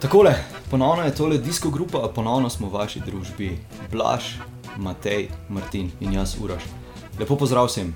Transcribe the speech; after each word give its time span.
Takole, 0.00 0.34
ponovno 0.70 1.04
je 1.04 1.14
tole 1.14 1.38
disko 1.38 1.70
grupa, 1.70 2.08
ponovno 2.14 2.50
smo 2.50 2.68
v 2.68 2.72
vaši 2.72 3.00
družbi. 3.00 3.58
Blaž, 3.90 4.24
Matej, 4.76 5.28
Martin 5.48 5.90
in 6.00 6.12
jaz, 6.12 6.36
Uraš. 6.40 6.62
Lepo 7.20 7.36
pozdrav 7.36 7.66
vsem. 7.66 7.94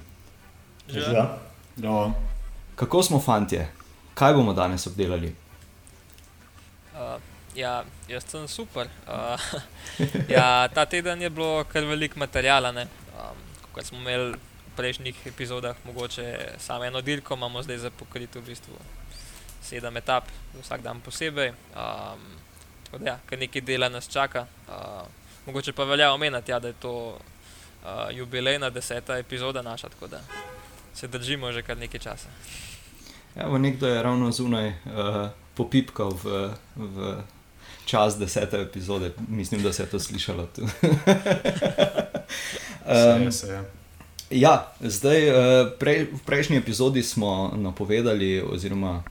Ja. 0.89 1.37
Ja. 1.77 2.13
Kako 2.75 3.03
smo, 3.03 3.21
fantje? 3.21 3.69
Kaj 4.15 4.33
bomo 4.33 4.53
danes 4.53 4.87
obdelali? 4.87 5.35
Uh, 6.95 7.21
ja, 7.55 7.85
jaz 8.09 8.25
sem 8.25 8.49
super. 8.49 8.89
Uh, 9.05 9.61
ja, 10.37 10.69
ta 10.69 10.87
teden 10.87 11.23
je 11.23 11.31
bilo 11.31 11.65
kar 11.65 11.85
veliko 11.85 12.19
materijala. 12.19 12.71
Um, 12.71 13.46
kot 13.77 13.85
smo 13.85 13.99
imeli 13.99 14.33
v 14.33 14.77
prejšnjih 14.77 15.27
epizodah, 15.29 15.77
mogoče 15.85 16.57
samo 16.59 16.85
eno 16.85 17.01
dirko, 17.01 17.37
imamo 17.37 17.63
zdaj 17.63 17.79
za 17.79 17.91
pokrito 17.91 18.41
v 18.41 18.49
bistvu 18.49 18.77
sedem 19.61 19.97
etap, 20.01 20.25
vsak 20.57 20.81
dan 20.83 21.01
posebej. 21.05 21.53
Um, 21.77 22.25
tako 22.87 22.99
da, 22.99 23.07
ja, 23.11 23.17
kar 23.29 23.39
nekaj 23.39 23.61
dela 23.61 23.89
nas 23.93 24.09
čaka. 24.09 24.47
Uh, 24.69 25.05
mogoče 25.47 25.73
pa 25.77 25.85
velja 25.85 26.13
omeniti, 26.13 26.51
ja, 26.51 26.59
da 26.59 26.73
je 26.73 26.81
to 26.81 27.19
uh, 27.19 28.17
jubilejna 28.17 28.71
deseta 28.71 29.19
epizoda 29.19 29.63
naša, 29.63 29.89
tako 29.89 30.07
da 30.07 30.21
se 30.95 31.09
držimo 31.09 31.53
že 31.53 31.63
kar 31.63 31.77
nekaj 31.79 32.01
časa. 32.01 32.29
Ja, 33.37 33.59
nekdo 33.59 33.89
je 33.89 34.03
ravno 34.03 34.33
zunaj 34.33 34.69
uh, 34.69 35.29
popipkal 35.55 36.17
v, 36.25 36.51
v 36.77 37.17
čas 37.87 38.19
desete 38.19 38.61
epizode, 38.61 39.13
mislim, 39.29 39.63
da 39.63 39.73
se 39.73 39.83
je 39.83 39.87
to 39.87 40.01
slišalo. 40.01 40.49
Um, 43.25 43.33
se 43.39 43.47
je. 43.47 43.63
Ja, 44.31 44.73
zdaj, 44.81 45.21
prej, 45.79 46.09
v 46.13 46.21
prejšnji 46.27 46.57
epizodi 46.57 47.03
smo 47.03 47.53
napovedali, 47.57 48.43
oziroma 48.43 49.03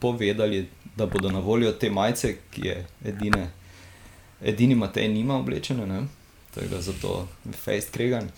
povedali, 0.00 0.68
da 0.96 1.06
bodo 1.06 1.30
na 1.30 1.38
voljo 1.38 1.72
te 1.72 1.90
majice, 1.90 2.36
ki 2.50 2.66
je 2.66 2.86
edine, 3.04 3.50
edini 4.42 4.74
Matej, 4.74 5.08
nima 5.08 5.38
oblečene, 5.38 5.86
ne? 5.86 6.02
tega 6.54 6.80
zato 6.80 7.28
Fejst 7.64 7.90
Kregan. 7.90 8.28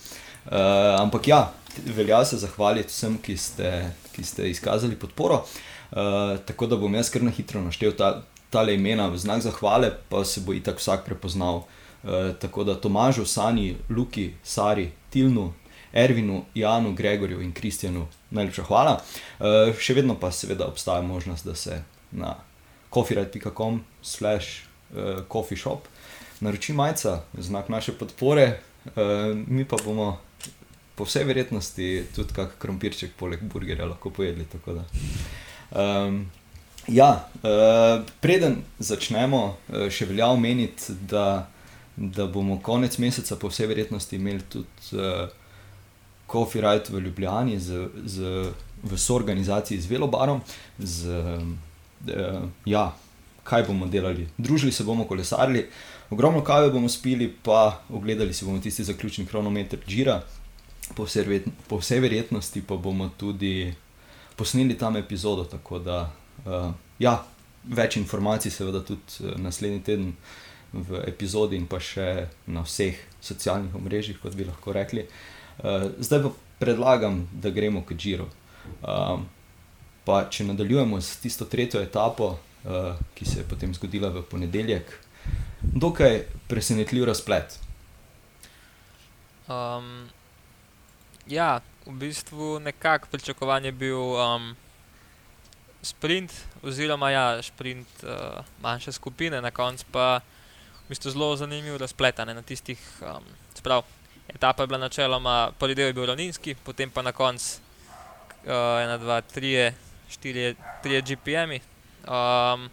Uh, 0.45 0.53
ampak 1.01 1.27
ja, 1.27 1.53
velja 1.85 2.25
se 2.25 2.37
zahvaliti 2.37 2.89
vsem, 2.89 3.17
ki 3.21 3.37
ste, 3.37 3.71
ki 4.15 4.23
ste 4.23 4.49
izkazali 4.49 4.95
podporo. 4.95 5.43
Uh, 5.91 6.37
tako 6.45 6.67
da 6.67 6.79
bom 6.79 6.95
jaz 6.95 7.11
kar 7.11 7.23
na 7.23 7.31
hitro 7.31 7.61
naštel 7.61 7.93
ta, 7.97 8.23
tale 8.49 8.75
imena 8.75 9.07
v 9.07 9.17
znak 9.17 9.41
zahvale, 9.41 9.91
pa 10.09 10.23
se 10.25 10.41
bo 10.41 10.53
itak 10.53 10.79
vsak 10.79 11.05
prepoznal. 11.05 11.65
Uh, 12.03 12.33
tako 12.39 12.63
da 12.63 12.75
Tomažu, 12.75 13.25
Sani, 13.25 13.75
Luki, 13.89 14.33
Sari, 14.43 14.91
Tilnu, 15.09 15.53
Ervinu, 15.93 16.45
Janu, 16.55 16.93
Gregorju 16.93 17.41
in 17.41 17.51
Kristjanu 17.51 18.07
najlepša 18.29 18.63
hvala. 18.69 18.99
Uh, 19.39 19.73
še 19.79 19.97
vedno 19.97 20.15
pa 20.19 20.31
seveda 20.31 20.67
obstaja 20.67 21.01
možnost, 21.01 21.45
da 21.45 21.55
se 21.55 21.81
na 22.11 22.35
coffeeride.com 22.93 23.81
slash 24.01 24.63
coffee 25.27 25.59
shop 25.59 25.89
naroči 26.39 26.73
majca, 26.73 27.21
znak 27.37 27.69
naše 27.69 27.91
podpore, 27.97 28.59
uh, 28.85 29.35
mi 29.47 29.65
pa 29.65 29.77
bomo 29.85 30.17
po 30.95 31.05
vsej 31.05 31.23
verjetnosti 31.23 32.05
tudi 32.15 32.33
kak 32.33 32.57
krompirček 32.57 33.13
poleg 33.17 33.41
burgerja 33.41 33.85
lahko 33.85 34.09
pojedli. 34.09 34.45
Um, 35.71 36.25
ja, 36.87 37.29
uh, 37.43 38.05
preden 38.21 38.61
začnemo, 38.79 39.41
uh, 39.69 39.87
še 39.91 40.07
velja 40.09 40.29
omeniti, 40.33 40.95
da, 41.09 41.47
da 41.95 42.27
bomo 42.27 42.59
konec 42.63 42.97
meseca 42.97 43.35
po 43.39 43.51
vsej 43.51 43.69
verjetnosti 43.71 44.15
imeli 44.15 44.45
tudi 44.49 44.97
uh, 44.99 45.27
Coffee 46.27 46.61
Right 46.61 46.89
v 46.89 46.99
Ljubljani, 46.99 47.59
z, 47.59 47.87
z, 48.05 48.51
v 48.83 48.97
soorganizaciji 48.99 49.79
z 49.81 49.87
Velobarom. 49.87 50.41
Z, 50.77 51.07
ja, 52.67 52.91
kaj 53.47 53.63
bomo 53.67 53.87
delali? 53.87 54.27
Družili 54.37 54.71
se 54.71 54.83
bomo, 54.83 55.07
kolesarili, 55.07 55.65
ogromno 56.11 56.43
kave 56.43 56.69
bomo 56.71 56.89
spili, 56.89 57.29
pa 57.43 57.79
ogledali 57.89 58.33
si 58.33 58.45
bomo 58.45 58.59
tisti 58.59 58.83
zaključni 58.83 59.25
kronometer 59.25 59.79
Džira. 59.87 60.21
Po 60.95 61.03
vsej, 61.03 61.41
po 61.67 61.79
vsej 61.79 61.99
verjetnosti 61.99 62.61
pa 62.67 62.75
bomo 62.75 63.09
tudi 63.17 63.73
posneli 64.35 64.77
tam 64.77 64.95
epizodo. 64.95 65.43
Tako 65.43 65.79
da, 65.79 66.11
uh, 66.45 66.73
ja, 66.99 67.15
več 67.63 67.97
informacij, 67.97 68.51
seveda, 68.51 68.83
tudi 68.85 69.33
naslednji 69.41 69.83
teden 69.83 70.11
v 70.73 71.01
epizodi, 71.07 71.57
in 71.57 71.67
pa 71.67 71.79
še 71.79 72.27
na 72.47 72.63
vseh 72.65 72.99
socialnih 73.23 73.75
omrežjih, 73.75 74.19
kot 74.21 74.35
bi 74.35 74.47
lahko 74.47 74.75
rekli. 74.75 75.07
Uh, 75.57 75.89
zdaj 75.99 76.27
pa 76.27 76.33
predlagam, 76.59 77.27
da 77.33 77.53
gremo 77.53 77.83
k 77.85 77.97
Džiru. 77.97 78.27
Um, 78.83 79.27
pa 80.07 80.25
če 80.31 80.47
nadaljujemo 80.47 80.99
s 81.01 81.19
tisto 81.23 81.47
tretjo 81.49 81.81
etapo, 81.83 82.35
uh, 82.37 82.99
ki 83.15 83.25
se 83.25 83.41
je 83.41 83.47
potem 83.47 83.73
zgodila 83.75 84.11
v 84.13 84.23
ponedeljek, 84.27 84.91
dokaj 85.61 86.21
presenetljiv 86.47 87.07
razplet. 87.09 87.57
Um, 89.47 90.07
ja, 91.27 91.61
v 91.85 91.95
bistvu 91.99 92.59
nekako 92.59 93.07
pričakovanje 93.11 93.67
je 93.67 93.71
bil 93.71 93.99
um, 93.99 94.55
sprint, 95.87 96.33
oziroma 96.63 97.11
ja, 97.11 97.25
sprint 97.43 98.03
uh, 98.03 98.43
manjše 98.61 98.91
skupine, 98.91 99.41
na 99.41 99.51
koncu 99.51 99.85
pa 99.91 100.19
v 100.85 100.91
bistvu 100.91 101.11
zelo 101.11 101.35
zanimiv 101.35 101.77
razplet 101.79 102.17
na 102.17 102.41
tistih. 102.41 102.79
Um, 103.01 103.23
Etapa 104.27 104.63
je 104.63 104.67
bila 104.67 104.79
načeloma, 104.79 105.51
prvi 105.59 105.75
del 105.75 105.87
je 105.87 105.93
bil 105.93 106.05
ravninski, 106.05 106.55
potem 106.55 106.91
pa 106.91 107.01
na 107.01 107.11
koncu 107.11 107.59
uh, 108.43 108.83
ena, 108.83 108.97
dva, 108.97 109.21
tri, 109.21 109.71
štiri, 110.11 110.55
tri 110.83 111.01
GPM-i, 111.01 111.61
um, 112.03 112.67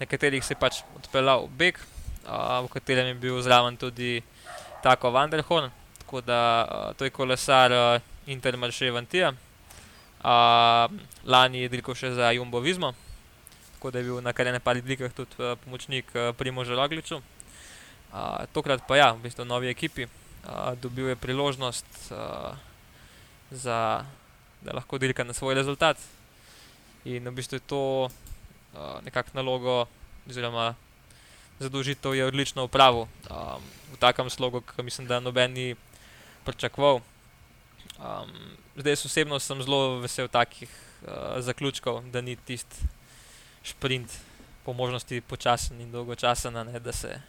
na 0.00 0.06
katerih 0.06 0.44
se 0.44 0.52
je 0.52 0.60
pač 0.60 0.82
odpeljal 0.96 1.48
beg, 1.48 1.80
uh, 2.26 2.60
v 2.66 2.68
katerem 2.76 3.06
je 3.06 3.14
bil 3.14 3.40
zraven 3.42 3.76
tudi 3.80 4.20
tako 4.84 5.10
Vanderhorn, 5.10 5.72
tako 5.98 6.20
da 6.20 6.40
uh, 6.68 6.92
to 6.96 7.08
je 7.08 7.10
kolesar 7.10 7.72
uh, 7.72 8.00
Intermarše 8.26 8.90
Vantija. 8.90 9.32
Uh, 10.24 10.88
lani 11.28 11.66
je 11.66 11.68
dirkal 11.68 11.92
še 11.92 12.14
za 12.16 12.30
Jumbo 12.32 12.62
Vizmo, 12.64 12.94
tako 13.76 13.92
da 13.92 14.00
je 14.00 14.08
bil 14.08 14.22
na 14.24 14.32
kar 14.32 14.48
nekaj 14.48 14.80
dirkah 14.80 15.12
tudi 15.12 15.36
uh, 15.36 15.52
pomočnik 15.60 16.08
uh, 16.16 16.32
Primoža 16.32 16.72
Rogliču. 16.72 17.20
Uh, 17.20 18.48
tokrat 18.56 18.80
pa 18.88 18.96
ja, 18.96 19.12
v 19.12 19.28
bistvu 19.28 19.44
novi 19.44 19.68
ekipi 19.68 20.08
dobil 20.80 21.08
je 21.08 21.16
priložnost, 21.16 21.88
uh, 22.12 22.56
za, 23.52 24.04
da 24.64 24.72
lahko 24.72 24.98
dirka 24.98 25.24
na 25.24 25.32
svoj 25.32 25.54
rezultat. 25.54 25.96
In 27.04 27.28
v 27.28 27.36
bistvu 27.36 27.60
je 27.60 27.64
to 27.68 27.82
uh, 28.08 29.00
nekakšna 29.04 29.44
naloga, 29.44 29.84
oziroma 30.24 30.74
zadolžitev 31.60 32.16
je 32.16 32.24
odlično 32.26 32.64
upravil 32.64 33.04
um, 33.04 33.60
v 33.92 33.96
takem 34.00 34.30
slogu, 34.30 34.60
ki 34.60 34.82
mislim, 34.82 35.06
da 35.06 35.20
noben 35.20 35.52
ni 35.52 35.76
pričakoval. 36.44 37.04
Um, 38.04 38.30
zdaj, 38.76 38.92
osebno 38.92 39.38
sem 39.40 39.62
zelo 39.62 39.98
vesel 40.00 40.28
takih 40.28 40.68
uh, 40.68 41.40
zaključkov, 41.40 42.02
da 42.12 42.20
ni 42.20 42.36
tisti 42.36 42.76
sprint 43.64 44.12
po 44.64 44.72
možnosti 44.72 45.20
počasen 45.20 45.80
in 45.80 45.92
dolgočasen, 45.92 46.54
da 46.84 46.92
se 46.92 47.20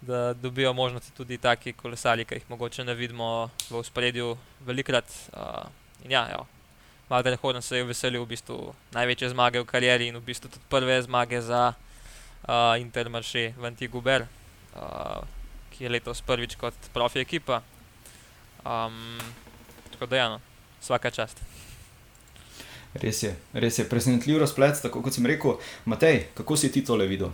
da 0.00 0.32
dobijo 0.32 0.72
možnosti 0.72 1.12
tudi 1.12 1.38
taki 1.38 1.72
kolesari, 1.72 2.24
ki 2.24 2.34
jih 2.34 2.50
mogoče 2.50 2.84
ne 2.84 2.94
vidimo 2.94 3.50
v 3.70 3.82
spredju 3.84 4.36
velikrat. 4.60 5.04
Uh, 5.32 5.68
ja, 6.08 6.44
Martin 7.08 7.36
Horn 7.42 7.62
se 7.62 7.76
je 7.76 7.84
veselil 7.84 8.24
v 8.24 8.32
bistvu 8.32 8.74
največje 8.92 9.28
zmage 9.28 9.60
v 9.60 9.68
karieri 9.68 10.08
in 10.08 10.16
v 10.16 10.24
bistvu 10.24 10.48
tudi 10.48 10.64
prve 10.68 11.02
zmage 11.02 11.40
za 11.40 11.74
uh, 11.74 12.80
Intermarché 12.80 13.52
v 13.58 13.68
Antiguber, 13.68 14.26
uh, 14.72 15.20
ki 15.70 15.84
je 15.84 15.92
letos 15.92 16.24
prvič 16.24 16.56
kot 16.56 16.74
profi 16.92 17.20
ekipa. 17.20 17.62
Um, 18.64 19.20
tako 20.02 20.10
da, 20.10 20.16
ja, 20.16 20.28
no, 20.28 20.40
vsaka 20.80 21.10
čast. 21.10 21.40
Res 22.94 23.22
je, 23.22 23.36
res 23.54 23.76
je, 23.78 23.84
presenetljiv 23.86 24.40
razplet, 24.42 24.80
tako 24.82 24.98
kot 25.04 25.14
sem 25.14 25.26
rekel. 25.30 25.60
Matej, 25.86 26.24
kako 26.34 26.56
si 26.58 26.72
ti 26.74 26.80
tole 26.82 27.06
videl? 27.06 27.30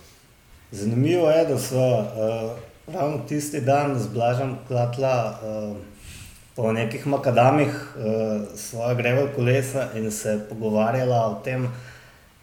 Zanimivo 0.70 1.31
je, 1.32 1.47
da 1.49 1.56
so 1.59 1.81
uh, 1.81 2.59
ravno 2.93 3.23
tisti 3.29 3.62
dan 3.65 3.94
z 3.97 4.12
Blažem 4.12 4.59
klatla 4.69 5.15
uh, 5.32 5.79
po 6.56 6.73
nekih 6.76 7.06
makadamih 7.06 7.73
uh, 7.73 8.44
svoje 8.53 8.99
greve 9.00 9.31
kolesa 9.32 9.87
in 9.97 10.11
se 10.12 10.37
pogovarjala 10.50 11.23
o 11.31 11.38
tem, 11.44 11.71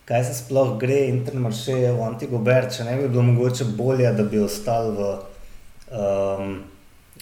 kaj 0.10 0.24
se 0.24 0.39
sploh 0.39 0.74
gre 0.81 1.04
intermarše 1.12 1.75
v 1.92 2.01
Antigober, 2.07 2.66
če 2.74 2.88
ne 2.89 2.95
bi 2.98 3.12
bilo 3.12 3.28
mogoče 3.30 3.69
bolje, 3.78 4.10
da 4.10 4.25
bi 4.25 4.42
ostal 4.42 4.89
v, 4.98 5.12
um, 5.94 6.57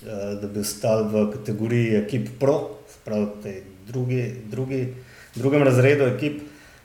uh, 0.08 0.32
da 0.40 0.48
bi 0.48 0.64
ostal 0.64 1.04
v 1.12 1.26
kategoriji 1.36 2.00
ekip 2.00 2.32
pro, 2.40 2.73
sprav 3.04 3.28
tej 3.44 3.62
drugi, 3.88 4.32
drugi, 4.48 4.94
drugem 5.36 5.64
razredu 5.64 6.08
ekip. 6.16 6.40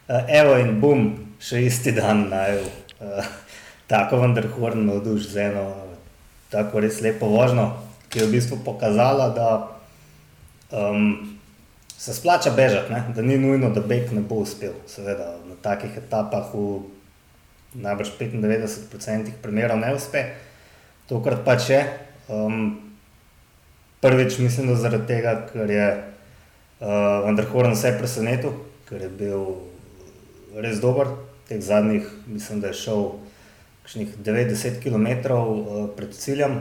Uh, 0.09 0.27
evo 0.27 0.57
in 0.59 0.81
bum, 0.83 1.05
še 1.39 1.63
isti 1.63 1.95
dan 1.95 2.27
najel. 2.33 2.65
Uh, 2.99 3.23
tako 3.91 4.19
Vanderhorn 4.25 4.83
navduš 4.89 5.31
z 5.31 5.45
eno 5.53 5.67
tako 6.51 6.83
res 6.83 6.99
lepo 7.05 7.29
vožnjo, 7.31 7.71
ki 8.11 8.19
je 8.19 8.27
v 8.27 8.33
bistvu 8.35 8.59
pokazala, 8.65 9.29
da 9.37 9.49
um, 10.73 11.39
se 11.95 12.15
splača 12.17 12.51
bežati, 12.57 12.99
da 13.15 13.23
ni 13.23 13.39
nujno, 13.39 13.71
da 13.71 13.85
beg 13.85 14.11
ne 14.17 14.25
bo 14.25 14.43
uspel. 14.43 14.75
Seveda 14.91 15.37
na 15.47 15.55
takih 15.63 15.95
etapah 16.03 16.51
v 16.51 16.83
najbrž 17.79 18.17
95% 18.19 19.39
primerov 19.45 19.79
ne 19.79 19.95
uspe, 19.95 20.25
tokrat 21.07 21.47
pač 21.47 21.71
je. 21.71 21.81
Um, 22.27 22.88
prvič 24.01 24.39
mislim, 24.39 24.69
da 24.69 24.75
zaradi 24.75 25.07
tega, 25.07 25.35
ker 25.53 25.71
je 25.71 25.89
uh, 26.81 26.87
Vanderhorn 27.25 27.75
vse 27.75 27.95
presenetil, 27.99 28.55
ker 28.89 29.03
je 29.03 29.09
bil 29.09 29.47
res 30.55 30.81
dober. 30.81 31.11
Teh 31.49 31.61
zadnjih, 31.65 32.05
mislim, 32.27 32.61
da 32.61 32.71
je 32.71 32.81
šel 32.83 33.05
kakšnih 33.83 34.19
90 34.25 34.83
km 34.83 35.33
uh, 35.33 35.89
pred 35.97 36.13
ciljem, 36.15 36.61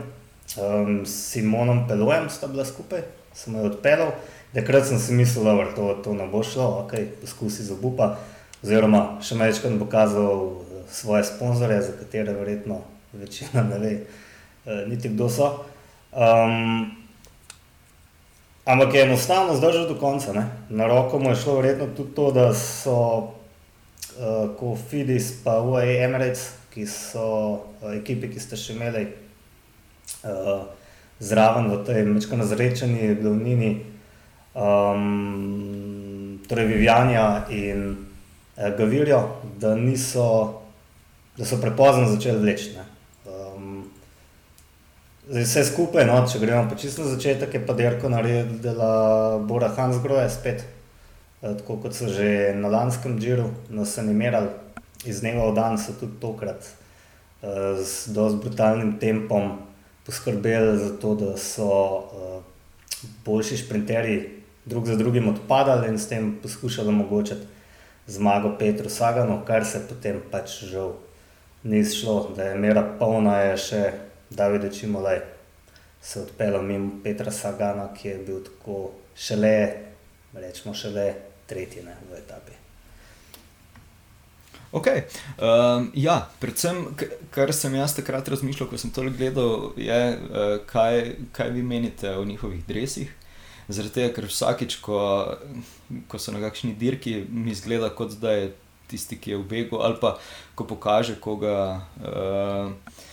um, 0.56 1.06
Simonom 1.06 1.88
Pelojem 1.88 2.30
sta 2.30 2.48
bila 2.48 2.66
skupaj, 2.66 3.04
sem 3.36 3.56
jo 3.56 3.68
odpeljal. 3.68 4.14
Takrat 4.56 4.88
sem 4.88 5.00
si 5.00 5.14
mislil, 5.14 5.44
da 5.44 5.66
to, 5.76 5.90
to 6.04 6.14
ne 6.16 6.26
bo 6.32 6.44
šlo, 6.44 6.86
ok, 6.86 6.94
poskusi 7.22 7.68
za 7.68 7.76
bupa. 7.76 8.16
Oziroma, 8.64 9.20
še 9.22 9.36
večkrat 9.38 9.76
bom 9.76 9.84
pokazal 9.84 10.40
eh, 10.50 10.86
svoje 10.90 11.28
sponzorje, 11.28 11.82
za 11.86 11.94
katere 12.00 12.34
verjetno 12.34 12.80
večina 13.14 13.62
ne 13.68 13.78
ve, 13.80 13.92
uh, 14.66 14.88
niti 14.88 15.12
kdo 15.14 15.30
so. 15.30 15.52
Um, 16.16 16.97
ampak 18.68 18.94
je 18.94 19.02
enostavno 19.02 19.56
zdržal 19.56 19.88
do 19.88 19.96
konca. 19.96 20.34
Ne? 20.34 20.50
Na 20.70 20.88
roko 20.88 21.20
mu 21.20 21.30
je 21.30 21.36
šlo 21.36 21.56
verjetno 21.56 21.88
tudi 21.96 22.16
to, 22.16 22.32
da 22.32 22.54
so 22.54 22.98
uh, 23.00 23.32
kot 24.60 24.78
Fidis 24.90 25.32
in 25.46 25.52
UAE 25.52 26.04
Emirates, 26.04 26.52
ki 26.74 26.86
so 26.88 27.24
uh, 27.82 27.96
ekipi, 27.96 28.28
ki 28.28 28.40
ste 28.44 28.60
še 28.60 28.76
imeli 28.76 29.08
uh, 29.08 30.68
zraven 31.20 31.72
v 31.72 31.80
tej 31.88 32.04
mečko 32.06 32.36
nazrečeni 32.38 33.16
glavnini, 33.16 33.72
um, 34.52 36.44
torej 36.52 36.68
Vivjanja 36.68 37.48
in 37.50 37.96
uh, 37.96 38.70
Gavirjo, 38.78 39.24
da, 39.64 39.76
niso, 39.80 40.60
da 41.40 41.48
so 41.48 41.62
prepozno 41.64 42.12
začeli 42.12 42.44
vleči. 42.44 42.76
Zdaj, 45.30 45.44
vse 45.44 45.62
skupaj, 45.68 46.06
no, 46.08 46.22
če 46.24 46.40
gremo 46.40 46.70
pa 46.72 46.76
čisto 46.80 47.04
na 47.04 47.10
začetek, 47.12 47.52
je 47.52 47.60
pa 47.68 47.74
Derko 47.76 48.08
naredila 48.08 48.92
Bora 49.44 49.68
Hansgrohe 49.76 50.30
spet, 50.32 50.62
eh, 50.64 51.52
tako 51.52 51.76
kot 51.84 51.98
so 51.98 52.08
že 52.08 52.54
na 52.56 52.72
lanskem 52.72 53.18
džiru, 53.20 53.50
se 53.84 54.00
animirali 54.00 54.48
iz 55.04 55.20
dneva 55.20 55.50
v 55.52 55.56
dan, 55.60 55.76
so 55.76 55.92
tudi 56.00 56.16
tokrat 56.22 56.64
uh, 56.64 57.76
z 57.76 58.16
dosti 58.16 58.40
brutalnim 58.40 58.96
tempom 59.04 59.60
poskrbeli 60.08 60.80
za 60.80 60.96
to, 60.96 61.14
da 61.20 61.36
so 61.36 61.68
uh, 61.68 62.40
boljši 63.26 63.58
šprinterji 63.68 64.18
drug 64.66 64.88
za 64.88 64.96
drugim 64.96 65.28
odpadali 65.28 65.92
in 65.92 66.00
s 66.00 66.08
tem 66.08 66.38
poskušali 66.42 66.88
omogočiti 66.88 67.44
zmago 68.08 68.56
Petru 68.60 68.90
Saganu, 68.90 69.42
kar 69.44 69.66
se 69.66 69.84
potem 69.90 70.24
pač 70.32 70.64
žal 70.72 70.96
ni 71.64 71.84
šlo, 71.84 72.32
da 72.36 72.44
je 72.44 72.56
mera 72.56 72.88
polna, 73.00 73.42
je 73.52 73.58
še 73.58 74.07
David 74.30 74.74
Čimolaj 74.80 75.20
se 76.02 76.22
odpeljal 76.22 76.62
mimo 76.62 76.92
Petra 77.04 77.32
Sagana, 77.32 77.90
ki 77.94 78.08
je 78.08 78.18
bil 78.18 78.44
tako 78.44 78.92
šele, 79.16 79.74
rečemo, 80.34 80.76
šele 80.76 81.14
tretji 81.48 81.84
ne, 81.84 81.96
v 82.12 82.18
etapi. 82.18 82.52
Ok, 84.72 84.88
um, 84.88 85.92
ja, 85.96 86.18
predvsem, 86.40 86.82
kar 87.32 87.54
sem 87.56 87.76
jaz 87.76 87.96
takrat 87.96 88.28
razmišljal, 88.28 88.68
ko 88.70 88.78
sem 88.78 88.92
to 88.92 89.06
gledal, 89.10 89.72
je, 89.80 90.00
uh, 90.12 90.58
kaj, 90.68 91.16
kaj 91.32 91.54
vi 91.56 91.64
menite 91.64 92.12
o 92.12 92.26
njihovih 92.26 92.66
drevesih. 92.68 93.14
Zaradi 93.68 93.94
tega, 93.96 94.14
ker 94.16 94.28
vsakič, 94.28 94.78
ko, 94.84 95.00
ko 96.08 96.20
so 96.20 96.36
na 96.36 96.44
kakšni 96.44 96.76
dirki, 96.76 97.22
mi 97.32 97.56
zgleda, 97.56 97.90
kot 97.96 98.20
da 98.20 98.36
je 98.36 98.52
tisti, 98.92 99.18
ki 99.20 99.34
je 99.34 99.40
v 99.40 99.48
begu, 99.48 99.80
ali 99.84 100.00
pa 100.04 100.18
ko 100.56 100.68
pokaže 100.68 101.16
koga. 101.20 101.82
Uh, 102.04 103.04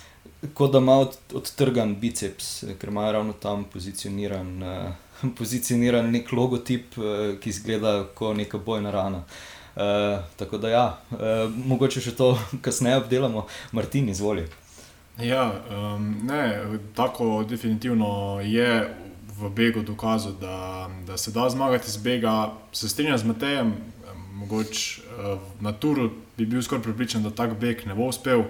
kot 0.54 0.72
da 0.72 0.78
ima 0.78 0.92
od, 0.92 1.16
odtrgan 1.34 1.96
biceps, 2.00 2.64
ker 2.80 2.88
ima 2.88 3.12
ravno 3.12 3.32
tam 3.32 3.64
pozicioniran, 3.64 4.62
uh, 4.62 5.30
pozicioniran 5.38 6.10
nek 6.10 6.32
logotip, 6.32 6.98
uh, 6.98 7.38
ki 7.40 7.50
izgleda 7.50 8.04
kot 8.14 8.36
neka 8.36 8.58
bojna 8.58 8.90
rana. 8.90 9.24
Uh, 9.74 10.20
tako 10.36 10.58
da, 10.58 10.68
ja, 10.68 10.84
uh, 11.10 11.16
mogoče 11.66 12.00
še 12.00 12.14
to 12.14 12.34
kasneje 12.64 13.00
obdelamo, 13.02 13.46
Martin, 13.72 14.08
izvoli. 14.08 14.46
Ja, 15.18 15.46
um, 15.70 16.14
ne, 16.26 16.62
tako 16.94 17.44
definitivno 17.48 18.40
je 18.42 18.68
v 19.38 19.50
begu 19.50 19.82
dokazal, 19.82 20.32
da, 20.40 20.88
da 21.06 21.16
se 21.16 21.30
da 21.30 21.48
zmagati 21.50 21.90
z 21.90 22.02
bega. 22.02 22.52
Se 22.72 22.88
strinjam 22.88 23.18
z 23.18 23.24
Matejem, 23.24 23.74
mogoče 24.34 25.02
uh, 25.02 25.38
na 25.60 25.72
turu 25.72 26.10
bi 26.36 26.46
bil 26.46 26.62
skoraj 26.62 26.82
pripričan, 26.82 27.22
da 27.22 27.30
tak 27.30 27.54
beg 27.58 27.86
ne 27.86 27.94
bo 27.94 28.10
uspel 28.10 28.44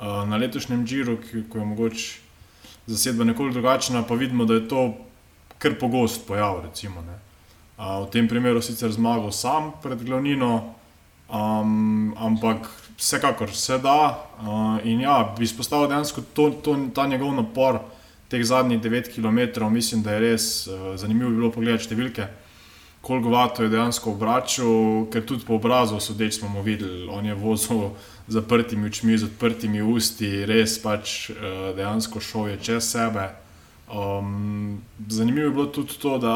na 0.00 0.36
letošnjem 0.36 0.86
Džiru, 0.86 1.18
ki 1.20 1.44
je 1.58 1.64
mogoče 1.64 2.18
zasedba 2.86 3.24
nekoliko 3.24 3.52
drugačna, 3.52 4.02
pa 4.02 4.14
vidimo, 4.14 4.44
da 4.44 4.54
je 4.54 4.68
to 4.68 4.94
kar 5.58 5.78
pogost 5.78 6.26
pojav. 6.26 6.62
Recimo, 6.64 7.04
v 7.78 8.06
tem 8.12 8.28
primeru 8.28 8.62
sicer 8.62 8.92
zmagal 8.92 9.32
sam 9.32 9.72
pred 9.82 10.02
glavnino, 10.04 10.74
um, 11.28 12.14
ampak 12.16 12.68
vsekakor 12.98 13.52
se 13.54 13.78
da. 13.78 14.28
Uh, 14.40 14.80
in 14.84 15.00
ja, 15.00 15.34
bi 15.38 15.44
izpostavil 15.44 15.88
dejansko 15.88 16.22
to, 16.34 16.50
to, 16.50 16.76
ta 16.94 17.06
njegov 17.06 17.34
napor 17.34 17.80
teh 18.28 18.44
zadnjih 18.44 18.80
9 18.80 19.14
km, 19.14 19.64
mislim, 19.72 20.02
da 20.02 20.12
je 20.12 20.20
res 20.20 20.66
uh, 20.66 20.96
zanimivo 20.96 21.30
bilo 21.30 21.50
pogledati 21.50 21.88
številke. 21.88 22.28
Koliko 23.00 23.32
vato 23.32 23.64
je 23.64 23.72
dejansko 23.72 24.12
obračal, 24.12 25.06
ker 25.12 25.24
tudi 25.24 25.46
po 25.48 25.56
obrazu 25.56 25.96
sodeč 26.00 26.36
smo 26.36 26.62
videli, 26.62 27.08
on 27.08 27.24
je 27.24 27.34
vozil 27.34 27.94
zaprtimi 28.30 28.86
očmi, 28.86 29.18
z 29.18 29.26
odprtimi 29.26 29.82
usti, 29.82 30.44
res 30.46 30.78
pač 30.82 31.30
uh, 31.30 31.70
dejansko 31.76 32.22
šel 32.22 32.52
je 32.54 32.56
čez 32.70 32.90
sebe. 32.92 33.26
Um, 33.90 34.82
zanimivo 35.08 35.46
je 35.48 35.50
bilo 35.50 35.66
tudi 35.66 35.98
to, 35.98 36.18
da 36.18 36.34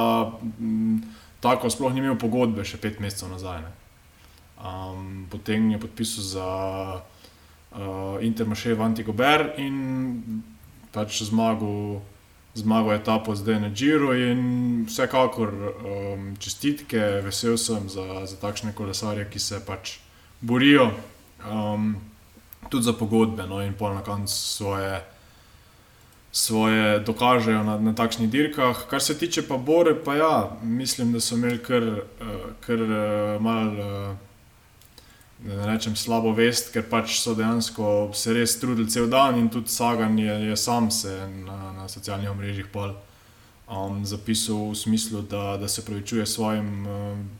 m, 0.58 1.02
tako 1.40 1.70
sploh 1.70 1.94
ni 1.94 2.02
imel 2.02 2.18
pogodbe 2.18 2.66
še 2.66 2.80
pet 2.82 2.98
mesecev 2.98 3.30
nazaj. 3.30 3.62
Um, 4.58 5.26
potem 5.30 5.70
je 5.70 5.78
podpisal 5.78 6.24
za 6.24 6.48
uh, 6.98 8.18
Intermarché 8.26 8.74
Vantigober 8.74 9.52
in 9.62 10.42
pač 10.90 11.22
zmagal. 11.22 12.02
Zmago 12.54 12.92
je 12.94 13.02
ta 13.02 13.18
po 13.18 13.34
zdaj 13.34 13.58
na 13.60 13.68
Džiru 13.74 14.12
in 14.14 14.42
vsekakor 14.86 15.50
um, 15.50 16.36
čestitke, 16.38 17.18
vesel 17.26 17.58
sem 17.58 17.88
za, 17.90 18.22
za 18.30 18.36
takšne 18.38 18.70
kolesarje, 18.78 19.26
ki 19.26 19.42
se 19.42 19.58
pač 19.58 19.98
borijo 20.38 20.92
um, 21.50 21.96
tudi 22.68 22.84
za 22.84 22.92
pogodbe, 22.92 23.46
no, 23.46 23.62
in 23.62 23.74
pol 23.74 23.94
na 23.94 24.02
koncu 24.02 24.34
svoje, 24.34 25.00
svoje 26.32 26.98
dokažejo 26.98 27.64
na, 27.64 27.78
na 27.78 27.94
takšnih 27.94 28.30
dirkah. 28.30 28.86
Kar 28.90 29.02
se 29.02 29.18
tiče 29.18 29.48
pa 29.48 29.56
Bore, 29.56 29.94
pa 29.94 30.14
ja, 30.14 30.50
mislim, 30.62 31.12
da 31.12 31.20
so 31.20 31.34
imeli 31.34 31.62
kar, 31.62 31.82
uh, 31.82 32.46
kar 32.60 32.82
uh, 32.82 33.42
malo. 33.42 33.88
Uh, 34.10 34.16
Ne 35.44 35.66
rečem 35.66 35.92
slabo 35.96 36.30
vest, 36.32 36.70
ker 36.72 36.86
pač 36.88 37.18
so 37.20 37.34
dejansko 37.36 38.14
se 38.16 38.32
res 38.32 38.54
trudili 38.56 38.88
cel 38.88 39.10
dan 39.12 39.36
in 39.36 39.50
tudi 39.52 39.68
Sagan 39.68 40.16
je, 40.18 40.32
je 40.48 40.56
sam 40.56 40.88
se 40.90 41.12
na, 41.44 41.72
na 41.76 41.88
socialnih 41.88 42.32
mrežah 42.32 42.70
um, 43.68 44.04
zapisal 44.06 44.70
v 44.70 44.74
smislu, 44.74 45.22
da, 45.22 45.56
da 45.60 45.68
se 45.68 45.84
pravičuje 45.84 46.26
svojim 46.26 46.86
um, 46.86 47.30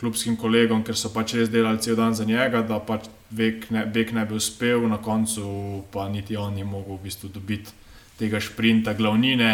klubskim 0.00 0.36
kolegom, 0.36 0.84
ker 0.84 0.96
so 0.96 1.08
pač 1.12 1.34
res 1.34 1.48
delali 1.48 1.80
cel 1.80 1.96
dan 1.96 2.14
za 2.14 2.24
njega, 2.24 2.62
da 2.62 2.80
pač 2.80 3.08
Bek 3.30 3.70
ne, 3.70 3.84
ne 3.86 4.24
bi 4.26 4.34
uspel, 4.34 4.88
na 4.88 4.98
koncu 4.98 5.84
pa 5.92 6.08
niti 6.08 6.36
on 6.36 6.54
ni 6.54 6.64
mogel 6.64 6.98
v 6.98 7.04
bistvu 7.06 7.30
dobiti 7.30 7.70
tega 8.18 8.40
sprinta, 8.40 8.94
glavnine. 8.94 9.52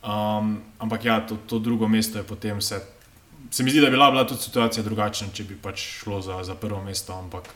Um, 0.00 0.60
ampak 0.78 1.04
ja, 1.04 1.20
to, 1.20 1.36
to 1.46 1.58
drugo 1.58 1.88
mesto 1.88 2.18
je 2.18 2.24
potem 2.24 2.60
vse. 2.60 2.80
Se 3.50 3.64
mi 3.64 3.70
zdi, 3.70 3.80
da 3.80 3.90
bi 3.90 3.98
bila, 3.98 4.10
bila 4.10 4.24
tudi 4.28 4.42
situacija 4.42 4.84
drugačna, 4.84 5.28
če 5.34 5.44
bi 5.44 5.56
pač 5.58 5.82
šlo 6.00 6.20
za, 6.22 6.38
za 6.44 6.54
prvo 6.54 6.82
mesto, 6.84 7.16
ampak 7.18 7.50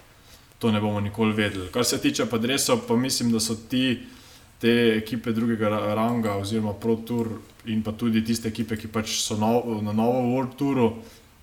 to 0.58 0.72
ne 0.72 0.80
bomo 0.80 1.00
nikoli 1.00 1.36
vedeli. 1.36 1.70
Kar 1.72 1.84
se 1.84 2.00
tiče 2.00 2.26
pa 2.26 2.38
Dresov, 2.38 2.82
pa 2.88 2.96
mislim, 2.96 3.30
da 3.32 3.40
so 3.40 3.54
ti, 3.70 4.00
te 4.60 4.96
ekipe 4.96 5.32
drugega 5.32 5.68
ranga, 5.68 6.36
oziroma 6.40 6.72
Pro 6.72 6.96
Tour 6.96 7.28
in 7.68 7.82
pa 7.82 7.92
tudi 7.92 8.24
tiste 8.24 8.48
ekipe, 8.48 8.76
ki 8.80 8.88
pač 8.88 9.18
so 9.20 9.36
no, 9.36 9.80
na 9.84 9.92
novo 9.92 10.24
World 10.34 10.56
Touru. 10.58 10.90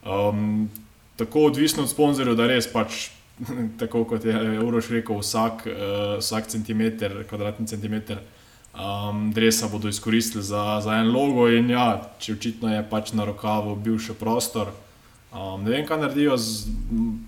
Um, 0.02 0.70
tako 1.18 1.48
odvisno 1.52 1.84
od 1.84 1.90
sponzorjev, 1.90 2.36
da 2.38 2.48
res 2.50 2.68
pač, 2.72 3.10
tako 3.80 4.04
kot 4.06 4.26
je 4.26 4.60
Uroš 4.60 4.90
rekel, 4.90 5.20
vsak, 5.20 5.66
uh, 5.68 6.20
vsak 6.20 6.48
centimeter, 6.48 7.24
kvadratni 7.30 7.68
centimeter 7.68 8.22
um, 8.74 9.32
dresa 9.32 9.68
bodo 9.68 9.90
izkoristili 9.90 10.44
za, 10.44 10.82
za 10.84 10.92
en 10.92 11.12
logo. 11.12 11.50
In 11.50 11.70
ja, 11.70 12.12
če 12.20 12.34
očitno 12.34 12.74
je 12.74 12.84
pač 12.90 13.14
na 13.14 13.26
rokavu 13.26 13.76
bil 13.76 14.00
še 14.00 14.16
prostor. 14.18 14.72
Um, 15.32 15.64
ne 15.64 15.72
vem, 15.72 15.86
kaj 15.88 16.02
naredijo 16.02 16.36
z 16.38 16.74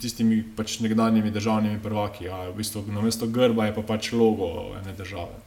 tistimi 0.02 0.42
pač 0.58 0.80
nekdanjimi 0.84 1.32
državnimi 1.32 1.80
prvaki. 1.84 2.28
Ja, 2.28 2.44
v 2.50 2.58
bistvu, 2.60 2.86
na 2.92 3.04
mesto 3.04 3.28
grba 3.28 3.70
je 3.70 3.76
pa 3.78 3.86
pač 3.94 4.12
logo 4.16 4.76
ene 4.80 4.96
države. 4.98 5.40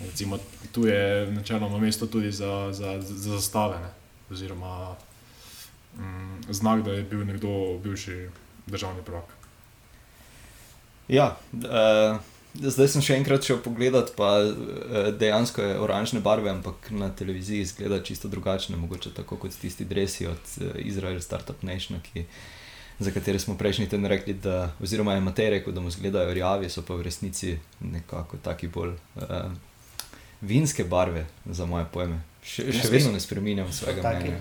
Recimo, 0.00 0.38
tu 0.72 0.86
je 0.88 1.28
načeloma 1.30 1.78
mesto 1.78 2.08
tudi 2.08 2.32
za, 2.32 2.72
za, 2.72 2.98
za 3.00 3.36
zastavljene. 3.36 3.92
oziroma 4.30 4.96
mm, 5.98 6.54
znak, 6.54 6.82
da 6.86 6.92
je 6.94 7.02
bil 7.02 7.24
nekdo 7.26 7.78
bivši 7.82 8.28
državni 8.66 9.02
prvak. 9.02 9.39
Ja, 11.10 11.32
uh, 11.52 12.20
zdaj 12.54 12.92
sem 12.92 13.02
še 13.02 13.16
enkrat 13.18 13.42
šel 13.42 13.58
pogledat, 13.64 14.12
pa 14.14 14.28
uh, 14.46 15.10
dejansko 15.18 15.64
je 15.64 15.78
oranžne 15.82 16.22
barve, 16.22 16.52
ampak 16.52 16.92
na 16.94 17.10
televiziji 17.10 17.66
izgleda 17.66 17.98
čisto 18.06 18.30
drugačne, 18.30 18.78
mogoče 18.78 19.10
tako 19.16 19.40
kot 19.42 19.56
tisti 19.58 19.84
dresi 19.84 20.28
od 20.30 20.54
uh, 20.60 20.78
Izrael 20.78 21.18
Startup 21.20 21.62
Nation, 21.66 21.98
ki, 22.04 22.24
za 23.02 23.10
katere 23.10 23.42
smo 23.42 23.56
prejšnji 23.58 23.88
teden 23.90 24.06
rekli, 24.06 24.36
da, 24.38 24.70
oziroma 24.78 25.18
je 25.18 25.26
Matej 25.26 25.50
rekel, 25.56 25.74
da 25.74 25.82
mu 25.82 25.90
izgledajo 25.90 26.34
rjavi, 26.34 26.70
so 26.70 26.86
pa 26.86 26.94
v 26.94 27.08
resnici 27.08 27.58
nekako 27.80 28.38
taki 28.44 28.70
bolj 28.70 28.94
uh, 28.94 29.50
vinske 30.40 30.84
barve, 30.84 31.26
za 31.46 31.66
moje 31.66 31.90
pojme. 31.92 32.22
Še, 32.46 32.70
še 32.72 32.88
vedno 32.88 33.12
ne 33.12 33.20
spremenjam 33.20 33.72
svojega 33.72 34.02
Taki. 34.02 34.30
mnenja. 34.30 34.40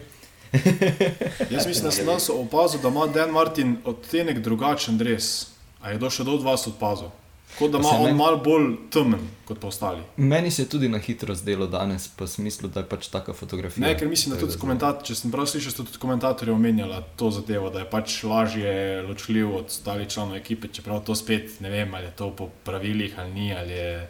Jaz 1.53 1.65
mislim, 1.67 1.85
da 1.85 2.19
sem 2.19 2.35
opazil, 2.37 2.81
da 2.81 2.93
ima 2.93 3.07
Dan 3.07 3.33
Martin 3.33 3.77
odtenek 3.85 4.39
drugačen 4.45 4.97
dres. 4.97 5.47
A 5.81 5.91
je 5.91 5.97
do 5.97 6.09
še 6.09 6.23
do 6.23 6.37
vas 6.37 6.67
opazil? 6.67 7.09
Kot 7.57 7.71
da 7.71 7.79
Pa 7.79 7.81
ima 7.81 7.89
on 7.89 8.03
meni- 8.03 8.17
malo 8.17 8.37
bolj 8.37 8.65
temen 8.89 9.19
kot 9.45 9.59
pa 9.59 9.67
ostali. 9.67 10.03
Meni 10.17 10.51
se 10.51 10.61
je 10.61 10.69
tudi 10.69 10.87
na 10.87 10.97
hitro 10.97 11.33
zdelo 11.33 11.67
danes, 11.67 12.07
pa 12.07 12.27
sem 12.27 12.45
mislil, 12.45 12.69
da 12.69 12.79
je 12.79 12.85
pač 12.85 13.07
taka 13.07 13.33
fotografija. 13.33 13.81
Ne, 13.81 13.97
ker 13.97 14.07
mislim, 14.07 14.35
da 14.35 14.39
tudi 14.39 14.57
komentator, 14.57 15.01
če 15.03 15.15
sem 15.15 15.31
prav 15.31 15.47
slišal, 15.47 15.71
so 15.71 15.83
tudi 15.83 15.97
komentatorji 15.97 16.53
omenjali 16.53 16.99
to 17.15 17.31
zadevo, 17.31 17.69
da 17.69 17.79
je 17.79 17.89
pač 17.89 18.23
lažje 18.23 18.75
ločljiv 19.01 19.55
od 19.55 19.65
ostalih 19.65 20.07
članov 20.07 20.35
ekipe, 20.35 20.67
čeprav 20.69 21.01
to 21.01 21.15
spet 21.15 21.57
ne 21.59 21.69
vem, 21.69 21.93
ali 21.93 22.05
je 22.05 22.11
to 22.11 22.29
po 22.31 22.49
pravilih 22.63 23.17
ali 23.17 23.31
ni, 23.31 23.49
ali 23.53 23.71
je 23.71 24.09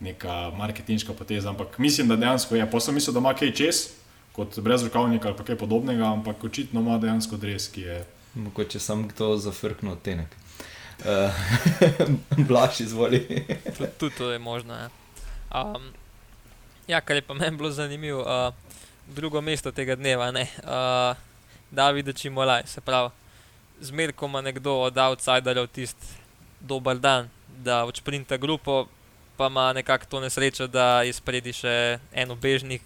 neka 0.00 0.50
marketinška 0.50 1.12
poteza, 1.12 1.48
ampak 1.48 1.78
mislim, 1.78 2.08
da 2.08 2.16
dejansko 2.16 2.54
je. 2.54 2.70
Pa 2.70 2.80
sem 2.80 2.94
mislil, 2.94 3.12
da 3.12 3.18
ima 3.18 3.34
kaj 3.34 3.52
čez, 3.52 3.88
kot 4.32 4.58
brezrokavnik 4.60 5.24
ali 5.24 5.34
kaj 5.36 5.56
podobnega, 5.56 6.04
ampak 6.06 6.44
očitno 6.44 6.80
ima 6.80 6.98
dejansko 6.98 7.36
dres, 7.36 7.68
ki 7.68 7.80
je. 7.82 8.04
Mogoče 8.36 8.78
sam 8.78 9.08
kdo 9.08 9.36
zafrknil 9.36 9.92
odtenek. 9.92 10.28
Uh, 11.04 11.30
Blaž 12.48 12.80
izvoli. 12.80 13.46
Tudi, 13.98 14.14
to 14.16 14.30
je 14.30 14.38
možno. 14.38 14.74
Ja. 14.74 14.88
Um, 15.54 15.92
ja, 16.86 17.00
kar 17.00 17.16
je 17.16 17.22
pa 17.22 17.34
meni 17.34 17.56
bilo 17.56 17.70
zanimivo, 17.70 18.20
uh, 18.20 18.54
drugo 19.06 19.40
mesto 19.40 19.72
tega 19.72 19.96
dneva, 19.96 20.30
ne. 20.30 20.48
Uh, 20.64 21.16
David 21.70 22.16
Čimolaj, 22.16 22.62
se 22.66 22.80
pravi, 22.80 23.10
zmer, 23.80 24.12
ko 24.12 24.26
ima 24.26 24.40
nekdo 24.40 24.72
od 24.72 24.98
outsiderjev 24.98 25.66
tisti 25.66 26.06
dober 26.60 26.98
dan, 26.98 27.28
da 27.48 27.84
odšprinta 27.84 28.36
grupo, 28.36 28.86
pa 29.36 29.46
ima 29.46 29.72
nekako 29.72 30.06
to 30.06 30.20
nesrečo, 30.20 30.66
da 30.66 31.02
je 31.02 31.12
spredi 31.12 31.52
še 31.52 31.98
en 32.12 32.30
obežnik. 32.30 32.82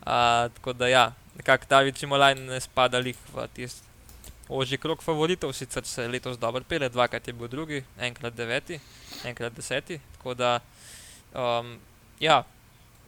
Uh, 0.00 0.48
tako 0.54 0.72
da 0.72 0.88
ja, 0.88 1.12
nekako 1.36 1.66
David 1.68 1.98
Čimolaj 1.98 2.34
ne 2.34 2.60
spada 2.60 2.98
lih 2.98 3.16
v 3.34 3.46
tisti. 3.54 3.87
Ožji 4.48 4.78
krok 4.80 5.02
favoritov, 5.04 5.52
sicer 5.52 5.84
se 5.84 6.08
letos 6.08 6.38
dobro 6.38 6.64
pele, 6.64 6.88
dvakrat 6.88 7.26
je 7.26 7.32
bil 7.32 7.48
drugi, 7.48 7.82
enkrat 8.00 8.34
deveti, 8.34 8.80
enkrat 9.24 9.52
deseti. 9.52 10.00
Tako 10.16 10.34
da, 10.34 10.60
um, 11.34 11.74
ja, 12.20 12.44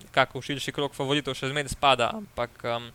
nekako 0.02 0.40
v 0.40 0.48
širši 0.50 0.72
krok 0.72 0.94
favoritov 0.94 1.34
še 1.38 1.48
zmeraj 1.48 1.72
spada, 1.72 2.10
ampak 2.16 2.60
um, 2.68 2.90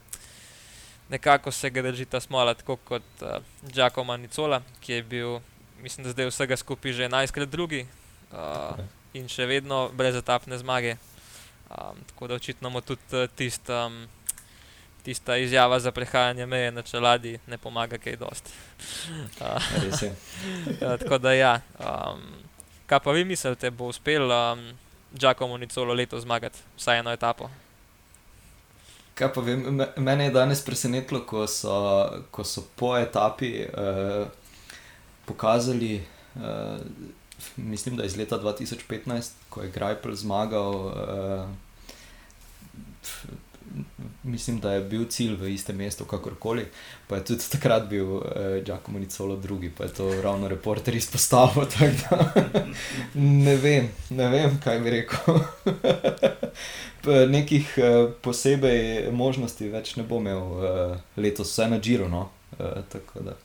nekako 1.09 1.51
se 1.51 1.69
ga 1.69 1.81
drži 1.85 2.05
ta 2.05 2.21
smola, 2.21 2.53
tako 2.53 2.77
kot 2.77 3.25
uh, 3.25 3.41
Giacomo 3.65 4.17
Nicola, 4.17 4.61
ki 4.81 4.99
je 4.99 5.03
bil, 5.03 5.39
mislim, 5.81 6.05
da 6.05 6.13
zdaj 6.13 6.29
vsega 6.29 6.57
skupaj 6.57 6.93
že 6.93 7.09
11krat 7.09 7.49
drugi 7.49 7.85
uh, 7.85 8.77
in 9.13 9.29
še 9.31 9.49
vedno 9.49 9.89
brez 9.93 10.15
etapne 10.15 10.57
zmage. 10.61 10.97
Um, 11.65 11.97
tako 12.11 12.27
da 12.29 12.37
očitno 12.37 12.69
mu 12.69 12.81
tudi 12.85 13.01
uh, 13.13 13.25
tist, 13.35 13.69
um, 13.73 14.05
tista 15.05 15.37
izjava 15.37 15.79
za 15.79 15.91
prehajanje 15.91 16.45
meje 16.45 16.71
na 16.71 16.81
čeladi 16.81 17.37
ne 17.47 17.57
pomaga 17.57 17.97
kaj 17.97 18.15
dosti. 18.15 18.51
Ja, 20.81 20.97
tako 20.97 21.17
da, 21.17 21.33
ja. 21.33 21.59
Um, 21.79 22.21
kaj 22.85 22.99
pa 22.99 23.11
vi 23.11 23.25
mislite, 23.25 23.71
bo 23.71 23.85
uspel 23.87 24.31
um, 24.31 24.65
Giacomo 25.13 25.57
Nicolo 25.57 25.93
letos 25.93 26.23
zmagati 26.23 26.59
vsaj 26.77 26.99
eno 26.99 27.13
etapo? 27.13 27.49
Kaj 29.15 29.33
pa 29.33 29.41
vem, 29.41 29.61
me- 29.75 29.91
mene 29.97 30.25
je 30.25 30.31
danes 30.31 30.65
presenetilo, 30.65 31.21
ko 31.25 31.45
so, 31.47 31.75
ko 32.31 32.43
so 32.43 32.65
po 32.75 32.97
etapi 32.97 33.63
uh, 33.63 34.27
pokazali, 35.25 36.01
uh, 36.35 36.81
mislim, 37.55 37.95
da 37.97 38.03
iz 38.05 38.17
leta 38.17 38.39
2015, 38.39 39.31
ko 39.49 39.61
je 39.63 39.71
Grajpel 39.71 40.15
zmagal. 40.15 40.75
Uh, 40.75 41.49
Mislim, 44.23 44.59
da 44.59 44.71
je 44.71 44.81
bil 44.81 45.05
cilj 45.09 45.35
v 45.35 45.49
istem 45.53 45.75
mestu, 45.75 46.05
kakorkoli, 46.05 46.65
pa 47.07 47.19
je 47.19 47.25
tudi 47.25 47.49
takrat 47.51 47.89
bil 47.89 48.05
uh, 48.15 48.23
Giacomo 48.65 48.99
Nicolo 48.99 49.35
drugi, 49.35 49.69
pa 49.77 49.83
je 49.83 49.93
to 49.93 50.21
ravno 50.21 50.47
reporter 50.47 50.95
izpostavil. 50.95 51.65
da 52.09 52.65
Ne 53.13 53.55
vem, 53.55 53.89
ne 54.09 54.29
vem, 54.29 54.59
kaj 54.63 54.79
bi 54.79 54.89
rekel. 54.89 55.39
Pa 57.05 57.25
Nekih 57.29 57.75
uh, 57.77 58.11
posebej 58.21 59.11
možnosti 59.11 59.67
več 59.69 59.95
ne 59.95 60.03
bo 60.03 60.17
imel 60.17 60.39
uh, 60.41 60.95
letos, 61.17 61.51
vse 61.51 61.67
na 61.69 61.77
Giro. 61.77 62.07
No? 62.09 62.29
Uh, 62.57 62.81
tako 62.89 63.21
da. 63.27 63.35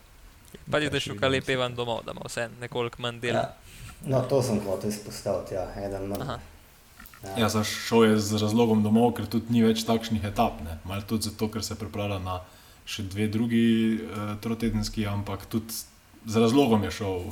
Pa 0.71 0.79
je 0.79 0.89
Ja, 0.89 0.95
še 0.97 1.13
šukal 1.13 1.35
lepe 1.35 1.57
van 1.59 1.75
domov, 1.75 2.05
da 2.07 2.15
ima 2.17 2.25
vse 2.25 2.49
nekoliko 2.61 3.03
manj 3.03 3.21
dela. 3.21 3.43
Ja. 3.43 3.77
No, 4.07 4.23
to 4.29 4.41
sem 4.43 4.63
hotel 4.65 4.89
izpostaviti, 4.89 5.55
ja, 5.59 5.67
eden 5.77 6.09
manj. 6.09 6.39
Ja, 7.37 7.49
zdaj 7.49 7.65
šel 7.65 8.05
je 8.05 8.19
z 8.19 8.41
razlogom 8.41 8.83
domov, 8.83 9.13
ker 9.19 9.27
tudi 9.29 9.53
ni 9.53 9.61
več 9.61 9.85
takšnih 9.85 10.25
etap. 10.25 10.63
Ne? 10.65 10.79
Malo 10.89 11.05
tudi 11.05 11.29
zato, 11.29 11.51
ker 11.53 11.65
se 11.65 11.77
pripravlja 11.77 12.17
na 12.25 12.41
še 12.89 13.05
dve 13.13 13.29
drugi 13.29 14.01
uh, 14.01 14.35
trotedenski, 14.41 15.05
ampak 15.07 15.45
tudi 15.53 15.77
z 16.25 16.41
razlogom 16.41 16.83
je 16.89 16.95
šel 16.97 17.29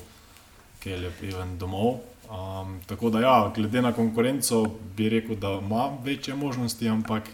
Kelep 0.85 1.23
Ivan 1.25 1.57
domov. 1.59 2.03
Um, 2.29 2.77
tako 2.87 3.09
da, 3.11 3.23
ja, 3.25 3.37
glede 3.57 3.81
na 3.83 3.95
konkurenco, 3.97 4.67
bi 4.97 5.09
rekel, 5.09 5.41
da 5.41 5.57
ima 5.57 5.89
večje 6.05 6.37
možnosti, 6.37 6.89
ampak 6.89 7.31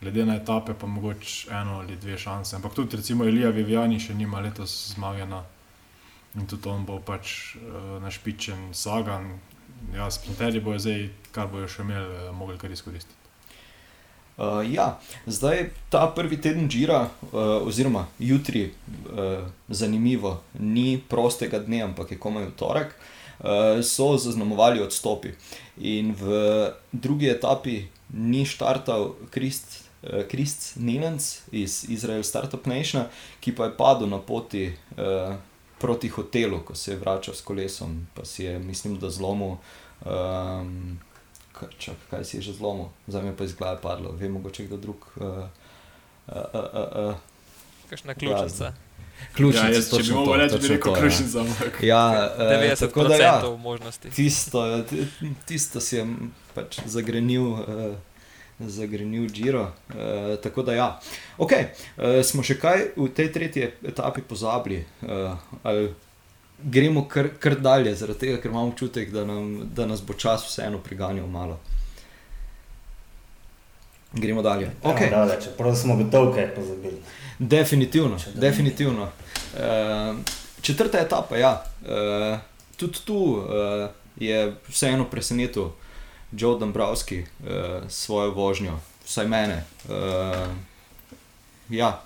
glede 0.00 0.24
na 0.24 0.38
etape, 0.40 0.72
pa 0.74 0.88
mogoče 0.88 1.52
eno 1.52 1.82
ali 1.84 1.96
dve 2.00 2.16
šanse. 2.18 2.56
Ampak 2.56 2.74
tudi, 2.74 2.96
recimo, 2.96 3.28
Elija 3.28 3.52
Vivjani 3.52 4.00
še 4.00 4.16
nima 4.16 4.40
letos 4.40 4.94
zmage 4.94 5.28
na 5.28 5.44
in 6.36 6.48
tudi 6.48 6.68
on 6.68 6.84
bo 6.84 6.98
pač 7.00 7.56
uh, 7.56 8.00
našpičen, 8.00 8.72
sagan. 8.72 9.36
Ja, 9.94 10.10
sprinterji 10.10 10.60
bojo 10.60 10.78
zdaj, 10.78 11.08
kar 11.32 11.48
bojo 11.52 11.68
še 11.68 11.84
imeli, 11.84 12.26
uh, 12.28 12.34
mogli 12.36 12.58
kar 12.60 12.72
izkoristiti. 12.72 13.14
Uh, 14.36 14.60
ja, 14.68 14.98
zdaj 15.26 15.70
ta 15.88 16.02
prvi 16.12 16.36
teden 16.36 16.68
Gira, 16.68 17.06
uh, 17.30 17.38
oziroma 17.64 18.04
jutri, 18.18 18.66
uh, 19.08 19.46
zanimivo, 19.68 20.40
ni 20.60 21.00
prostega 21.08 21.62
dne, 21.64 21.86
ampak 21.86 22.12
je 22.12 22.20
komaj 22.20 22.50
v 22.50 22.52
torek, 22.60 22.92
uh, 22.92 23.80
so 23.80 24.12
zaznamovali 24.20 24.84
odstopi. 24.84 25.32
In 25.80 26.12
v 26.12 26.36
drugi 26.92 27.32
etapi 27.32 27.86
ni 28.12 28.44
štartal 28.44 29.14
Krist. 29.30 29.82
Krist 30.30 30.76
Nilenc 30.78 31.24
iz 31.50 31.80
Izrael 31.90 32.22
Startup 32.22 32.62
Nation, 32.68 33.08
ki 33.42 33.56
pa 33.56 33.66
je 33.66 33.72
padel 33.74 34.06
na 34.06 34.20
poti 34.22 34.68
uh, 34.70 35.32
proti 35.78 36.08
hotelu, 36.08 36.60
ko 36.60 36.74
se 36.74 36.92
je 36.92 36.96
vračal 36.96 37.34
s 37.34 37.40
kolesom, 37.40 38.06
pa 38.14 38.24
si 38.24 38.44
je, 38.44 38.58
mislim, 38.58 38.98
da 38.98 39.10
zlomil. 39.10 39.56
Um, 40.04 40.98
čak, 41.78 41.96
kaj 42.10 42.24
si 42.24 42.36
je 42.36 42.42
že 42.42 42.52
zlomil, 42.52 42.88
za 43.06 43.22
me 43.22 43.36
pa 43.36 43.44
iz 43.44 43.54
glave 43.54 43.80
padlo, 43.82 44.12
vem, 44.12 44.32
mogoče 44.32 44.64
kdo 44.64 44.76
drug. 44.76 45.06
Uh, 45.16 45.22
uh, 45.22 45.38
uh, 46.28 46.60
uh, 46.72 47.08
uh. 47.08 47.14
Kakšna 47.90 48.14
ključnica. 48.14 48.72
Ključnice, 49.32 49.66
ja, 49.66 49.74
jaz, 49.74 49.90
če 49.90 49.96
bi 49.96 50.02
točno 50.02 50.16
mogel 50.16 50.32
to, 50.34 50.36
reči, 50.40 50.54
bi 50.54 50.60
točno 50.60 50.74
rekel 50.74 50.92
to, 50.92 50.96
ja. 50.96 51.00
ključnica, 51.00 51.40
ampak 51.40 51.82
Ja, 51.82 52.02
90% 52.38 52.80
tako 52.80 53.04
da 53.04 53.14
ja, 53.16 53.42
možnosti. 53.58 54.10
tisto, 54.10 54.82
ti- 54.82 55.06
tisto 55.46 55.80
si 55.80 55.96
je 55.96 56.06
pač 56.54 56.78
zagrenil. 56.84 57.42
Uh, 57.42 57.96
Zagrenil 58.60 59.28
Giro. 59.30 59.72
Uh, 59.88 60.36
tako 60.42 60.62
da, 60.62 60.74
ja. 60.74 60.88
okay, 61.38 61.68
uh, 61.96 62.24
smo 62.24 62.42
še 62.42 62.58
kaj 62.60 62.90
v 62.96 63.08
tej 63.12 63.32
tretji 63.32 63.70
etapi 63.84 64.24
pozabili, 64.24 64.84
ali 65.62 65.90
gremo 66.62 67.08
kar, 67.08 67.28
kar 67.38 67.58
dalje, 67.60 67.94
zaradi 67.94 68.18
tega, 68.18 68.40
ker 68.40 68.50
imam 68.50 68.70
občutek, 68.70 69.10
da, 69.12 69.24
nam, 69.24 69.68
da 69.74 69.86
nas 69.86 70.02
bo 70.02 70.14
čas 70.14 70.46
vseeno 70.48 70.78
priganjal 70.78 71.26
malo. 71.26 71.58
Gremo 74.12 74.42
dalje. 74.42 74.70
Okay. 74.82 74.94
Okay. 74.94 75.10
Dale, 75.10 75.36
čeprav 75.44 75.74
smo 75.76 75.96
gotovi, 75.96 76.34
kaj 76.34 76.54
pozabili. 76.54 77.00
Definitivno, 77.38 78.18
Če 78.18 78.32
definitivno. 78.34 79.10
Uh, 79.56 80.16
četrta 80.60 81.00
etapa, 81.00 81.36
ja. 81.36 81.64
Uh, 81.82 82.38
tudi 82.76 83.04
tu 83.04 83.16
uh, 83.16 83.88
je 84.16 84.54
vseeno 84.68 85.04
presenetil 85.10 85.70
Joe 86.36 86.58
Dombrovski 86.58 87.20
uh, 87.20 87.88
s 87.88 88.04
svojo 88.04 88.30
vožnjo, 88.36 88.78
vsaj 89.04 89.26
mene. 89.28 89.64
Uh, 89.88 90.52
ja, 91.68 92.02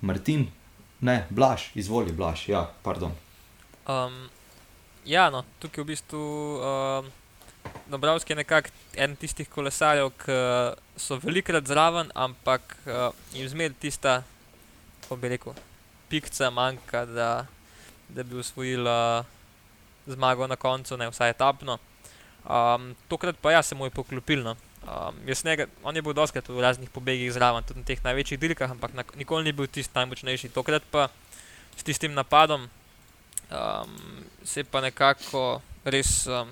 Martin, 0.00 0.48
ne, 1.00 1.26
Blaž, 1.30 1.70
izvoli, 1.74 2.12
Blaž, 2.12 2.48
ja, 2.48 2.70
pardon. 2.82 3.12
Um, 3.88 4.28
ja, 5.04 5.30
no, 5.30 5.44
tukaj 5.58 5.84
v 5.84 5.86
bistvu 5.86 6.20
um, 6.60 7.10
Dobravski 7.90 8.32
je 8.32 8.36
nekako 8.36 8.68
en 8.94 9.16
tistih 9.16 9.48
kolesarjev, 9.48 10.12
ki 10.22 10.36
so 10.96 11.18
velikrat 11.22 11.66
zraven, 11.66 12.10
ampak 12.14 12.76
uh, 12.86 13.10
jim 13.34 13.48
zmeraj 13.48 13.76
tista, 13.82 14.22
kako 15.02 15.16
bi 15.16 15.28
rekel, 15.28 15.54
pikca 16.08 16.50
manjka, 16.50 17.04
da, 17.06 17.46
da 18.08 18.22
bi 18.22 18.38
usvojila 18.38 19.24
zmago 20.06 20.46
na 20.46 20.56
koncu, 20.56 20.96
ne 20.96 21.10
vsaj 21.10 21.30
etapno. 21.30 21.78
Um, 22.44 22.94
tokrat 23.08 23.36
pa 23.36 23.52
ja, 23.52 23.62
se 23.62 23.74
mu 23.74 23.84
je 23.84 23.94
poklopil. 23.94 24.42
No. 24.42 24.56
Um, 24.80 25.14
njega, 25.44 25.66
on 25.82 25.96
je 25.96 26.02
bil 26.02 26.12
doskrat 26.12 26.48
v 26.48 26.60
raznih 26.60 26.90
pobegih 26.90 27.32
zraven, 27.32 27.64
tudi 27.64 27.80
na 27.80 27.86
teh 27.86 28.00
največjih 28.04 28.40
dirkah, 28.40 28.70
ampak 28.70 28.94
na, 28.96 29.04
nikoli 29.16 29.44
ni 29.44 29.52
bil 29.52 29.66
tisti 29.66 29.92
najmočnejši. 29.94 30.48
Tokrat 30.56 30.82
pa 30.90 31.08
s 31.76 31.84
tistim 31.84 32.14
napadom 32.14 32.68
um, 33.50 33.96
se 34.44 34.60
je 34.60 34.64
pa 34.64 34.80
nekako 34.80 35.60
res, 35.84 36.26
um, 36.26 36.48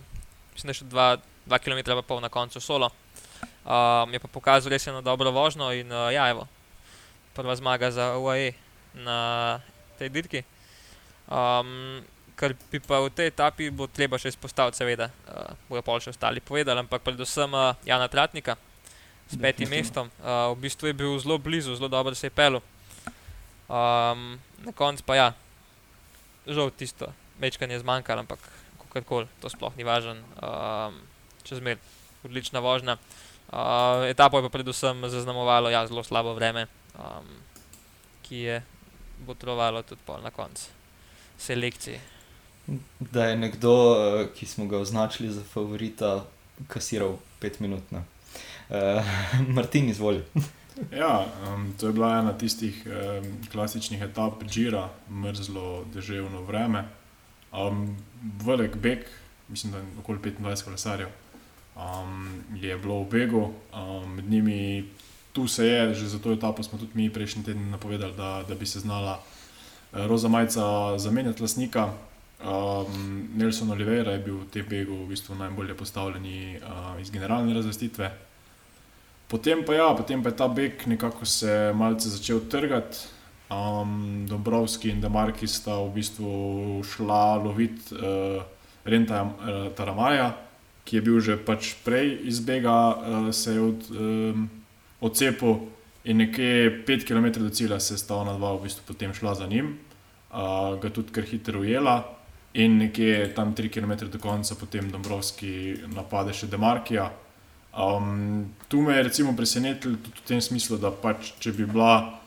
mislim, 0.54 0.74
še 0.74 0.84
2 0.92 1.60
km 1.64 1.96
pa 1.96 2.04
pol 2.04 2.20
na 2.20 2.28
koncu 2.28 2.60
solo. 2.60 2.92
Um, 3.64 4.12
je 4.12 4.20
pa 4.20 4.28
pokazal 4.28 4.72
res 4.72 4.86
eno 4.88 5.00
dobro 5.02 5.32
vožnjo 5.32 5.72
in 5.72 5.92
uh, 5.92 6.08
ja, 6.12 6.28
evo, 6.28 6.46
prva 7.36 7.56
zmaga 7.56 7.90
za 7.90 8.16
UAE 8.16 8.52
na 8.94 9.60
tej 9.98 10.08
dirki. 10.12 10.44
Um, 11.28 12.00
kar 12.38 12.54
bi 12.70 12.78
pa 12.78 13.02
v 13.02 13.10
tej 13.10 13.32
etapi 13.34 13.66
bo 13.74 13.90
treba 13.90 14.14
še 14.14 14.30
izpostaviti, 14.30 14.78
seveda, 14.78 15.10
uh, 15.26 15.58
bojo 15.66 15.82
pa 15.82 15.98
še 15.98 16.14
ostali 16.14 16.38
povedali, 16.38 16.78
ampak 16.78 17.02
predvsem 17.02 17.50
uh, 17.50 17.74
Jana 17.82 18.06
Tratnika 18.06 18.54
s 19.26 19.34
petim 19.34 19.66
mestom. 19.74 20.06
Uh, 20.22 20.54
v 20.54 20.62
bistvu 20.68 20.92
je 20.92 20.98
bil 21.02 21.18
zelo 21.18 21.38
blizu, 21.42 21.74
zelo 21.74 21.90
dobro 21.90 22.14
se 22.14 22.30
je 22.30 22.34
pel. 22.34 22.60
Um, 23.68 24.38
na 24.62 24.72
koncu 24.72 25.02
pa 25.02 25.18
ja, 25.18 25.28
žal 26.46 26.70
tisto, 26.70 27.10
večkrat 27.42 27.74
je 27.74 27.82
zmanjkalo, 27.82 28.22
ampak 28.22 28.40
kako 28.86 29.02
koli, 29.04 29.26
to 29.42 29.50
sploh 29.50 29.74
ni 29.74 29.84
važno. 29.84 30.22
Um, 30.38 31.02
čez 31.42 31.58
mer, 31.58 31.82
odlična 32.22 32.62
vožnja. 32.62 32.96
Uh, 33.50 34.06
etapo 34.06 34.38
je 34.38 34.46
pa 34.46 34.52
predvsem 34.54 35.02
zaznamovalo 35.10 35.74
ja, 35.74 35.82
zelo 35.90 36.06
slabo 36.06 36.38
vreme, 36.38 36.68
um, 36.94 37.26
ki 38.22 38.46
je 38.46 38.56
botrovalo 39.26 39.82
tudi 39.82 40.06
na 40.22 40.30
koncu 40.30 40.70
selekcije 41.38 42.17
da 43.00 43.24
je 43.24 43.36
nekdo, 43.36 43.96
eh, 43.96 44.28
ki 44.34 44.46
smo 44.46 44.66
ga 44.66 44.78
označili 44.78 45.32
za 45.32 45.42
favorita, 45.42 46.24
kasiral 46.68 47.16
pet 47.38 47.60
minut. 47.60 47.82
Uh, 47.92 47.98
Martin, 49.56 49.88
izvoli. 49.88 50.24
ja, 50.92 51.26
um, 51.46 51.74
to 51.80 51.86
je 51.86 51.92
bila 51.92 52.18
ena 52.18 52.32
tistih 52.38 52.86
um, 52.86 53.26
klasičnih 53.52 54.02
etap 54.02 54.42
Džira, 54.44 54.88
mrzlo, 55.10 55.84
deževno 55.94 56.42
vreme. 56.42 56.84
Um, 57.52 57.96
velik 58.44 58.76
beg, 58.76 59.06
mislim, 59.48 59.72
da 59.72 59.78
je 59.78 59.84
okoli 59.98 60.18
25 60.18 60.64
kolesarjev, 60.64 61.08
um, 61.76 62.42
je 62.54 62.78
bilo 62.78 63.02
v 63.02 63.10
begu, 63.10 63.52
um, 63.72 64.14
med 64.14 64.30
njimi 64.30 64.84
tu 65.32 65.48
se 65.48 65.66
je, 65.66 65.94
že 65.94 66.08
za 66.08 66.18
to 66.18 66.32
etapo 66.32 66.62
smo 66.62 66.78
tudi 66.78 66.92
mi 66.94 67.10
prejšnji 67.10 67.44
teden 67.44 67.70
napovedali, 67.70 68.12
da, 68.16 68.44
da 68.48 68.54
bi 68.54 68.66
se 68.66 68.80
znala. 68.80 69.22
Roza 69.92 70.28
Majca 70.28 70.98
zamenjati 70.98 71.42
lasnika, 71.42 71.92
Um, 72.38 73.28
Nelson 73.34 73.70
Oliveira 73.70 74.12
je 74.14 74.22
bil 74.22 74.36
v 74.38 74.46
tem 74.46 74.62
begu 74.62 74.94
v 74.94 75.10
bistvu 75.10 75.34
najbolje 75.34 75.74
postavljen 75.74 76.22
uh, 76.22 76.94
iz 77.02 77.10
generalne 77.10 77.50
razvrstitve. 77.54 78.12
Potem 79.28 79.64
pa, 79.66 79.74
ja, 79.74 79.88
potem 79.90 80.22
pa 80.22 80.30
je 80.30 80.36
ta 80.38 80.46
beg 80.48 80.86
nekako 80.86 81.26
se 81.26 81.72
malce 81.74 82.08
začel 82.08 82.46
trgati. 82.46 83.10
Um, 83.50 84.26
Dobrovski 84.28 84.90
in 84.92 85.00
Demarki 85.00 85.48
sta 85.48 85.80
v 85.80 85.90
bistvu 85.96 86.30
šla 86.84 87.40
loviti 87.42 87.96
uh, 87.96 88.44
Renta 88.84 89.24
uh, 89.24 89.72
Taramaja, 89.74 90.36
ki 90.84 90.96
je 90.96 91.02
bil 91.02 91.18
že 91.20 91.36
pač 91.40 91.74
prej 91.84 92.28
iz 92.28 92.38
bega, 92.44 92.94
uh, 92.94 93.30
se 93.32 93.56
je 93.56 93.60
od, 93.60 93.88
um, 93.90 94.46
odcepil 95.00 95.64
in 96.04 96.22
nekje 96.22 96.84
5 96.86 97.08
km 97.08 97.40
do 97.40 97.50
cilja 97.50 97.80
se 97.80 97.98
sta 97.98 98.20
ona 98.20 98.36
dva 98.36 98.52
v 98.54 98.68
bistvu 98.68 98.84
potem 98.86 99.10
šla 99.16 99.34
za 99.34 99.46
njim, 99.48 99.74
uh, 100.30 100.76
ga 100.78 100.92
tudi 100.92 101.10
kar 101.10 101.24
hitro 101.24 101.64
ujela. 101.64 102.17
In 102.54 102.78
nekje 102.78 103.34
tam 103.34 103.54
3 103.54 103.68
km 103.68 104.08
do 104.08 104.18
konca, 104.18 104.54
potem 104.54 104.90
Dombrovski 104.90 105.84
napade 105.92 106.32
še 106.32 106.48
Demarkija. 106.48 107.10
Um, 107.78 108.48
tu 108.68 108.80
me 108.80 108.96
je 108.96 109.02
recimo 109.02 109.36
presenetilo 109.36 109.96
tudi 110.02 110.16
v 110.16 110.26
tem 110.26 110.40
smislu, 110.40 110.78
da 110.80 110.90
pač, 110.90 111.34
če 111.38 111.52
bi 111.52 111.66
bila, 111.68 112.18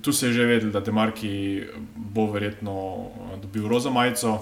tu 0.00 0.12
se 0.12 0.30
je 0.30 0.38
že 0.38 0.46
vedel, 0.46 0.70
da 0.70 0.80
Demarki 0.80 1.66
bo 2.14 2.30
verjetno 2.30 2.72
uh, 2.72 3.34
dobil 3.42 3.66
roza 3.68 3.90
majico. 3.90 4.38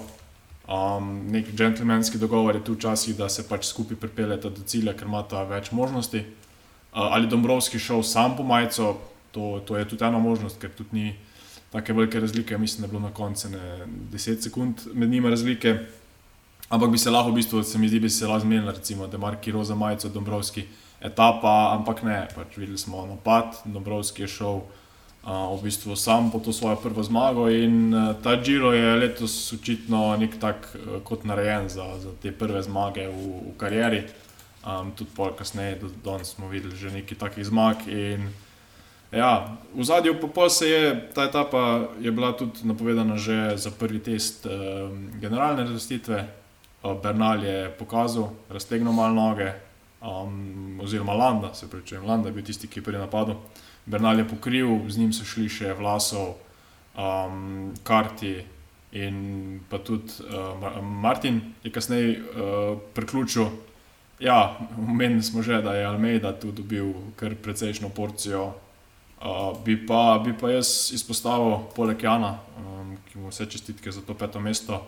Um, 0.63 1.27
nek 1.33 1.49
džentlmenski 1.51 2.21
dogovor 2.21 2.55
je 2.55 2.63
tu 2.63 2.77
včasih, 2.77 3.17
da 3.17 3.27
se 3.29 3.43
pač 3.49 3.65
skupaj 3.67 3.97
pripeljeta 3.99 4.53
do 4.53 4.63
cilja, 4.63 4.93
ker 4.93 5.09
ima 5.09 5.25
ta 5.27 5.43
več 5.43 5.73
možnosti. 5.73 6.23
Uh, 6.93 7.09
ali 7.09 7.27
Dombrovski 7.27 7.81
šel 7.81 8.05
sam 8.05 8.37
po 8.37 8.45
majico, 8.45 9.01
to, 9.33 9.59
to 9.65 9.81
je 9.81 9.89
tudi 9.89 10.05
ena 10.05 10.21
možnost, 10.21 10.61
ker 10.61 10.69
tudi 10.71 10.93
ni 10.93 11.15
tako 11.73 11.93
velike 11.93 12.19
razlike, 12.19 12.57
mislim, 12.57 12.81
da 12.81 12.85
je 12.85 12.91
bilo 12.91 13.01
na 13.01 13.13
koncu 13.13 13.47
10 13.47 14.41
sekund 14.41 14.75
med 14.93 15.09
njima 15.09 15.29
razlike. 15.29 15.77
Ampak 16.69 16.89
bi 16.89 16.97
se 16.97 17.09
lahko, 17.09 17.31
v 17.31 17.33
bistvu, 17.33 17.63
se 17.63 17.77
mi 17.77 17.89
zdi, 17.89 17.99
bi 17.99 18.09
se 18.09 18.27
lahko 18.27 18.45
zmenili, 18.45 18.71
recimo, 18.71 19.07
da 19.07 19.17
je 19.17 19.21
Marki 19.21 19.51
Roza 19.51 19.75
Majico, 19.75 20.09
Dombrovski 20.09 20.63
etapa, 21.01 21.73
ampak 21.73 22.03
ne, 22.03 22.27
pač 22.35 22.57
videli 22.57 22.77
smo 22.77 23.05
napad, 23.05 23.57
Dombrovski 23.65 24.23
je 24.23 24.27
šel 24.27 24.61
uh, 24.61 25.49
v 25.57 25.63
bistvu 25.63 25.95
sam 25.95 26.31
po 26.31 26.39
to 26.39 26.53
svojo 26.53 26.75
prvo 26.75 27.03
zmago 27.03 27.49
in 27.49 27.93
uh, 27.93 28.15
ta 28.23 28.35
Giro 28.35 28.73
je 28.73 28.95
letos 28.95 29.53
očitno 29.53 30.15
nek 30.17 30.39
tak 30.39 30.69
uh, 30.75 31.01
kot 31.03 31.25
narejen 31.25 31.69
za, 31.69 31.89
za 31.99 32.13
te 32.21 32.31
prve 32.31 32.63
zmage 32.63 33.07
v, 33.07 33.27
v 33.49 33.57
karieri. 33.57 34.03
Um, 34.63 34.93
tudi 34.95 35.11
pol 35.11 35.33
kasneje, 35.35 35.81
do 35.81 35.89
danes 36.05 36.37
smo 36.37 36.47
videli 36.47 36.75
že 36.75 36.93
nekaj 36.93 37.17
takih 37.19 37.43
zmag 37.43 37.83
in 37.87 38.29
Ja, 39.13 39.57
v 39.77 39.83
zadnjem 39.85 40.17
pol 40.17 40.49
se 40.49 40.67
je 40.69 41.09
ta 41.13 41.29
etapa 41.29 41.93
je 42.01 42.11
bila 42.11 42.33
tudi 42.33 42.65
napovedana 42.65 43.17
že 43.17 43.57
za 43.57 43.69
prvi 43.69 43.99
test 43.99 44.45
eh, 44.45 44.49
generalne 45.21 45.63
razvrstitve. 45.63 46.41
Bernal 46.83 47.43
je 47.43 47.71
pokazal, 47.79 48.35
raztegnil 48.49 48.91
malo 48.91 49.15
noge, 49.15 49.53
um, 50.03 50.79
oziroma 50.83 51.13
Landa, 51.13 51.53
se 51.53 51.69
pravi, 51.69 51.97
Landa 52.07 52.27
je 52.27 52.33
bil 52.33 52.43
tisti, 52.43 52.67
ki 52.67 52.79
je 52.79 52.83
prvi 52.83 52.99
napadel. 52.99 53.35
Bernal 53.85 54.19
je 54.19 54.27
pokril, 54.27 54.67
z 54.89 54.97
njim 54.97 55.13
so 55.15 55.23
šli 55.23 55.47
še 55.47 55.71
Vlasov, 55.79 56.35
um, 56.99 57.71
Karti 57.87 58.43
in 58.99 59.61
pa 59.69 59.79
tudi 59.79 60.11
uh, 60.27 60.83
Martin 60.83 61.39
je 61.63 61.71
kasneje 61.71 62.19
uh, 62.19 62.75
priključil. 62.93 63.47
Ja, 64.19 64.59
omenili 64.75 65.23
smo 65.23 65.39
že, 65.41 65.61
da 65.61 65.79
je 65.79 65.87
Almeida 65.87 66.35
tu 66.35 66.51
dobil 66.51 66.91
kar 67.15 67.35
precejšno 67.39 67.89
porcijo 67.95 68.51
bi, 69.65 69.77
pa, 69.87 70.19
bi 70.25 70.33
pa 70.35 70.51
jaz 70.51 70.91
izpostavil, 70.93 71.69
poleg 71.75 72.03
Jana, 72.03 72.37
um, 72.59 72.97
ki 73.07 73.21
mu 73.21 73.31
vse 73.31 73.47
čestitke 73.49 73.91
za 73.91 74.03
to 74.03 74.15
peto 74.19 74.41
mesto, 74.43 74.81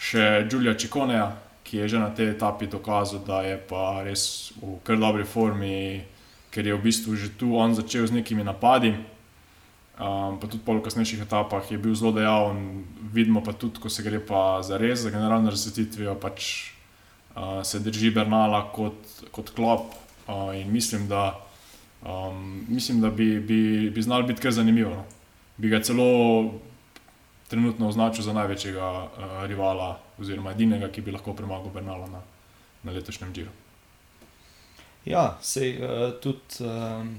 še 0.00 0.44
Đulja 0.50 0.74
Čikoneja, 0.76 1.30
ki 1.64 1.84
je 1.84 1.88
že 1.94 1.98
na 2.02 2.10
tej 2.12 2.34
etapi 2.36 2.68
dokazal, 2.68 3.24
da 3.24 3.40
je 3.46 3.56
pa 3.56 4.02
res 4.04 4.52
v 4.60 4.80
kar 4.84 5.00
dobri 5.00 5.24
formi, 5.24 6.04
ker 6.52 6.66
je 6.66 6.76
v 6.76 6.82
bistvu 6.82 7.16
že 7.16 7.32
tu 7.38 7.56
on 7.56 7.72
začel 7.72 8.04
z 8.08 8.20
nekimi 8.20 8.44
napadi. 8.44 8.92
Um, 10.00 10.40
pa 10.40 10.48
tudi 10.48 10.64
po 10.64 10.72
kasnejših 10.80 11.28
etapah 11.28 11.60
je 11.68 11.76
bil 11.76 11.92
zelo 11.92 12.16
dejaven, 12.16 12.88
vidimo 13.12 13.44
pa 13.44 13.52
tudi, 13.52 13.76
ko 13.76 13.92
se 13.92 14.00
gre 14.00 14.16
pa 14.16 14.64
za 14.64 14.80
res, 14.80 15.04
za 15.04 15.12
generalno 15.12 15.52
razsvetitvijo, 15.52 16.16
pač 16.16 16.72
uh, 17.36 17.60
se 17.60 17.80
drži 17.84 18.08
Bernala 18.16 18.72
kot, 18.72 18.96
kot 19.28 19.52
klop. 19.52 19.92
Uh, 20.24 20.56
in 20.56 20.72
mislim, 20.72 21.04
da 21.08 21.36
Um, 22.02 22.66
mislim, 22.68 23.00
da 23.00 23.10
bi, 23.10 23.40
bi, 23.40 23.90
bi 23.90 24.02
znal 24.02 24.22
biti 24.22 24.40
kar 24.40 24.52
zanimivo. 24.52 24.90
No. 24.90 25.04
Bi 25.56 25.68
ga 25.68 25.82
celo 25.82 26.52
trenutno 27.48 27.88
označil 27.88 28.24
za 28.24 28.32
največjega 28.32 28.86
uh, 29.02 29.08
rivala, 29.46 29.98
oziroma 30.18 30.54
edinega, 30.54 30.88
ki 30.88 31.02
bi 31.02 31.12
lahko 31.12 31.34
premagal 31.34 31.72
Bernala 31.74 32.06
na, 32.06 32.22
na 32.82 32.92
letošnjem 32.92 33.32
Džiru. 33.34 33.50
Ja, 35.04 35.38
sej 35.42 35.76
uh, 35.76 36.12
tudi 36.22 36.64
um, 36.64 37.18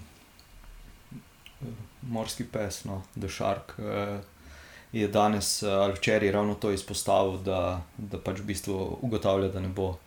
morski 2.02 2.46
pes, 2.46 2.84
no, 2.86 3.04
The 3.20 3.30
Shark, 3.30 3.76
uh, 3.78 4.18
je 4.92 5.08
danes 5.08 5.64
uh, 5.64 5.70
ali 5.84 5.94
včeraj 5.94 6.32
ravno 6.32 6.56
to 6.56 6.72
izpostavil, 6.72 7.38
da, 7.46 7.82
da 7.98 8.18
pač 8.18 8.40
v 8.40 8.50
bistvu 8.54 8.98
ugotavlja, 9.02 9.52
da 9.54 9.60
ne 9.60 9.70
bo 9.70 9.98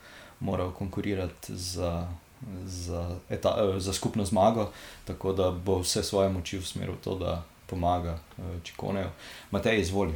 moral 0.40 0.72
konkurirati 0.72 1.54
za 1.56 2.08
za, 2.64 3.16
eta, 3.31 3.57
eh, 3.59 3.81
za 3.81 3.92
skupno 3.92 4.25
zmago, 4.25 4.70
tako 5.05 5.33
da 5.33 5.51
bo 5.51 5.79
vse 5.79 6.03
svoje 6.03 6.29
moči 6.29 6.59
usmeril 6.59 6.94
v 6.94 7.05
to, 7.05 7.18
da 7.18 7.42
pomaga 7.66 8.18
eh, 8.38 8.42
Čikoneju. 8.62 9.09
Matej, 9.51 9.81
izvoli. 9.81 10.14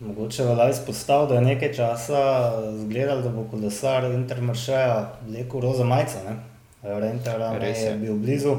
Mogoče 0.00 0.44
velja 0.44 0.70
izpostaviti, 0.70 1.32
da 1.32 1.38
je 1.38 1.44
nekaj 1.54 1.74
časa 1.74 2.52
zgledal, 2.78 3.22
da 3.22 3.28
bo 3.28 3.46
kolesar 3.50 4.04
Intermaršaja 4.04 5.12
vlekel 5.28 5.60
roza 5.60 5.84
majca. 5.84 6.36
Renter 6.82 7.40
je 7.62 7.96
bil 7.96 8.14
blizu. 8.14 8.52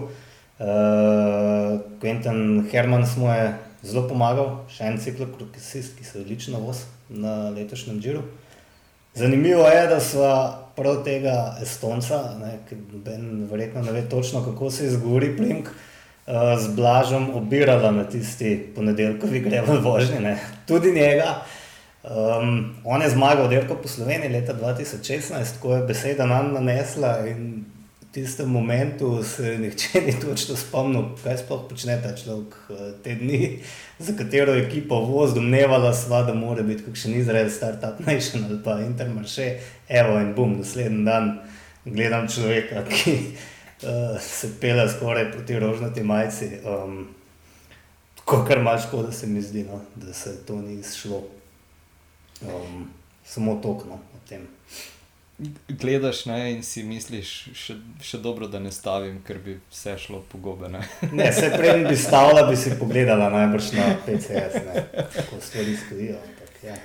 Uh, 0.59 1.79
Quentin 2.01 2.65
Herman 2.71 3.05
mu 3.17 3.29
je 3.29 3.53
zelo 3.85 4.07
pomagal, 4.09 4.63
še 4.73 4.89
en 4.89 4.97
ciklokroksist, 4.97 5.93
ki 5.97 6.03
se 6.03 6.19
odlično 6.23 6.59
vozi 6.59 6.87
na 7.09 7.51
letošnjem 7.53 7.99
Džiru. 8.01 8.23
Zanimivo 9.13 9.67
je, 9.69 9.87
da 9.87 9.99
smo 9.99 10.31
prav 10.77 11.01
tega 11.03 11.57
Estonca, 11.61 12.21
ki 12.69 12.75
ben 13.05 13.47
verjetno 13.51 13.81
ne 13.81 13.91
ve 13.91 14.03
točno, 14.09 14.43
kako 14.45 14.71
se 14.71 14.85
izgovori 14.85 15.31
primk, 15.37 15.69
uh, 15.69 16.33
z 16.59 16.75
Blažom 16.75 17.29
obirala 17.35 17.91
na 17.91 18.03
tisti 18.03 18.57
ponedeljkovi 18.75 19.39
grevel 19.39 19.81
vožnji. 19.81 20.19
Ne. 20.19 20.37
Tudi 20.67 20.91
njega. 20.91 21.41
Um, 22.03 22.75
on 22.85 23.01
je 23.01 23.09
zmagal 23.09 23.49
dirko 23.49 23.75
po 23.75 23.87
Sloveniji 23.87 24.31
leta 24.31 24.53
2016, 24.53 25.59
ko 25.61 25.75
je 25.75 25.83
beseda 25.83 26.25
nam 26.25 26.53
nanesla 26.53 27.17
in 27.27 27.65
v 27.73 27.76
tistem 28.17 28.49
momentu 28.49 29.23
se 29.23 29.57
nihče 29.57 30.01
ni 30.01 30.13
točno 30.19 30.55
spomnil, 30.57 31.03
kaj 31.21 31.37
sploh 31.37 31.67
počne 31.69 31.99
ta 32.01 32.15
človek 32.17 32.55
uh, 32.69 32.79
te 33.03 33.13
dni, 33.15 33.59
za 33.99 34.15
katero 34.17 34.55
ekipo 34.57 34.97
voz, 35.05 35.35
domnevala 35.35 35.91
sva, 35.93 36.23
da 36.25 36.33
mora 36.33 36.65
biti 36.65 36.87
kakšen 36.87 37.13
Izrael, 37.19 37.51
Startup 37.53 37.99
Nation 38.07 38.47
ali 38.49 38.57
pa 38.63 38.79
Intermarché, 38.81 39.59
evo 39.89 40.17
in 40.17 40.33
bum, 40.33 40.57
naslednji 40.57 41.05
dan 41.05 41.29
gledam 41.85 42.25
človeka, 42.25 42.87
ki 42.89 43.15
uh, 43.21 44.17
se 44.21 44.49
pela 44.61 44.89
skoraj 44.89 45.29
proti 45.31 45.59
rožnati 45.59 46.03
majci. 46.03 46.51
Um, 46.65 47.07
Ko 48.27 48.41
kar 48.43 48.59
malo 48.59 48.81
škoda 48.81 49.11
se 49.11 49.27
mi 49.27 49.41
zdi, 49.41 49.61
no, 49.63 49.77
da 49.95 50.13
se 50.13 50.33
to 50.45 50.57
ni 50.61 50.79
izšlo 50.81 51.21
um, 52.41 52.87
samo 53.23 53.59
tokno 53.63 53.93
o 53.93 54.25
tem. 54.29 54.56
Gledaš 55.67 56.25
ne, 56.25 56.51
in 56.51 56.63
si 56.65 56.81
misliš, 56.83 57.31
še, 57.53 57.75
še 58.01 58.17
dobro, 58.17 58.47
da 58.49 58.57
ne 58.59 58.71
stavim, 58.73 59.19
ker 59.25 59.37
bi 59.37 59.59
vse 59.69 59.93
šlo 60.01 60.23
po 60.31 60.39
gobe. 60.41 60.69
Ne, 60.73 60.81
ne 61.13 61.27
se 61.33 61.51
prej 61.53 61.83
bi 61.85 61.97
stavila, 61.97 62.47
bi 62.49 62.55
si 62.57 62.73
pogledala 62.79 63.29
najbrž 63.29 63.67
na 63.77 63.91
PCS, 64.05 64.63
ne, 64.65 64.85
kako 65.13 65.37
stvari 65.45 65.75
stojijo. 65.77 66.17
Ampak, 66.17 66.55
ja. 66.65 66.77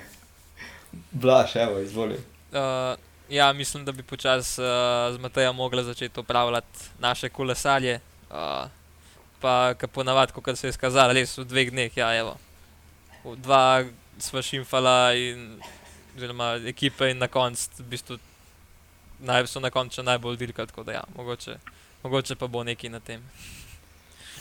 Blaž, 1.11 1.55
evo, 1.63 1.79
izvoli. 1.81 2.19
Uh, 2.53 2.93
ja, 3.29 3.47
mislim, 3.57 3.85
da 3.85 3.91
bi 3.91 4.05
počasi 4.05 4.61
uh, 4.61 4.67
z 5.15 5.21
Matejem 5.21 5.55
mogli 5.55 5.83
začeti 5.83 6.19
upravljati 6.19 6.91
naše 6.99 7.29
kolesarje. 7.29 7.99
Uh, 8.29 8.69
pa, 9.41 9.73
kar 9.73 9.89
ponavadi, 9.89 10.33
kot 10.33 10.59
se 10.59 10.67
je 10.67 10.75
izkazalo, 10.75 11.13
res 11.17 11.33
v 11.37 11.47
dveh 11.49 11.71
dneh, 11.73 11.97
ja, 11.97 12.11
evo. 12.19 12.37
V 13.25 13.33
dva 13.41 13.81
sva 14.21 14.45
šimfala 14.45 15.15
in 15.17 15.57
oziroma 16.13 16.53
ekipe 16.69 17.09
in 17.09 17.17
na 17.17 17.27
koncu 17.27 17.81
v 17.81 17.87
bistvu 17.95 18.19
naj, 19.23 19.47
so 19.47 19.59
na 19.59 19.69
koncu 19.69 20.03
najbolj 20.03 20.37
dirkali, 20.37 20.67
tako 20.67 20.83
da 20.83 20.91
ja, 20.91 21.03
mogoče, 21.15 21.57
mogoče 22.03 22.35
pa 22.35 22.47
bo 22.47 22.63
nekaj 22.63 22.89
na 22.89 22.99
tem. 22.99 23.23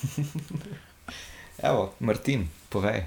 Evo, 1.69 1.93
Martin, 2.01 2.49
povej. 2.69 3.05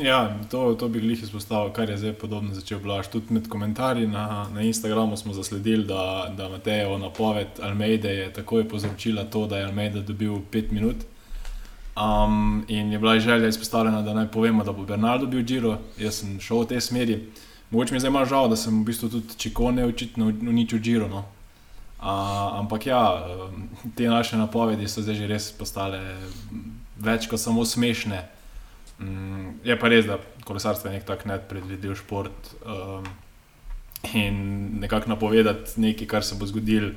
Ja, 0.00 0.36
to, 0.50 0.74
to 0.74 0.88
bi 0.88 1.00
jih 1.00 1.22
izpostavil, 1.22 1.72
kar 1.72 1.90
je 1.90 1.96
zdaj 1.96 2.12
podobno 2.20 2.54
začel 2.54 2.78
blaž. 2.78 3.08
Tudi 3.08 3.34
med 3.34 3.48
komentarji 3.48 4.06
na, 4.06 4.48
na 4.54 4.62
Instagramu 4.62 5.16
smo 5.16 5.32
zasledili, 5.32 5.84
da, 5.84 6.32
da 6.36 6.48
Matejo 6.48 6.98
napoved 6.98 7.60
Almeida 7.62 8.08
je 8.08 8.32
takoj 8.32 8.68
povzročila 8.68 9.24
to, 9.24 9.46
da 9.46 9.58
je 9.58 9.64
Almeida 9.64 10.00
dobil 10.00 10.32
5 10.52 10.72
minut. 10.72 10.96
Um, 11.96 12.64
in 12.68 12.92
je 12.92 12.98
bila 12.98 13.18
želja 13.20 13.48
izpostavljena, 13.48 14.02
da 14.02 14.14
naj 14.14 14.28
povemo, 14.28 14.64
da 14.64 14.72
bo 14.72 14.84
Bernardo 14.84 15.26
bil 15.26 15.42
Giro. 15.42 15.78
Jaz 15.98 16.20
sem 16.20 16.40
šel 16.40 16.62
v 16.62 16.66
tej 16.66 16.80
smeri. 16.80 17.18
Mogoče 17.70 17.92
mi 17.92 17.96
je 17.96 18.00
zdaj 18.00 18.10
malo 18.10 18.26
žal, 18.26 18.48
da 18.48 18.56
sem 18.56 18.80
v 18.80 18.86
bistvu 18.88 19.08
tudi 19.12 19.36
čikone 19.36 19.84
očitno 19.84 20.26
uničil 20.26 20.78
Giro. 20.78 21.08
No. 21.08 21.24
Uh, 21.98 22.06
ampak 22.60 22.86
ja, 22.86 23.26
te 23.96 24.08
naše 24.08 24.36
napovedi 24.36 24.88
so 24.88 25.02
zdaj 25.02 25.14
že 25.18 25.26
res 25.26 25.50
postale 25.52 26.00
več 26.96 27.26
kot 27.28 27.40
samo 27.40 27.64
smešne. 27.64 28.22
Um, 28.98 29.58
je 29.64 29.76
pa 29.78 29.88
res, 29.88 30.06
da 30.06 30.18
kolesarstvo 30.44 30.88
je 30.88 30.96
nek 30.96 31.04
tak 31.06 31.26
nepredvidljiv 31.26 31.98
šport 31.98 32.54
um, 32.64 33.04
in 34.14 34.38
nekako 34.80 35.10
napovedati 35.10 35.80
nekaj, 35.80 36.06
kar 36.06 36.24
se 36.24 36.38
bo 36.38 36.46
zgodilo 36.46 36.94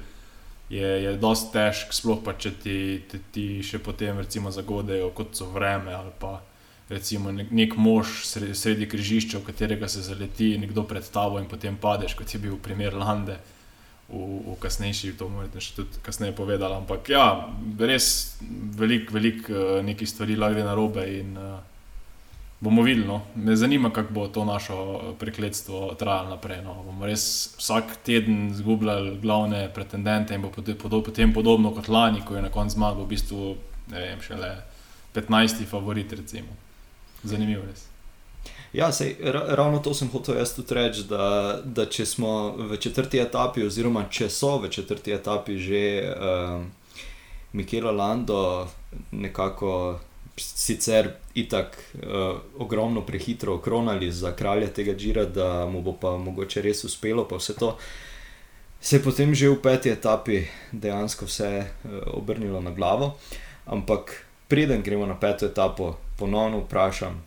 je, 0.71 1.03
je 1.03 1.17
dosti 1.17 1.51
težko, 1.53 1.95
sploh 1.95 2.21
pa 2.23 2.33
če 2.39 2.53
ti, 2.63 2.77
ti, 3.11 3.19
ti 3.33 3.45
še 3.65 3.81
potem 3.83 4.21
recimo 4.21 4.51
zagodejo, 4.55 5.11
kot 5.15 5.35
so 5.35 5.49
vreme 5.51 5.93
ali 5.93 6.13
pa 6.19 6.39
recimo 6.91 7.31
nek, 7.31 7.77
mož 7.79 8.21
sredi, 8.27 8.55
sredi 8.55 8.87
križišča, 8.91 9.39
v 9.39 9.47
katerega 9.47 9.87
se 9.87 10.03
zaleti 10.03 10.53
nekdo 10.59 10.83
pred 10.83 11.07
tabo 11.07 11.39
in 11.39 11.47
potem 11.49 11.77
padeš, 11.79 12.17
kot 12.19 12.33
je 12.33 12.39
bil 12.43 12.59
primer 12.61 12.95
Lande. 12.97 13.39
V, 14.11 14.19
v 14.43 14.57
kasnejši, 14.59 15.13
to 15.15 15.29
morate 15.31 15.61
še 15.63 15.75
tudi 15.77 16.01
kasneje 16.03 16.35
povedati. 16.35 16.75
Ampak 16.75 17.07
ja, 17.13 17.47
res 17.79 18.35
veliko, 18.75 19.15
veliko 19.15 19.53
uh, 19.55 19.77
nekih 19.87 20.09
stvari 20.09 20.35
lahko 20.35 20.57
gre 20.59 20.65
na 20.67 20.73
robe 20.75 21.05
in 21.15 21.37
uh, 21.39 21.61
bomo 22.61 22.83
videli. 22.83 23.07
No. 23.07 23.21
Me 23.35 23.55
zanima, 23.55 23.89
kako 23.89 24.13
bo 24.13 24.27
to 24.27 24.45
našo 24.45 24.75
eh, 24.75 25.13
prekletstvo 25.19 25.95
trajalo 25.99 26.29
naprej. 26.29 26.61
No. 26.63 26.83
Bomo 26.83 27.05
res 27.05 27.55
vsak 27.57 27.97
teden 28.05 28.53
zgubljali 28.53 29.17
glavne 29.23 29.69
pretendente 29.73 30.35
in 30.35 30.41
bo 30.41 30.51
potem 31.01 31.33
podobno 31.33 31.71
kot 31.71 31.87
lani, 31.87 32.21
ko 32.27 32.35
je 32.35 32.41
na 32.41 32.51
koncu 32.51 32.75
zmagal 32.75 33.03
v 33.03 33.07
bistvu 33.15 33.55
vem, 33.87 34.21
šele 34.21 34.51
15. 35.15 35.65
favorit. 35.65 36.13
Recimo. 36.13 36.70
Zanimivo 37.23 37.63
je. 37.63 37.91
Ja, 38.73 38.91
sej, 38.91 39.15
ravno 39.47 39.79
to 39.79 39.93
sem 39.93 40.07
hotel 40.09 40.37
jaz 40.39 40.53
tudi 40.55 40.73
reči, 40.73 41.03
da, 41.03 41.59
da 41.65 41.85
če 41.91 42.05
smo 42.05 42.55
v 42.55 42.77
četrti 42.79 43.19
etapi, 43.19 43.65
oziroma 43.67 44.05
če 44.07 44.29
so 44.31 44.55
v 44.63 44.69
četrti 44.71 45.11
etapi 45.11 45.57
že 45.59 45.81
uh, 46.07 46.63
Mikela 47.51 47.91
Lando 47.91 48.69
nekako 49.11 49.99
sicer 50.39 51.11
itak 51.35 51.75
uh, 51.75 52.39
ogromno 52.63 53.03
prehitro 53.05 53.57
okronali 53.59 54.11
za 54.11 54.31
kralja 54.35 54.71
tega 54.71 54.95
Džira, 54.95 55.25
da 55.25 55.67
mu 55.67 55.81
bo 55.81 55.97
pa 55.99 56.15
mogoče 56.17 56.63
res 56.63 56.85
uspelo, 56.87 57.27
pa 57.27 57.35
vse 57.35 57.59
to. 57.59 57.75
Se 58.81 58.95
je 58.95 59.03
potem 59.03 59.35
že 59.35 59.51
v 59.51 59.59
peti 59.61 59.91
etapi 59.91 60.45
dejansko 60.71 61.27
vse 61.27 61.51
uh, 61.59 61.91
obrnilo 62.15 62.63
na 62.63 62.71
glavo. 62.71 63.17
Ampak 63.65 64.15
preden 64.47 64.81
gremo 64.81 65.05
na 65.05 65.19
peto 65.19 65.45
etapo, 65.45 65.95
ponovno 66.21 66.61
vprašam, 66.61 67.17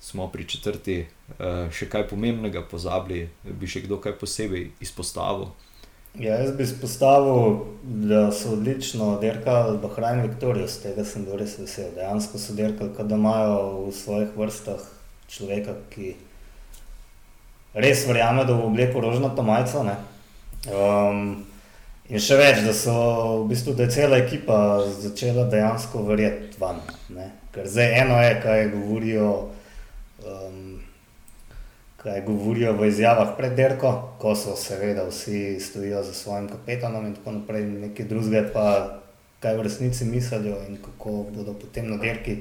smo 0.00 0.30
pri 0.30 0.46
četrti, 0.46 1.00
uh, 1.02 1.66
še 1.74 1.90
kaj 1.90 2.06
pomembnega 2.12 2.62
pozabili, 2.70 3.26
bi 3.42 3.66
še 3.66 3.82
kdo 3.86 3.98
kaj 3.98 4.14
posebej 4.22 4.68
izpostavil. 4.86 5.50
Ja, 6.16 6.38
jaz 6.40 6.54
bi 6.56 6.62
izpostavil, 6.64 7.58
da 7.82 8.30
so 8.32 8.54
odlično 8.54 9.18
dirkali 9.20 9.78
Bahrajn 9.82 10.22
Viktorijo, 10.24 10.68
z 10.68 10.86
tega 10.86 11.04
sem 11.04 11.26
bil 11.26 11.36
res 11.36 11.58
vesel. 11.60 11.90
Dejansko 11.96 12.40
so 12.40 12.54
dirkali, 12.56 12.94
da 12.96 13.18
imajo 13.18 13.58
v 13.88 13.92
svojih 13.92 14.38
vrstah 14.38 14.86
človeka, 15.28 15.74
ki 15.92 16.14
res 17.74 18.06
verjame, 18.08 18.46
da 18.48 18.56
bo 18.56 18.70
oblekel 18.70 19.04
rožnato 19.04 19.44
majico. 19.44 19.84
Um, 20.72 21.44
in 22.08 22.22
še 22.22 22.38
več, 22.40 22.62
da 22.64 22.72
so 22.72 22.94
v 23.42 23.50
bistvu, 23.52 23.76
da 23.76 23.84
je 23.84 23.96
cela 23.98 24.22
ekipa 24.22 24.58
začela 25.02 25.44
dejansko 25.52 26.06
verjeti 26.08 26.56
van. 26.62 26.80
Ne? 27.12 27.28
Ker 27.56 27.68
zdaj 27.68 28.00
eno 28.02 28.20
je, 28.22 28.40
kaj 28.42 28.68
govorijo. 28.76 29.30
Um, 30.26 30.76
kaj 32.06 32.20
govorijo 32.22 32.72
v 32.72 32.86
izjavah 32.86 33.32
pred 33.34 33.56
dirko, 33.58 33.90
ko 34.22 34.36
so 34.38 34.54
seveda 34.56 35.08
vsi 35.08 35.58
stojijo 35.60 36.04
za 36.06 36.12
svojim 36.14 36.48
kapetanom 36.48 37.06
in 37.06 37.14
tako 37.14 37.32
naprej, 37.40 37.64
nekaj 37.66 38.06
drugega 38.06 38.50
pa 38.52 38.66
kaj 39.42 39.56
v 39.56 39.62
resnici 39.66 40.04
mislijo 40.04 40.60
in 40.68 40.76
kako 40.76 41.24
bodo 41.34 41.54
potem 41.58 41.90
na 41.90 41.96
dirki 41.96 42.36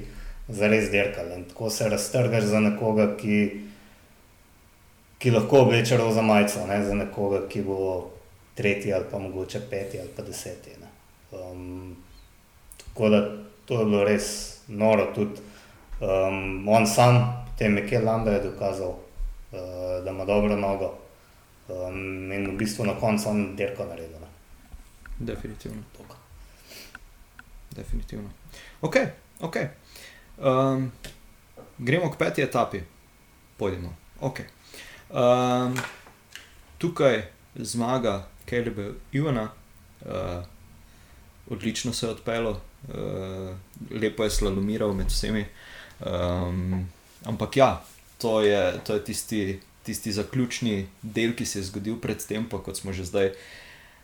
zares 0.47 0.91
dirkali. 0.91 1.33
In 1.35 1.43
tako 1.49 1.69
se 1.69 1.89
raztrgaš 1.89 2.43
za 2.43 2.59
nekoga, 2.59 3.17
ki, 3.17 3.61
ki 5.17 5.31
lahko 5.31 5.59
obleče 5.65 5.97
roza 5.97 6.21
majico, 6.21 6.67
ne 6.67 6.83
za 6.85 6.93
nekoga, 6.93 7.47
ki 7.49 7.61
bo 7.61 8.11
tretji 8.55 8.93
ali 8.93 9.05
pa 9.11 9.19
mogoče 9.19 9.59
peti 9.69 9.99
ali 9.99 10.09
pa 10.15 10.23
deseti. 10.23 10.77
Um, 11.31 11.95
tako 12.77 13.09
da 13.09 13.31
to 13.65 13.79
je 13.79 13.85
bilo 13.85 14.03
res 14.03 14.54
noro 14.67 15.11
tudi. 15.15 15.41
Um, 15.99 16.67
on 16.67 16.87
sam, 16.87 17.45
tem 17.57 17.77
je 17.77 17.87
Kelanda 17.87 18.31
je 18.31 18.43
dokazal, 18.43 18.89
uh, 18.89 20.03
da 20.03 20.11
ima 20.11 20.25
dobro 20.25 20.55
nogo. 20.55 20.97
Um, 21.67 22.31
in 22.31 22.51
v 22.51 22.57
bistvu 22.57 22.85
na 22.85 22.93
koncu 22.99 23.29
on 23.29 23.55
dirko 23.55 23.85
naredil. 23.85 24.19
Ne? 24.21 24.27
Definitivno. 25.19 25.83
Tok. 25.97 26.15
Definitivno. 27.75 28.29
Ok, 28.81 28.95
ok. 29.39 29.55
Um, 30.37 30.91
gremo 31.77 32.11
k 32.11 32.17
peti 32.17 32.41
etapi, 32.41 32.81
pojdimo. 33.57 33.95
Okay. 34.21 34.45
Um, 35.09 35.75
tukaj 36.77 37.23
zmaga 37.55 38.27
Kelebe 38.45 38.91
Ivana, 39.11 39.49
uh, 40.05 40.43
odlično 41.49 41.93
se 41.93 42.05
je 42.05 42.11
odpeljal, 42.11 42.51
uh, 42.51 43.55
lepo 43.91 44.23
je 44.23 44.29
slalomiral 44.29 44.93
med 44.93 45.11
vsemi. 45.11 45.45
Um, 45.99 46.87
ampak 47.23 47.57
ja, 47.57 47.69
to 48.17 48.41
je, 48.41 48.79
to 48.85 48.93
je 48.93 49.03
tisti, 49.03 49.41
tisti 49.83 50.11
zaključni 50.11 50.87
del, 51.01 51.35
ki 51.35 51.45
se 51.45 51.59
je 51.59 51.69
zgodil 51.71 51.99
predtem, 52.01 52.49
pa 52.49 52.59
kot 52.59 52.77
smo 52.77 52.93
že 52.93 53.07
zdaj 53.07 53.31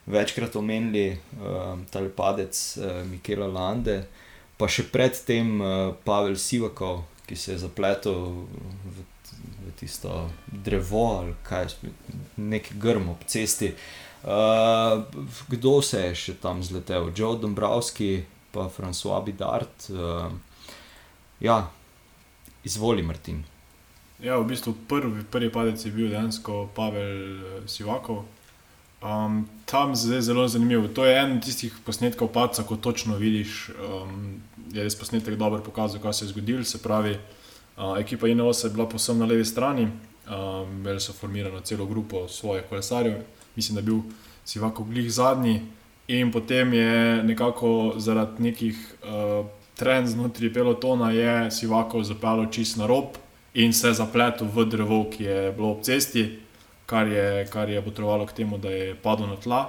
večkrat 0.06 0.56
omenili, 0.56 1.20
um, 1.38 1.86
ta 1.92 2.02
padec 2.16 2.58
uh, 2.78 3.04
Mikela 3.08 3.48
Lande, 3.48 4.04
pa 4.58 4.68
še 4.68 4.88
predtem 4.92 5.62
uh, 5.62 5.94
Pavel 6.04 6.36
Sivakov, 6.36 7.06
ki 7.28 7.36
se 7.36 7.56
je 7.56 7.64
zapletel 7.64 8.46
v 8.84 9.06
v 9.66 9.72
tisto 9.80 10.30
drevo 10.48 11.18
ali 11.20 11.34
kaj, 11.44 11.68
neki 12.38 12.74
grm 12.78 13.10
ob 13.10 13.24
cesti. 13.26 13.74
Uh, 14.24 15.04
kdo 15.50 15.82
se 15.82 16.02
je 16.02 16.16
še 16.16 16.34
tam 16.42 16.62
zletel? 16.64 17.10
Joe 17.16 17.40
Dombrovski, 17.42 18.24
pa 18.52 18.70
François 18.70 19.24
Bidart. 19.26 19.90
Uh, 19.90 20.32
ja, 21.40 21.72
izvoli, 22.64 23.04
Martin. 23.04 23.44
Ja, 24.22 24.38
v 24.38 24.46
bistvu 24.54 24.76
prvi, 24.88 25.24
prvi 25.26 25.50
padec 25.50 25.82
je 25.86 25.92
bil 25.92 26.12
dejansko 26.12 26.70
Pavel 26.76 27.66
Sivakov. 27.66 28.26
Um, 29.02 29.48
tam 29.66 29.96
je 29.98 30.22
zelo 30.22 30.48
zanimivo. 30.48 30.88
To 30.88 31.06
je 31.06 31.18
en 31.18 31.40
tistih 31.42 31.74
posnetkov 31.86 32.30
paca, 32.30 32.64
ko 32.64 32.78
točno 32.78 33.18
vidiš, 33.18 33.72
um, 33.74 34.38
je 34.70 34.84
res 34.84 34.96
posnetek 34.96 35.36
dobro 35.42 35.64
pokazal, 35.66 36.02
kaj 36.02 36.14
se 36.14 36.26
je 36.26 36.30
zgodilo. 36.36 36.64
Se 36.64 36.78
pravi, 36.78 37.18
uh, 37.78 37.98
ekipa 37.98 38.30
INOS 38.30 38.64
je 38.64 38.70
bila 38.70 38.86
posebno 38.86 39.26
na 39.26 39.32
levi 39.34 39.46
strani, 39.46 39.88
um, 40.30 40.70
imeli 40.70 41.02
so 41.02 41.14
formirano 41.14 41.60
celo 41.66 41.86
grupo 41.86 42.28
svojih 42.28 42.64
kolesarjev, 42.70 43.24
mislim, 43.56 43.76
da 43.76 43.80
je 43.80 43.86
bil 43.86 44.02
Sivako 44.46 44.84
glih 44.84 45.12
zadnji. 45.14 45.62
In 46.12 46.32
potem 46.32 46.74
je 46.74 47.24
nekako 47.24 47.94
zaradi 47.98 48.44
nekih 48.44 48.78
uh, 49.04 49.46
trend 49.80 50.12
znotraj 50.12 50.54
pelotona, 50.54 51.12
je 51.16 51.52
Sivako 51.52 52.04
zapeljal 52.04 52.50
čist 52.52 52.78
na 52.78 52.88
rob 52.90 53.16
in 53.54 53.74
se 53.74 53.94
zapletel 53.94 54.48
v 54.52 54.66
drevo, 54.68 55.06
ki 55.12 55.24
je 55.24 55.52
bilo 55.56 55.72
ob 55.72 55.86
cesti 55.88 56.26
kar 56.92 57.08
je, 57.08 57.48
kar 57.48 57.70
je 57.70 57.82
potrebovalo 57.82 58.26
k 58.28 58.36
temu, 58.42 58.58
da 58.58 58.70
je 58.70 58.96
padel 58.96 59.32
na 59.32 59.38
tla. 59.40 59.62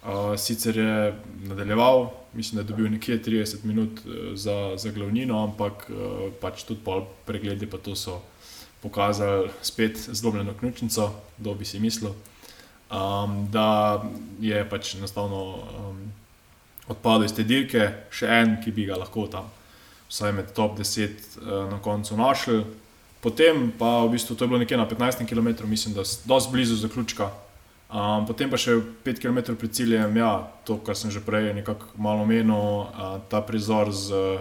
Uh, 0.00 0.32
sicer 0.40 0.78
je 0.78 1.12
nadaljeval, 1.44 2.08
mislim, 2.32 2.56
da 2.56 2.62
je 2.64 2.68
dobil 2.70 2.88
nekje 2.88 3.18
30 3.22 3.64
minut 3.68 4.00
uh, 4.06 4.32
za, 4.34 4.72
za 4.76 4.90
glavnino, 4.90 5.42
ampak 5.44 5.84
uh, 5.90 6.30
pač 6.40 6.64
tudi 6.64 6.80
pol 6.84 7.04
pregledi 7.28 7.68
pa 7.68 7.76
to 7.76 7.92
so 7.92 8.22
pokazali 8.80 9.50
spet 9.62 10.00
zdobljeno 10.08 10.54
ključnico, 10.56 11.10
kdo 11.38 11.54
bi 11.54 11.68
si 11.68 11.80
mislil, 11.80 12.16
um, 12.90 13.46
da 13.50 14.02
je 14.40 14.68
pač 14.68 14.94
enostavno 14.94 15.42
um, 15.54 16.12
odpadel 16.88 17.24
iz 17.24 17.34
te 17.34 17.46
dirke, 17.46 17.86
še 18.10 18.28
en, 18.40 18.56
ki 18.64 18.74
bi 18.74 18.86
ga 18.88 18.98
lahko 19.00 19.26
tam, 19.30 19.50
vsaj 20.10 20.34
med 20.34 20.52
top 20.56 20.78
10 20.78 21.38
uh, 21.40 21.66
na 21.70 21.78
koncu 21.82 22.18
našel. 22.18 22.64
Potem 23.20 23.68
pa 23.76 24.00
v 24.06 24.16
bistvu 24.16 24.34
to 24.34 24.44
je 24.44 24.48
bilo 24.48 24.60
nekje 24.62 24.78
na 24.80 24.88
15 24.88 25.28
km, 25.28 25.68
mislim, 25.68 25.94
da 25.94 26.00
je 26.00 26.24
dosti 26.24 26.52
blizu 26.52 26.76
zaključka. 26.80 27.30
Um, 27.90 28.24
potem 28.26 28.50
pa 28.50 28.58
še 28.58 28.78
5 29.04 29.18
km 29.18 29.58
pred 29.58 29.74
ciljem, 29.74 30.16
ja, 30.16 30.46
to, 30.64 30.78
kar 30.78 30.96
sem 30.96 31.10
že 31.10 31.22
prej 31.22 31.50
nekako 31.54 31.90
malo 31.98 32.22
omenil, 32.22 32.86
uh, 32.86 33.18
ta 33.28 33.42
prizor 33.42 33.90
z, 33.90 34.38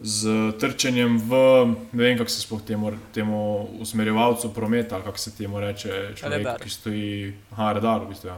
z 0.00 0.52
trčenjem 0.60 1.16
v, 1.18 1.30
ne 1.92 2.02
vem, 2.02 2.18
kako 2.18 2.30
se 2.30 2.40
sploh 2.40 2.62
temu, 2.62 2.92
temu 3.14 3.68
usmerjevalcu 3.80 4.52
prometa, 4.54 5.00
kako 5.00 5.18
se 5.18 5.36
temu 5.36 5.60
reče, 5.60 6.12
človek, 6.16 6.60
ki 6.62 6.70
stoji, 6.70 7.32
aha, 7.56 7.72
redar, 7.72 8.04
v 8.04 8.12
bistvu, 8.12 8.28
ja, 8.28 8.36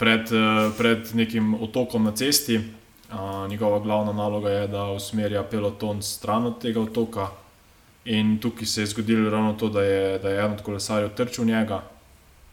pred, 0.00 0.32
uh, 0.32 0.72
pred 0.78 1.12
nekim 1.14 1.54
otokom 1.60 2.08
na 2.08 2.12
cesti. 2.16 2.60
Uh, 3.08 3.48
njegova 3.48 3.80
glavna 3.80 4.12
naloga 4.12 4.50
je, 4.50 4.66
da 4.68 4.90
usmerja 4.92 5.42
peloton 5.42 6.02
stran 6.02 6.46
od 6.46 6.60
tega 6.60 6.80
otoka. 6.80 7.28
In 8.04 8.38
tukaj 8.40 8.66
se 8.66 8.82
je 8.82 8.86
zgodilo 8.86 9.30
ravno 9.30 9.52
to, 9.52 9.68
da 9.68 9.82
je, 9.82 10.18
da 10.18 10.28
je 10.28 10.40
en 10.44 10.52
od 10.52 10.62
kolesarjev 10.62 11.12
trčil 11.16 11.44
njega. 11.44 11.82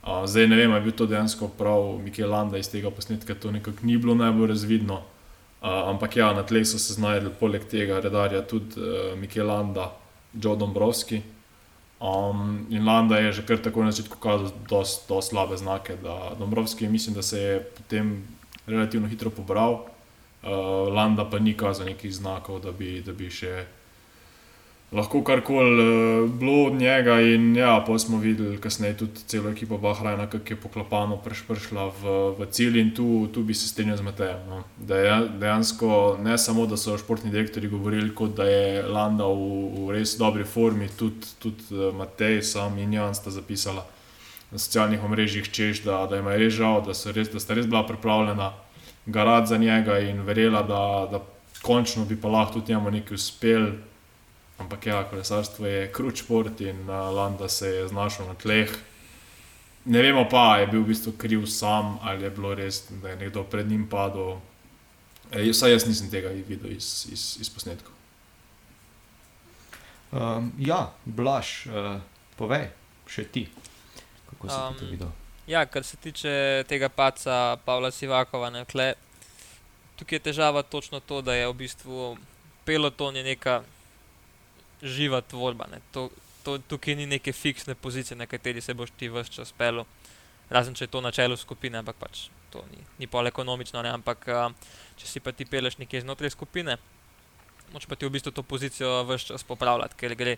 Uh, 0.04 0.24
zdaj 0.26 0.48
ne 0.48 0.56
vem, 0.56 0.72
ali 0.72 0.80
je 0.80 0.84
bil 0.84 0.96
to 0.96 1.06
dejansko 1.06 1.48
prav 1.48 2.00
Mikel 2.04 2.32
Landa 2.32 2.58
iz 2.58 2.72
tega 2.72 2.92
posnetka, 2.92 3.36
to 3.36 3.52
nekako 3.52 3.84
ni 3.84 3.98
bilo 3.98 4.16
najbolj 4.16 4.48
razvidno. 4.48 5.02
Ampak 5.66 6.16
ja, 6.16 6.30
na 6.34 6.44
tleh 6.46 6.66
so 6.68 6.78
se 6.78 6.94
znašli 6.94 7.32
poleg 7.40 7.64
tega 7.66 7.98
redarja 8.00 8.44
tudi 8.46 8.78
uh, 8.78 9.18
Mikel 9.18 9.48
Landa, 9.48 9.90
Joe 10.34 10.56
Dombrovski. 10.56 11.22
Um, 12.00 12.68
in 12.70 12.86
Landa 12.86 13.18
je 13.18 13.32
že 13.32 13.46
kar 13.46 13.58
tako 13.58 13.84
na 13.84 13.92
začetku 13.92 14.20
kazal 14.22 14.52
zelo 14.70 15.22
slabe 15.22 15.58
znake. 15.58 15.98
Dombrovski 16.40 16.88
mislim, 16.88 17.16
da 17.16 17.22
se 17.22 17.40
je 17.40 17.60
potem 17.78 18.28
relativno 18.68 19.08
hitro 19.08 19.30
pobral, 19.30 19.74
uh, 19.74 20.94
Landa 20.94 21.26
pa 21.26 21.40
ni 21.40 21.58
kazal 21.58 21.86
nekih 21.86 22.14
znakov, 22.14 22.60
da 22.62 22.72
bi, 22.72 23.02
da 23.02 23.14
bi 23.14 23.30
še 23.30 23.66
lahko 24.96 25.24
karkoli 25.24 25.84
uh, 25.84 26.30
bilo 26.32 26.64
od 26.66 26.74
njega. 26.74 27.20
In 27.22 27.56
ja, 27.56 27.84
pa 27.88 28.00
smo 28.00 28.18
videli 28.18 28.58
kasneje 28.62 28.98
tudi 28.98 29.26
celo 29.28 29.50
ekipo 29.50 29.78
Bahrajna, 29.78 30.28
ki 30.30 30.54
je 30.54 30.56
poklopano 30.56 31.18
prišla 31.18 31.88
v, 32.02 32.16
v 32.40 32.48
cilj 32.52 32.80
in 32.80 32.92
tu, 32.96 33.28
tu 33.34 33.44
bi 33.44 33.54
se 33.54 33.68
strinjal 33.68 33.98
z 33.98 34.02
Matejem. 34.02 34.40
No. 34.50 34.64
Dejansko 35.40 36.18
ne 36.24 36.38
samo, 36.38 36.66
da 36.66 36.78
so 36.78 36.98
športni 36.98 37.32
direktori 37.32 37.68
govorili, 37.68 38.14
kot 38.16 38.36
da 38.38 38.48
je 38.48 38.84
Landa 38.88 39.28
v, 39.28 39.88
v 39.88 39.98
res 39.98 40.16
dobri 40.18 40.44
formi, 40.44 40.88
tudi, 40.98 41.28
tudi 41.40 41.68
eh, 41.72 41.92
Matej, 41.92 42.42
sam 42.42 42.78
in 42.80 42.94
Jan 42.94 43.16
sta 43.16 43.32
zapisala. 43.32 43.86
Na 44.52 44.62
socialnih 44.62 45.04
omrežjih 45.04 45.50
češ, 45.52 45.84
da, 45.84 46.06
da 46.08 46.22
je 46.22 46.38
res 46.40 46.54
žal, 46.54 46.80
da, 46.86 46.94
res, 46.94 47.32
da 47.34 47.42
sta 47.42 47.58
res 47.58 47.68
bila 47.68 47.84
pripravljena 47.88 48.54
garati 49.06 49.50
za 49.50 49.58
njega 49.58 50.00
in 50.00 50.22
verjela, 50.22 50.62
da, 50.64 51.08
da 51.12 51.20
končno 51.62 52.06
bi 52.06 52.16
pa 52.16 52.30
lahko 52.30 52.60
tudi 52.60 52.74
njemu 52.74 52.92
nekaj 52.92 53.16
uspel. 53.16 53.68
Ampak 54.58 54.86
ja, 54.86 55.04
kolesarstvo 55.10 55.68
je 55.68 55.88
kruč 55.92 56.24
šport 56.24 56.62
in 56.62 56.90
uh, 56.90 57.12
Landa 57.16 57.50
se 57.50 57.68
je 57.68 57.88
znašel 57.88 58.28
na 58.28 58.34
tleh. 58.34 58.72
Ne 59.86 60.02
vemo 60.02 60.24
pa, 60.32 60.58
je 60.58 60.68
bil 60.68 60.82
v 60.82 60.94
bistvu 60.94 61.12
kriv 61.18 61.46
sam 61.46 62.00
ali 62.02 62.24
je 62.24 62.30
bilo 62.30 62.56
res, 62.56 62.86
da 62.90 63.10
je 63.10 63.16
nekdo 63.16 63.44
pred 63.44 63.68
njim 63.68 63.84
padel. 63.90 64.40
E, 65.32 65.44
vsaj 65.52 65.72
jaz 65.72 65.86
nisem 65.86 66.10
tega 66.10 66.30
videl 66.30 66.72
iz, 66.72 67.06
iz, 67.12 67.38
iz 67.42 67.50
posnetkov. 67.50 67.92
Um, 70.16 70.54
ja, 70.58 70.94
Blaž, 71.06 71.68
uh, 71.68 72.00
povej, 72.40 72.70
še 73.12 73.26
ti, 73.28 73.50
kako 74.30 74.48
si 74.48 74.56
um, 74.56 74.78
to 74.80 74.88
videl. 74.88 75.12
Ja, 75.48 75.66
kar 75.66 75.84
se 75.84 75.98
tiče 75.98 76.64
tega 76.70 76.90
paca 76.90 77.58
Pavla 77.66 77.92
Sivakova, 77.92 78.50
ne, 78.50 78.64
tukaj 80.00 80.16
je 80.16 80.20
težava 80.32 80.64
točno 80.64 81.00
to, 81.00 81.22
da 81.22 81.36
je 81.36 81.48
v 81.48 81.54
bistvu 81.54 82.18
peloton 82.66 83.14
neka 83.14 83.62
živa 84.86 85.22
tvorba. 85.22 85.68
To, 85.92 86.08
to, 86.46 86.58
tukaj 86.70 86.96
ni 86.96 87.10
neke 87.10 87.34
fiksne 87.34 87.76
pozicije, 87.76 88.18
na 88.18 88.30
kateri 88.30 88.62
se 88.62 88.74
boš 88.74 88.94
ti 88.98 89.10
vse 89.10 89.34
čas 89.34 89.54
pel. 89.58 89.84
Razen 90.50 90.78
če 90.78 90.86
je 90.86 90.94
to 90.94 91.02
načelo 91.02 91.38
skupine, 91.38 91.82
ampak 91.82 91.98
pač 91.98 92.28
to 92.54 92.62
ni, 92.70 92.84
ni 93.02 93.10
pol 93.10 93.28
ekonomično. 93.28 93.82
Ne? 93.82 93.90
Ampak 93.98 94.30
če 95.02 95.10
si 95.10 95.20
pa 95.20 95.34
ti 95.34 95.48
peleš 95.50 95.80
nekje 95.82 96.06
znotraj 96.06 96.36
skupine, 96.38 96.78
moč 97.74 97.90
pa 97.90 97.98
ti 97.98 98.06
v 98.06 98.14
bistvu 98.14 98.32
to 98.32 98.46
pozicijo 98.46 99.02
vse 99.10 99.34
čas 99.34 99.44
popravljati, 99.44 99.98
ker 99.98 100.16
gre 100.16 100.38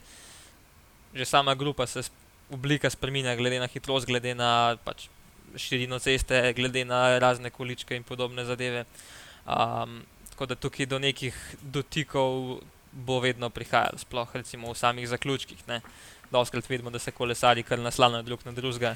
že 1.18 1.26
sama 1.26 1.56
grupa 1.56 1.88
se 1.88 2.04
oblika 2.52 2.90
spremenja, 2.90 3.36
glede 3.36 3.60
na 3.60 3.68
hitrost, 3.68 4.06
glede 4.08 4.36
na 4.36 4.78
pač, 4.84 5.08
širino 5.56 6.00
ceste, 6.00 6.54
glede 6.54 6.86
na 6.86 7.18
razne 7.20 7.50
količke 7.50 7.96
in 7.96 8.04
podobne 8.04 8.46
zadeve. 8.46 8.86
Um, 9.48 10.04
tako 10.30 10.46
da 10.46 10.56
tukaj 10.56 10.86
do 10.86 11.00
nekih 11.00 11.36
dotikov 11.62 12.60
bo 12.98 13.20
vedno 13.22 13.50
prihajalo, 13.50 13.98
sploh 14.02 14.36
recimo 14.36 14.72
v 14.74 14.78
samih 14.78 15.08
zaključkih. 15.10 15.64
Doskrat 16.32 16.70
vidimo, 16.70 16.90
da 16.90 17.00
se 17.00 17.12
kolesari 17.12 17.64
kar 17.64 17.80
naslanjajo 17.80 18.24
drug 18.24 18.40
na 18.46 18.52
drugega, 18.52 18.96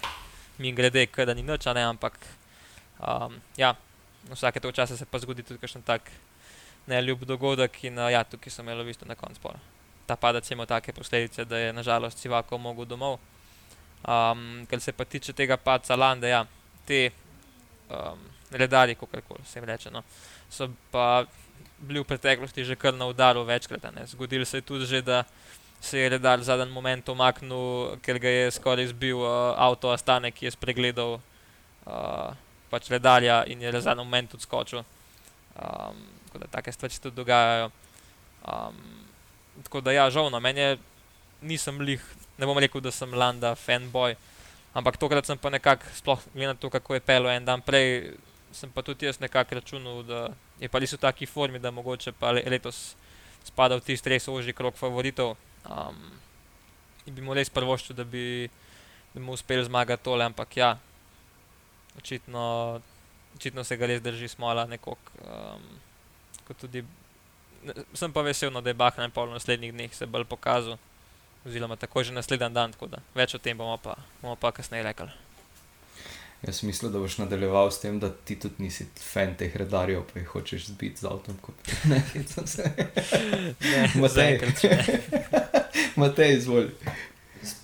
mi 0.57 0.71
grede, 0.71 1.05
da 1.25 1.33
ni 1.33 1.43
noč, 1.43 1.67
ampak 1.67 2.17
um, 2.99 3.37
ja, 3.57 3.75
vsake 4.31 4.59
to 4.59 4.71
čase 4.71 4.97
se 4.97 5.05
pa 5.05 5.19
zgodi 5.19 5.43
tudi 5.43 5.59
kakšen 5.59 5.81
tak 5.81 6.11
neljub 6.87 7.25
dogodek 7.25 7.83
in 7.83 7.97
ja, 7.97 8.23
tukaj 8.23 8.51
sem 8.51 8.65
imel 8.65 8.83
v 8.83 8.89
bistvu 8.89 9.07
na 9.07 9.15
koncu 9.15 9.35
spora. 9.35 9.59
Ta 10.05 10.15
padec 10.15 10.49
ima 10.51 10.65
take 10.65 10.93
posledice, 10.93 11.45
da 11.45 11.57
je 11.57 11.73
nažalost 11.73 12.17
Civako 12.17 12.57
mogel 12.57 12.85
domov. 12.85 13.19
Um, 14.01 14.65
kar 14.69 14.81
se 14.81 14.91
pa 14.91 15.05
tiče 15.05 15.33
tega 15.33 15.57
paca 15.57 15.95
Lande, 15.95 16.29
ja, 16.29 16.45
te 16.85 17.11
um, 17.89 18.19
redari, 18.51 18.95
kako 18.95 19.37
se 19.45 19.59
jim 19.59 19.65
reče, 19.65 19.91
no, 19.91 20.03
so 20.49 20.67
pa 20.91 21.23
bili 21.81 21.99
v 21.99 22.07
preteklosti 22.07 22.65
že 22.65 22.75
kar 22.75 22.93
na 22.93 23.05
udaru 23.05 23.43
večkrat. 23.43 23.81
Zgodilo 24.05 24.45
se 24.45 24.57
je 24.57 24.61
tudi, 24.61 24.85
že, 24.85 25.01
da 25.01 25.23
se 25.81 25.97
je 25.97 26.09
redar 26.09 26.39
v 26.39 26.43
zadnjem 26.43 26.69
momentu 26.69 27.11
omaknil, 27.11 27.97
ker 28.05 28.19
ga 28.21 28.29
je 28.29 28.51
skoraj 28.53 28.93
izbil 28.93 29.17
uh, 29.17 29.57
avto 29.57 29.89
Astane, 29.89 30.31
ki 30.31 30.45
je 30.45 30.53
spregledal 30.53 31.17
uh, 31.17 32.29
pač 32.69 32.89
redarja 32.93 33.41
in 33.49 33.61
je 33.61 33.71
v 33.71 33.81
zadnjem 33.81 34.05
momentu 34.05 34.37
odskočil. 34.37 34.85
Um, 35.57 35.97
tako 36.29 36.45
da 36.45 36.47
take 36.47 36.71
stvari 36.71 36.93
se 36.93 37.01
tudi 37.01 37.15
dogajajo. 37.15 37.71
Um, 38.45 38.77
tako 39.63 39.81
da 39.81 39.91
ja, 39.91 40.09
žal 40.09 40.29
na 40.29 40.37
no, 40.37 40.39
meni 40.39 40.61
je, 40.61 40.77
nisem 41.41 41.81
lih, 41.81 42.01
ne 42.37 42.45
bom 42.45 42.57
rekel, 42.57 42.81
da 42.81 42.93
sem 42.93 43.13
Landa 43.13 43.55
fanboy. 43.57 44.15
Ampak 44.73 45.01
tokrat 45.01 45.25
sem 45.25 45.37
pa 45.37 45.49
nekako, 45.49 45.89
sploh 45.97 46.21
glede 46.31 46.53
na 46.53 46.55
to, 46.55 46.69
kako 46.69 46.93
je 46.93 47.03
pelo 47.03 47.27
en 47.29 47.45
dan 47.45 47.61
prej, 47.61 48.13
sem 48.53 48.69
pa 48.71 48.85
tudi 48.85 49.09
jaz 49.09 49.19
nekako 49.19 49.57
računal, 49.59 50.03
da 50.05 50.29
je 50.61 50.69
pa 50.69 50.79
res 50.79 50.93
v 50.93 51.01
taki 51.01 51.25
formi, 51.25 51.59
da 51.59 51.71
mogoče 51.73 52.13
pa 52.13 52.31
letos 52.37 52.93
spada 53.43 53.79
v 53.79 53.85
tisti 53.85 54.13
res 54.13 54.27
ožji 54.29 54.53
krok 54.53 54.77
favoritov. 54.77 55.33
Um, 55.65 55.97
in 57.09 57.17
bi 57.17 57.25
mu 57.25 57.33
res 57.33 57.49
prvoščil, 57.49 57.97
da 57.97 58.05
bi, 58.05 58.45
da 59.15 59.21
mu 59.21 59.33
uspel 59.33 59.63
zmagati 59.65 60.05
tole, 60.05 60.25
ampak 60.25 60.57
ja, 60.57 60.75
očitno, 61.97 62.79
očitno 63.35 63.65
se 63.65 63.77
ga 63.77 63.89
res 63.89 64.03
drži 64.05 64.29
smola 64.29 64.67
nekako. 64.69 64.97
Um, 65.25 65.65
tudi, 66.59 66.83
ne, 67.63 67.73
sem 67.95 68.13
pa 68.13 68.21
vesel, 68.21 68.51
no, 68.53 68.61
da 68.61 68.69
je 68.69 68.77
Bahrain 68.77 69.11
pa 69.11 69.23
v 69.25 69.33
naslednjih 69.33 69.73
dneh 69.73 69.93
se 69.95 70.05
bolj 70.05 70.29
pokazal. 70.29 70.77
oziroma 71.45 71.75
tako 71.75 72.03
že 72.03 72.13
naslednji 72.13 72.53
dan, 72.53 72.71
tako 72.71 72.87
da 72.87 73.01
več 73.15 73.35
o 73.35 73.39
tem 73.39 73.57
bomo 73.57 73.77
pa, 73.77 73.95
bomo 74.21 74.35
pa 74.35 74.51
kasneje 74.51 74.83
rekli. 74.83 75.09
Jaz 76.47 76.63
mislim, 76.63 76.91
da 76.91 76.99
boš 76.99 77.17
nadaljeval 77.17 77.71
s 77.71 77.79
tem, 77.79 77.99
da 77.99 78.09
ti 78.09 78.39
tudi 78.39 78.55
nisi 78.57 78.85
fan 79.13 79.35
teh 79.37 79.55
redarjev, 79.55 80.01
pa 80.13 80.19
jih 80.19 80.27
hočeš 80.27 80.65
zbiti 80.65 81.01
z 81.01 81.05
avtom. 81.05 81.37
Kot... 81.41 81.55
Ne, 81.89 82.01
hecam 82.13 82.47
se. 82.47 82.71
Ne, 83.61 83.91
Matej. 84.01 84.39
Matej, 86.01 86.37
izvoli. 86.37 86.71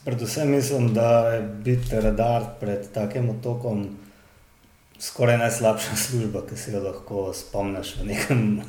Predvsem 0.06 0.52
mislim, 0.52 0.94
da 0.94 1.30
je 1.30 1.42
biti 1.42 2.02
radar 2.02 2.46
pred 2.60 2.92
takim 2.94 3.30
otokom 3.30 3.88
skoraj 5.00 5.38
najslabša 5.38 5.96
služba, 6.06 6.46
ki 6.50 6.58
si 6.58 6.72
jo 6.72 6.84
lahko 6.84 7.32
spomniš 7.34 7.96
v 8.02 8.08
nekem, 8.14 8.62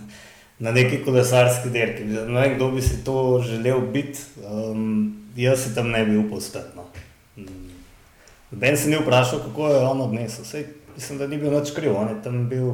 na 0.58 0.72
neki 0.72 1.02
kolesarski 1.04 1.70
dirki. 1.70 2.04
Ne 2.04 2.24
vem, 2.40 2.56
kdo 2.56 2.70
bi 2.70 2.82
si 2.82 3.04
to 3.04 3.42
želel 3.44 3.80
biti, 3.92 4.18
um, 4.44 5.28
jaz 5.36 5.64
si 5.64 5.74
tam 5.74 5.90
ne 5.90 6.04
bi 6.04 6.16
upal 6.16 6.40
stati. 6.40 6.76
No. 6.76 6.87
Ben 8.50 8.76
se 8.76 8.88
ni 8.88 8.96
vprašal, 8.96 9.38
kako 9.38 9.68
je 9.68 9.76
on 9.76 10.00
odnesel. 10.00 10.44
Sej, 10.44 10.66
mislim, 10.96 11.18
da 11.18 11.26
ni 11.26 11.38
bil 11.38 11.52
nič 11.52 11.70
kriv, 11.76 11.96
on 11.96 12.08
je 12.08 12.22
tam 12.24 12.48
bil. 12.48 12.72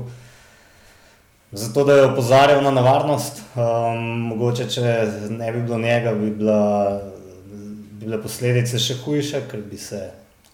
Zato, 1.52 1.84
da 1.84 1.92
je 1.92 2.06
opozarjal 2.06 2.62
na 2.62 2.70
nevarnost, 2.70 3.42
um, 3.54 3.98
mogoče 4.30 4.68
če 4.70 4.82
ne 5.30 5.52
bi 5.52 5.62
bilo 5.62 5.78
njega, 5.78 6.14
bi, 6.14 6.30
bila, 6.30 7.00
bi 7.46 8.06
bile 8.06 8.18
posledice 8.22 8.78
še 8.78 8.96
hujše, 9.04 9.44
ker 9.50 9.62
bi 9.62 9.78
se 9.78 10.00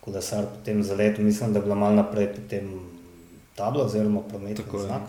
kolesar 0.01 0.45
potem 0.45 0.83
zaletel. 0.85 1.25
Mislim, 1.25 1.53
da 1.53 1.61
je 1.61 1.69
bila 1.69 1.79
malo 1.85 1.97
naprej 1.97 2.33
potem 2.35 2.69
tabla 3.57 3.85
oziroma 3.85 4.21
prometni 4.29 4.65
Tako 4.65 4.83
znak. 4.85 5.09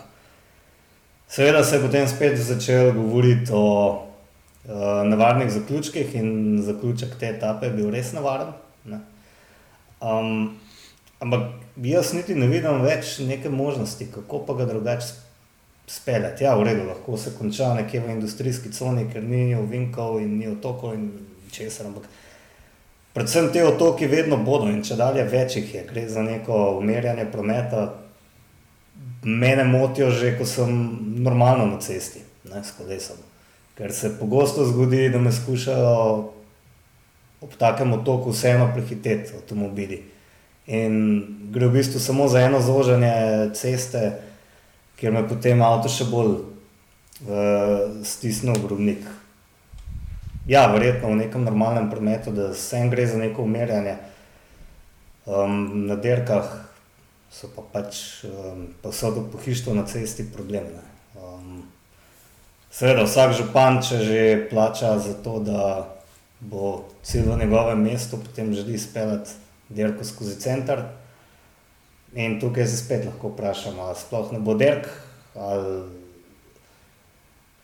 Seveda 1.28 1.64
se 1.64 1.76
je 1.76 1.82
potem 1.82 2.08
spet 2.08 2.38
začel 2.38 2.92
govoriti 2.92 3.52
o 3.52 3.68
uh, 3.88 5.04
nevarnih 5.08 5.52
zaključkih 5.52 6.14
in 6.14 6.60
zaključek 6.62 7.16
te 7.20 7.32
etape 7.32 7.66
je 7.66 7.72
bil 7.72 7.90
res 7.90 8.12
nevaren. 8.12 8.52
Um, 10.02 10.58
ampak 11.20 11.50
jaz 11.76 12.12
niti 12.12 12.34
ne 12.34 12.48
vidim 12.50 12.82
več 12.82 13.18
neke 13.22 13.50
možnosti, 13.50 14.08
kako 14.14 14.42
pa 14.46 14.56
ga 14.58 14.66
drugače 14.66 15.06
speljati. 15.86 16.44
Ja, 16.44 16.54
v 16.58 16.66
redu, 16.66 16.86
lahko 16.88 17.16
se 17.16 17.34
konča 17.38 17.74
nekje 17.74 18.00
v 18.00 18.16
industrijski 18.16 18.72
coni, 18.72 19.06
ker 19.12 19.22
ni 19.22 19.54
ovinkov 19.54 20.20
in 20.20 20.38
ni 20.38 20.48
otokov 20.50 20.94
in 20.94 21.10
česar. 21.52 21.86
Ampak 21.86 22.08
predvsem 23.14 23.50
te 23.52 23.64
otoki 23.66 24.06
vedno 24.06 24.36
bodo 24.36 24.70
in 24.70 24.82
če 24.82 24.96
dalje 24.98 25.24
več 25.30 25.56
jih 25.60 25.74
je, 25.74 25.84
gre 25.90 26.06
za 26.08 26.22
neko 26.22 26.78
umerjanje 26.78 27.28
prometa. 27.32 27.88
Mene 29.22 29.64
motijo 29.64 30.10
že, 30.10 30.34
ko 30.38 30.46
sem 30.48 30.72
normalno 31.22 31.68
na 31.70 31.78
cesti, 31.80 32.24
ne, 32.50 32.64
s 32.64 32.74
kolesom. 32.74 33.20
Ker 33.78 33.92
se 33.94 34.10
pogosto 34.18 34.64
zgodi, 34.66 35.06
da 35.12 35.20
me 35.22 35.30
skušajo 35.32 35.92
ob 37.42 37.54
takem 37.58 37.92
otoku 37.92 38.30
vseeno 38.30 38.70
prehiteti 38.74 39.34
avtomobili. 39.36 40.02
In 40.66 40.94
gre 41.50 41.66
v 41.66 41.78
bistvu 41.78 42.00
samo 42.00 42.28
za 42.28 42.40
eno 42.40 42.60
zožanje 42.62 43.50
ceste, 43.54 44.12
kjer 44.96 45.12
me 45.12 45.24
potem 45.28 45.62
avto 45.62 45.90
še 45.90 46.06
bolj 46.06 46.36
uh, 46.38 47.98
stisne 48.06 48.54
v 48.54 48.62
grobnik. 48.62 49.02
Ja, 50.46 50.66
verjetno 50.70 51.10
v 51.10 51.22
nekem 51.22 51.42
normalnem 51.46 51.90
prometu, 51.90 52.30
da 52.34 52.50
vsem 52.54 52.90
gre 52.90 53.06
za 53.06 53.18
neko 53.18 53.42
umerjanje. 53.42 53.98
Um, 55.26 55.86
na 55.86 55.94
dirkah 55.94 56.46
so 57.30 57.48
pa 57.54 57.62
pač 57.62 58.24
um, 58.26 58.66
posodobno 58.82 59.30
pohištvo 59.32 59.74
na 59.74 59.86
cesti 59.86 60.26
problem. 60.32 60.66
ne. 60.74 60.82
Um, 61.22 61.62
seveda, 62.70 63.06
vsak 63.06 63.34
župan, 63.38 63.82
če 63.82 63.98
že 64.02 64.22
plača 64.50 64.98
za 64.98 65.14
to, 65.22 65.38
da 65.40 65.86
bo 66.42 66.84
cilj 67.02 67.30
v 67.30 67.38
njegovem 67.38 67.82
mestu, 67.82 68.16
potem 68.16 68.54
želi 68.54 68.78
speljati 68.78 69.30
dirko 69.68 70.04
skozi 70.04 70.40
center. 70.40 70.82
In 72.14 72.40
tukaj 72.40 72.66
se 72.66 72.76
spet 72.76 73.06
lahko 73.06 73.28
vprašamo, 73.28 73.82
ali 73.82 73.96
sploh 73.96 74.32
ne 74.32 74.38
bo 74.38 74.54
dirk, 74.54 74.88
ali, 75.34 75.82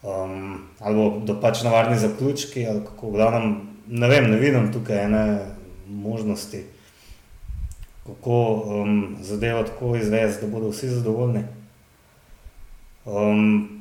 um, 0.03 0.62
ali 0.81 0.97
bodo 0.97 1.41
pač 1.41 1.62
navarni 1.62 1.99
zaključki, 1.99 2.67
ali 2.67 2.85
kako. 2.85 3.11
Glavnem, 3.11 3.57
ne 3.87 4.09
vem, 4.09 4.31
ne 4.31 4.37
vidim 4.37 4.73
tukaj 4.73 5.05
ene 5.05 5.25
možnosti, 5.88 6.64
kako 8.07 8.38
um, 8.53 9.17
zadevo 9.21 9.62
tako 9.62 9.97
izvesti, 9.97 10.47
da 10.47 10.53
bodo 10.53 10.71
vsi 10.73 10.88
zadovoljni. 10.88 11.45
Um, 13.05 13.78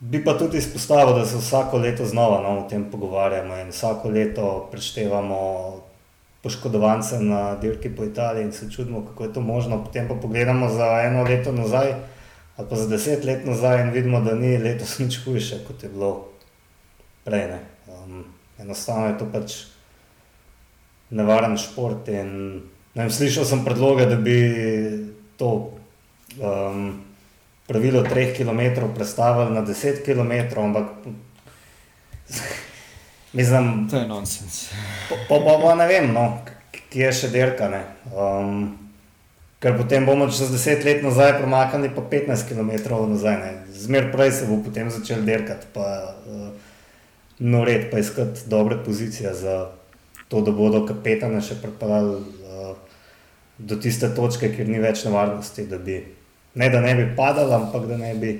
Bi 0.00 0.24
pa 0.24 0.36
tudi 0.38 0.58
izpostavil, 0.58 1.14
da 1.14 1.26
se 1.26 1.36
vsako 1.36 1.78
leto 1.78 2.04
znova 2.06 2.42
no, 2.42 2.58
o 2.58 2.68
tem 2.70 2.84
pogovarjamo 2.90 3.56
in 3.56 3.72
vsako 3.74 4.08
leto 4.08 4.68
preštevamo 4.70 5.38
poškodovance 6.42 7.18
na 7.20 7.56
dirki 7.56 7.90
po 7.96 8.04
Italiji 8.04 8.44
in 8.44 8.52
se 8.52 8.70
čudimo, 8.70 9.02
kako 9.06 9.24
je 9.24 9.32
to 9.32 9.40
možno. 9.40 9.84
Potem 9.84 10.08
pa 10.08 10.14
pogledamo 10.14 10.68
za 10.68 11.00
eno 11.02 11.22
leto 11.22 11.52
nazaj 11.52 11.94
ali 12.56 12.68
pa 12.70 12.76
za 12.76 12.88
deset 12.88 13.24
let 13.24 13.46
nazaj 13.46 13.82
in 13.82 13.90
vidimo, 13.90 14.20
da 14.20 14.34
ni 14.34 14.58
letos 14.58 14.98
nič 14.98 15.20
hujše, 15.24 15.58
kot 15.66 15.82
je 15.82 15.88
bilo 15.88 16.28
prej. 17.24 17.46
Ne. 17.46 17.60
Um, 17.86 18.24
enostavno 18.58 19.06
je 19.06 19.18
to 19.18 19.26
pač 19.32 19.54
nevaren 21.10 21.54
šport. 21.56 22.08
In, 22.08 22.62
ne 22.94 23.02
vem, 23.02 23.10
slišal 23.10 23.44
sem 23.46 23.62
predloge, 23.64 24.06
da 24.10 24.16
bi 24.16 24.38
to. 25.38 25.70
Um, 26.42 27.07
pravilo 27.68 28.02
3 28.02 28.32
km 28.36 28.88
prestavili 28.94 29.54
na 29.54 29.62
10 29.66 30.04
km, 30.04 30.60
ampak 30.60 30.86
mislim, 33.32 33.88
To 33.90 33.96
je 33.96 34.08
nonsens. 34.08 34.70
pa, 35.28 35.34
pa, 35.44 35.58
pa 35.62 35.74
ne 35.74 35.86
vem, 35.86 36.12
no, 36.12 36.38
kje 36.90 37.04
je 37.04 37.12
še 37.12 37.28
dirka. 37.28 37.68
ne. 37.68 37.84
Um, 38.16 38.78
ker 39.60 39.76
potem 39.76 40.06
bomo 40.06 40.30
čez 40.30 40.48
10 40.54 40.84
let 40.86 41.02
nazaj 41.02 41.38
premaknili 41.38 41.90
pa 41.94 42.02
15 42.02 42.48
km 42.48 42.70
nazaj. 43.10 43.36
Ne. 43.36 43.52
Zmer 43.72 44.12
prej 44.12 44.32
se 44.32 44.46
bo 44.46 44.62
potem 44.64 44.90
začel 44.90 45.22
dirkati, 45.26 45.66
pa 45.74 46.14
uh, 46.26 46.48
no 47.38 47.64
red, 47.64 47.90
pa 47.90 47.98
iskati 47.98 48.46
dobre 48.46 48.78
pozicije 48.84 49.34
za 49.34 49.70
to, 50.28 50.40
da 50.40 50.52
bodo 50.52 50.86
kapetane 50.86 51.40
še 51.44 51.60
pripeljali 51.62 52.16
uh, 52.16 52.76
do 53.58 53.76
tiste 53.76 54.08
točke, 54.14 54.52
kjer 54.54 54.68
ni 54.68 54.80
več 54.80 55.04
nevarnosti, 55.04 55.66
da 55.66 55.78
bi 55.78 56.00
ne 56.58 56.68
da 56.70 56.80
ne 56.80 56.94
bi 56.94 57.06
padali, 57.16 57.54
ampak 57.54 57.86
da 57.86 57.96
ne 57.96 58.14
bi 58.14 58.32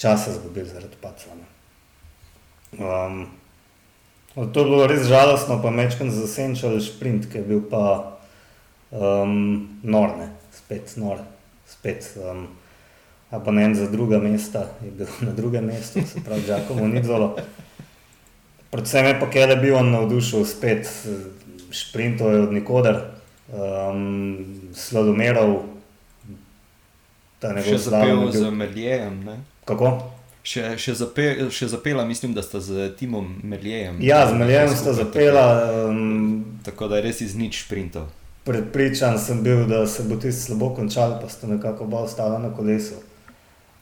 časa 0.00 0.30
izgubili 0.30 0.68
zaradi 0.68 0.96
ne. 1.36 1.46
Um, 2.84 3.26
to 4.34 4.60
je 4.60 4.64
bilo 4.64 4.86
res 4.86 5.04
žalostno, 5.08 5.60
pa 5.62 5.70
mečkam 5.70 6.10
zasenčal 6.10 6.80
šprint, 6.80 7.28
ki 7.28 7.38
je 7.38 7.44
bil 7.44 7.60
pa 7.70 8.16
um, 8.90 9.68
nor, 9.82 10.16
ne, 10.16 10.30
spet 10.56 10.94
nor, 10.96 11.20
spet 11.68 12.08
um, 12.16 12.46
abonent 13.30 13.76
za 13.76 13.90
druga 13.90 14.18
mesta 14.18 14.70
je 14.84 14.90
bil 14.90 15.06
na 15.20 15.32
drugem 15.32 15.64
mestu, 15.64 16.00
se 16.06 16.24
pravi, 16.24 16.42
Giacomo 16.46 16.88
Nizolo. 16.88 17.36
Predvsem 18.70 19.06
je 19.06 19.18
pa 19.20 19.30
Kele 19.30 19.56
bil 19.56 19.76
on 19.76 19.90
navdušil 19.90 20.46
spet 20.46 20.88
šprintov 21.70 22.32
je 22.32 22.40
od 22.42 22.52
nikoder, 22.54 23.02
um, 23.52 24.46
slalomerov, 24.74 25.69
ta 27.40 27.54
Še 27.56 27.64
njegov 27.64 27.82
slalom 27.82 28.08
zapel 28.08 28.24
je 28.26 28.32
z 28.32 28.40
bil. 28.44 28.56
Merlijem. 28.56 29.20
ne? 29.24 29.36
Kako? 29.64 29.90
Še, 30.40 30.62
še, 30.80 30.94
zape, 30.96 31.26
še 31.52 31.68
zapela, 31.68 32.04
mislim, 32.08 32.32
da 32.36 32.42
sta 32.42 32.62
z 32.64 32.88
Timom 32.96 33.26
Merlijem. 33.44 33.98
Ja, 34.04 34.22
z 34.28 34.38
Meljem 34.40 34.72
sta 34.76 34.94
zapela. 34.96 35.44
Um, 35.88 36.58
Tako, 36.64 36.86
tako 36.86 36.88
da 36.88 37.00
je 37.00 37.04
res 37.08 37.20
iz 37.20 37.36
nič 37.36 37.64
sprintov. 37.64 38.08
Predpričan 38.44 39.18
sem 39.20 39.42
bil, 39.44 39.66
da 39.68 39.84
se 39.86 40.06
bo 40.08 40.16
ti 40.16 40.32
slabo 40.32 40.72
končal, 40.76 41.18
pa 41.20 41.28
sta 41.28 41.48
nekako 41.48 41.84
oba 41.84 42.04
ostala 42.08 42.38
na 42.40 42.48
kolesu. 42.56 42.96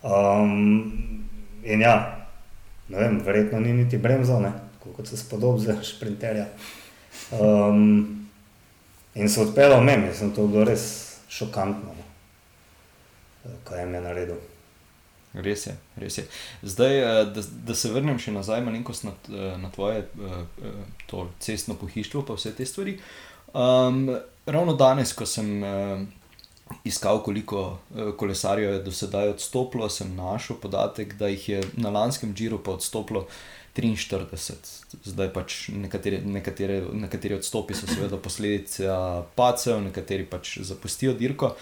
Um, 0.03 1.23
in 1.63 1.83
ja, 1.83 2.27
ne 2.89 2.99
vem, 2.99 3.21
verjetno 3.23 3.63
ni 3.63 3.73
niti 3.73 3.99
bremzo, 3.99 4.41
ne, 4.43 4.51
tako 4.79 4.99
kot 4.99 5.11
se 5.11 5.17
spodobi 5.17 5.63
za 5.67 5.79
šprinterja. 5.83 6.47
Um, 7.39 8.27
in 9.15 9.31
se 9.31 9.43
odpeljal 9.43 9.83
mem, 9.83 10.07
mislim, 10.11 10.35
to 10.35 10.47
je 10.47 10.55
bilo 10.55 10.67
res 10.67 10.85
šokantno, 11.31 11.95
kaj 13.65 13.85
jim 13.85 13.95
je 13.95 14.01
naredil. 14.01 14.41
Res 15.35 15.67
je, 15.67 15.75
res 16.01 16.19
je. 16.19 16.25
Zdaj, 16.63 16.99
eh, 16.99 17.25
da, 17.35 17.43
da 17.69 17.75
se 17.77 17.91
vrnem 17.93 18.19
še 18.19 18.33
nazaj 18.33 18.63
malenkost 18.65 19.05
na, 19.05 19.13
eh, 19.29 19.57
na 19.61 19.71
tvoje 19.75 20.07
eh, 20.07 20.71
to 21.07 21.29
cestno 21.41 21.77
pohištvo, 21.77 22.25
pa 22.25 22.39
vse 22.39 22.55
te 22.57 22.67
stvari. 22.67 22.97
Um, 23.53 24.09
ravno 24.47 24.75
danes, 24.77 25.15
ko 25.17 25.25
sem 25.27 25.49
iskal, 26.85 27.23
koliko 27.25 27.79
kolesarjev 28.21 28.75
je 28.75 28.81
do 28.85 28.93
sedaj 28.93 29.33
odstopilo, 29.33 29.89
sem 29.89 30.11
našel 30.17 30.59
podatek, 30.61 31.15
da 31.17 31.31
jih 31.33 31.49
je 31.49 31.63
na 31.81 31.89
lanskem 31.91 32.35
Džiru 32.37 32.59
pa 32.65 32.75
odstopilo 32.77 33.25
43. 33.77 34.59
Zdaj 35.09 35.33
pač 35.33 35.57
nekatere, 35.73 36.21
nekatere, 36.25 36.83
nekateri 36.93 37.39
odstopi 37.39 37.77
so 37.79 37.89
seveda 37.89 38.21
posledica 38.21 38.99
pacev, 39.39 39.81
nekateri 39.87 40.29
pač 40.29 40.59
zapustijo 40.69 41.17
dirko. 41.17 41.55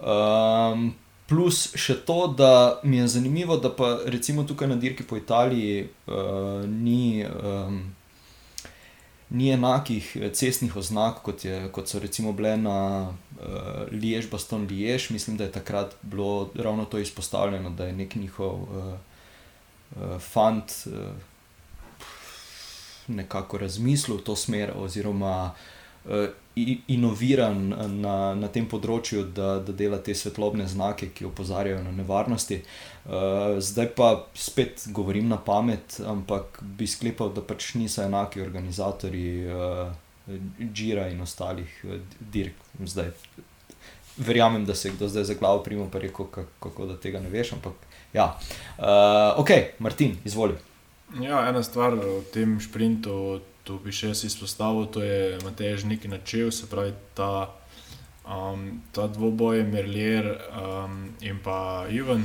Um, 0.00 0.94
Plus 1.26 1.72
še 1.74 1.96
to, 2.06 2.28
da 2.38 2.80
mi 2.86 3.00
je 3.00 3.08
zanimivo, 3.16 3.56
da 3.58 3.72
pa 3.74 3.96
recimo 4.06 4.44
tukaj 4.46 4.68
na 4.70 4.76
dirki 4.78 5.02
po 5.02 5.16
Italiji 5.18 5.88
uh, 6.06 6.62
ni, 6.70 7.26
um, 7.26 7.80
ni 9.34 9.50
enakih 9.50 10.12
eh, 10.20 10.30
cestnih 10.30 10.76
oznak, 10.76 11.24
kot, 11.26 11.44
je, 11.44 11.64
kot 11.74 11.90
so 11.90 11.98
recimo 11.98 12.30
bile 12.32 12.54
na 12.56 12.78
uh, 13.10 13.90
Liež, 13.90 14.30
Baston 14.30 14.68
Liež. 14.70 15.10
Mislim, 15.10 15.36
da 15.36 15.48
je 15.48 15.56
takrat 15.58 15.96
bilo 16.02 16.50
ravno 16.54 16.84
to 16.84 17.02
izpostavljeno, 17.02 17.70
da 17.70 17.90
je 17.90 17.96
nek 17.98 18.14
njihov 18.14 18.62
uh, 18.62 18.92
uh, 19.96 20.20
fant 20.22 20.70
uh, 20.86 21.10
nekako 23.08 23.58
razmislil 23.58 24.20
v 24.20 24.28
to 24.30 24.36
smer, 24.36 24.72
oziroma 24.78 25.50
uh, 25.50 25.75
inoviran 26.88 27.74
na, 28.00 28.34
na 28.34 28.48
tem 28.48 28.64
področju, 28.70 29.26
da, 29.36 29.56
da 29.60 29.74
dela 29.76 29.98
te 30.00 30.14
svetlobne 30.16 30.64
znake, 30.70 31.10
ki 31.12 31.26
opozarjajo 31.28 31.82
na 31.84 31.92
nevarnosti. 31.92 32.62
Uh, 33.04 33.58
zdaj 33.60 33.90
pa 33.98 34.10
spet 34.34 34.86
govorim 34.96 35.28
na 35.28 35.36
pamet, 35.36 35.98
ampak 36.06 36.60
bi 36.62 36.88
sklepal, 36.88 37.34
da 37.36 37.44
pač 37.44 37.74
niso 37.76 38.02
enaki 38.06 38.40
organizatori 38.42 39.26
uh, 39.44 39.92
Džira 40.58 41.10
in 41.12 41.20
ostalih 41.22 41.74
uh, 41.84 41.98
dirk. 42.32 42.56
Zdaj, 42.80 43.12
verjamem, 44.16 44.64
da 44.64 44.74
se 44.74 44.94
kdo 44.94 45.10
zdaj 45.12 45.28
za 45.28 45.36
glavo 45.36 45.60
primo, 45.66 45.90
pa 45.92 46.00
rekel, 46.00 46.30
kako 46.32 46.88
da 46.88 46.96
tega 46.96 47.20
ne 47.20 47.28
veš. 47.30 47.52
Ampak, 47.58 47.84
ja. 48.16 48.30
uh, 48.78 49.36
ok, 49.42 49.76
Martin, 49.78 50.16
izvoli. 50.24 50.56
Ja, 51.20 51.44
ena 51.50 51.62
stvar 51.62 51.94
v 52.00 52.22
tem 52.32 52.56
sprintu 52.64 53.42
tu 53.66 53.80
bi 53.82 53.92
še 53.92 54.12
jaz 54.12 54.22
izpostavil, 54.28 54.86
to 54.94 55.02
je 55.02 55.38
Matej 55.44 55.82
nekaj 55.90 56.12
načel, 56.12 56.50
se 56.54 56.68
pravi 56.70 56.94
ta, 57.18 57.50
um, 58.22 58.80
ta 58.94 59.08
dvoboj, 59.10 59.64
Merlier 59.66 60.30
um, 60.54 61.08
in 61.20 61.40
pa 61.42 61.86
Ivan. 61.90 62.22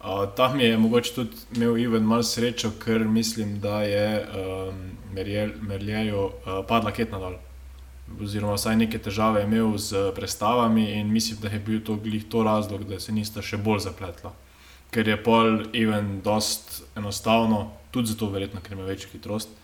Uh, 0.00 0.24
tam 0.36 0.60
je 0.60 0.78
mogoče 0.80 1.14
tudi 1.14 1.36
imel 1.56 1.76
Ivan 1.78 2.06
malo 2.08 2.24
srečo, 2.24 2.70
ker 2.80 3.04
mislim, 3.04 3.58
da 3.60 3.82
je 3.82 4.06
um, 4.24 4.82
Merlierju 5.12 6.22
uh, 6.22 6.60
padla 6.68 6.94
ketna 6.96 7.18
dol. 7.20 7.36
Oziroma, 8.20 8.56
vsaj 8.58 8.78
neke 8.78 8.98
težave 8.98 9.42
je 9.42 9.46
imel 9.46 9.76
z 9.78 10.08
prestavami, 10.16 10.86
in 10.98 11.12
mislim, 11.12 11.38
da 11.42 11.50
je 11.50 11.60
bil 11.66 11.82
to 11.84 11.98
glih 12.00 12.24
to 12.30 12.42
razlog, 12.46 12.86
da 12.88 12.98
se 13.00 13.12
nista 13.12 13.42
še 13.42 13.58
bolj 13.58 13.84
zapletla. 13.90 14.32
Ker 14.90 15.06
je 15.06 15.18
pol 15.22 15.60
Ivan 15.78 16.18
dost 16.24 16.80
enostavno, 16.98 17.68
tudi 17.94 18.14
zato, 18.14 18.30
verjetno, 18.30 18.62
ker 18.62 18.78
ima 18.78 18.88
večjo 18.88 19.12
hitrost. 19.12 19.59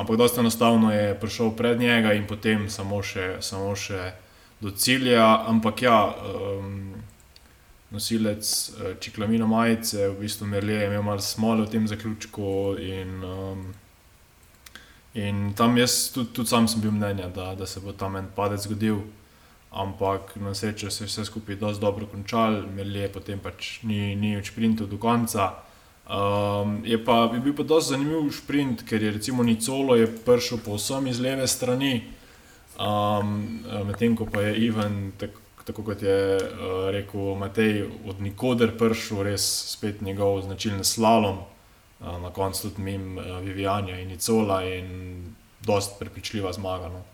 Ampak 0.00 0.16
dosta 0.16 0.40
enostavno 0.40 0.92
je 0.92 1.12
prišel 1.20 1.50
pred 1.56 1.80
njega 1.80 2.14
in 2.16 2.24
potem 2.26 2.70
samo 2.72 3.02
še, 3.04 3.36
samo 3.44 3.74
še 3.76 4.14
do 4.60 4.72
cilja. 4.72 5.44
Ampak 5.44 5.82
ja, 5.84 5.98
um, 6.08 6.94
nosilec 7.92 8.48
uh, 8.48 8.96
čiklamino 9.00 9.46
majice, 9.46 10.08
v 10.08 10.24
bistvu 10.24 10.48
Merlje 10.48 10.78
je 10.80 10.88
imel 10.88 11.04
malo 11.04 11.20
smole 11.20 11.66
v 11.66 11.72
tem 11.74 11.88
zaključku. 11.88 12.48
In, 12.80 13.12
um, 13.24 13.66
in 15.20 15.52
tam 15.52 15.76
jaz 15.76 16.08
tudi, 16.14 16.32
tudi 16.32 16.48
sam 16.48 16.68
sem 16.68 16.80
bil 16.80 16.96
mnenja, 16.96 17.28
da, 17.28 17.52
da 17.54 17.68
se 17.68 17.84
bo 17.84 17.92
tam 17.92 18.16
en 18.16 18.32
padec 18.36 18.64
zgodil. 18.64 19.02
Ampak 19.70 20.32
na 20.40 20.54
srečo 20.56 20.90
se 20.90 21.04
je 21.04 21.12
vse 21.12 21.28
skupaj 21.28 21.60
dobro 21.60 22.06
končal, 22.06 22.62
Merlje 22.72 23.12
potem 23.12 23.38
pač 23.38 23.82
ni, 23.84 24.16
ni 24.16 24.32
več 24.40 24.54
printil 24.56 24.88
do 24.88 24.96
konca. 24.96 25.52
Um, 26.10 26.82
je 26.84 27.04
pa 27.04 27.30
je 27.34 27.40
bil 27.40 27.54
pa 27.54 27.62
dosti 27.62 27.94
zanimiv 27.94 28.32
sprint, 28.34 28.82
ker 28.82 29.02
je 29.02 29.12
recimo 29.14 29.42
Nicolo 29.46 29.94
je 29.94 30.08
prišel 30.10 30.58
povsem 30.58 31.06
iz 31.06 31.20
leve 31.22 31.46
strani, 31.46 32.02
um, 32.74 33.62
medtem 33.86 34.16
ko 34.18 34.26
pa 34.26 34.42
je 34.42 34.56
Ivan, 34.66 35.12
tak, 35.18 35.30
tako 35.64 35.84
kot 35.86 36.02
je 36.02 36.34
uh, 36.34 36.90
rekel 36.90 37.36
Matej, 37.38 37.84
od 38.10 38.18
nikoder 38.18 38.74
prišel 38.74 39.22
res 39.22 39.46
spet 39.70 40.02
njegov 40.02 40.42
značilen 40.42 40.82
slalom, 40.84 41.44
uh, 41.46 42.18
na 42.18 42.32
koncu 42.34 42.68
tudi 42.68 42.82
mim 42.82 43.14
uh, 43.14 43.38
Vivijanja 43.38 44.00
in 44.00 44.08
Nicola 44.08 44.64
in 44.66 44.90
dosti 45.62 45.94
prepričljiva 46.00 46.52
zmaga. 46.52 46.88
No. 46.88 47.04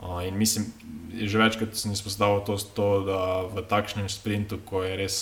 Uh, 0.00 0.24
in 0.24 0.38
mislim, 0.38 0.72
že 1.12 1.38
večkrat 1.38 1.76
sem 1.76 1.92
izpostavil 1.92 2.40
to, 2.48 2.56
to, 2.56 2.88
da 3.04 3.20
v 3.52 3.66
takšnem 3.68 4.08
sprintu, 4.08 4.56
ko 4.64 4.80
je 4.80 4.96
res 4.96 5.18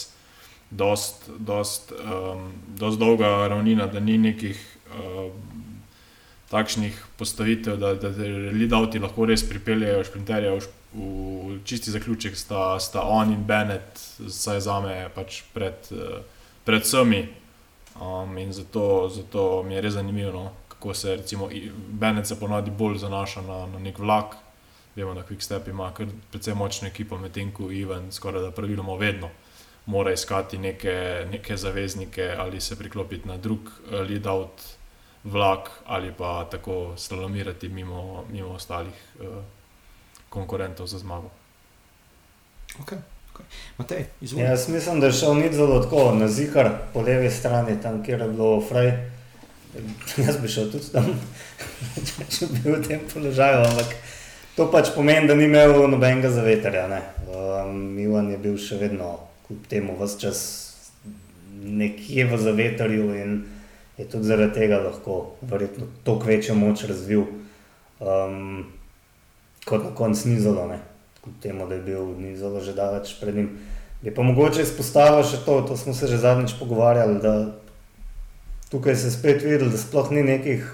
dost, 0.70 1.30
dost, 1.38 1.92
um, 1.92 2.52
dost 2.76 2.98
dolga 2.98 3.48
ravnina, 3.48 3.86
da 3.86 4.00
ni 4.00 4.18
nekih 4.18 4.78
um, 4.94 5.32
takšnih 6.50 7.04
postavitev, 7.16 7.76
da, 7.76 7.94
da 7.94 8.12
te 8.14 8.28
lidauti 8.52 8.98
lahko 8.98 9.26
res 9.28 9.44
pripeljejo 9.48 10.04
šprinterje 10.04 10.52
v, 10.52 10.60
v 10.94 11.58
čisti 11.64 11.92
zaključek, 11.92 12.36
sta, 12.36 12.78
sta 12.80 13.04
on 13.04 13.32
in 13.32 13.44
Bennett, 13.44 14.00
saj 14.28 14.60
za 14.64 14.78
me 14.84 14.94
pač 15.14 15.42
pred, 15.52 15.90
pred 16.64 16.84
vsemi. 16.84 17.26
Um, 17.98 18.36
in 18.38 18.52
zato, 18.52 19.08
zato 19.10 19.62
mi 19.66 19.74
je 19.74 19.80
res 19.82 19.96
zanimivo, 19.96 20.32
no, 20.32 20.52
kako 20.68 20.94
se 20.94 21.16
recimo 21.16 21.48
Bennett 21.88 22.28
se 22.28 22.38
ponadi 22.40 22.70
bolj 22.70 23.00
zanaša 23.02 23.42
na, 23.42 23.66
na 23.66 23.80
nek 23.82 23.98
vlak. 23.98 24.36
Vemo, 24.96 25.14
da 25.14 25.22
Quickstep 25.22 25.68
ima 25.68 25.92
kar 25.94 26.08
precej 26.32 26.54
močno 26.54 26.88
ekipo, 26.88 27.18
medtem 27.18 27.52
ko 27.54 27.70
Ivan 27.70 28.12
skoraj 28.12 28.42
da 28.42 28.50
praviloma 28.50 28.96
vedno 28.98 29.28
mora 29.88 30.12
iskati 30.12 30.58
neke, 30.58 31.26
neke 31.32 31.56
zaveznike 31.56 32.34
ali 32.38 32.60
se 32.60 32.76
priklopiti 32.76 33.28
na 33.28 33.36
drug 33.36 33.60
uh, 33.60 34.00
lead-out 34.00 34.62
vlak 35.24 35.70
ali 35.86 36.12
pa 36.18 36.44
tako 36.50 36.92
slalomirati 36.96 37.68
mimo, 37.68 38.24
mimo 38.32 38.48
ostalih 38.48 38.94
uh, 39.20 39.26
konkurentov 40.28 40.86
za 40.86 40.98
zmago. 40.98 41.30
Okay. 42.80 42.98
Matej, 43.78 44.04
ja, 44.20 44.50
jaz 44.50 44.68
mislim, 44.68 45.00
da 45.00 45.06
je 45.06 45.12
šel 45.12 45.34
ni 45.34 45.52
zelo 45.52 45.82
tako 45.82 46.12
na 46.14 46.28
zihar 46.28 46.70
po 46.92 47.00
levi 47.00 47.30
strani, 47.30 47.82
tam 47.82 48.04
kjer 48.04 48.20
je 48.20 48.28
bilo 48.28 48.60
fraj. 48.68 48.92
Jaz 50.26 50.36
bi 50.42 50.48
šel 50.48 50.70
tudi 50.72 50.92
tam, 50.92 51.20
če 52.38 52.46
bi 52.46 52.60
bil 52.64 52.76
v 52.76 52.82
tem 52.88 53.00
položaju, 53.14 53.64
ampak 53.66 53.94
to 54.56 54.66
pač 54.72 54.90
pomeni, 54.94 55.28
da 55.28 55.34
ni 55.34 55.44
imel 55.44 55.88
nobenega 55.88 56.30
zavetrja. 56.30 57.02
Um, 57.28 57.98
Ivan 57.98 58.30
je 58.30 58.38
bil 58.42 58.58
še 58.58 58.80
vedno 58.80 59.27
kljub 59.48 59.66
temu 59.68 59.96
vse 60.00 60.20
čas 60.20 60.40
nekje 61.62 62.24
v 62.24 62.38
zavetrju 62.38 63.14
in 63.16 63.44
je 63.98 64.04
tudi 64.08 64.24
zaradi 64.24 64.54
tega 64.54 64.78
lahko 64.78 65.34
verjetno 65.42 65.86
toliko 66.04 66.26
večjo 66.26 66.54
moč 66.54 66.84
razvil, 66.84 67.24
um, 68.00 68.66
kot 69.64 69.84
na 69.84 69.94
koncu 69.94 70.28
nizolo, 70.28 70.66
ne? 70.68 70.78
kljub 71.24 71.40
temu, 71.42 71.66
da 71.66 71.74
je 71.74 71.82
bil 71.82 72.04
nizolo 72.18 72.60
že 72.60 72.74
daleč 72.74 73.16
pred 73.20 73.34
njim. 73.34 73.58
Je 74.02 74.14
pa 74.14 74.22
mogoče 74.22 74.62
izpostaviti 74.62 75.32
še 75.32 75.40
to, 75.44 75.60
to 75.62 75.76
smo 75.76 75.94
se 75.94 76.06
že 76.06 76.20
zadnjič 76.22 76.54
pogovarjali, 76.58 77.18
da 77.22 77.58
tukaj 78.70 78.96
se 78.96 79.10
spet 79.10 79.42
videl, 79.42 79.70
da 79.70 79.78
sploh 79.78 80.10
ni 80.10 80.22
nekih 80.22 80.68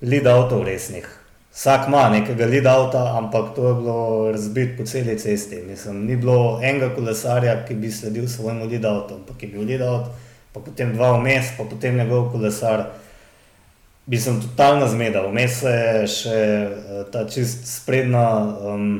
lead 0.00 0.26
avtov 0.26 0.64
resnih. 0.64 1.23
Vsak 1.54 1.86
ima 1.88 2.08
nekega 2.10 2.46
lead 2.50 2.66
avta, 2.66 3.18
ampak 3.18 3.54
to 3.54 3.68
je 3.68 3.74
bilo 3.74 4.32
razbito 4.32 4.76
po 4.78 4.84
celi 4.86 5.18
cesti. 5.18 5.62
Mislim, 5.62 6.04
ni 6.06 6.16
bilo 6.16 6.60
enega 6.62 6.88
kolesarja, 6.94 7.64
ki 7.64 7.74
bi 7.74 7.90
sledil 7.90 8.28
svojemu 8.28 8.66
lead 8.66 8.84
avtu, 8.84 9.14
ampak 9.14 9.42
je 9.42 9.48
bil 9.48 9.62
lead 9.62 9.82
out, 9.82 10.08
pa 10.52 10.60
potem 10.60 10.94
dva 10.94 11.12
vmes, 11.18 11.52
pa 11.58 11.64
potem 11.70 11.96
njegov 11.96 12.32
kolesar. 12.32 12.84
Bi 14.06 14.18
sem 14.20 14.40
totalno 14.42 14.88
zmedel, 14.90 15.30
vmes 15.30 15.62
je 15.62 16.08
še 16.10 16.40
eh, 16.40 17.04
ta 17.12 17.22
čist 17.30 17.62
sprednja, 17.70 18.26
um, 18.72 18.90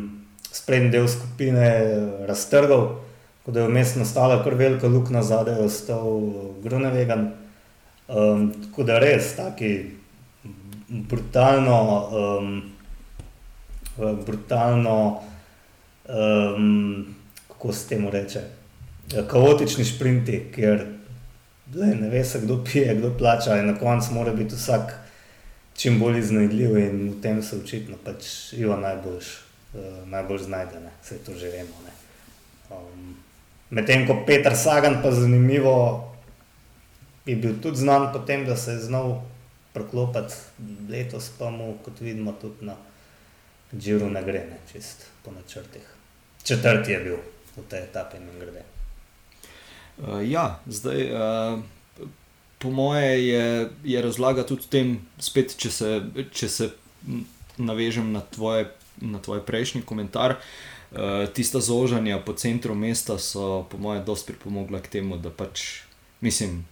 sprednji 0.55 0.95
del 0.95 1.11
skupine 1.11 1.67
raztrgal, 2.31 2.87
ko 3.43 3.53
je 3.53 3.67
vmes 3.67 3.97
nastala 3.99 4.39
kar 4.47 4.55
velika 4.55 4.87
luknja 4.89 5.27
zadaj, 5.27 5.59
ostal 5.67 6.23
Grunevegan. 6.63 7.33
Um, 8.09 8.53
tako 8.63 8.87
da 8.87 9.03
res 9.03 9.35
taki 9.35 10.04
brutalno, 10.89 12.09
um, 12.12 12.62
brutalno 14.26 15.22
um, 16.09 17.14
kako 17.49 17.72
se 17.72 17.89
temu 17.89 18.11
reče, 18.11 18.41
kaotični 19.28 19.85
sprinti, 19.85 20.51
kjer 20.55 20.87
le, 21.74 21.87
ne 21.87 22.09
ve 22.09 22.24
se, 22.24 22.41
kdo 22.41 22.64
pije, 22.64 22.95
kdo 22.95 23.14
plača, 23.18 23.57
in 23.59 23.66
na 23.66 23.78
koncu 23.78 24.14
mora 24.14 24.32
biti 24.32 24.55
vsak 24.55 24.99
čim 25.76 25.99
bolj 25.99 26.18
iznajdljiv 26.18 26.78
in 26.78 27.11
v 27.11 27.22
tem 27.22 27.43
se 27.43 27.57
očitno 27.57 27.97
pač 28.05 28.53
Ivo 28.53 28.76
najboljš, 28.76 29.26
uh, 29.74 30.09
najbolj 30.09 30.39
znajde, 30.39 30.80
ne? 30.80 30.91
vse 31.03 31.18
to 31.18 31.35
že 31.35 31.51
vemo. 31.51 31.74
Um, 32.70 33.16
Medtem 33.70 34.07
ko 34.07 34.22
Petr 34.26 34.55
Sagan 34.57 35.01
pa 35.03 35.11
zanimivo, 35.11 36.05
je 37.26 37.37
bil 37.37 37.57
tudi 37.62 37.76
znan 37.76 38.12
po 38.12 38.18
tem, 38.18 38.45
da 38.47 38.57
se 38.57 38.70
je 38.70 38.78
znal 38.78 39.22
preklopiti 39.75 40.35
letos, 40.89 41.33
pa 41.39 41.51
mu, 41.51 41.75
kot 41.85 42.01
vidimo, 42.01 42.33
tudi 42.41 42.66
na 42.70 42.77
Džiru 43.75 44.11
ne 44.11 44.22
gre, 44.22 44.47
ne, 44.51 44.59
čist 44.72 45.07
po 45.25 45.33
načrtih. 45.35 45.83
Četrti 46.45 46.93
je 46.93 47.01
bil 47.01 47.16
v 47.57 47.64
tej 47.68 47.83
etapi 47.89 48.16
in 48.16 48.29
grede. 48.39 48.62
Uh, 49.99 50.22
ja, 50.31 50.61
zdaj, 50.66 51.11
uh, 51.11 51.59
po 52.59 52.70
moje 52.70 53.27
je, 53.27 53.70
je 53.85 54.03
razlaga 54.03 54.47
tudi 54.47 54.66
v 54.66 54.70
tem, 54.70 54.95
spet, 55.18 55.57
če 55.59 55.70
se, 55.70 55.91
če 56.31 56.49
se 56.49 56.70
navežem 57.59 58.12
na 58.12 58.22
tvoj, 58.35 58.68
na 59.03 59.18
tvoj 59.18 59.43
prejšnji 59.47 59.83
komentar. 59.83 60.39
Uh, 60.95 61.27
tista 61.35 61.59
zožanja 61.59 62.20
po 62.22 62.37
centru 62.39 62.75
mesta 62.79 63.18
so, 63.18 63.64
po 63.70 63.79
mojem, 63.79 64.05
dosti 64.07 64.31
pripomogla 64.35 64.79
k 64.83 64.99
temu, 64.99 65.18
da 65.18 65.35
pač, 65.35 65.83
mislim, 66.22 66.62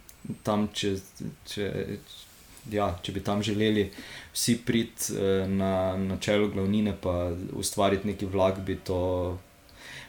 tam, 0.46 0.68
če, 0.74 0.96
če, 1.50 1.98
ja, 2.70 2.92
če 3.02 3.12
bi 3.12 3.22
tam 3.24 3.42
želeli 3.42 3.88
vsi 4.32 4.58
priti 4.66 5.14
uh, 5.14 5.48
na, 5.50 5.96
na 5.96 6.18
čelo 6.20 6.48
glavnine, 6.48 6.94
pa 7.00 7.32
ustvariti 7.52 8.08
neki 8.08 8.26
vlak, 8.26 8.60
bi 8.66 8.76
to, 8.76 9.38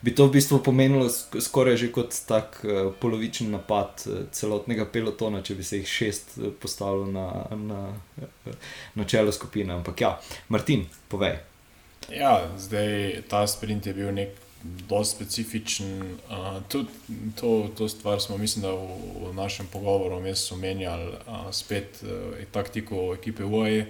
bi 0.02 0.14
to 0.16 0.28
v 0.28 0.36
bistvu 0.38 0.60
pomenilo 0.64 1.10
skoraj 1.40 1.78
že 1.82 1.92
kot 1.96 2.16
tak 2.28 2.60
uh, 2.64 2.92
polovičen 3.00 3.52
napad 3.52 4.06
uh, 4.06 4.26
celotnega 4.32 4.86
pelotona, 4.86 5.42
če 5.42 5.56
bi 5.56 5.64
se 5.64 5.82
jih 5.82 5.90
šest 5.90 6.38
uh, 6.38 6.52
postavilo 6.60 7.10
na, 7.12 7.28
na, 7.58 7.82
na 8.96 9.10
čelo 9.10 9.32
skupine. 9.32 9.74
Ampak 9.74 10.02
ja, 10.02 10.16
Martin, 10.50 10.86
povej. 11.10 11.40
Ja, 12.12 12.52
zdaj 12.60 13.24
ta 13.32 13.48
sprint 13.48 13.88
je 13.88 13.94
bil 13.96 14.12
nek 14.12 14.43
zelo 14.64 15.04
specifičen. 15.04 16.18
Uh, 16.30 16.64
tudi 16.68 16.90
to, 17.40 17.70
to 17.78 17.90
stvar 17.90 18.22
smo, 18.22 18.38
mislim, 18.38 18.62
da 18.62 18.72
v, 18.72 18.88
v 19.30 19.34
našem 19.36 19.68
pogovoru 19.72 20.22
omenjali, 20.52 21.12
uh, 21.28 21.52
spet 21.52 22.04
uh, 22.04 22.44
taktiko 22.52 23.14
ekipe 23.14 23.44
VOE. 23.44 23.86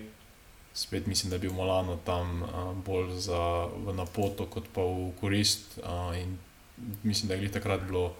Spet 0.73 1.07
mislim, 1.07 1.29
da 1.29 1.35
je 1.35 1.39
bil 1.39 1.53
Molano 1.53 1.99
tam 2.05 2.41
uh, 2.41 2.73
bolj 2.85 3.19
za 3.19 3.67
napoto, 3.93 4.45
kot 4.45 4.63
pa 4.73 4.81
v 4.81 5.11
korist. 5.19 5.77
Uh, 5.77 6.15
mislim, 7.03 7.27
da 7.27 7.35
je 7.35 7.51
takrat 7.51 7.85
bilo, 7.87 8.13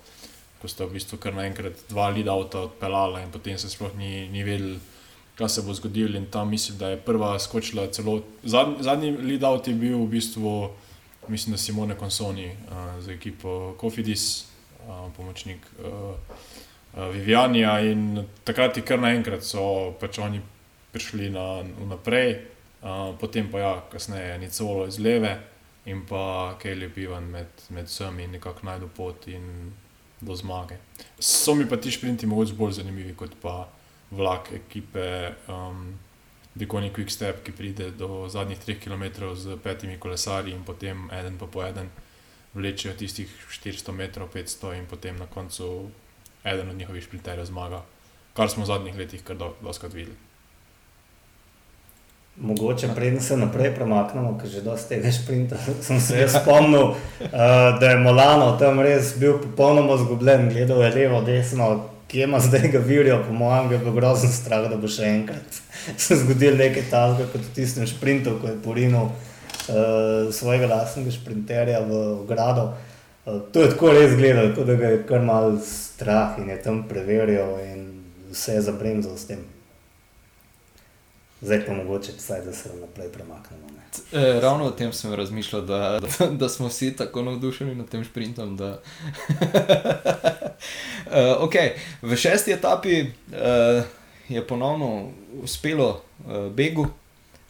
ko 0.62 0.68
sta 0.68 0.86
v 0.86 0.94
bistvu 0.94 1.18
kar 1.18 1.34
naenkrat 1.34 1.90
dva 1.90 2.10
lida 2.10 2.32
avta 2.32 2.68
odpeljala 2.70 3.24
in 3.24 3.32
potem 3.32 3.58
se 3.58 3.70
sploh 3.70 3.96
ni, 3.98 4.30
ni 4.30 4.44
vedel, 4.44 4.78
kaj 5.36 5.50
se 5.50 5.62
bo 5.62 5.74
zgodilo. 5.74 6.18
In 6.18 6.30
tam 6.32 6.50
mislim, 6.50 6.78
da 6.78 6.94
je 6.94 7.02
prva 7.02 7.40
skočila 7.40 7.88
celo. 7.88 8.22
Zadnji, 8.44 8.84
zadnji 8.84 9.12
lid 9.12 9.44
avt 9.44 9.68
je 9.68 9.74
bil 9.74 9.98
v 9.98 10.08
bistvu 10.14 10.70
mislim, 11.28 11.54
da 11.54 11.58
Simone 11.58 11.96
Konsoni 11.96 12.48
uh, 12.48 13.04
za 13.04 13.12
ekipo 13.12 13.76
Kofidis, 13.78 14.46
uh, 14.88 15.12
pomočnik 15.18 15.60
uh, 15.80 15.86
uh, 16.94 17.14
Vivianja. 17.14 17.80
In 17.80 18.26
takrat 18.44 18.78
je 18.78 18.84
kar 18.84 19.00
naenkrat 19.00 19.44
so 19.44 19.94
pač 20.00 20.20
oni 20.20 20.42
prišli 20.92 21.30
na, 21.30 21.64
naprej, 21.90 22.38
uh, 22.82 23.16
potem 23.20 23.52
pa 23.52 23.60
ja, 23.60 23.74
kasneje 23.92 24.38
Nicolo 24.40 24.88
iz 24.88 25.00
leve 25.00 25.38
in 25.86 26.06
pa 26.06 26.56
Kelly 26.62 26.90
Pivan 26.94 27.24
med, 27.24 27.48
med 27.70 27.86
vsemi 27.86 28.28
nekako 28.28 28.66
najdu 28.66 28.88
pot 28.96 29.28
in 29.28 29.74
do 30.22 30.36
zmage. 30.36 30.78
So 31.20 31.56
mi 31.56 31.70
pa 31.70 31.78
ti 31.78 31.92
šprinti 31.92 32.28
mogoče 32.28 32.54
bolj 32.54 32.72
zanimivi 32.80 33.16
kot 33.16 33.36
pa 33.42 33.68
vlak 34.12 34.52
ekipe. 34.56 35.34
Um, 35.48 36.00
Dekoni 36.56 36.92
Quick 36.94 37.10
Step, 37.10 37.44
ki 37.44 37.52
pride 37.52 37.92
do 37.98 38.30
zadnjih 38.30 38.60
3 38.60 38.80
km 38.80 39.34
z 39.36 39.58
petimi 39.64 39.98
kolesarji 40.00 40.54
in 40.54 40.64
potem 40.64 41.10
en 41.12 41.38
pa 41.38 41.48
po 41.48 41.64
en 41.66 41.90
vlečejo 42.54 42.94
tistih 42.94 43.30
400 43.50 43.92
metrov, 43.92 44.30
500 44.34 44.78
in 44.78 44.86
potem 44.86 45.18
na 45.18 45.26
koncu 45.26 45.90
eden 46.44 46.70
od 46.70 46.76
njihovih 46.76 47.04
šprinterjev 47.04 47.46
zmaga, 47.46 47.82
kar 48.34 48.50
smo 48.50 48.64
v 48.64 48.68
zadnjih 48.68 48.98
letih 48.98 49.24
kar 49.24 49.38
doskrat 49.62 49.94
videli. 49.94 50.16
Mogoče 52.38 52.88
preden 52.96 53.22
se 53.22 53.38
naprej 53.38 53.76
premaknemo, 53.76 54.38
ker 54.42 54.50
že 54.50 54.62
dosti 54.62 54.96
tega 54.96 55.12
šprinta, 55.12 55.58
sem 55.86 56.00
se 56.02 56.20
jaz 56.20 56.38
spomnil, 56.42 56.84
uh, 56.84 56.98
da 57.80 57.90
je 57.90 58.00
Molano 58.00 58.56
tam 58.58 58.82
res 58.82 59.14
bil 59.20 59.38
popolnoma 59.42 59.98
zgubljen, 59.98 60.50
gledal 60.50 60.82
je 60.84 60.92
levo, 60.96 61.22
desno, 61.22 61.90
kje 62.14 62.24
ima 62.24 62.40
zdaj 62.40 62.68
ga 62.72 62.80
virijo, 62.80 63.24
po 63.28 63.34
mojem, 63.34 63.72
je 63.72 63.78
bilo 63.78 63.92
grozno 63.92 64.30
strah, 64.30 64.68
da 64.70 64.78
bo 64.78 64.88
še 64.88 65.08
enkrat 65.10 65.62
se 66.06 66.18
zgodil 66.22 66.58
nekaj 66.60 66.86
takega, 66.92 67.30
kot 67.34 67.42
v 67.42 67.54
tistem 67.56 67.88
sprintu, 67.90 68.36
ko 68.42 68.52
je 68.52 68.60
porinil 68.62 69.10
uh, 69.10 70.30
svojega 70.32 70.70
lastnega 70.70 71.12
sprinterja 71.12 71.82
v 71.90 72.04
grado. 72.30 72.70
Uh, 73.26 73.42
to 73.50 73.66
je 73.66 73.74
tako 73.74 73.96
res 73.98 74.14
gledal, 74.20 74.54
kot 74.54 74.70
da 74.70 74.78
ga 74.78 74.94
je 74.94 75.02
kar 75.10 75.26
mal 75.26 75.58
strah 75.66 76.38
in 76.38 76.54
je 76.54 76.60
tam 76.62 76.84
preveril 76.90 77.58
in 77.66 77.82
vse 78.30 78.60
je 78.60 78.68
zabremzal 78.70 79.18
s 79.18 79.32
tem. 79.32 79.42
Zdaj 81.44 81.66
pa 81.66 81.74
mogoče, 81.74 82.12
vsaj, 82.18 82.42
da 82.46 82.54
se 82.54 82.70
naprej 82.82 83.12
premaknemo. 83.12 83.74
E, 84.14 84.40
ravno 84.42 84.66
o 84.66 84.72
tem 84.72 84.94
sem 84.94 85.14
razmišljal, 85.14 85.62
da, 85.62 86.00
da, 86.00 86.28
da 86.42 86.50
smo 86.50 86.68
vsi 86.68 86.96
tako 86.96 87.22
navdušeni 87.22 87.76
nad 87.76 87.90
tem 87.90 88.06
sprintom. 88.06 88.58
Da... 88.58 88.66
e, 91.12 91.36
okay. 91.40 91.70
V 92.02 92.16
šesti 92.16 92.52
etapi 92.52 93.00
e, 93.00 93.08
je 94.30 94.48
ponovno 94.48 95.12
uspelo 95.42 96.02
e, 96.02 96.50
Begu, 96.50 96.88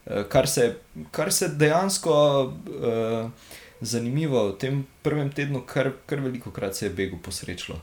e, 0.05 0.23
kar, 0.29 0.47
se, 0.47 0.75
kar 1.11 1.31
se 1.33 1.47
dejansko 1.47 2.13
e, 2.83 3.29
zanimivo 3.81 4.47
v 4.47 4.57
tem 4.57 4.87
prvem 5.01 5.31
tednu, 5.31 5.61
kar, 5.67 5.91
kar 6.05 6.19
veliko 6.19 6.51
krat 6.51 6.75
se 6.75 6.85
je 6.85 6.89
Begu 6.89 7.17
posrečilo, 7.23 7.81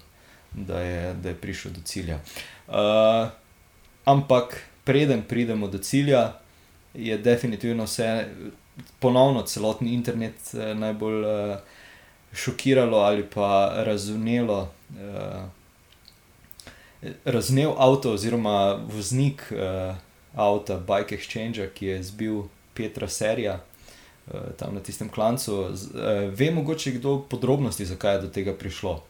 da 0.52 0.80
je, 0.80 1.14
da 1.14 1.28
je 1.28 1.34
prišel 1.34 1.72
do 1.72 1.80
cilja. 1.84 2.18
E, 2.68 3.30
ampak 4.04 4.69
preden 4.90 5.22
pridemo 5.22 5.68
do 5.68 5.78
cilja 5.78 6.32
je 6.94 7.18
definitivno 7.18 7.84
vse, 7.84 8.26
ponovno 8.98 9.42
celotni 9.42 9.92
internet 9.94 10.34
eh, 10.54 10.74
najbolj 10.74 11.24
eh, 11.24 11.58
šokiralo 12.32 12.98
ali 12.98 13.26
pa 13.34 13.72
razumelo. 13.76 14.68
Eh, 14.98 15.44
Raznev 17.24 17.70
avto, 17.78 18.12
oziroma 18.12 18.74
voznik 18.74 19.52
uh, 19.52 19.96
avta, 20.34 20.76
Bike 20.76 21.16
Exchange, 21.16 21.68
ki 21.74 21.86
je 21.86 22.02
zbil 22.02 22.42
Petra 22.74 23.08
Serija 23.08 23.54
uh, 23.56 24.40
tam 24.58 24.74
na 24.74 24.80
tistem 24.80 25.08
klancu. 25.08 25.54
Uh, 25.60 25.70
ve 26.28 26.50
mogoče 26.50 26.90
kdo 26.90 27.22
podrobnosti, 27.30 27.86
zakaj 27.86 28.14
je 28.14 28.20
do 28.20 28.28
tega 28.28 28.52
prišlo? 28.52 29.00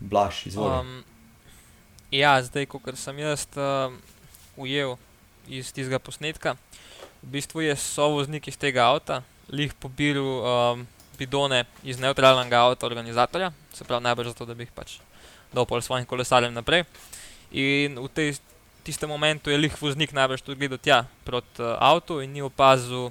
Blaž, 0.00 0.46
izvolite. 0.46 0.80
Um, 0.80 1.04
ja, 2.10 2.42
zdaj, 2.42 2.66
ko 2.66 2.80
sem 2.92 3.18
jaz 3.18 3.48
uh, 3.56 3.96
ujel 4.56 4.96
iz 5.48 5.72
tistega 5.72 5.98
posnetka. 5.98 6.56
V 7.22 7.32
bistvu 7.36 7.64
je 7.64 7.76
sovoznik 7.76 8.48
iz 8.48 8.56
tega 8.60 8.84
avta, 8.88 9.22
lih 9.48 9.72
pobiral 9.80 10.24
um, 10.24 10.86
bidone 11.18 11.64
iz 11.82 12.00
neutralnega 12.00 12.60
avta 12.60 12.86
organizatorja, 12.86 13.52
se 13.72 13.84
pravi 13.84 14.04
najbolj 14.04 14.32
zato, 14.32 14.46
da 14.46 14.54
bi 14.54 14.66
jih 14.66 14.72
pač 14.74 14.98
dopol 15.54 15.80
svojim 15.80 16.06
kolesarjem 16.06 16.54
naprej. 16.54 16.84
In 17.54 17.98
v 18.00 18.08
tej, 18.12 18.34
tistem 18.84 19.08
momentu 19.08 19.50
je 19.50 19.58
lih 19.58 19.74
voznik 19.80 20.12
najbolj 20.12 20.42
tudi 20.42 20.58
gledal 20.58 20.78
tja 20.78 21.04
proti 21.24 21.62
uh, 21.62 21.76
avtu 21.78 22.20
in 22.20 22.32
ni 22.32 22.42
opazil 22.42 23.10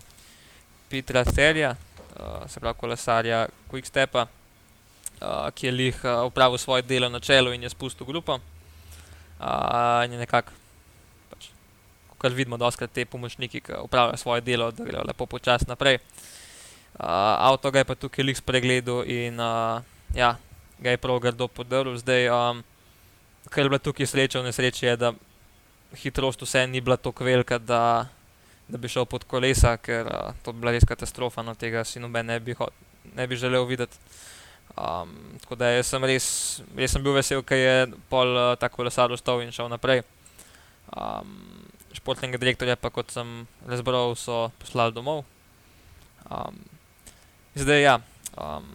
Petra 0.90 1.24
Serja, 1.26 1.74
uh, 1.74 2.44
se 2.50 2.60
pravi 2.60 2.78
kolesarja 2.80 3.48
Quickstepa, 3.72 4.28
uh, 4.28 5.48
ki 5.56 5.70
je 5.70 5.72
lih 5.72 6.04
uh, 6.04 6.26
upravil 6.28 6.58
svoje 6.58 6.86
delo 6.86 7.10
na 7.10 7.20
čelu 7.20 7.54
in 7.54 7.64
je 7.64 7.70
spustil 7.74 8.06
grupo. 8.06 8.40
Uh, 9.40 10.06
in 10.06 10.14
je 10.14 10.20
nekako 10.20 10.63
kar 12.24 12.32
vidimo, 12.32 12.58
da 12.58 12.72
so 12.72 12.88
ti 12.88 13.04
pomočniki, 13.06 13.60
ki 13.60 13.82
upravljajo 13.84 14.18
svoje 14.18 14.42
delo, 14.42 14.72
da 14.72 14.88
grejo 14.88 15.04
lepo 15.04 15.26
počasi 15.28 15.68
naprej. 15.68 16.00
Uh, 16.94 17.06
avto 17.50 17.72
ga 17.72 17.82
je 17.82 17.90
pa 17.90 17.96
tukaj 17.96 18.24
lik 18.24 18.38
spregledal 18.38 19.04
in 19.10 19.40
uh, 19.40 19.84
ja, 20.16 20.38
ga 20.80 20.94
je 20.94 21.02
prav 21.04 21.20
grdo 21.20 21.48
podrl. 21.48 21.98
Zdaj, 21.98 22.30
um, 22.30 22.64
kar 23.50 23.66
je 23.66 23.70
bila 23.70 23.80
tukaj 23.82 24.08
sreča 24.08 24.40
v 24.40 24.48
nesreči, 24.48 24.86
je, 24.86 24.96
da 24.96 25.12
hitrost 26.00 26.42
vse 26.42 26.68
ni 26.68 26.82
bila 26.82 26.96
tako 26.98 27.26
velika, 27.28 27.58
da, 27.58 28.08
da 28.68 28.78
bi 28.78 28.88
šel 28.88 29.06
pod 29.10 29.28
kolesa, 29.28 29.76
ker 29.78 30.08
uh, 30.08 30.32
to 30.46 30.54
bi 30.54 30.64
bila 30.64 30.72
res 30.78 30.88
katastrofa, 30.88 31.44
no 31.44 31.58
tega 31.60 31.84
si 31.84 32.00
noben 32.00 32.30
ne 32.30 32.40
bi, 32.40 32.56
ne 33.16 33.28
bi 33.28 33.36
želel 33.36 33.66
videti. 33.68 34.00
Um, 34.78 35.12
tako 35.42 35.60
da 35.60 35.76
sem 35.84 36.08
res, 36.08 36.28
res 36.78 36.96
sem 36.96 37.04
bil 37.04 37.14
vesel, 37.14 37.44
ker 37.46 37.60
je 37.60 37.76
pol 38.10 38.32
uh, 38.32 38.54
tako 38.58 38.82
kolesar 38.82 39.12
ostal 39.12 39.44
in 39.44 39.52
šel 39.52 39.68
naprej. 39.70 40.06
Um, 40.94 41.36
športnega 42.04 42.36
direktorja, 42.36 42.76
pa 42.76 42.92
kot 42.92 43.16
sem 43.16 43.46
razbral, 43.64 44.12
so 44.20 44.52
poslali 44.60 44.92
domov. 44.92 45.24
Um, 46.28 46.60
zdaj, 47.56 47.80
ja, 47.80 47.96
um, 48.36 48.68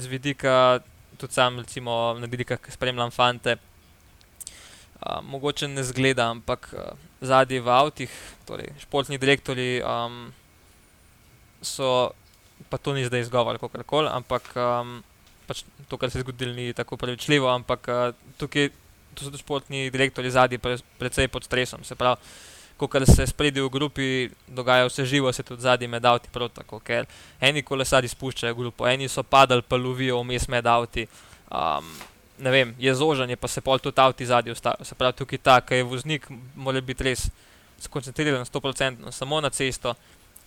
z 0.00 0.08
vidika, 0.08 0.80
tudi 1.20 1.36
sam, 1.36 1.60
recimo, 1.60 2.16
na 2.16 2.24
vidika, 2.32 2.56
ki 2.56 2.72
spremljam 2.72 3.12
fante, 3.12 3.58
um, 5.04 5.28
mogoče 5.28 5.68
ne 5.68 5.84
zgleda, 5.84 6.30
ampak 6.32 6.72
uh, 6.72 6.96
zadnji 7.20 7.60
v 7.60 7.68
avtih, 7.68 8.18
torej 8.48 8.72
športni 8.80 9.20
direktori, 9.20 9.84
um, 9.84 10.32
so, 11.60 12.16
pa 12.72 12.80
to 12.80 12.96
ni 12.96 13.04
zdaj 13.04 13.28
izgovor, 13.28 13.60
kako 13.60 13.84
koli, 13.84 14.08
ampak 14.08 14.56
um, 14.56 15.02
pač 15.44 15.66
to, 15.84 16.00
kar 16.00 16.08
se 16.08 16.16
je 16.16 16.24
zgodilo, 16.24 16.56
ni 16.56 16.72
tako 16.72 16.96
pravičljivo, 16.96 17.52
ampak 17.52 17.92
uh, 17.92 18.16
tukaj 18.40 18.72
to 19.14 19.24
so 19.24 19.30
tudi 19.30 19.42
športni 19.42 19.90
direktori 19.90 20.30
zadnji, 20.30 20.58
pre, 20.58 20.78
predvsej 20.98 21.28
pod 21.28 21.44
stresom. 21.44 21.84
Se 21.84 21.94
pravi, 21.94 22.16
ko 22.76 22.88
se 23.06 23.26
spredi 23.26 23.60
v 23.60 23.68
grupi, 23.70 24.30
dogaja 24.48 24.86
vse 24.86 25.04
živo, 25.04 25.32
se 25.32 25.42
tudi 25.42 25.62
zadnji 25.62 25.88
med 25.88 26.04
avti 26.04 26.28
prav 26.32 26.48
tako, 26.48 26.80
ker 26.80 27.06
eni 27.40 27.62
kolesari 27.62 28.08
spuščajo 28.08 28.54
grupo, 28.54 28.86
eni 28.88 29.08
so 29.08 29.22
padali, 29.22 29.62
pa 29.62 29.76
lovijo 29.76 30.20
vmes 30.22 30.48
med 30.48 30.66
avti. 30.66 31.06
Um, 31.50 31.92
ne 32.38 32.50
vem, 32.50 32.74
je 32.78 32.94
zožanje, 32.94 33.36
pa 33.36 33.48
se 33.48 33.60
pol 33.60 33.78
tudi 33.78 34.00
avti 34.00 34.26
zadnji 34.26 34.52
ustavijo. 34.52 34.84
Se 34.84 34.94
pravi, 34.94 35.16
tukaj 35.16 35.38
ta, 35.38 35.60
ki 35.60 35.82
je 35.82 35.84
voznik, 35.86 36.26
mora 36.54 36.80
biti 36.80 37.04
res 37.04 37.28
skoncentriran 37.82 38.44
100% 38.44 39.12
samo 39.12 39.40
na 39.40 39.50
cesto. 39.50 39.94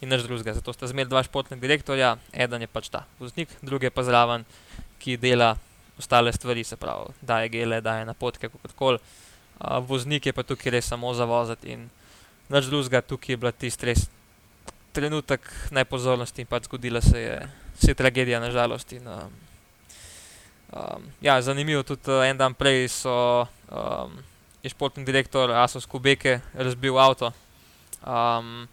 In 0.01 0.09
naš 0.11 0.26
drugega, 0.28 0.53
zato 0.53 0.74
sta 0.76 0.89
zmeraj 0.91 1.07
dva 1.07 1.22
športna 1.24 1.55
direktorja, 1.57 2.18
eden 2.34 2.66
je 2.66 2.68
pač 2.68 2.89
ta 2.91 3.05
voznik, 3.20 3.47
drugi 3.63 3.88
je 3.88 3.93
pa 3.95 4.03
zraven, 4.03 4.43
ki 4.99 5.16
dela 5.18 5.53
ostale 6.00 6.34
stvari, 6.34 6.64
se 6.64 6.76
pravi, 6.76 7.14
da 7.22 7.41
je 7.41 7.50
gele, 7.50 7.82
da 7.82 7.98
je 7.98 8.06
napotke, 8.06 8.50
kako 8.50 8.74
koli. 8.76 9.00
uh, 9.60 9.78
voznik 9.88 10.26
je 10.26 10.34
pa 10.34 10.43
tukaj 10.43 10.72
res 10.72 10.88
samo 10.88 11.14
za 11.14 11.26
voziti 11.26 11.72
in 11.72 11.89
nič 12.50 12.66
drugega, 12.66 13.02
tukaj 13.02 13.34
je 13.34 13.38
bila 13.38 13.52
tisti 13.52 13.86
res 13.86 14.10
trenutek 14.93 15.41
najpozornosti 15.72 16.41
in 16.41 16.48
pač 16.48 16.64
zgodila 16.64 17.02
se 17.02 17.20
je, 17.20 17.50
se 17.80 17.91
je 17.91 17.96
tragedija, 17.96 18.39
nažalost. 18.39 18.93
In, 18.93 19.08
um, 19.08 19.34
um, 20.72 21.04
ja, 21.22 21.41
zanimivo 21.41 21.84
tudi 21.84 22.12
uh, 22.12 22.24
en 22.28 22.38
dan 22.38 22.54
prej 22.54 22.88
so. 22.89 23.48
Um, 23.72 24.24
Je 24.66 24.70
športni 24.74 25.06
direktor 25.06 25.52
Asos 25.54 25.86
Kubeke 25.86 26.39
razbil 26.58 26.98
avto. 26.98 27.30
Um, 28.02 28.66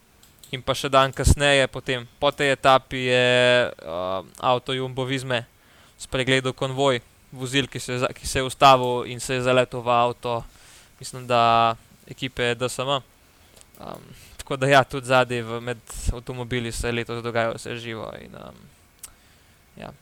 in 0.48 0.62
pa 0.64 0.72
še 0.72 0.88
dan 0.88 1.12
kasneje, 1.12 1.66
potem, 1.68 2.06
po 2.16 2.30
tej 2.32 2.56
etapi, 2.56 2.96
je 3.12 3.28
uh, 3.68 4.24
avto 4.40 4.72
Jumbo 4.72 5.04
Vizme 5.04 5.44
spregledal 6.00 6.56
konvoj 6.56 7.04
vozil, 7.32 7.66
ki 7.66 7.80
se, 7.80 7.98
ki 8.14 8.28
se 8.28 8.38
je 8.38 8.44
ustavil 8.46 9.06
in 9.10 9.20
se 9.20 9.34
je 9.34 9.42
zaletel 9.42 9.80
v 9.80 9.88
avto, 9.88 10.42
mislim, 11.00 11.26
da 11.26 11.76
ekipe 12.06 12.54
DSM. 12.54 13.00
Um, 13.80 14.04
tako 14.36 14.56
da, 14.56 14.68
ja, 14.68 14.84
tudi 14.84 15.06
zadnji 15.06 15.42
med 15.42 15.78
avtomobili 16.12 16.72
se 16.72 16.88
je 16.88 16.92
letos 16.92 17.22
dogajalo 17.22 17.54
vse 17.54 17.76
živo. 17.76 18.12
In, 18.20 18.34
um, 18.36 18.56
ja. 19.76 19.92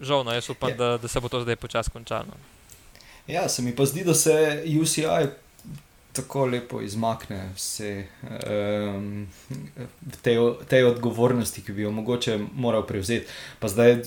Žal, 0.00 0.24
no, 0.24 0.32
jaz 0.32 0.50
upam, 0.50 0.70
ja. 0.70 0.76
da, 0.76 0.98
da 0.98 1.08
se 1.08 1.20
bo 1.20 1.28
to 1.28 1.40
zdaj 1.40 1.56
počasi 1.56 1.90
končalo. 1.90 2.36
Ja, 3.26 3.48
se 3.48 3.62
mi 3.62 3.76
pa 3.76 3.84
zdi, 3.84 4.04
da 4.04 4.14
se 4.14 4.64
UCI 4.80 5.06
tako 6.12 6.46
lepo 6.46 6.80
izmakne 6.80 7.50
vse 7.54 8.06
um, 8.22 9.26
te, 10.22 10.36
te 10.68 10.84
odgovornosti, 10.86 11.62
ki 11.62 11.72
bi 11.72 11.82
jo 11.82 11.90
mogoče 11.90 12.38
moral 12.54 12.86
prevzeti. 12.86 13.26
Pa 13.58 13.68
zdaj 13.68 13.98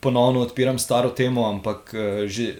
ponovno 0.00 0.40
odpiram 0.40 0.78
staro 0.78 1.10
temo, 1.10 1.46
ampak 1.48 1.94
uh, 1.94 2.24
že, 2.26 2.54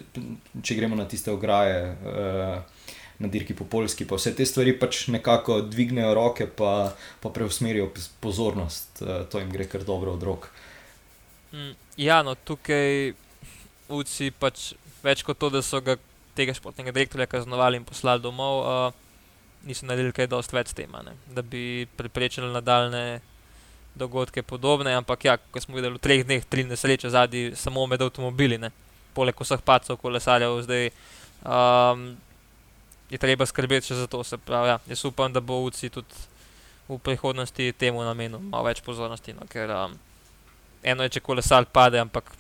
če 0.63 0.77
gremo 0.79 0.99
na 0.99 1.09
tiste 1.09 1.33
ograje. 1.33 1.97
Uh, 2.05 2.81
Na 3.23 3.29
dirki 3.31 3.55
po 3.55 3.63
Poljski, 3.71 4.03
pa 4.09 4.17
vse 4.19 4.33
te 4.35 4.43
stvari 4.43 4.73
pač 4.75 5.05
nekako 5.13 5.61
dvignejo 5.63 6.11
roke, 6.17 6.49
pa, 6.51 6.91
pa 7.23 7.31
preusmerijo 7.31 7.85
pozornost, 8.19 8.99
to 9.31 9.39
jim 9.39 9.53
gre 9.53 9.69
kar 9.71 9.85
dobro 9.87 10.17
od 10.17 10.25
rok. 10.27 10.49
Mm, 11.53 11.77
ja, 12.03 12.17
no, 12.27 12.35
tukaj 12.35 13.13
UCI 13.93 14.33
pač 14.35 14.73
več 15.05 15.23
kot 15.27 15.39
to, 15.39 15.53
da 15.55 15.63
so 15.63 15.79
ga 15.85 15.95
tega 16.35 16.55
športnega 16.57 16.95
direktorja 16.95 17.29
kaznovali 17.31 17.81
in 17.81 17.87
poslali 17.87 18.23
domov, 18.25 18.63
uh, 18.65 19.03
niso 19.69 19.87
naredili 19.87 20.15
kaj 20.17 20.31
dosti 20.33 20.57
več 20.57 20.73
tema, 20.77 21.03
ne? 21.07 21.15
da 21.31 21.43
bi 21.43 21.87
preprečili 21.97 22.51
nadaljne 22.53 23.21
dogodke 23.95 24.43
podobne. 24.43 24.95
Ampak 24.97 25.25
ja, 25.25 25.37
ko 25.37 25.61
smo 25.61 25.77
videli 25.77 25.97
v 25.97 26.03
treh 26.03 26.25
dneh 26.27 26.45
tri 26.45 26.65
nesreče 26.65 27.11
zadnji, 27.11 27.53
samo 27.57 27.87
med 27.87 28.03
avtomobili, 28.03 28.59
ne? 28.59 28.73
poleg 29.13 29.37
vseh 29.37 29.61
pacov, 29.61 29.99
kolesarjev, 30.01 30.63
zdaj 30.65 30.89
um, 31.45 32.17
je 33.13 33.19
treba 33.21 33.45
skrbeti 33.45 33.91
še 33.91 33.99
za 34.01 34.07
to. 34.09 34.23
Pravi, 34.47 34.73
ja, 34.73 34.79
jaz 34.89 35.05
upam, 35.05 35.33
da 35.33 35.43
bo 35.45 35.61
UCI 35.67 35.93
tudi 35.93 36.17
v 36.89 36.97
prihodnosti 36.99 37.73
temu 37.79 38.01
namenil 38.05 38.41
malo 38.41 38.65
več 38.71 38.81
pozornosti. 38.85 39.37
No? 39.37 39.45
Ker 39.53 39.69
um, 39.77 39.99
eno 40.83 41.05
je, 41.05 41.19
če 41.19 41.25
kolesar 41.25 41.69
pade, 41.69 42.01
ampak 42.01 42.33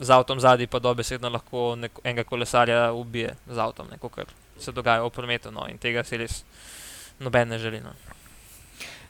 z 0.00 0.10
avtom 0.14 0.40
zadnji 0.40 0.68
pa 0.70 0.80
dobesedno 0.80 1.28
lahko 1.28 1.74
neko, 1.76 2.02
enega 2.04 2.24
kolesarja 2.24 2.92
ubije 2.96 3.34
z 3.50 3.58
avtom, 3.58 3.90
kot 4.00 4.32
se 4.58 4.72
dogaja 4.72 5.04
v 5.04 5.12
prometu. 5.12 5.52
No, 5.52 5.68
in 5.68 5.78
tega 5.78 6.04
si 6.06 6.18
res 6.18 6.42
noben 7.20 7.52
ne 7.52 7.58
želi. 7.58 7.82
No. 7.84 7.92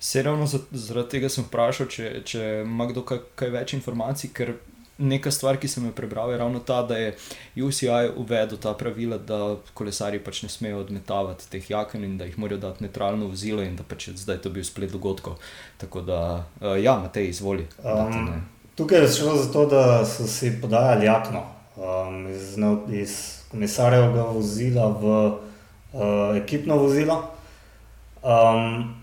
Se 0.01 0.22
ravno 0.22 0.46
zaradi 0.70 1.09
tega 1.16 1.28
sem 1.28 1.44
vprašal, 1.44 1.88
če, 1.90 2.11
če 2.24 2.42
ima 2.64 2.86
kdo 2.90 3.03
kaj, 3.07 3.22
kaj 3.38 3.55
več 3.55 3.74
informacij, 3.74 4.30
ker 4.34 4.55
neka 4.99 5.30
stvar, 5.30 5.57
ki 5.62 5.68
sem 5.70 5.86
jo 5.86 5.92
prebral, 5.94 6.32
je 6.32 6.38
ravno 6.38 6.59
ta, 6.59 6.82
da 6.82 6.96
je 6.99 7.14
UCI 7.57 8.11
uvedel 8.18 8.59
ta 8.59 8.74
pravila, 8.74 9.18
da 9.18 9.57
kolesari 9.74 10.18
pač 10.18 10.42
ne 10.42 10.51
smejo 10.51 10.82
odmetavati 10.82 11.46
teh 11.51 11.70
jaken 11.70 12.05
in 12.05 12.16
da 12.18 12.26
jih 12.26 12.38
morajo 12.38 12.61
dati 12.66 12.84
neutralno 12.84 13.30
vozilo 13.30 13.62
in 13.62 13.76
da 13.78 13.86
pač 13.86 14.09
zdaj 14.18 14.42
to 14.42 14.51
bil 14.51 14.66
splet 14.66 14.92
dogodkov. 14.92 15.38
Tako 15.78 16.03
da, 16.03 16.20
uh, 16.61 16.74
ja, 16.82 16.99
Matej, 16.99 17.30
izvoli. 17.30 17.68
Um, 17.78 17.94
date, 17.94 18.40
Tukaj 18.78 19.03
je 19.03 19.12
šlo 19.18 19.36
za 19.36 19.53
to, 19.53 19.66
da 19.66 20.05
so 20.07 20.26
si 20.26 20.53
podajali 20.61 21.07
jakno 21.07 21.42
um, 21.76 22.26
iz, 22.30 22.59
iz 23.03 23.18
komisarjevega 23.51 24.22
vozila 24.34 24.88
v 24.88 25.16
uh, 25.26 26.36
ekipno 26.42 26.76
vozilo. 26.76 27.22
Um, 28.22 28.94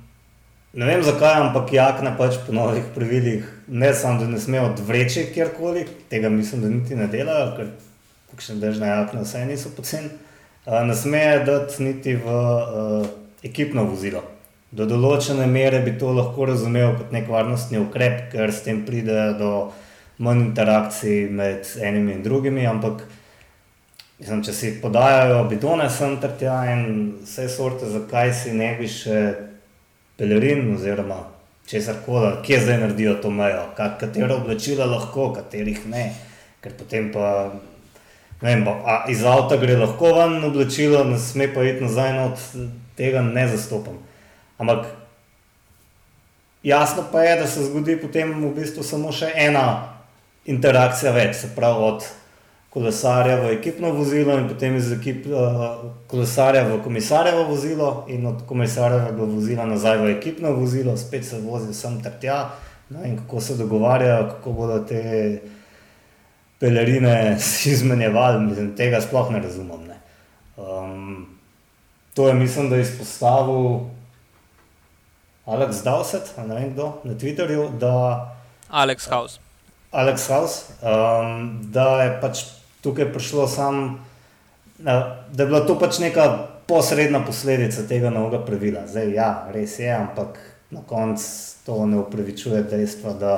ne 0.76 0.90
vem 0.90 1.04
zakaj, 1.04 1.40
ampak 1.48 1.74
jakne 1.74 2.14
pač 2.20 2.38
po 2.46 2.54
novih 2.56 2.86
pravilih 2.96 3.48
ne 3.68 3.94
samo, 3.94 4.22
da 4.22 4.30
ne 4.30 4.40
smejo 4.40 4.70
odvreči 4.74 5.30
kjerkoli, 5.34 5.88
tega 6.12 6.30
mislim, 6.30 6.62
da 6.62 6.70
niti 6.70 7.00
ne 7.00 7.10
delajo, 7.12 7.50
ker 7.58 7.74
kakšne 8.34 8.60
držne 8.62 8.92
jakne 8.92 9.26
vse 9.26 9.46
niso 9.50 9.74
poceni. 9.76 10.14
Uh, 10.66 10.82
ne 10.86 10.96
smejo 10.98 11.44
dati 11.48 11.84
niti 11.84 12.16
v 12.18 12.30
uh, 12.30 13.12
ekipno 13.46 13.84
vozilo 13.90 14.24
do 14.76 14.86
določene 14.90 15.46
mere 15.48 15.80
bi 15.86 15.96
to 16.00 16.12
lahko 16.12 16.50
razumel 16.50 16.96
kot 17.00 17.14
nek 17.16 17.30
varnostni 17.32 17.80
ukrep, 17.80 18.32
ker 18.34 18.52
s 18.52 18.66
tem 18.66 18.84
pride 18.88 19.36
do 19.40 19.52
manj 20.20 20.50
interakcij 20.50 21.30
med 21.32 21.70
enimi 21.80 22.16
in 22.18 22.24
drugimi. 22.26 22.66
Ampak, 22.68 23.06
mislim, 24.20 24.44
če 24.44 24.56
si 24.56 24.74
podajajo 24.82 25.46
bidone 25.52 25.88
sem 25.92 26.18
ter 26.20 26.36
tja 26.40 26.58
in 26.74 26.86
vse 27.24 27.48
sorte, 27.52 27.88
zakaj 27.92 28.34
si 28.36 28.56
ne 28.56 28.74
bi 28.80 28.90
še 28.92 29.22
pelerin 30.18 30.74
oziroma 30.76 31.24
česar 31.68 31.95
koli, 32.05 32.32
kje 32.45 32.59
zdaj 32.59 32.78
naredijo 32.78 33.16
to 33.22 33.30
mejo, 33.30 33.63
katero 33.76 34.36
oblačila 34.36 34.86
lahko, 34.86 35.32
katerih 35.34 35.86
ne. 35.89 36.09
Ker 36.61 36.74
potem 36.78 37.11
pa. 37.13 37.51
Vem, 38.41 38.66
a, 38.68 39.05
iz 39.09 39.24
avta 39.24 39.57
gre 39.57 39.78
lahko 39.80 40.11
ven 40.13 40.43
oblačilo, 40.43 41.03
ne 41.07 41.18
sme 41.20 41.47
pa 41.53 41.63
iti 41.63 41.84
nazaj, 41.84 42.13
no 42.13 42.26
od 42.34 42.68
tega 42.97 43.22
ne 43.22 43.47
zastopam. 43.47 43.97
Ampak 44.57 44.86
jasno 46.63 47.05
pa 47.11 47.24
je, 47.24 47.36
da 47.39 47.47
se 47.47 47.63
zgodi 47.63 47.97
potem 48.01 48.34
v 48.43 48.51
bistvu 48.55 48.84
samo 48.84 49.11
še 49.11 49.32
ena 49.36 49.66
interakcija 50.45 51.11
več, 51.16 51.36
se 51.41 51.49
pravi 51.55 51.84
od 51.89 52.05
kolesarja 52.76 53.38
v 53.40 53.54
ekipno 53.56 53.94
vozilo 53.96 54.34
in 54.36 54.50
potem 54.50 54.76
iz 54.76 54.90
ekip, 54.92 55.30
uh, 55.32 55.94
kolesarja 56.12 56.66
v 56.68 56.82
komisarjevo 56.84 57.46
vozilo 57.48 57.92
in 58.12 58.26
od 58.28 58.42
komisarjevega 58.48 59.28
vozila 59.32 59.66
nazaj 59.66 60.02
v 60.02 60.10
ekipno 60.18 60.52
vozilo, 60.58 60.98
spet 61.00 61.24
se 61.26 61.40
vozi 61.40 61.72
sem 61.74 62.02
ter 62.04 62.18
tja 62.20 62.40
no, 62.90 63.06
in 63.08 63.16
kako 63.22 63.42
se 63.42 63.56
dogovarjajo, 63.56 64.26
kako 64.34 64.52
bodo 64.58 64.80
te 64.90 65.04
pelerine 66.60 67.38
izmenjevali, 67.74 68.44
mislim, 68.44 68.74
tega 68.76 69.00
sploh 69.02 69.32
ne 69.32 69.40
razumem. 69.40 69.88
Ne. 69.88 69.98
Um, 70.60 71.40
to 72.14 72.28
je 72.28 72.34
mislim, 72.34 72.70
da 72.70 72.76
je 72.76 72.82
izpostavil 72.82 73.80
Alex 75.46 75.80
Dowsett, 75.86 76.36
ne 76.48 76.60
vem 76.60 76.74
kdo, 76.74 76.92
na 77.04 77.16
Twitterju, 77.16 77.70
da. 77.80 78.36
Alex 78.70 79.08
House. 79.08 79.40
Alex 79.92 80.28
House, 80.28 80.76
um, 80.84 81.60
da 81.72 82.04
je 82.04 82.12
pač 82.22 82.44
tukaj 82.86 83.10
prišlo 83.14 83.48
sam, 83.50 84.06
da 84.78 85.18
je 85.34 85.46
bila 85.46 85.66
to 85.66 85.80
pač 85.80 85.98
neka 86.04 86.30
posredna 86.70 87.26
posledica 87.26 87.88
tega 87.90 88.10
novega 88.14 88.44
pravila. 88.46 88.86
Zdaj, 88.88 89.14
ja, 89.14 89.30
res 89.54 89.80
je, 89.80 89.90
ampak 89.90 90.38
na 90.70 90.82
koncu 90.86 91.26
to 91.66 91.86
ne 91.90 91.98
upravičuje 92.00 92.64
dejstva, 92.70 93.14
da 93.18 93.34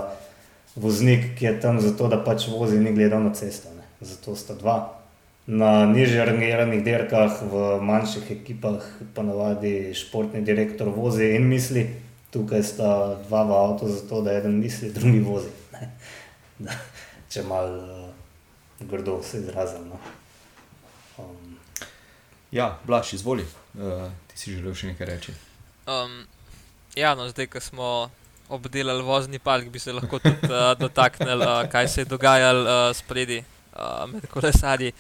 voznik, 0.76 1.34
ki 1.40 1.46
je 1.46 1.60
tam 1.64 1.80
zato, 1.82 2.08
da 2.12 2.20
pač 2.24 2.48
vozi, 2.52 2.80
ni 2.80 2.92
gledal 2.96 3.24
na 3.24 3.34
cesto. 3.34 3.72
Ne. 3.76 3.88
Zato 4.02 4.36
sta 4.36 4.56
dva. 4.56 4.78
Na 5.48 5.86
nižjih 5.88 6.28
rangiranih 6.28 6.84
dirkah, 6.84 7.40
v 7.48 7.80
manjših 7.88 8.32
ekipah, 8.36 8.84
pa 9.16 9.24
navadi 9.24 9.94
športni 9.96 10.44
direktor 10.44 10.92
vozi 10.92 11.32
in 11.38 11.48
misli, 11.48 11.88
tukaj 12.36 12.64
sta 12.68 12.90
dva 13.28 13.46
v 13.48 13.56
avtu, 13.56 13.88
zato 13.88 14.22
da 14.28 14.36
eden 14.36 14.60
misli, 14.60 14.92
drugi 14.92 15.24
vozi. 15.24 15.54
Da, 16.58 16.74
če 17.30 17.44
malo 17.46 17.97
grdo 18.80 19.24
se 19.24 19.38
izrazim. 19.38 19.90
No. 19.90 20.00
Um. 21.18 21.58
Ja, 22.52 22.80
Blaž, 22.84 23.14
izvoli, 23.14 23.46
uh, 23.76 24.08
ti 24.28 24.40
si 24.40 24.54
želel 24.56 24.76
še 24.78 24.94
nekaj 24.94 25.08
reči. 25.10 25.34
Um, 25.88 26.24
ja, 26.96 27.12
no, 27.16 27.28
zdaj, 27.30 27.50
ko 27.52 27.60
smo 27.64 27.90
obdelali 28.50 29.04
vozni 29.04 29.40
park, 29.40 29.68
bi 29.72 29.80
se 29.80 29.94
lahko 29.94 30.20
tudi 30.24 30.48
uh, 30.48 30.72
dotaknili, 30.80 31.44
uh, 31.44 31.68
kaj 31.72 31.88
se 31.92 32.02
je 32.02 32.12
dogajalo 32.12 32.64
uh, 32.64 32.96
spredi 32.96 33.42
uh, 33.42 34.06
med 34.08 34.30
kolesarji. 34.32 34.94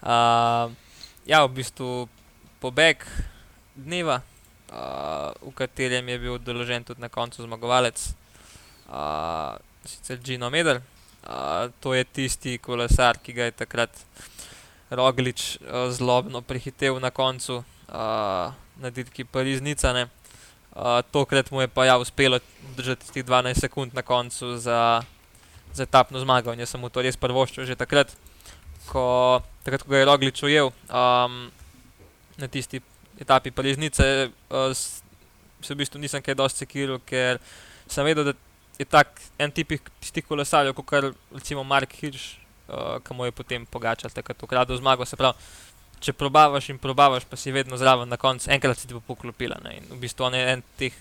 Uh, 0.00 0.72
ja, 1.28 1.44
v 1.44 1.52
bistvu 1.60 2.08
pobeg 2.62 3.04
dneva, 3.76 4.22
uh, 4.72 5.36
v 5.44 5.52
katerem 5.58 6.08
je 6.08 6.18
bil 6.24 6.40
določen 6.40 6.88
tudi 6.88 7.04
na 7.04 7.12
koncu 7.12 7.44
zmagovalec, 7.44 8.00
uh, 8.88 9.58
sicer 9.84 10.22
Gino 10.24 10.48
Medel. 10.50 10.80
Uh, 11.26 11.72
to 11.80 11.94
je 11.94 12.04
tisti 12.04 12.58
kolesar, 12.62 13.18
ki 13.18 13.32
ga 13.34 13.48
je 13.48 13.54
takrat 13.58 13.90
Roglič 14.90 15.56
uh, 15.58 15.90
zlobno 15.90 16.38
prehitev 16.38 17.00
na 17.02 17.10
koncu 17.10 17.64
uh, 17.90 18.54
na 18.78 18.90
dirki 18.94 19.24
Pariz-Nica. 19.24 19.90
Uh, 19.96 21.02
tokrat 21.10 21.50
mu 21.50 21.60
je 21.60 21.68
pa 21.68 21.84
ja 21.84 21.98
uspelo 21.98 22.38
držati 22.76 23.02
tistih 23.02 23.24
12 23.24 23.58
sekund 23.58 23.94
na 23.94 24.02
koncu 24.02 24.56
za, 24.56 25.02
za 25.74 25.82
etapno 25.82 26.20
zmago 26.20 26.52
in 26.52 26.66
sem 26.66 26.80
mu 26.80 26.88
to 26.88 27.02
res 27.02 27.16
prvoščil 27.16 27.66
že 27.66 27.74
takrat 27.74 28.12
ko, 28.86 29.42
takrat, 29.64 29.82
ko 29.82 29.90
ga 29.90 29.98
je 29.98 30.06
Roglič 30.06 30.42
ujel. 30.46 30.70
Um, 30.86 31.50
na 32.38 32.46
tisti 32.46 32.80
etapi 33.18 33.50
Parižnice, 33.50 34.30
uh, 34.54 34.70
se 34.76 35.74
v 35.74 35.82
bistvu 35.82 35.98
nisem 35.98 36.22
kaj 36.22 36.38
dosti 36.38 36.62
sekiral, 36.62 37.00
ker 37.02 37.40
sem 37.90 38.06
vedel, 38.06 38.30
da 38.30 38.45
je 38.78 38.84
tak 38.84 39.20
en 39.38 39.52
tipih 39.52 39.80
tistih 40.00 40.24
kolesarjev, 40.26 40.74
kot 40.76 40.86
kar 40.86 41.08
recimo 41.34 41.64
Mark 41.64 41.92
Hirsch, 42.00 42.36
uh, 42.68 42.98
ki 43.04 43.14
mu 43.14 43.24
je 43.24 43.32
potem 43.32 43.66
pogačal 43.66 44.12
takrat 44.12 44.42
ukradel 44.42 44.76
zmago. 44.76 45.06
Se 45.08 45.16
pravi, 45.16 45.38
če 46.00 46.12
probavaš 46.12 46.70
in 46.72 46.78
probavaš, 46.78 47.24
pa 47.28 47.38
si 47.40 47.52
vedno 47.54 47.78
zraven 47.80 48.08
na 48.08 48.18
koncu, 48.20 48.50
enkrat 48.52 48.78
si 48.78 48.88
ti 48.88 48.96
bo 48.96 49.00
poklopila. 49.00 49.58
Ne? 49.64 49.78
In 49.80 49.88
v 49.94 50.00
bistvu 50.04 50.28
on 50.28 50.36
je 50.36 50.44
en 50.52 50.64
teh 50.76 50.96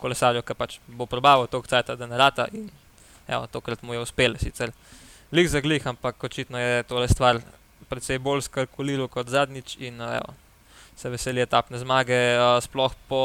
kolesarjev, 0.00 0.44
ki 0.44 0.56
pač 0.58 0.78
bo 0.86 1.08
probaval 1.08 1.48
to, 1.48 1.62
kar 1.64 1.84
da 1.96 2.06
ne 2.06 2.20
rata 2.20 2.48
in 2.52 2.68
evo, 3.28 3.46
tokrat 3.48 3.82
mu 3.82 3.96
je 3.96 4.04
uspelo 4.04 4.38
sicer. 4.38 4.72
Lik 5.32 5.48
za 5.48 5.60
glih, 5.64 5.86
ampak 5.88 6.24
očitno 6.28 6.60
je 6.60 6.82
tole 6.88 7.08
stvar 7.08 7.40
precej 7.88 8.20
bolj 8.20 8.44
skalkulirano 8.44 9.08
kot 9.08 9.32
zadnjič 9.32 9.76
in 9.80 10.00
evo, 10.00 10.34
se 10.96 11.08
veseli 11.10 11.40
etapne 11.40 11.80
zmage, 11.80 12.20
uh, 12.36 12.58
sploh 12.62 12.92
po 13.08 13.22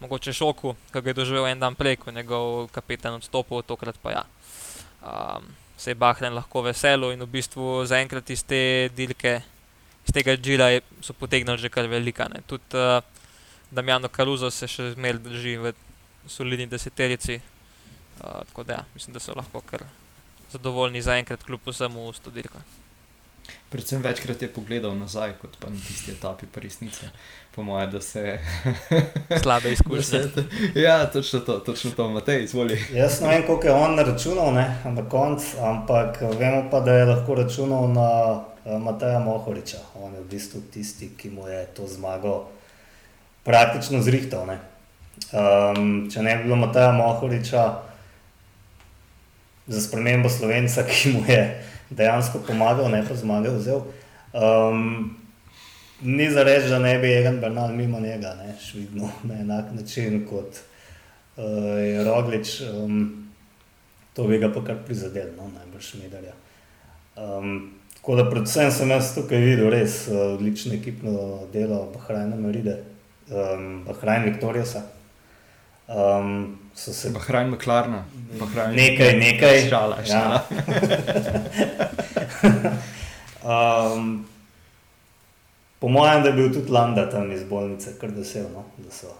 mogoče 0.00 0.32
šoku, 0.32 0.74
ki 0.92 1.00
ga 1.00 1.10
je 1.10 1.14
doživel 1.14 1.46
en 1.50 1.60
dan 1.60 1.76
prej, 1.76 1.96
ko 2.00 2.10
je 2.10 2.16
njegov 2.16 2.68
kapetan 2.74 3.18
odstopil, 3.20 3.62
tokrat 3.62 3.98
pa 4.02 4.14
ja. 4.14 4.24
Um, 5.00 5.46
se 5.76 5.90
je 5.90 5.94
Bahrain 5.94 6.34
lahko 6.34 6.62
veselil 6.62 7.14
in 7.14 7.24
v 7.24 7.28
bistvu 7.38 7.84
zaenkrat 7.88 8.30
iz 8.30 8.42
te 8.44 8.90
dirke, 8.96 9.38
iz 10.04 10.12
tega 10.12 10.36
džila 10.36 10.68
so 11.00 11.16
potegnili 11.16 11.58
že 11.58 11.72
kar 11.72 11.88
velika. 11.88 12.28
Ne. 12.28 12.42
Tudi 12.46 12.76
uh, 12.76 13.00
Damjano 13.70 14.08
Karuzo 14.08 14.50
se 14.50 14.68
še 14.68 14.90
zmeraj 14.96 15.22
drži 15.24 15.56
v 15.56 15.72
solidni 16.28 16.66
deseterici, 16.66 17.40
uh, 17.40 18.44
tako 18.50 18.64
da 18.64 18.80
ja, 18.80 18.84
mislim, 18.94 19.14
da 19.14 19.20
so 19.20 19.36
lahko 19.36 19.62
kar 19.64 19.86
zadovoljni 20.52 21.02
zaenkrat 21.02 21.44
kljub 21.46 21.60
vsemu 21.66 22.12
s 22.12 22.20
to 22.20 22.30
dirko. 22.30 22.60
Predvsem 23.70 24.02
večkrat 24.02 24.42
je 24.42 24.48
pogledal 24.48 24.96
nazaj, 24.98 25.32
kot 25.38 25.54
pa 25.60 25.68
na 25.70 25.76
tisti 25.86 26.10
etapi, 26.12 26.46
pa 26.54 26.60
resnice. 26.60 27.06
Po 27.54 27.62
mojem, 27.62 27.90
da 27.90 28.00
se 28.00 28.20
je. 28.20 28.40
Slabe 29.42 29.72
izkušnje. 29.76 30.20
ja, 30.74 31.06
točno 31.06 31.40
to, 31.40 31.58
točno 31.58 31.90
to, 31.90 32.08
Matej, 32.08 32.44
izvoli. 32.44 32.78
Jaz 32.92 33.20
ne 33.20 33.28
vem, 33.28 33.46
koliko 33.46 33.66
je 33.66 33.72
on 33.72 33.98
računal 33.98 34.54
ne, 34.54 34.76
na 34.84 35.08
koncu, 35.08 35.46
ampak 35.62 36.20
vemo 36.20 36.64
pa, 36.70 36.80
da 36.80 36.92
je 36.92 37.04
lahko 37.04 37.34
računal 37.34 37.92
na 37.92 38.10
uh, 38.32 38.82
Mateja 38.82 39.18
Mohoriča. 39.18 39.78
On 39.94 40.14
je 40.14 40.20
v 40.20 40.28
bistvu 40.30 40.60
tisti, 40.72 41.12
ki 41.16 41.30
mu 41.30 41.48
je 41.48 41.66
to 41.66 41.86
zmago 41.86 42.48
praktično 43.44 44.02
zrihtal. 44.02 44.50
Um, 44.50 46.10
če 46.10 46.22
ne 46.22 46.36
bi 46.36 46.42
bilo 46.44 46.56
Mateja 46.56 46.90
Mohoriča, 46.92 47.90
za 49.70 49.80
spremembo 49.80 50.28
slovenca, 50.28 50.82
ki 50.90 51.12
mu 51.12 51.22
je 51.28 51.42
dejansko 51.90 52.42
pomagal, 52.46 52.90
ne 52.90 53.02
pa 53.08 53.14
zmagal, 53.14 53.58
vzel. 53.58 53.82
Um, 54.32 55.16
ni 56.02 56.30
za 56.30 56.42
reči, 56.42 56.68
da 56.68 56.78
ne 56.78 56.98
bi 56.98 57.12
Egan 57.12 57.40
Bernal 57.40 57.72
mimo 57.72 58.00
njega, 58.00 58.34
ne, 58.34 58.54
švidno 58.60 59.10
na 59.22 59.40
enak 59.40 59.72
način 59.72 60.26
kot 60.30 60.60
uh, 61.36 61.44
je 61.78 62.04
Roglič. 62.04 62.60
Um, 62.60 63.26
to 64.14 64.24
bi 64.24 64.38
ga 64.38 64.52
pa 64.52 64.64
kar 64.64 64.76
prizadel, 64.86 65.34
no, 65.36 65.50
najbrž 65.58 65.94
medalja. 66.02 66.32
Um, 67.16 67.72
tako 67.94 68.16
da 68.16 68.30
predvsem 68.30 68.70
sem 68.72 68.90
jaz 68.90 69.14
tukaj 69.14 69.38
videl 69.38 69.70
res 69.70 70.06
uh, 70.08 70.34
odlično 70.34 70.74
ekipno 70.74 71.40
delo 71.52 71.88
Bahrajna 71.94 72.36
Meride, 72.36 72.78
um, 73.30 73.84
Bahrajn 73.86 74.24
Viktorijosa. 74.30 74.82
Um, 75.88 76.59
se... 76.74 77.10
Bahrajn 77.10 77.50
Meklarna. 77.50 78.04
Bahrajn... 78.38 78.76
Nekaj, 78.76 79.16
nekaj. 79.18 79.68
Šala, 79.68 79.98
šala. 80.06 80.42
Ja. 80.50 80.60
um, 83.94 84.26
po 85.78 85.88
mojem, 85.88 86.22
da 86.22 86.28
je 86.28 86.34
bil 86.34 86.52
tudi 86.52 86.72
Landa 86.72 87.10
tam 87.10 87.32
iz 87.32 87.44
bolnice, 87.44 87.94
kar 88.00 88.10
vesel, 88.16 88.46
no? 88.54 88.64
da 88.78 88.90
so 88.90 89.14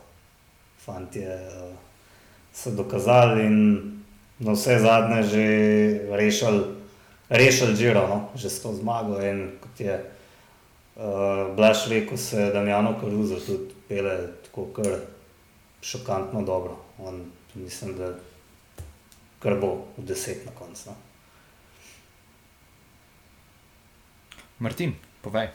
fanti 0.85 1.21
uh, 1.21 1.73
se 2.53 2.71
dokazali 2.71 3.47
in 3.47 3.57
na 4.39 4.53
vse 4.53 4.79
zadnje 4.79 5.23
že 5.23 5.47
rešili, 6.17 6.65
rešili 7.29 7.77
žiro, 7.77 8.09
no? 8.09 8.29
že 8.35 8.51
s 8.51 8.63
to 8.63 8.73
zmago. 8.73 9.21
In 9.21 9.51
kot 9.61 9.81
je 9.81 10.01
uh, 10.97 11.57
Blaž 11.57 11.89
rekel, 11.89 12.19
se 12.19 12.51
Damjano 12.53 12.97
Karuzo 13.01 13.41
tudi 13.41 13.75
pele 13.89 14.17
tako 14.45 14.65
kar 14.73 15.01
šokantno 15.83 16.43
dobro. 16.43 16.77
On, 16.99 17.21
mislim, 17.55 17.97
da 17.99 18.15
kar 19.41 19.57
bo 19.61 19.87
v 19.97 20.05
deset 20.05 20.47
na 20.47 20.53
koncu. 20.53 20.91
No? 20.91 20.97
Martin, 24.59 24.95
povej. 25.23 25.49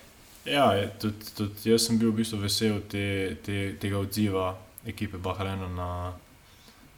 Ja, 0.46 0.74
je, 0.74 0.90
tudi, 1.02 1.26
tudi 1.38 1.70
jaz 1.70 1.86
sem 1.88 1.98
bil 2.02 2.12
v 2.12 2.22
bistvu 2.22 2.42
vesel 2.42 2.82
te, 2.90 3.38
te, 3.46 3.74
tega 3.82 4.02
odziva 4.02 4.54
ekipe 4.86 5.18
Bahrajna 5.18 5.70
na, 5.74 5.90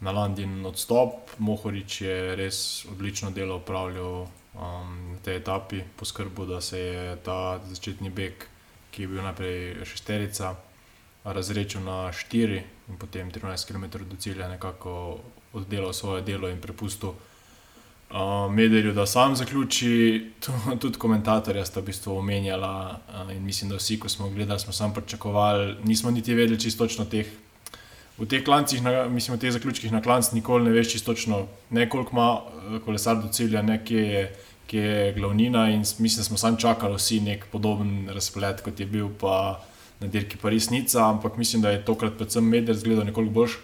na 0.04 0.12
London 0.12 0.66
odstop. 0.68 1.36
Mohorič 1.40 2.02
je 2.02 2.36
res 2.40 2.60
odlično 2.92 3.32
delo 3.36 3.60
upravljal 3.60 4.28
um, 4.28 4.96
na 5.12 5.20
tej 5.24 5.40
etapi, 5.40 5.84
poskrbel, 6.00 6.48
da 6.48 6.62
se 6.62 6.80
je 6.80 7.18
ta 7.24 7.60
začetni 7.68 8.12
beg, 8.12 8.48
ki 8.92 9.04
je 9.04 9.12
bil 9.12 9.24
najprej 9.24 9.86
šesterica, 9.88 10.56
razrečil 11.24 11.84
na 11.84 12.08
štiri 12.16 12.64
in 12.90 12.98
potem 12.98 13.32
13 13.32 13.68
km 13.68 14.06
do 14.10 14.16
cilja 14.16 14.48
nekako 14.48 15.20
oddelal 15.54 15.94
svoje 15.94 16.22
delo 16.22 16.50
in 16.50 16.62
prepustil 16.62 17.10
uh, 17.10 18.52
Medvedju, 18.52 18.94
da 18.94 19.06
sam 19.06 19.36
zaključi. 19.36 20.26
Tudi 20.82 20.98
komentatorja 20.98 21.66
sta 21.66 21.80
v 21.80 21.92
bistvu 21.92 22.18
omenjala 22.18 23.00
uh, 23.10 23.36
in 23.36 23.44
mislim, 23.44 23.70
da 23.70 23.76
vsi, 23.76 24.00
ko 24.00 24.10
smo 24.10 24.30
gledali, 24.30 24.60
smo 24.60 24.74
sam 24.74 24.94
pričakovali, 24.94 25.76
nismo 25.84 26.12
niti 26.12 26.34
vedeli 26.34 26.60
čisto 26.60 26.86
točno 26.86 27.06
teh. 27.06 27.28
V 28.18 28.26
teh 28.26 28.44
klancih, 28.44 28.82
na, 28.82 29.06
mislim, 29.06 29.38
v 29.38 29.42
teh 29.42 29.52
zaključkih 29.52 29.92
na 29.92 30.02
klanc 30.02 30.32
nikoli 30.32 30.66
ne 30.66 30.72
veš 30.72 30.92
čisto 30.92 31.14
točno, 31.14 31.48
koliko 31.70 32.10
ima 32.12 32.42
kolesar 32.86 33.22
do 33.22 33.28
cilja, 33.30 33.62
ne 33.62 33.84
kje 33.86 34.04
je, 34.04 34.38
kje 34.68 34.82
je 34.82 35.14
glavnina. 35.14 35.70
In 35.70 35.80
mislim, 35.80 36.18
da 36.18 36.24
smo 36.24 36.38
sam 36.38 36.58
čakali 36.58 36.96
vsi 36.96 37.20
nek 37.20 37.46
podoben 37.52 38.10
razplet, 38.10 38.62
kot 38.62 38.80
je 38.80 38.86
bil 38.86 39.10
pa 39.20 39.62
na 40.00 40.08
dirki 40.08 40.38
Paris 40.38 40.70
Nica, 40.70 41.10
ampak 41.10 41.38
mislim, 41.38 41.62
da 41.62 41.72
je 41.72 41.86
tokrat 41.86 42.18
predvsem 42.18 42.46
Medved 42.46 42.78
zgledal 42.78 43.06
nekoliko 43.06 43.34
boljši 43.34 43.58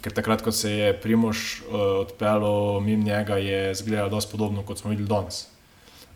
ker 0.00 0.14
takrat, 0.16 0.42
ko 0.42 0.52
se 0.52 0.72
je 0.72 0.92
Primož 1.00 1.60
uh, 1.60 1.80
odpeljal 2.04 2.80
mimo 2.80 3.04
njega, 3.04 3.36
je 3.36 3.72
izgledal 3.72 4.10
dosti 4.10 4.32
podobno 4.32 4.62
kot 4.62 4.78
smo 4.78 4.90
videli 4.90 5.08
danes. 5.08 5.46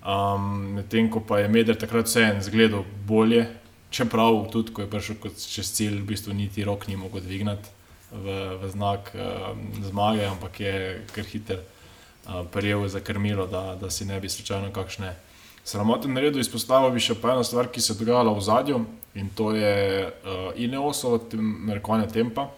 Um, 0.04 0.74
Medtem 0.76 1.10
ko 1.10 1.20
pa 1.20 1.38
je 1.38 1.48
Medved 1.48 1.80
takrat 1.80 2.08
vseeno 2.08 2.40
izgledal 2.40 2.84
bolje, 3.06 3.46
čeprav 3.90 4.44
tudi, 4.52 4.72
ko 4.72 4.82
je 4.82 4.90
prišel 4.90 5.16
čez 5.36 5.72
cilj, 5.72 6.00
v 6.00 6.08
bistvu 6.12 6.34
niti 6.34 6.64
rok 6.64 6.88
ni 6.88 6.96
mogel 6.96 7.24
dvigniti 7.24 7.68
v, 8.12 8.40
v 8.62 8.70
znak 8.72 9.12
um, 9.14 9.68
zmage, 9.84 10.26
ampak 10.28 10.60
je 10.60 10.74
kar 11.12 11.24
hiter 11.24 11.60
uh, 11.60 12.42
prijel 12.52 12.88
za 12.88 13.00
krmilo, 13.00 13.46
da, 13.46 13.76
da 13.80 13.90
si 13.90 14.04
ne 14.04 14.20
bi 14.20 14.28
slučajno 14.28 14.72
kakšne. 14.72 15.14
Sramoten 15.64 16.12
naredil 16.12 16.42
izpostavil 16.44 16.92
bi 16.92 17.00
še 17.00 17.16
pa 17.20 17.32
eno 17.32 17.44
stvar, 17.44 17.70
ki 17.72 17.80
se 17.80 17.94
je 17.94 17.98
dogajala 18.02 18.34
v 18.36 18.44
zadju 18.44 18.84
in 19.14 19.30
to 19.36 19.54
je 19.56 19.72
uh, 20.04 20.50
Ineosovo 20.60 21.22
narekovanje 21.38 22.10
tempa 22.12 22.50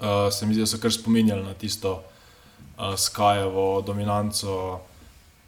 uh, 0.00 0.32
se 0.32 0.46
mi 0.46 0.54
zdi, 0.54 0.62
da 0.62 0.66
so 0.66 0.78
kar 0.78 0.92
spominjali 0.92 1.42
na 1.42 1.54
tisto 1.54 2.02
uh, 2.78 2.94
Skyjevo 2.96 3.82
dominanco 3.86 4.80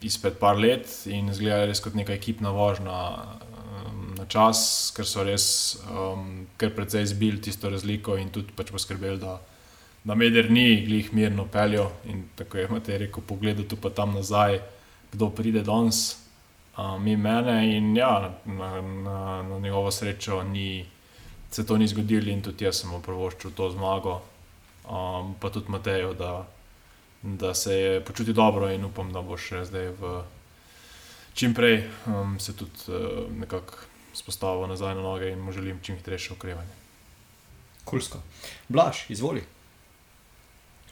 izpred 0.01 0.37
par 0.39 0.57
let 0.57 0.87
in 1.05 1.29
izgledali 1.29 1.67
res 1.67 1.81
kot 1.83 1.93
neka 1.93 2.13
ekipna 2.13 2.51
vožnja 2.55 2.99
um, 3.19 4.15
na 4.17 4.25
čas, 4.25 4.91
ker 4.95 5.07
so 5.07 5.23
res 5.27 5.77
um, 5.91 6.47
kar 6.57 6.71
precej 6.75 7.03
izbili 7.03 7.41
tisto 7.41 7.69
razliko 7.69 8.17
in 8.17 8.31
tudi 8.31 8.55
pač 8.55 8.71
poskrbeli, 8.71 9.19
da, 9.19 9.39
da 10.03 10.15
Meder 10.15 10.51
ni 10.51 10.85
glih 10.85 11.13
mirno 11.13 11.45
peljo 11.51 11.89
in 12.05 12.29
tako 12.35 12.57
je 12.57 12.69
imate 12.69 12.97
rekel, 12.97 13.23
pogledaj 13.27 13.67
tu 13.67 13.75
pa 13.75 13.89
tam 13.89 14.15
nazaj, 14.15 14.61
kdo 15.11 15.29
pride 15.35 15.65
danes. 15.65 16.28
Mi 16.99 17.17
mene 17.17 17.77
in 17.77 17.95
ja, 17.97 18.31
na, 18.45 18.81
na, 18.81 19.41
na 19.43 19.59
njegovo 19.59 19.91
srečo 19.91 20.43
ni, 20.43 20.85
se 21.51 21.65
to 21.65 21.77
ni 21.77 21.87
zgodilo, 21.87 22.31
in 22.31 22.41
tudi 22.41 22.65
jaz 22.65 22.81
sem 22.81 22.93
oproščil 22.93 23.51
to 23.57 23.69
zmago 23.73 24.19
um, 24.89 25.35
pa 25.39 25.49
tudi 25.49 25.71
Matejo, 25.71 26.13
da, 26.13 26.47
da 27.21 27.53
se 27.53 27.73
je 27.73 28.05
počutil 28.05 28.33
dobro 28.33 28.71
in 28.71 28.85
upam, 28.85 29.13
da 29.13 29.21
bo 29.21 29.37
še 29.37 29.63
zdaj 29.65 29.93
v 29.99 30.23
čim 31.33 31.53
prej 31.53 31.83
um, 32.07 32.39
se 32.39 32.55
tudi 32.57 32.89
uh, 32.89 33.29
nekako 33.39 33.85
spostavil 34.13 34.67
nazaj 34.67 34.95
na 34.95 35.01
noge 35.01 35.31
in 35.31 35.39
mu 35.39 35.51
želim 35.51 35.79
čim 35.81 35.95
hitrejše 35.95 36.33
okrevanje. 36.33 36.75
Kulsko. 37.85 38.19
Blaž, 38.67 39.05
izvoli. 39.09 39.43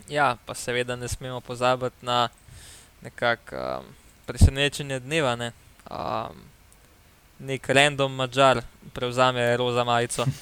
Ja, 0.09 0.37
pa 0.45 0.55
seveda 0.55 0.95
ne 0.95 1.07
smemo 1.07 1.41
pozabiti 1.41 2.05
na 2.05 2.29
nekakšno 3.01 3.79
um, 3.79 3.95
presenečenje 4.25 4.99
dneva. 4.99 5.35
Ne? 5.35 5.51
Um, 5.89 6.43
nek 7.39 7.69
random 7.69 8.15
mačar 8.15 8.63
prevzame 8.93 9.57
roza 9.57 9.83
majico. 9.83 10.25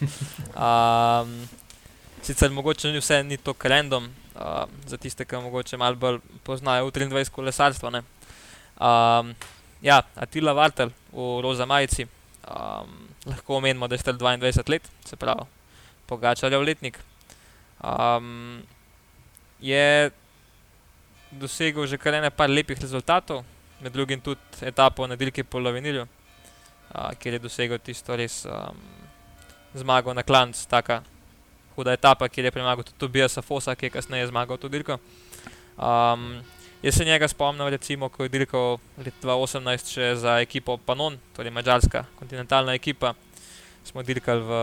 Um, 0.55 1.47
Sicer 2.23 2.49
mogoče 2.49 2.87
ni 2.91 2.99
vse 3.01 3.17
ni 3.23 3.37
tako 3.37 3.67
random, 3.67 4.05
uh, 4.35 4.63
za 4.87 4.97
tiste, 4.97 5.25
ki 5.25 5.35
morda 5.35 5.77
malo 5.77 5.95
bolj 5.99 6.19
poznajo 6.47 6.87
v 6.87 6.91
23 6.95 7.29
kolesarstvo. 7.29 7.91
Um, 7.91 9.35
ja, 9.81 9.99
Atila 10.15 10.53
Vartel 10.55 10.89
v 11.11 11.41
Roza 11.43 11.65
Majici, 11.65 12.07
Um, 12.45 13.07
lahko 13.25 13.57
omenimo, 13.57 13.87
da 13.87 13.95
je 13.95 13.99
star 13.99 14.13
22 14.13 14.69
let, 14.69 14.91
se 15.05 15.15
pravi, 15.15 15.41
pogačarjev 16.05 16.61
letnik. 16.61 16.99
Um, 17.81 18.61
je 19.59 20.11
dosegel 21.31 21.87
že 21.87 21.97
kar 21.97 22.13
nekaj 22.13 22.47
lepih 22.47 22.77
rezultatov, 22.81 23.41
med 23.79 23.91
drugim 23.91 24.21
tudi 24.21 24.39
etapo 24.61 25.07
na 25.07 25.15
Dilki 25.15 25.43
Polovinilju, 25.43 26.05
uh, 26.05 27.11
kjer 27.19 27.33
je 27.33 27.39
dosegel 27.39 27.79
tisto 27.79 28.15
res 28.15 28.45
um, 28.45 28.79
zmago 29.75 30.13
na 30.13 30.23
klanc, 30.23 30.65
taka 30.69 31.01
huda 31.75 31.93
etapa, 31.93 32.29
kjer 32.29 32.47
je 32.47 32.51
premagal 32.55 32.83
tudi 32.83 32.99
Tobiasa 32.99 33.41
Fosa, 33.41 33.75
ki 33.75 33.89
je 33.89 33.95
kasneje 33.97 34.27
zmagal 34.31 34.57
tudi 34.57 34.79
Dilko. 34.79 34.99
Um, 35.75 36.39
jaz 36.81 36.95
se 36.95 37.05
njega 37.05 37.27
spomnim, 37.27 37.67
recimo, 37.67 38.09
ko 38.09 38.23
je 38.23 38.29
dirkal 38.29 38.77
leta 38.97 39.27
2018 39.27 39.91
še 39.91 40.09
za 40.23 40.39
ekipo 40.39 40.77
Panon, 40.77 41.19
torej 41.35 41.51
mačarska 41.51 42.05
kontinentalna 42.19 42.75
ekipa. 42.77 43.13
Smo 43.85 44.01
dirkali 44.03 44.41
v, 44.41 44.59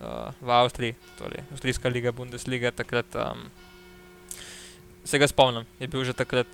uh, 0.00 0.30
v 0.40 0.50
Avstriji, 0.50 0.94
torej 1.18 1.42
Avstrijska 1.52 1.90
liga, 1.90 2.12
Bundesliga. 2.12 2.70
Takrat 2.70 3.18
um, 3.18 3.48
se 5.04 5.18
ga 5.18 5.28
spomnim, 5.28 5.66
je 5.80 5.88
bil 5.88 6.04
že 6.04 6.14
takrat 6.16 6.48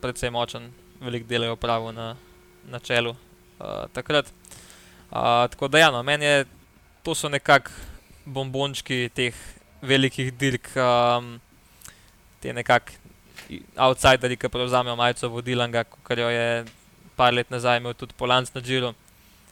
precej 0.00 0.30
močen, 0.30 0.70
velik 1.00 1.26
del 1.26 1.48
je 1.48 1.50
opravil 1.50 1.92
na, 1.92 2.14
na 2.68 2.78
čelu. 2.78 3.14
Uh, 3.60 3.86
takrat. 3.92 4.28
Uh, 5.10 5.46
tako 5.50 5.68
da, 5.68 5.78
ja, 5.78 5.90
no, 5.90 6.02
meni 6.02 6.24
je 6.24 6.44
to 7.02 7.14
so 7.14 7.28
nekako 7.28 7.72
bombončki 8.24 9.08
teh 9.14 9.36
velikih 9.82 10.32
dirk, 10.36 10.68
um, 10.76 11.38
te 12.40 12.52
nekakšne 12.52 13.00
outsideri, 13.80 14.36
ki 14.38 14.48
prevzamejo 14.52 14.96
majico 14.96 15.28
vodilanga, 15.32 15.84
kot 15.84 16.18
jo 16.18 16.28
je 16.30 16.64
par 17.16 17.34
let 17.34 17.50
nazaj 17.50 17.80
imel 17.80 17.94
tudi 17.98 18.14
Polanc 18.16 18.52
na 18.54 18.60
Džiru. 18.60 18.94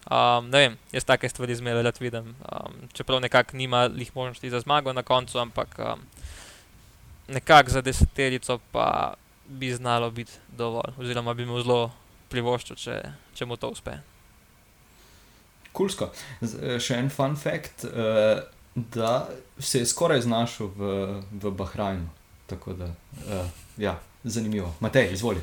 Um, 0.08 0.48
ne 0.48 0.60
vem, 0.62 0.76
jaz 0.92 1.04
take 1.04 1.28
stvari 1.28 1.56
zmeraj 1.58 1.84
rad 1.84 1.98
vidim. 2.00 2.30
Um, 2.48 2.76
čeprav 2.96 3.20
nekako 3.20 3.56
nima 3.56 3.84
lih 3.92 4.14
možnosti 4.14 4.50
za 4.50 4.60
zmago 4.60 4.92
na 4.92 5.02
koncu, 5.02 5.38
ampak 5.38 5.74
um, 5.78 6.04
nekako 7.28 7.70
za 7.70 7.82
deseterico 7.82 8.58
pa 8.72 9.14
bi 9.48 9.72
znalo 9.72 10.10
biti 10.10 10.32
dovolj, 10.56 10.92
oziroma 10.98 11.34
bi 11.34 11.46
mu 11.46 11.60
zelo 11.62 11.90
privoščil, 12.28 12.76
če, 12.76 13.00
če 13.34 13.48
mu 13.48 13.56
to 13.56 13.72
uspe. 13.72 13.96
Kulsko. 15.72 16.10
Eh, 16.42 16.78
še 16.82 16.98
en 16.98 17.10
fun 17.12 17.36
fact, 17.36 17.86
uh, 17.88 18.40
da 18.74 19.28
se 19.58 19.82
je 19.82 19.86
skoraj 19.86 20.24
znašel 20.26 20.72
v, 20.76 20.94
v 21.32 21.52
Bahrajnu. 21.56 22.08
Tako 22.48 22.72
da, 22.72 22.88
uh, 23.26 23.48
ja, 23.76 23.98
zanimivo. 24.24 24.72
Matej, 24.80 25.12
izvoli. 25.12 25.42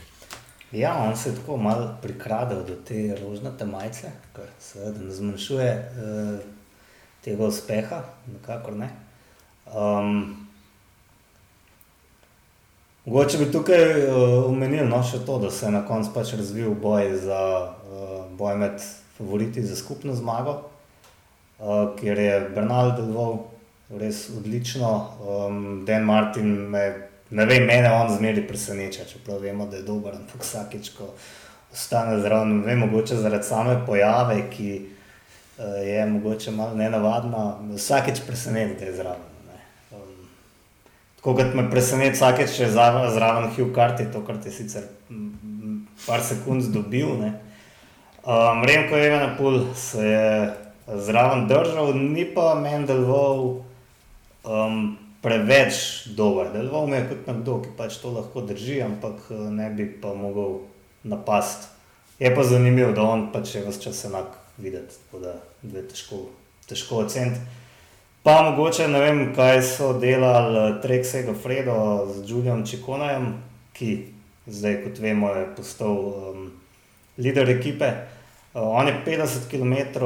Ja, 0.72 0.96
on 0.98 1.16
se 1.18 1.30
je 1.30 1.36
tako 1.36 1.58
malo 1.58 1.94
prikradel 2.02 2.66
do 2.68 2.76
te 2.86 3.16
rožnate 3.22 3.66
majice, 3.66 4.12
kar 4.34 4.50
seveda 4.60 5.06
ne 5.06 5.14
zmanjšuje 5.14 5.70
uh, 5.74 6.40
tega 7.26 7.48
uspeha, 7.48 8.02
nikakor 8.28 8.76
ne. 8.78 8.90
Um, 9.66 10.45
Mogoče 13.06 13.38
bi 13.38 13.52
tukaj 13.52 13.84
uh, 14.08 14.46
omenil 14.50 14.88
no, 14.90 14.98
še 15.06 15.20
to, 15.28 15.38
da 15.38 15.52
se 15.54 15.68
je 15.68 15.72
na 15.76 15.84
koncu 15.86 16.10
pač 16.14 16.32
razvil 16.34 16.72
boj, 16.82 17.12
za, 17.22 17.42
uh, 17.86 18.16
boj 18.34 18.56
med 18.58 18.80
favoriti 19.18 19.62
za 19.62 19.76
skupno 19.78 20.16
zmago, 20.18 20.56
uh, 21.60 21.92
kjer 22.00 22.22
je 22.24 22.40
Bernal 22.56 22.96
deloval 22.98 23.38
res 24.02 24.24
odlično. 24.34 24.90
Um, 25.22 25.60
Dan 25.86 26.10
Martin 26.10 26.50
me, 26.74 26.82
ne 27.30 27.46
vem, 27.46 27.68
mene 27.70 27.94
on 27.94 28.10
zmeri 28.16 28.42
preseneča, 28.48 29.06
čeprav 29.12 29.46
vemo, 29.46 29.70
da 29.70 29.78
je 29.78 29.86
dober, 29.86 30.18
ampak 30.18 30.42
vsakeč, 30.42 30.96
ko 30.98 31.12
ostane 31.74 32.18
zraven, 32.26 32.58
ne 32.64 32.72
vem, 32.72 32.88
mogoče 32.88 33.22
zaradi 33.22 33.46
same 33.46 33.78
pojave, 33.86 34.42
ki 34.50 34.72
uh, 34.82 35.78
je 35.86 36.10
mogoče 36.18 36.58
malo 36.58 36.74
nenavadna, 36.82 37.52
vsakeč 37.78 38.26
preseneča, 38.26 38.80
da 38.82 38.90
je 38.90 38.98
zraven. 38.98 39.35
Kot 41.26 41.56
me 41.58 41.64
preseneča, 41.72 42.20
vsakeč, 42.20 42.52
če 42.54 42.68
je 42.68 42.74
zraven 42.76 43.48
Hugh 43.56 43.72
Carty, 43.74 44.06
to, 44.14 44.22
kar 44.22 44.38
je 44.46 44.52
sicer 44.54 44.84
par 46.06 46.22
sekund 46.22 46.70
dobil. 46.70 47.08
Ne. 47.18 47.32
Um, 48.26 48.62
Remko 48.62 48.98
Evenapol 48.98 49.64
se 49.74 50.06
je 50.06 50.54
zraven 50.86 51.48
držal, 51.50 51.94
ni 51.98 52.28
pa 52.30 52.54
Mendelov 52.62 53.66
um, 54.46 54.98
preveč 55.26 56.06
dober. 56.14 56.54
Deloval 56.54 56.94
je 56.94 57.04
kot 57.10 57.28
nekdo, 57.32 57.60
ki 57.66 57.74
pač 57.78 57.98
to 58.02 58.14
lahko 58.14 58.46
drži, 58.46 58.84
ampak 58.86 59.26
eh, 59.34 59.46
ne 59.50 59.70
bi 59.74 59.90
pa 59.90 60.14
mogel 60.14 60.60
napast. 61.02 61.72
Je 62.22 62.30
pa 62.30 62.46
zanimivo, 62.46 62.94
da 62.94 63.04
on 63.04 63.32
pač 63.34 63.58
je 63.58 63.66
vse 63.66 63.82
čas 63.82 64.06
enak 64.06 64.38
videti, 64.62 64.94
tako 65.06 65.26
da 65.26 65.34
je 65.66 65.88
težko, 65.90 66.28
težko 66.70 67.02
oceniti. 67.02 67.42
Pa 68.26 68.42
mogoče 68.42 68.88
ne 68.90 69.00
vem, 69.00 69.20
kaj 69.36 69.60
so 69.62 69.92
delali 70.02 70.58
eh, 70.58 70.82
Treksega 70.82 71.34
Fredo 71.38 72.08
z 72.10 72.26
Julijem 72.30 72.66
Čikonajem, 72.66 73.28
ki 73.74 73.90
zdaj, 74.48 74.80
kot 74.84 75.00
vemo, 75.00 75.30
je 75.30 75.46
postal 75.58 75.94
um, 75.94 76.48
voditelj 77.18 77.52
ekipe. 77.54 77.92
Uh, 78.56 78.66
on 78.66 78.90
je 78.90 78.96
50 79.06 79.46
km 79.52 80.02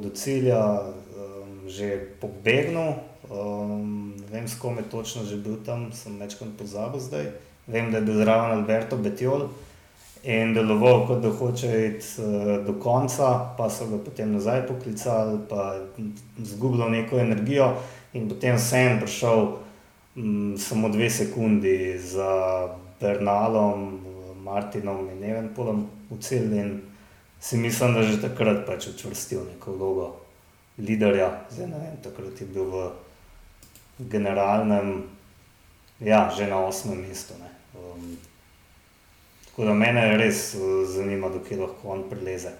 do 0.00 0.10
cilja 0.14 0.62
um, 0.80 1.68
že 1.68 1.92
pobegnil, 2.20 2.96
Um, 3.28 4.16
ne 4.16 4.26
vem, 4.30 4.48
s 4.48 4.56
kom 4.56 4.78
je 4.78 4.88
točno 4.88 5.24
že 5.24 5.36
bil 5.36 5.60
tam, 5.60 5.92
sem 5.92 6.16
večkrat 6.16 6.56
pozabil 6.56 7.00
zdaj. 7.00 7.26
Vem, 7.68 7.92
da 7.92 8.00
je 8.00 8.08
bil 8.08 8.16
zraven 8.24 8.56
Alberto 8.56 8.96
Betiol 8.96 9.52
in 10.22 10.54
deloval, 10.54 11.06
kot 11.06 11.22
da 11.22 11.30
hoče 11.30 11.86
iti 11.86 12.22
uh, 12.22 12.66
do 12.66 12.74
konca, 12.80 13.54
pa 13.58 13.70
so 13.70 13.86
ga 13.86 13.98
potem 14.04 14.32
nazaj 14.32 14.66
poklicali, 14.66 15.38
pa 15.48 15.80
zgubljal 16.38 16.90
neko 16.90 17.18
energijo 17.18 17.72
in 18.12 18.28
potem 18.28 18.58
sem 18.58 19.00
prišel 19.00 19.46
um, 20.16 20.54
samo 20.58 20.88
dve 20.88 21.10
sekundi 21.10 21.98
za 21.98 22.68
Bernalom, 23.00 24.00
Martinom 24.42 25.08
in 25.12 25.20
ne 25.20 25.34
vem, 25.34 25.48
polom 25.54 25.86
v 26.10 26.18
cel 26.20 26.52
in 26.52 26.80
si 27.40 27.56
mislim, 27.56 27.94
da 27.94 28.02
že 28.02 28.20
takrat 28.20 28.64
pač 28.66 28.88
učvrstil 28.88 29.44
neko 29.54 29.72
vlogo. 29.72 30.08
Liderja, 30.78 31.30
zdaj 31.50 31.66
ne 31.66 31.78
vem, 31.78 31.96
takrat 32.02 32.40
je 32.40 32.46
bil 32.46 32.64
v 32.64 32.90
generalnem, 33.98 35.02
ja, 36.00 36.30
že 36.30 36.46
na 36.46 36.62
osmem 36.66 37.02
mestu. 37.02 37.34
Um, 37.74 38.14
tako 39.58 39.66
da 39.66 39.74
me 39.74 40.16
res 40.16 40.54
uh, 40.54 40.86
zanima, 40.86 41.28
dokaj 41.28 41.58
lahko 41.58 41.88
on 41.90 42.04
prileze. 42.10 42.52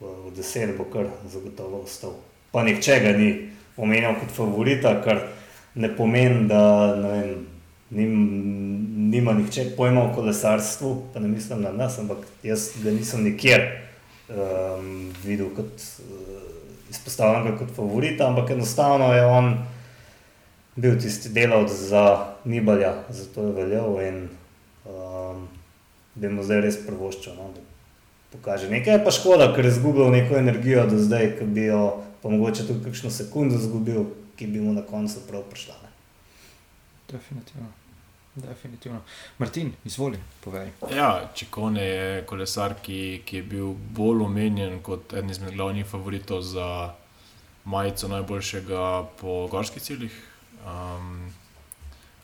V, 0.00 0.28
deset 0.36 0.74
bo 0.76 0.84
kar 0.84 1.06
zagotovo 1.24 1.78
ostal. 1.86 2.18
Pa 2.52 2.60
nihče 2.66 2.98
ga 3.00 3.12
ni 3.16 3.48
omenjal 3.80 4.18
kot 4.20 4.34
favorita, 4.36 4.92
kar 5.00 5.22
ne 5.74 5.88
pomeni, 5.96 6.42
da 6.50 6.60
vem, 7.00 7.46
nim, 7.96 8.12
nima 9.08 9.32
nihče 9.38 9.70
pojma 9.78 10.02
o 10.02 10.10
kolesarstvu, 10.14 10.90
pa 11.14 11.22
ne 11.24 11.30
mislim 11.32 11.62
na 11.64 11.72
nas, 11.72 11.96
ampak 11.98 12.26
jaz 12.44 12.74
ga 12.82 12.92
nisem 12.92 13.24
nikjer 13.24 13.64
um, 14.28 15.08
videl 15.24 15.48
kot 15.56 15.80
uh, 16.04 16.90
izpostavljen 16.92 17.56
kot 17.56 17.72
favorita, 17.76 18.28
ampak 18.28 18.52
enostavno 18.52 19.14
je 19.14 19.24
on 19.24 19.48
bil 20.76 21.00
tisti 21.00 21.32
delavec 21.32 21.72
za 21.72 22.04
Nibalja, 22.44 22.92
zato 23.08 23.46
je 23.48 23.56
veljal 23.62 23.96
in 24.04 24.20
bi 26.20 26.28
mu 26.28 26.44
zdaj 26.46 26.62
res 26.66 26.78
prvoščil. 26.86 27.34
No, 27.38 27.50
pokaže. 28.32 28.70
Nekaj 28.70 28.98
je 28.98 29.02
pa 29.04 29.12
škoda, 29.14 29.50
ker 29.56 29.66
je 29.66 29.74
izgubil 29.74 30.12
neko 30.12 30.38
energijo 30.38 30.86
do 30.90 31.00
zdaj, 31.00 31.34
ki 31.38 31.48
bi 31.50 31.66
jo 31.70 31.82
pa 32.22 32.28
mogoče 32.28 32.66
tudi 32.68 32.84
kakšno 32.84 33.10
sekundo 33.10 33.56
izgubil, 33.56 34.04
ki 34.36 34.46
bi 34.46 34.60
mu 34.60 34.74
na 34.76 34.84
koncu 34.86 35.22
prav 35.28 35.44
prišla. 35.50 35.76
Ne. 35.82 35.92
Definitivno. 37.10 37.68
Definitivno. 38.40 39.00
Martin, 39.38 39.72
izvoli, 39.84 40.20
povej. 40.44 40.70
Ja, 40.94 41.30
Čekone 41.34 41.84
je 41.84 42.24
kolesar, 42.28 42.76
ki, 42.82 43.22
ki 43.26 43.40
je 43.40 43.42
bil 43.42 43.72
bolj 43.96 44.22
omenjen 44.28 44.78
kot 44.86 45.12
eden 45.16 45.32
izmed 45.32 45.56
glavnih 45.56 45.88
favoritov 45.88 46.44
za 46.46 46.92
majico 47.64 48.08
najboljšega 48.08 48.84
po 49.20 49.46
gorskih 49.50 49.82
ciljih, 49.82 50.14
Um, 50.66 51.32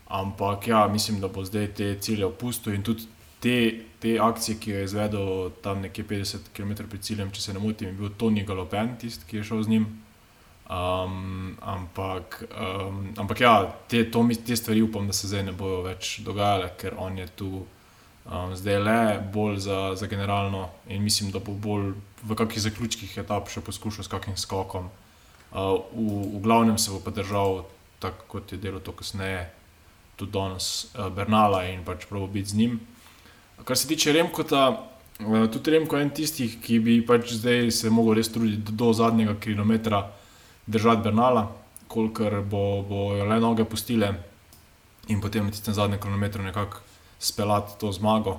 ampak 0.08 0.68
ja, 0.68 0.86
mislim, 0.88 1.20
da 1.20 1.28
bo 1.28 1.44
zdaj 1.44 1.74
te 1.74 1.98
cilje 2.00 2.26
opustil 2.26 2.74
in 2.74 2.82
tudi 2.82 3.02
te, 3.46 3.84
te 4.02 4.18
akcije, 4.20 4.58
ki 4.58 4.70
jo 4.70 4.78
je 4.78 4.84
izvedel 4.84 5.28
tam 5.62 5.80
nekje 5.80 6.04
50 6.04 6.50
km 6.56 6.88
pred 6.90 7.02
ciljem, 7.02 7.30
če 7.30 7.42
se 7.42 7.54
ne 7.54 7.62
motim, 7.62 7.92
je 7.92 7.98
bil 8.00 8.10
Tony 8.18 8.42
Galopen, 8.46 8.96
tisti, 8.98 9.26
ki 9.28 9.40
je 9.40 9.46
šel 9.46 9.62
z 9.62 9.74
njim. 9.74 9.86
Um, 10.66 11.54
ampak, 11.62 12.40
um, 12.50 13.04
ampak 13.22 13.40
ja, 13.40 13.52
te, 13.86 14.02
to, 14.10 14.24
te 14.46 14.56
stvari 14.58 14.82
upam, 14.82 15.06
da 15.06 15.14
se 15.14 15.30
zdaj 15.30 15.44
ne 15.46 15.54
bodo 15.54 15.84
več 15.84 16.16
dogajale, 16.26 16.72
ker 16.80 16.96
on 16.98 17.20
je 17.20 17.26
tu 17.38 17.50
um, 17.60 18.56
zdaj 18.58 18.80
le 18.82 18.98
bolj 19.32 19.60
za, 19.68 19.78
za 19.94 20.10
generalno 20.10 20.64
in 20.90 21.06
mislim, 21.06 21.30
da 21.30 21.38
bo 21.38 21.54
bolj 21.54 21.92
v 22.26 22.34
kakšnih 22.34 22.66
zaključkih 22.66 23.14
etap 23.22 23.46
še 23.52 23.62
poskušal 23.62 24.08
s 24.08 24.10
kakšnim 24.10 24.40
skokom. 24.42 24.90
Uh, 25.52 25.86
v, 25.94 26.18
v 26.34 26.42
glavnem 26.42 26.82
se 26.82 26.90
bo 26.90 26.98
pa 26.98 27.14
držal 27.14 27.62
tako 28.02 28.26
kot 28.34 28.52
je 28.52 28.58
delo 28.58 28.82
to 28.82 28.90
kasneje, 28.92 29.46
tudi 30.18 30.34
danes 30.34 30.90
uh, 30.96 31.06
Bernala 31.14 31.62
in 31.70 31.86
pač 31.86 32.10
prav 32.10 32.26
biti 32.26 32.56
z 32.56 32.62
njim. 32.64 32.78
Kar 33.64 33.76
se 33.76 33.88
tiče 33.88 34.12
Remkota, 34.12 34.86
Uh, 35.16 35.46
tudi 35.48 35.70
Remko 35.70 35.96
je 35.96 36.04
en 36.04 36.10
tistih, 36.12 36.56
ki 36.60 36.76
bi 36.84 36.94
pač 37.06 37.30
zdaj 37.38 37.70
se 37.72 37.88
mogel 37.90 38.18
res 38.18 38.28
truditi 38.28 38.72
do, 38.76 38.90
zadnjega 38.92 39.32
kilometra 39.40 40.02
držati 40.68 41.02
Bernala, 41.06 41.46
kolikor 41.88 42.42
bo, 42.44 42.82
bo 42.84 43.06
le 43.24 43.38
noge 43.40 43.64
pustile 43.64 44.10
in 45.08 45.22
potem 45.22 45.46
na 45.46 45.54
tistem 45.54 45.72
zadnjem 45.74 46.02
kilometru 46.02 46.44
nekako 46.44 46.82
speljati 47.18 47.78
to 47.80 47.92
zmago. 47.96 48.36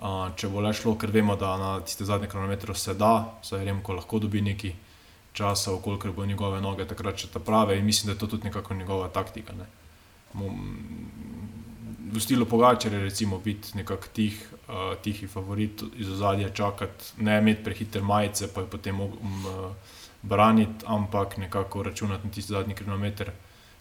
Uh, 0.00 0.32
če 0.40 0.48
bo 0.48 0.64
le 0.64 0.72
šlo, 0.72 0.94
ker 0.96 1.12
vemo, 1.12 1.36
da 1.36 1.52
na 1.60 1.74
tistem 1.84 2.08
zadnjem 2.08 2.32
kilometru 2.32 2.74
se 2.74 2.94
da, 2.96 3.12
saj 3.44 3.66
Remko 3.68 3.98
lahko 4.00 4.20
dobi 4.24 4.40
neki 4.40 4.72
časa, 5.36 5.76
koliko 5.84 6.14
bo 6.16 6.24
njegove 6.24 6.62
noge 6.64 6.88
takrat 6.88 7.20
še 7.20 7.28
ta 7.28 7.44
prave 7.44 7.76
in 7.76 7.84
mislim, 7.84 8.08
da 8.08 8.16
je 8.16 8.22
to 8.24 8.30
tudi 8.32 8.48
nekako 8.48 8.74
njegova 8.74 9.12
taktika. 9.12 9.52
Ne. 9.52 9.68
V 12.12 12.20
stilu 12.20 12.46
Pogačarja, 12.46 13.00
recimo, 13.02 13.38
biti 13.38 13.74
nekako 13.74 14.06
tih, 14.14 14.36
uh, 14.68 14.94
tihi 15.02 15.26
favorit 15.26 15.82
iz 15.96 16.10
ozadja, 16.10 16.50
čakati, 16.54 17.04
ne 17.18 17.38
imeti 17.38 17.64
prehiter 17.64 18.02
majice, 18.02 18.46
pa 18.54 18.62
je 18.62 18.66
potem 18.70 19.00
um, 19.00 19.46
braniti, 20.22 20.84
ampak 20.86 21.36
nekako 21.36 21.82
računati 21.82 22.26
na 22.26 22.32
tisti 22.32 22.52
zadnji 22.52 22.74
kilometr, 22.74 23.30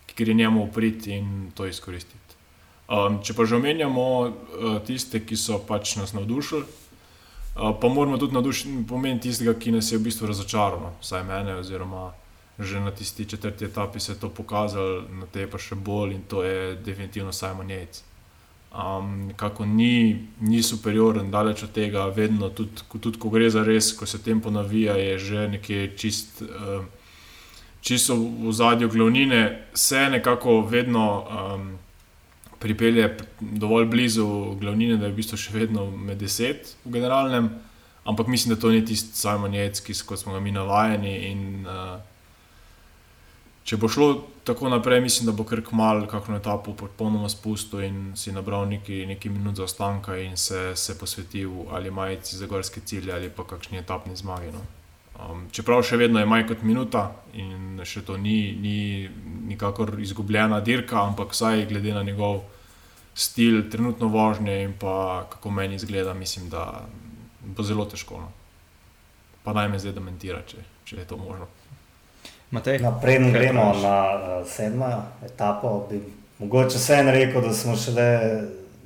ki 0.06 0.24
je 0.24 0.34
njemu 0.34 0.64
uprit 0.64 1.08
in 1.08 1.52
to 1.56 1.66
izkoristiti. 1.66 2.36
Um, 2.90 3.22
če 3.24 3.34
pa 3.34 3.46
že 3.46 3.56
omenjamo 3.56 4.04
uh, 4.22 4.34
tiste, 4.86 5.22
ki 5.26 5.38
so 5.38 5.60
pač 5.68 5.96
nas 5.96 6.14
navdušili, 6.14 6.64
uh, 6.64 7.72
pa 7.82 7.90
moramo 7.90 8.18
tudi 8.18 8.86
pomeniti 8.88 9.30
tistega, 9.30 9.54
ki 9.54 9.72
nas 9.72 9.92
je 9.92 9.98
v 9.98 10.06
bistvu 10.06 10.28
razočaral, 10.28 10.82
no, 10.82 10.94
vsaj 11.02 11.24
mene, 11.24 11.60
oziroma 11.62 12.12
že 12.60 12.80
na 12.80 12.92
tisti 12.92 13.26
četrti 13.26 13.66
etapi 13.66 14.00
se 14.00 14.12
je 14.12 14.20
to 14.20 14.30
pokazalo, 14.30 15.02
na 15.10 15.26
tej 15.26 15.48
pa 15.52 15.58
še 15.58 15.76
bolj 15.76 16.14
in 16.16 16.22
to 16.24 16.44
je 16.44 16.76
definitivno 16.76 17.34
Simon 17.34 17.68
Yates. 17.68 18.04
Um, 18.76 19.32
kako 19.40 19.66
ni, 19.66 20.28
ni 20.40 20.60
superioren, 20.64 21.32
daleč 21.32 21.64
od 21.64 21.72
tega, 21.72 22.10
vedno, 22.12 22.50
tudi, 22.50 22.84
tudi 22.92 23.20
ko 23.20 23.30
gre 23.32 23.48
za 23.50 23.64
res, 23.64 23.94
ko 23.96 24.06
se 24.06 24.20
tempo 24.24 24.52
navija, 24.52 24.98
je 25.00 25.18
že 25.20 25.48
nekje 25.48 25.88
čist, 25.96 26.42
uh, 26.44 26.84
čisto 27.82 28.18
v 28.20 28.52
zadju 28.52 28.90
glavnine, 28.90 29.68
se 29.74 30.10
nekako 30.10 30.62
vedno. 30.62 31.08
Um, 31.24 31.74
pripelje 32.66 33.18
dovolj 33.40 33.86
blizu 33.86 34.56
glavnine, 34.60 34.98
da 34.98 35.06
je 35.06 35.12
v 35.12 35.20
bistvu 35.20 35.38
še 35.38 35.54
vedno 35.54 35.86
med 35.92 36.18
deset 36.18 36.72
v 36.86 36.96
generalnem. 36.98 37.52
Ampak 38.10 38.28
mislim, 38.28 38.56
da 38.56 38.62
to 38.62 38.72
ni 38.74 38.82
tisti 38.86 39.18
Simon 39.18 39.54
Jec, 39.54 39.82
kot 40.06 40.20
smo 40.20 40.34
ga 40.34 40.40
mi 40.42 40.54
navajeni. 40.54 41.14
In, 41.30 41.44
uh, 41.66 42.00
če 43.66 43.80
bo 43.82 43.90
šlo 43.90 44.08
tako 44.46 44.70
naprej, 44.70 45.02
mislim, 45.02 45.26
da 45.26 45.34
bo 45.34 45.44
kar 45.48 45.64
kmal, 45.66 46.04
kakšno 46.10 46.38
etapo 46.38 46.76
popolnoma 46.78 47.30
spustil 47.34 47.82
in 47.88 48.00
si 48.18 48.34
nabral 48.34 48.68
nekaj, 48.70 49.06
nekaj 49.10 49.32
minut 49.34 49.58
za 49.58 49.66
ostanka 49.66 50.18
in 50.22 50.38
se, 50.38 50.76
se 50.78 50.98
posvetil 51.00 51.66
ali 51.74 51.92
majici 51.92 52.38
za 52.38 52.46
gorske 52.46 52.84
cilje 52.86 53.14
ali 53.14 53.30
pa 53.30 53.44
kakšni 53.44 53.82
etapni 53.82 54.16
zmagi. 54.16 54.54
No. 54.54 54.62
Um, 55.16 55.46
čeprav 55.52 55.82
še 55.88 55.98
vedno 55.98 56.22
je 56.22 56.30
manj 56.30 56.46
kot 56.52 56.62
minuta 56.68 57.08
in 57.34 57.82
še 57.88 58.04
to 58.06 58.20
ni, 58.22 58.54
ni 58.62 58.78
nikakor 59.50 59.96
izgubljena 60.04 60.60
dirka, 60.62 61.02
ampak 61.02 61.34
vsaj 61.34 61.66
glede 61.72 61.94
na 61.96 62.04
njegov 62.04 62.44
stil, 63.16 63.64
trenutno 63.72 64.12
vožnje 64.12 64.62
in 64.64 64.74
pa 64.78 65.26
kako 65.32 65.52
meni 65.56 65.80
izgleda, 65.80 66.14
mislim, 66.14 66.50
da 66.52 66.84
bo 67.42 67.64
zelo 67.64 67.86
težko. 67.90 68.20
No. 68.22 68.32
Pa 69.46 69.54
naj 69.58 69.72
me 69.72 69.80
zdaj 69.80 69.96
dementira, 69.96 70.44
če, 70.46 70.62
če 70.86 71.00
je 71.02 71.08
to 71.08 71.18
možno. 71.18 71.48
Naprej 72.52 72.80
no, 72.80 73.32
gremo 73.32 73.74
na 73.82 73.98
uh, 74.16 74.48
sedmo 74.48 75.06
etapo. 75.26 75.88
Bi 75.90 76.02
mogoče 76.40 76.78
vse 76.78 76.94
en 76.94 77.10
rekel, 77.10 77.42
da 77.42 77.54
smo 77.54 77.76
šele 77.76 78.42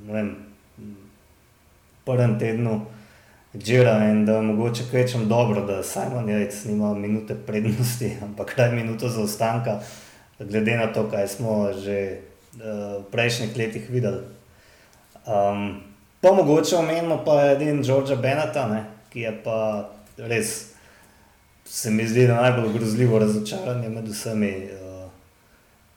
v 0.06 0.24
prvem 2.04 2.38
tednu. 2.38 2.80
Džira 3.58 3.96
in 4.06 4.24
da 4.26 4.40
mogoče 4.40 4.82
kvečem 4.90 5.28
dobro, 5.28 5.64
da 5.66 5.82
Simon 5.82 6.28
Jajc 6.28 6.64
nima 6.64 6.94
minute 6.94 7.34
prednosti, 7.46 8.16
ampak 8.24 8.54
kaj 8.54 8.72
minuto 8.72 9.08
zaostanka, 9.08 9.80
glede 10.38 10.76
na 10.76 10.92
to, 10.92 11.08
kaj 11.10 11.28
smo 11.28 11.72
že 11.72 12.18
uh, 12.56 13.02
v 13.02 13.04
prejšnjih 13.10 13.56
letih 13.56 13.90
videli. 13.90 14.22
Um, 15.26 15.82
pa 16.20 16.32
mogoče 16.32 16.76
omenimo 16.76 17.24
pa 17.24 17.50
edin 17.50 17.82
Georgea 17.82 18.16
Benata, 18.16 18.68
ne, 18.68 18.84
ki 19.10 19.20
je 19.20 19.32
pa 19.44 19.90
res, 20.16 20.69
se 21.70 21.90
mi 21.90 22.06
zdi, 22.08 22.26
najbolj 22.28 22.72
grozljivo 22.74 23.18
razočaranje 23.22 23.88
med 23.88 24.08
vsemi, 24.10 24.50
uh, 24.74 25.10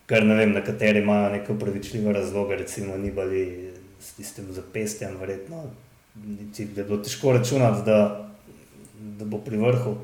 ker 0.06 0.26
ne 0.26 0.36
vem, 0.38 0.54
nekateri 0.54 1.02
imajo 1.02 1.32
neko 1.34 1.56
pravičljivo 1.60 2.12
razloge, 2.14 2.60
recimo 2.62 2.98
Nibali 2.98 3.72
s 4.00 4.14
tistim 4.14 4.52
zapestjem, 4.54 5.18
verjetno 5.18 5.64
niti 6.16 6.66
bi 6.66 6.84
bilo 6.84 6.98
težko 6.98 7.32
računati, 7.32 7.86
da, 7.86 8.30
da 8.96 9.26
bo 9.26 9.38
pri 9.38 9.58
vrhu. 9.58 9.96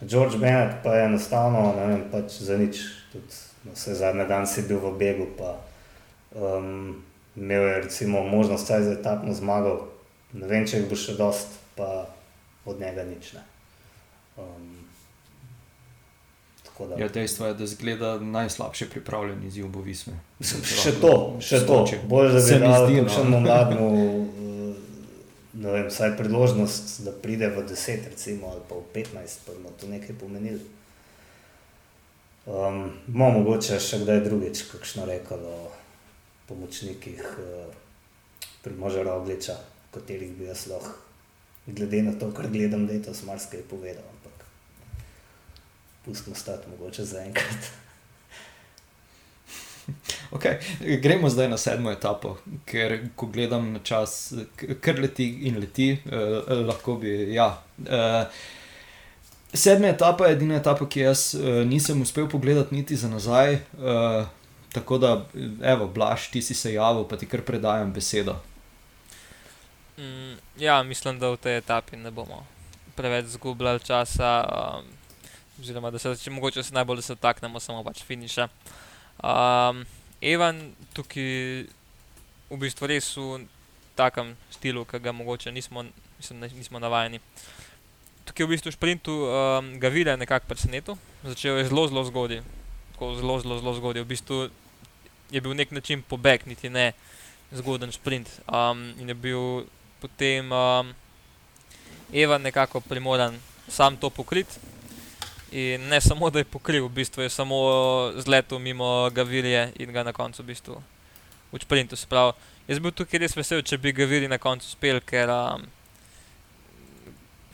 George 0.00 0.38
Bennett 0.38 0.82
pa 0.82 0.94
je 0.94 1.04
enostavno, 1.04 1.74
ne 1.76 1.86
vem, 1.86 2.02
pač 2.12 2.40
za 2.42 2.58
nič, 2.58 2.82
tudi 3.12 3.38
no, 3.64 3.72
vse 3.74 3.94
zadnje 3.94 4.26
dan 4.28 4.46
si 4.46 4.66
bil 4.68 4.80
v 4.82 4.92
begu, 4.98 5.28
pa 5.38 5.56
um, 6.34 6.96
imel 7.36 7.68
je 7.68 7.80
recimo 7.86 8.24
možnost 8.24 8.66
za 8.66 8.92
etapno 8.92 9.34
zmago, 9.34 9.88
ne 10.32 10.46
vem, 10.46 10.66
če 10.66 10.82
jih 10.82 10.90
bo 10.90 10.98
še 10.98 11.16
dost, 11.16 11.56
pa 11.76 12.08
od 12.66 12.80
njega 12.80 13.06
nič 13.06 13.32
ne. 13.38 13.44
Um, 14.36 14.75
Da. 16.78 16.96
Ja, 17.00 17.08
dejstvo 17.08 17.46
je, 17.46 17.54
da 17.56 17.66
zgleda 17.66 18.18
najslabše 18.20 18.90
pripravljen 18.92 19.46
izziv 19.48 19.70
Bovisme. 19.72 20.12
Še 20.82 20.98
to, 21.00 21.12
še 21.40 21.62
to. 21.64 21.78
Bolj 22.04 22.34
da 22.36 22.42
bi 22.44 22.58
dal 22.60 22.90
kakšnemu 22.90 23.40
mlademu 23.40 23.88
ne 25.56 25.72
vem, 25.72 25.86
vsaj 25.88 26.16
priložnost, 26.16 27.00
da 27.04 27.12
pride 27.12 27.48
v 27.48 27.64
10, 27.68 28.10
recimo, 28.10 28.52
ali 28.52 28.60
pa 28.68 28.76
v 28.76 28.84
15, 28.92 29.46
pa 29.46 29.52
bomo 29.52 29.72
to 29.80 29.88
nekaj 29.88 30.16
pomenili. 30.20 30.60
Um, 32.46 32.92
Mogoče 33.08 33.38
mogoče 33.38 33.78
še 33.80 34.04
kdaj 34.04 34.20
drugič, 34.28 34.62
kakšno 34.70 35.06
rekel 35.08 35.40
o 35.42 35.72
pomočnikih 36.46 37.22
uh, 37.42 37.72
pri 38.62 38.74
možu 38.78 39.02
Rogliča, 39.02 39.56
katerih 39.90 40.36
bi 40.36 40.46
jaz 40.46 40.68
lahko, 40.70 40.94
glede 41.66 42.04
na 42.06 42.14
to, 42.14 42.30
kar 42.30 42.46
gledam, 42.52 42.86
da 42.86 42.94
je 42.94 43.02
to 43.08 43.14
smarskaj 43.14 43.66
povedal, 43.66 44.06
pustimo 46.06 46.36
stati 46.36 46.70
mogoče 46.70 47.04
za 47.04 47.24
enkrat. 47.24 47.66
Okay. 50.30 50.58
Gremo 51.00 51.28
zdaj 51.28 51.48
na 51.48 51.56
sedmo 51.56 51.90
etapo, 51.90 52.36
ker 52.66 52.98
ko 53.16 53.26
gledam 53.26 53.72
na 53.72 53.78
čas, 53.78 54.34
kar 54.80 54.98
leti 54.98 55.26
in 55.46 55.60
leti, 55.62 55.92
eh, 55.92 56.54
lahko 56.66 56.96
bi. 56.98 57.34
Ja. 57.34 57.62
Eh, 57.86 58.24
sedma 59.54 59.88
etapa 59.88 60.26
je 60.26 60.32
edina 60.32 60.56
etapa, 60.56 60.88
ki 60.88 61.00
jaz 61.00 61.34
eh, 61.34 61.62
nisem 61.64 62.02
uspel 62.02 62.28
pogledati 62.28 62.74
niti 62.74 62.96
za 62.96 63.08
nazaj. 63.08 63.54
Eh, 63.54 64.26
tako 64.72 64.98
da, 64.98 65.26
evo, 65.62 65.86
blaš, 65.86 66.30
ti 66.30 66.42
si 66.42 66.54
se 66.54 66.72
javil, 66.72 67.06
pa 67.08 67.16
ti 67.16 67.26
kar 67.26 67.42
predajam 67.42 67.92
besedo. 67.92 68.36
Mm, 69.98 70.34
ja, 70.58 70.82
mislim, 70.82 71.18
da 71.18 71.30
v 71.30 71.36
tej 71.36 71.62
etapi 71.62 71.96
ne 71.96 72.10
bomo 72.10 72.42
preveč 72.96 73.26
zgubljali 73.26 73.80
časa. 73.80 74.44
Um, 74.44 74.84
oziroma, 75.60 75.90
da 75.90 75.98
se 75.98 76.12
če 76.20 76.30
mogoče 76.30 76.62
se 76.62 76.74
najbolj 76.74 77.02
dotaknemo 77.08 77.60
samo 77.60 77.84
pač 77.84 78.02
finiša. 78.04 78.48
Um, 79.24 79.84
Evan 80.20 80.72
tukaj 80.96 81.66
v 82.50 82.58
bistvu 82.60 82.88
res 82.90 83.08
v 83.16 83.46
takem 83.96 84.34
stilu, 84.52 84.84
ki 84.84 85.00
ga 85.00 85.12
mogoče 85.12 85.52
nismo, 85.52 85.84
mislim, 86.18 86.44
nismo 86.56 86.80
navajeni. 86.82 87.20
Tukaj 88.28 88.46
v 88.46 88.52
bistvu 88.52 88.72
v 88.72 88.76
šprintu 88.76 89.16
um, 89.24 89.72
ga 89.80 89.88
vidi 89.92 90.12
nekako 90.16 90.50
presenetil, 90.52 91.00
začel 91.24 91.62
je 91.62 91.68
zelo, 91.70 91.88
zelo 91.88 92.04
zgodaj, 92.04 92.42
zelo, 93.00 93.40
zelo, 93.40 93.58
zelo 93.60 93.74
zgodaj. 93.80 94.04
V 94.04 94.12
bistvu 94.12 94.38
je 95.30 95.40
bil 95.40 95.56
nek 95.56 95.72
način 95.72 96.02
pobeg, 96.02 96.46
niti 96.46 96.68
ne 96.70 96.92
zgoden 97.52 97.92
sprint. 97.92 98.28
Um, 98.46 98.92
in 99.00 99.08
je 99.08 99.14
bil 99.14 99.66
potem 100.00 100.52
um, 100.52 100.92
Evan 102.12 102.42
nekako 102.42 102.80
primoran 102.80 103.40
sam 103.68 103.96
to 103.96 104.10
pokriti. 104.10 104.75
In 105.56 105.88
ne 105.88 106.00
samo, 106.04 106.28
da 106.30 106.42
je 106.42 106.44
pokril, 106.44 106.84
v 106.84 106.92
bistvu 106.98 107.24
je 107.24 107.30
samo 107.32 107.56
zletel 108.20 108.58
mimo 108.60 109.08
Gavirije 109.10 109.72
in 109.80 109.92
ga 109.92 110.02
na 110.04 110.12
koncu 110.12 110.42
v 110.42 110.52
bistvu 110.52 110.76
v 111.52 111.62
sprintu 111.62 111.96
spravil. 111.96 112.36
Jaz 112.68 112.78
bi 112.78 112.88
bil 112.88 112.92
tukaj 112.92 113.22
res 113.22 113.36
vesel, 113.36 113.62
če 113.64 113.78
bi 113.80 113.94
Gavirij 113.96 114.28
na 114.28 114.38
koncu 114.42 114.68
uspel, 114.68 115.00
ker 115.00 115.32
um, 115.32 115.64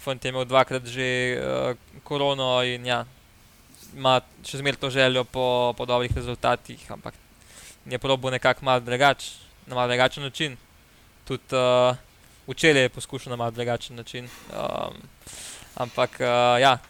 Fant 0.02 0.18
je 0.18 0.32
imel 0.32 0.48
dvakrat 0.50 0.82
že 0.90 1.38
uh, 1.38 1.78
korono 2.02 2.58
in 2.66 2.82
ja, 2.82 3.04
ima 3.94 4.16
še 4.42 4.58
zmeraj 4.58 4.80
to 4.82 4.90
željo 4.90 5.22
po, 5.22 5.70
po 5.78 5.86
dobrih 5.86 6.10
rezultatih, 6.10 6.80
ampak 6.90 7.14
je 7.86 7.98
probo 8.02 8.30
nekako 8.30 8.66
mal 8.66 8.82
drugač, 8.82 9.30
na 9.66 9.78
mal 9.78 9.86
drugačen 9.86 10.26
način. 10.26 10.58
Tudi 11.22 11.54
uh, 11.54 11.94
včeraj 12.50 12.88
je 12.88 12.94
poskušal 12.98 13.30
na 13.30 13.38
mal 13.38 13.54
drugačen 13.54 13.94
način. 13.94 14.26
Um, 14.50 14.98
ampak 15.78 16.18
uh, 16.18 16.58
ja, 16.58 16.80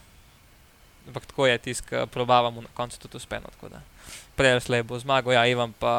ampak 1.06 1.26
tako 1.26 1.46
je 1.46 1.58
tisk, 1.58 1.92
probavamo 2.10 2.60
na 2.60 2.68
koncu 2.74 2.98
tudi 2.98 3.16
uspeno. 3.16 3.48
Prej 4.36 4.60
slej 4.60 4.82
bo 4.82 4.98
zmagal, 4.98 5.32
ja, 5.32 5.46
Ivan 5.46 5.72
pa 5.72 5.94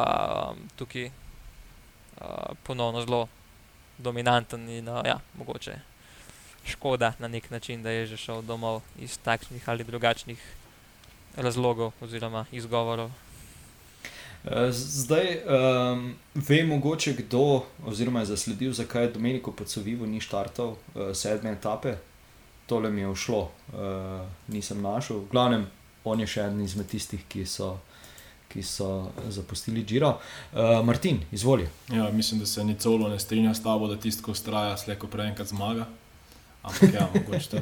um, 0.52 0.68
tukaj 0.76 1.06
uh, 1.06 2.56
ponovno 2.62 3.00
zelo 3.00 3.28
dominanten 3.98 4.68
in 4.68 4.88
uh, 4.88 5.02
ja, 5.04 5.20
mogoče 5.38 5.78
škoda 6.64 7.12
na 7.18 7.28
nek 7.28 7.50
način, 7.50 7.82
da 7.82 7.90
je 7.90 8.06
že 8.06 8.16
šel 8.16 8.42
domov 8.42 8.80
iz 8.98 9.18
takšnih 9.18 9.68
ali 9.68 9.84
drugačnih 9.84 10.38
razlogov 11.36 11.92
oziroma 12.00 12.46
izgovorov. 12.52 13.10
Eh, 14.44 14.72
zdaj, 14.72 15.40
um, 15.44 16.14
ve 16.34 16.64
mogoče 16.64 17.12
kdo, 17.12 17.64
oziroma 17.86 18.20
je 18.20 18.26
zasledil, 18.26 18.72
zakaj 18.72 19.12
Domeniko 19.12 19.52
Pocovivo 19.52 20.06
ni 20.06 20.20
štartal 20.20 20.66
uh, 20.66 20.76
sedme 21.12 21.52
etape. 21.52 21.94
Tole 22.66 22.90
mi 22.90 23.00
je 23.00 23.14
všlo, 23.14 23.40
uh, 23.40 24.20
nisem 24.48 24.82
našel. 24.82 25.18
V 25.26 25.30
glavnem, 25.32 25.66
on 26.04 26.20
je 26.20 26.26
še 26.26 26.46
eden 26.46 26.62
izmed 26.64 26.88
tistih, 26.88 27.20
ki 27.28 27.44
so, 27.44 27.74
ki 28.48 28.62
so 28.64 29.10
zapustili 29.28 29.84
Džiro. 29.84 30.14
Uh, 30.52 30.80
Martin, 30.84 31.20
izvoli. 31.32 31.68
Ja, 31.92 32.08
mislim, 32.10 32.40
da 32.40 32.46
se 32.46 32.64
ni 32.64 32.78
celo 32.80 33.08
ne 33.08 33.18
strinja 33.20 33.54
s 33.54 33.62
tabo, 33.62 33.88
da 33.88 34.00
tisto, 34.00 34.24
ko 34.24 34.32
ustraja, 34.32 34.78
slejko 34.80 35.12
prej 35.12 35.34
enkrat 35.34 35.52
zmaga. 35.52 35.86
Ampak, 36.64 36.94
ja, 36.94 37.08
mogoče 37.14 37.50
to. 37.50 37.60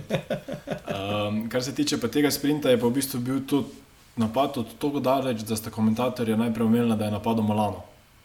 Um, 0.94 1.48
kar 1.50 1.62
se 1.62 1.74
tiče 1.74 1.98
tega 2.07 2.30
sprinta, 2.30 2.70
je 2.70 2.78
pa 2.78 2.86
v 2.86 2.94
bistvu 2.94 3.18
bil 3.20 3.40
tudi 3.46 3.82
napad 4.16 4.59
od 4.59 4.76
tako 4.78 5.00
daleč, 5.00 5.42
da 5.42 5.57
sta 5.57 5.70
komentatorja 5.70 6.36
najprej 6.36 6.66
omenila, 6.66 6.96
da 6.96 7.05
je 7.05 7.11
napadlo 7.11 7.42
Malano. 7.42 7.82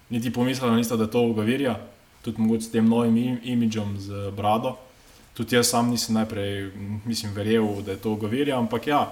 Niti 0.09 0.33
pomislila 0.33 0.75
nista, 0.75 0.95
da 0.95 1.03
je 1.03 1.11
to 1.11 1.21
Ugavirja, 1.21 1.79
tudi 2.21 2.41
mogoče 2.41 2.63
s 2.63 2.71
tem 2.71 2.85
novim 2.89 3.17
im 3.17 3.39
imidžom 3.43 3.97
z 3.99 4.29
brado. 4.37 4.77
Tudi 5.37 5.55
jaz 5.55 5.69
sam 5.69 5.91
nisem 5.93 6.15
najprej 6.17 6.71
mislim, 7.05 7.33
verjel, 7.33 7.81
da 7.85 7.91
je 7.91 7.97
to 8.01 8.11
Ugavirja, 8.11 8.57
ampak 8.57 8.87
ja, 8.87 9.03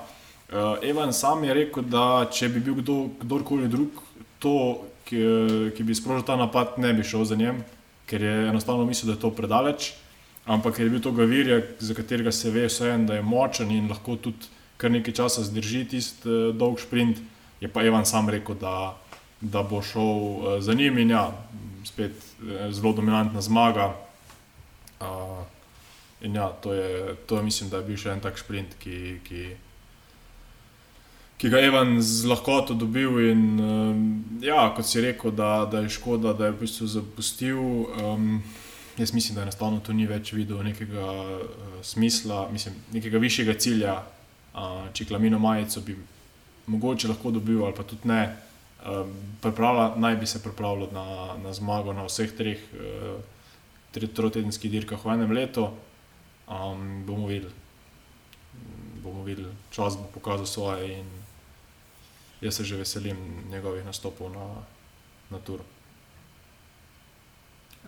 uh, 0.49 0.55
Evan 0.81 1.13
sam 1.13 1.43
je 1.43 1.53
rekel, 1.53 1.85
da 1.85 2.25
če 2.33 2.49
bi 2.49 2.63
bil 2.65 2.79
kdo, 2.81 2.95
kdorkoli 3.21 3.69
drug, 3.69 3.99
to, 4.41 4.55
ki, 5.05 5.21
ki 5.77 5.85
bi 5.85 5.93
sprožil 5.93 6.25
ta 6.25 6.33
napad, 6.39 6.79
ne 6.81 6.95
bi 6.97 7.05
šel 7.05 7.27
za 7.29 7.37
njem, 7.37 7.61
ker 8.09 8.25
je 8.25 8.33
enostavno 8.49 8.89
mislil, 8.89 9.13
da 9.13 9.19
je 9.19 9.21
to 9.21 9.33
predaleč. 9.37 9.91
Ampak 10.49 10.79
je 10.79 10.89
bil 10.89 11.01
to 11.01 11.13
Gavirja, 11.13 11.61
za 11.79 11.93
katerega 11.93 12.33
se 12.33 12.49
ve 12.49 12.65
vseeno, 12.65 13.05
da 13.05 13.21
je 13.21 13.21
močen 13.25 13.69
in 13.71 13.89
lahko 13.89 14.17
tudi 14.17 14.49
kar 14.81 14.91
nekaj 14.91 15.13
časa 15.13 15.45
zdrži 15.45 15.85
tisti 15.93 16.29
uh, 16.29 16.51
dolg 16.57 16.81
sprint, 16.81 17.21
je 17.61 17.69
pa 17.69 17.85
Evan 17.85 18.05
sam 18.05 18.29
rekel, 18.33 18.57
da, 18.57 18.95
da 19.41 19.61
bo 19.61 19.85
šel 19.85 20.01
uh, 20.09 20.53
za 20.59 20.73
njim 20.73 20.97
in 21.05 21.13
ja, 21.13 21.29
spet 21.85 22.17
uh, 22.17 22.71
zelo 22.73 22.97
dominantna 22.97 23.41
zmaga. 23.45 23.93
Uh, 24.99 25.45
in 26.25 26.35
ja, 26.35 26.49
to 26.49 26.73
je, 26.73 27.15
to 27.27 27.41
mislim, 27.43 27.69
da 27.69 27.77
je 27.77 27.87
bil 27.89 27.99
še 28.01 28.15
en 28.15 28.23
tak 28.23 28.39
sprint, 28.41 28.75
ki, 28.81 28.97
ki, 29.25 29.43
ki 31.37 31.51
ga 31.53 31.61
je 31.61 31.69
Evan 31.69 31.95
z 32.01 32.25
lahkoto 32.29 32.73
dobil. 32.73 33.19
In 33.29 33.43
uh, 33.61 33.91
ja, 34.43 34.67
kot 34.75 34.89
si 34.89 35.03
rekel, 35.05 35.35
da, 35.37 35.67
da 35.69 35.85
je 35.85 35.93
škoda, 35.97 36.33
da 36.33 36.49
je 36.49 36.55
v 36.57 36.61
bistvu 36.65 36.89
zapustil. 36.97 37.61
Um, 38.01 38.39
Jaz 38.95 39.11
mislim, 39.11 39.35
da 39.35 39.43
enostavno 39.43 39.81
tu 39.83 39.91
ni 39.91 40.05
več 40.07 40.31
videl 40.31 40.61
nekega 40.63 41.03
uh, 41.03 41.79
smisla, 41.83 42.45
mislim, 42.47 42.77
nekega 42.95 43.19
višjega 43.19 43.57
cilja, 43.59 43.95
če 44.95 45.03
klamino 45.09 45.35
majico 45.35 45.81
bi 45.83 45.97
mogoče 46.71 47.09
lahko 47.11 47.33
dobil, 47.35 47.59
ali 47.65 47.75
pa 47.75 47.83
tudi 47.83 48.07
ne. 48.07 48.21
Pripravila, 49.41 49.95
naj 49.99 50.15
bi 50.21 50.29
se 50.29 50.39
pripravljal 50.43 50.93
na, 50.95 51.05
na 51.43 51.53
zmago 51.53 51.91
na 51.93 52.05
vseh 52.07 52.31
treh 52.37 52.61
uh, 52.71 53.19
trotedenskih 53.91 54.71
dirkah 54.71 55.01
v 55.03 55.17
enem 55.17 55.35
letu. 55.35 55.67
Um, 56.45 57.03
bomo 57.05 57.27
videli, 57.27 57.53
bomo 59.01 59.23
videli, 59.23 59.49
čas 59.71 59.97
bo 59.97 60.05
pokazal 60.13 60.45
svoje 60.45 60.99
in 60.99 61.07
jaz 62.41 62.55
se 62.55 62.63
že 62.63 62.77
veselim 62.77 63.17
njegovih 63.49 63.85
nastopov 63.85 64.29
na, 64.29 64.61
na 65.29 65.39
turu. 65.39 65.63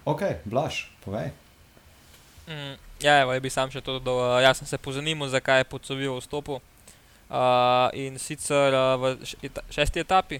Ok, 0.06 0.22
blaš, 0.46 0.92
povej. 1.06 1.32
Mm, 2.48 2.80
ja, 3.00 3.22
evo, 3.22 3.40
bi 3.40 3.50
sam 3.50 3.70
še 3.70 3.82
to 3.82 4.00
dodal. 4.00 4.40
Jaz 4.42 4.58
sem 4.58 4.68
se 4.68 4.78
pozanimal, 4.78 5.30
zakaj 5.30 5.62
je 5.62 5.70
podsovil 5.70 6.18
vstopil. 6.18 6.58
Uh, 7.28 7.92
in 7.92 8.16
sicer 8.16 8.72
uh, 8.72 8.96
v 8.96 9.20
šesti 9.70 10.00
etapi, 10.00 10.40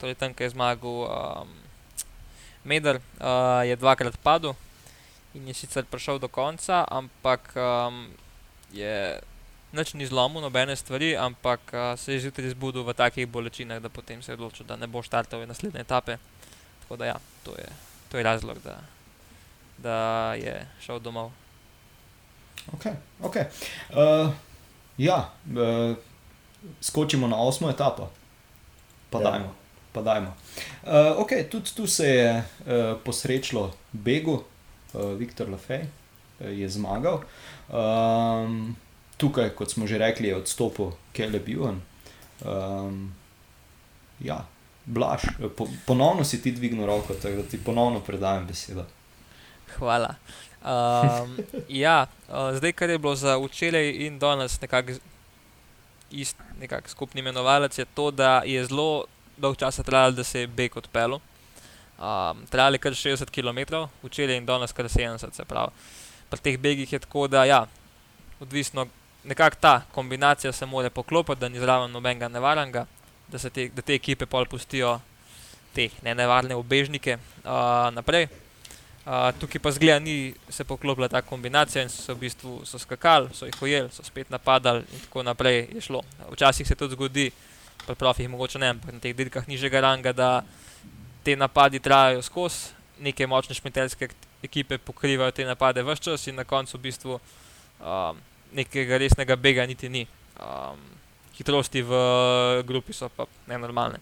torej 0.00 0.16
tam, 0.16 0.32
ki 0.34 0.48
je 0.48 0.54
zmagal 0.56 0.96
um, 1.06 1.52
Medar, 2.64 2.98
uh, 3.20 3.60
je 3.68 3.76
dvakrat 3.76 4.16
padel 4.24 4.56
in 5.34 5.48
je 5.48 5.54
sicer 5.54 5.84
prišel 5.84 6.18
do 6.18 6.28
konca, 6.28 6.84
ampak 6.88 7.52
um, 7.56 8.08
je 8.72 9.20
nič 9.72 9.94
ni 9.96 10.04
zlomil, 10.04 10.44
nobene 10.44 10.76
stvari, 10.76 11.16
ampak 11.16 11.60
uh, 11.72 11.96
se 11.96 12.12
je 12.12 12.28
zjutraj 12.28 12.52
zbudil 12.52 12.84
v 12.84 12.92
takih 12.92 13.28
bolečinah, 13.28 13.80
da 13.80 13.88
potem 13.88 14.22
se 14.22 14.32
je 14.32 14.36
odločil, 14.36 14.68
da 14.68 14.76
ne 14.76 14.86
bo 14.86 15.02
štartal 15.02 15.40
v 15.40 15.48
naslednje 15.48 15.80
etape. 15.80 16.20
Tako 16.84 16.96
da 17.00 17.16
ja, 17.16 17.16
to 17.44 17.56
je, 17.56 17.68
to 18.12 18.20
je 18.20 18.22
razlog, 18.22 18.60
da, 18.60 18.76
da 19.78 19.98
je 20.36 20.68
šel 20.84 21.00
domov. 21.00 21.32
Okay, 22.76 22.94
okay. 23.24 23.48
Uh, 23.90 24.30
ja, 25.00 25.32
uh, 25.48 25.96
skočimo 26.80 27.26
na 27.28 27.40
osmo 27.40 27.70
etapo, 27.70 28.12
pa 29.10 29.18
ja. 29.18 29.30
dajmo. 29.30 29.50
Pa 29.92 30.00
dajmo. 30.00 30.36
Uh, 30.84 31.20
okay, 31.24 31.48
tudi 31.48 31.72
tu 31.74 31.86
se 31.86 32.08
je 32.08 32.28
uh, 32.38 33.00
posrečilo 33.04 33.72
Begu, 33.92 34.44
uh, 34.92 35.12
Viktor 35.18 35.50
Lafay 35.50 35.82
uh, 35.82 36.48
je 36.58 36.68
zmagal. 36.68 37.22
Um, 37.68 38.76
tukaj, 39.16 39.54
kot 39.54 39.70
smo 39.70 39.86
že 39.86 39.98
rekli, 39.98 40.28
je 40.28 40.36
odstopil 40.36 40.92
Kelly 41.12 41.40
Buan. 41.40 41.80
Um, 42.44 43.14
ja, 44.20 44.44
Blaž, 44.86 45.22
po, 45.56 45.68
ponovno 45.86 46.24
si 46.24 46.42
ti 46.42 46.52
dvignil 46.52 46.86
roko, 46.86 47.14
tako 47.14 47.36
da 47.36 47.42
ti 47.42 47.58
ponovno 47.64 48.00
predajam 48.00 48.46
besedo. 48.46 48.84
Hvala. 49.78 50.14
Um, 50.62 51.38
ja, 51.84 52.06
uh, 52.28 52.56
zdaj, 52.56 52.72
kar 52.72 52.90
je 52.90 52.98
bilo 52.98 53.14
za 53.14 53.36
včeraj 53.38 53.90
in 54.06 54.18
danes 54.18 54.60
nekako 54.60 54.92
nekak 56.60 56.88
skupni 56.88 57.20
imenovalec, 57.20 57.78
je 57.78 57.84
to, 57.84 58.10
da 58.10 58.42
je 58.44 58.64
zelo 58.66 59.04
dolgo 59.36 59.56
časa 59.56 59.82
trajalo, 59.82 60.12
da 60.12 60.24
se 60.24 60.40
je 60.40 60.46
beg 60.46 60.76
odpeljal. 60.76 61.20
Um, 61.98 62.46
trajali 62.50 62.78
kar 62.78 62.92
60 62.92 63.30
km, 63.30 63.84
včeraj 64.02 64.36
in 64.36 64.46
danes 64.46 64.72
kar 64.72 64.88
70, 64.88 65.36
se 65.36 65.44
pravi. 65.44 65.70
Pri 66.30 66.40
teh 66.40 66.58
begih 66.58 66.92
je 66.92 66.98
tako, 66.98 67.28
da 67.28 67.44
ja, 67.44 67.66
odvisno, 68.40 68.86
nekako 69.24 69.56
ta 69.60 69.82
kombinacija 69.92 70.52
se 70.52 70.66
mora 70.66 70.90
poklopiti, 70.90 71.40
da 71.40 71.48
ni 71.48 71.60
zraven 71.60 71.90
nobenega 71.92 72.28
nevarnega, 72.28 72.86
da, 73.28 73.38
te, 73.38 73.68
da 73.68 73.82
te 73.82 73.94
ekipe 73.94 74.26
pol 74.26 74.46
pustijo 74.46 75.00
te 75.74 75.88
ne 76.02 76.14
nevarne 76.14 76.54
obežnike 76.54 77.16
uh, 77.16 77.90
naprej. 77.94 78.28
Uh, 79.02 79.32
tukaj 79.40 79.58
pa 79.58 79.70
zgleda, 79.74 79.98
ni 79.98 80.34
se 80.48 80.64
poklopila 80.64 81.08
ta 81.08 81.22
kombinacija 81.22 81.82
in 81.82 81.88
so 81.90 82.14
v 82.14 82.20
bistvu 82.22 82.60
so 82.66 82.78
skakali, 82.78 83.32
so 83.34 83.48
jih 83.48 83.62
ujeli, 83.62 83.90
so 83.90 84.04
spet 84.06 84.30
napadali 84.30 84.84
in 84.92 85.00
tako 85.06 85.24
naprej 85.26 85.66
je 85.74 85.80
šlo. 85.80 86.02
Včasih 86.30 86.68
se 86.68 86.74
to 86.74 86.88
zgodi, 86.88 87.30
pri 87.86 87.96
profih 87.98 88.28
mogoče 88.30 88.58
ne, 88.62 88.68
ampak 88.76 88.92
na 88.94 89.00
teh 89.02 89.16
dirkah 89.16 89.48
nižjega 89.48 89.80
ranga, 89.80 90.12
da 90.12 90.28
te 91.24 91.36
napadi 91.36 91.80
trajajo 91.80 92.22
skozi, 92.22 92.72
neke 93.02 93.26
močne 93.26 93.54
šmetelske 93.54 94.08
ekipe 94.42 94.78
pokrivajo 94.78 95.30
te 95.30 95.46
napade 95.46 95.82
vse 95.82 96.02
čas 96.02 96.26
in 96.26 96.36
na 96.36 96.44
koncu 96.44 96.76
v 96.78 96.82
bistvu 96.82 97.18
um, 97.18 98.18
nekega 98.52 98.98
resnega 98.98 99.36
bega 99.36 99.66
niti 99.66 99.88
ni. 99.88 100.06
Um, 100.38 100.80
hitrosti 101.38 101.82
v 101.82 101.92
grupi 102.66 102.92
so 102.92 103.08
pa 103.08 103.26
nenormalne. 103.48 103.98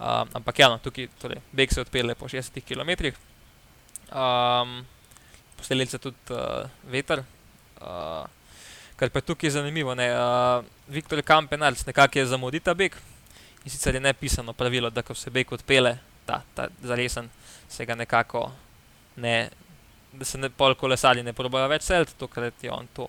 Um, 0.00 0.28
ampak 0.34 0.58
ja, 0.58 0.68
no, 0.72 0.80
tukaj 0.82 1.06
torej, 1.20 1.42
beg 1.52 1.70
se 1.70 1.82
odpelje 1.82 2.14
po 2.18 2.26
60 2.26 2.64
km. 2.66 3.12
Um, 4.10 4.82
Posledica 5.56 5.98
tudi 5.98 6.34
uh, 6.34 6.66
veter. 6.90 7.22
Uh, 7.78 8.24
kar 8.98 9.10
pa 9.10 9.22
je 9.22 9.28
tukaj 9.30 9.50
zanimivo, 9.50 9.94
ne, 9.94 10.08
uh, 10.10 10.64
Viktor 10.90 11.22
Kampenarc 11.22 11.84
nekako 11.86 12.18
je 12.18 12.26
zamudil 12.26 12.62
ta 12.62 12.74
beg 12.74 12.94
in 13.62 13.70
sicer 13.70 13.94
je 13.94 14.00
nepisano 14.02 14.52
pravilo, 14.52 14.90
da 14.90 15.02
ko 15.06 15.14
se 15.14 15.30
beg 15.30 15.52
odpele, 15.52 15.96
ta, 16.26 16.42
ta 16.54 16.68
zaresen, 16.82 17.30
se 17.68 17.86
ga 17.86 17.94
nekako 17.94 18.50
ne, 19.16 19.50
da 20.12 20.24
se 20.24 20.38
ne 20.38 20.50
pol 20.50 20.74
kolesali 20.74 21.22
ne 21.22 21.32
probajo 21.32 21.68
več 21.68 21.88
seliti, 21.88 22.16
tokrat 22.18 22.64
je 22.64 22.72
on 22.72 22.88
to 22.94 23.08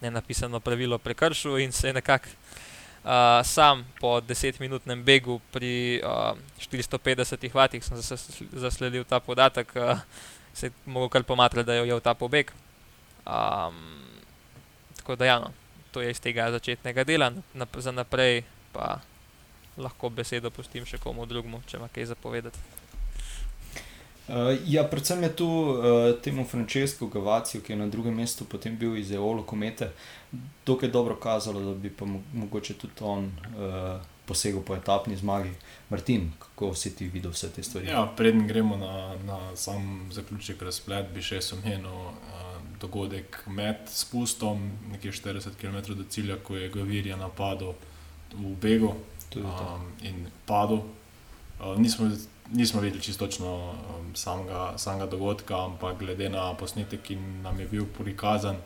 nenapisano 0.00 0.60
pravilo 0.60 0.98
prekršil 0.98 1.58
in 1.58 1.72
se 1.72 1.88
je 1.88 1.92
nekako 1.92 2.28
uh, 3.04 3.44
sam 3.44 3.84
po 4.00 4.20
10-minutnem 4.20 5.04
begu 5.04 5.40
pri 5.52 6.00
uh, 6.04 6.36
450 6.58 7.54
vatih, 7.54 7.84
sem 7.84 7.96
zasledil 8.52 9.04
ta 9.04 9.20
podatek, 9.20 9.72
uh, 9.76 9.98
se 10.52 10.66
je 10.66 10.72
mogel 10.84 11.08
kar 11.08 11.24
pomatrati, 11.24 11.66
da 11.66 11.74
je 11.74 11.82
ujel 11.82 12.00
ta 12.00 12.14
pobeg. 12.14 12.52
Um, 13.26 14.00
tako 14.96 15.16
da, 15.16 15.24
ja, 15.24 15.38
no, 15.38 15.52
to 15.92 16.00
je 16.00 16.10
iz 16.10 16.20
tega 16.20 16.50
začetnega 16.50 17.04
dela, 17.04 17.32
na, 17.54 17.66
za 17.76 17.92
naprej 17.92 18.42
pa 18.72 19.00
lahko 19.80 20.10
besedo 20.10 20.50
pustim 20.50 20.86
še 20.86 21.00
komu 21.02 21.26
drugemu, 21.26 21.62
če 21.66 21.80
ima 21.80 21.88
kaj 21.92 22.12
zapovedati. 22.12 22.58
Uh, 24.30 24.54
ja, 24.66 24.84
predvsem 24.86 25.22
je 25.26 25.30
tu 25.36 25.46
uh, 25.48 25.80
temu 26.22 26.44
Francesku 26.46 27.08
Gavaciju, 27.10 27.64
ki 27.66 27.72
je 27.72 27.78
na 27.80 27.88
drugem 27.90 28.14
mestu 28.14 28.44
potem 28.46 28.76
bil 28.78 28.94
iz 28.96 29.10
Eolo 29.10 29.42
Komete, 29.42 29.90
dokaj 30.66 30.92
dobro 30.94 31.16
kazalo, 31.18 31.64
da 31.64 31.74
bi 31.74 31.90
pa 31.90 32.06
mogoče 32.06 32.76
tudi 32.78 33.02
on 33.02 33.26
uh, 33.26 33.98
posegel 34.26 34.62
po 34.62 34.76
etapni 34.76 35.16
zmagi. 35.16 35.50
Martin, 35.90 36.30
kako 36.38 36.74
si 36.78 36.94
ti 36.94 37.08
videl 37.10 37.34
vse 37.34 37.50
te 37.50 37.62
stvari? 37.66 37.90
Ja, 37.90 38.04
Preden 38.16 38.46
gremo 38.46 38.76
na, 38.76 39.16
na 39.26 39.56
sam 39.56 40.06
zaključek 40.14 40.62
razplet, 40.62 41.10
bi 41.14 41.24
še 41.26 41.42
omenil, 41.58 42.12
dogodek 42.80 43.42
med 43.46 43.90
spustom, 43.90 44.70
nekje 44.92 45.12
40 45.12 45.58
km 45.60 45.94
do 45.98 46.04
cilja, 46.08 46.38
ko 46.38 46.56
je 46.56 46.70
Gavirja 46.70 47.16
napadel 47.16 47.74
v 48.32 48.54
Begu 48.62 48.94
um, 49.36 49.92
in 50.02 50.26
padel. 50.46 50.82
Uh, 51.60 51.78
nismo, 51.78 52.10
nismo 52.52 52.80
videli 52.80 53.02
čisto 53.02 53.26
točno 53.26 53.70
um, 53.70 54.16
samega, 54.16 54.72
samega 54.76 55.06
dogodka, 55.06 55.64
ampak 55.64 55.98
glede 55.98 56.28
na 56.28 56.54
posnetek, 56.54 57.02
ki 57.02 57.16
nam 57.16 57.60
je 57.60 57.66
bil 57.66 57.86
prikazan, 57.98 58.56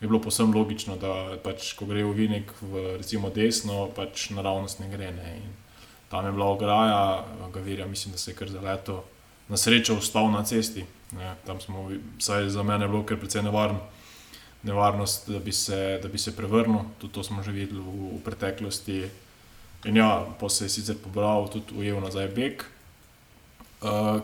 je 0.00 0.08
bilo 0.08 0.20
posebno 0.22 0.58
logično, 0.58 0.96
da 0.96 1.36
pač, 1.42 1.72
ko 1.74 1.86
gre 1.86 2.04
v 2.04 2.14
Vinek 2.14 2.52
v 2.62 2.98
recimo 2.98 3.30
desno, 3.34 3.88
pač 3.96 4.30
naravnost 4.30 4.80
ne 4.80 4.90
gre. 4.90 5.10
Ne. 5.12 5.40
Tam 6.08 6.26
je 6.26 6.32
bila 6.32 6.46
ograja, 6.46 7.24
Gavirja, 7.54 7.86
mislim, 7.86 8.12
da 8.12 8.18
se 8.18 8.30
je 8.30 8.34
kar 8.34 8.48
za 8.48 8.60
leto 8.60 9.04
na 9.48 9.56
srečo 9.56 9.96
ostal 9.98 10.30
na 10.30 10.44
cesti. 10.44 10.84
Ne. 11.12 11.34
Tam 11.46 11.60
smo, 11.60 11.90
vsaj 12.18 12.48
za 12.48 12.62
mene, 12.62 12.88
bilo 12.88 13.02
kar 13.02 13.18
precej 13.18 13.42
nevarno. 13.42 13.80
Nevarnost, 14.62 15.30
da 15.30 15.38
bi, 15.38 15.52
se, 15.52 15.98
da 16.02 16.08
bi 16.08 16.18
se 16.18 16.36
prevrnil, 16.36 16.80
tudi 16.98 17.12
to 17.14 17.22
smo 17.22 17.42
že 17.42 17.52
videli 17.52 17.80
v, 17.80 18.18
v 18.18 18.22
preteklosti. 18.24 19.08
In 19.84 19.96
ja, 19.96 20.26
pa 20.40 20.48
se 20.48 20.64
je 20.64 20.68
sicer 20.68 20.96
pobral, 20.98 21.46
tudi 21.52 21.76
ujel 21.78 22.00
nazaj 22.02 22.28
beg. 22.34 22.64
Uh, 23.82 24.18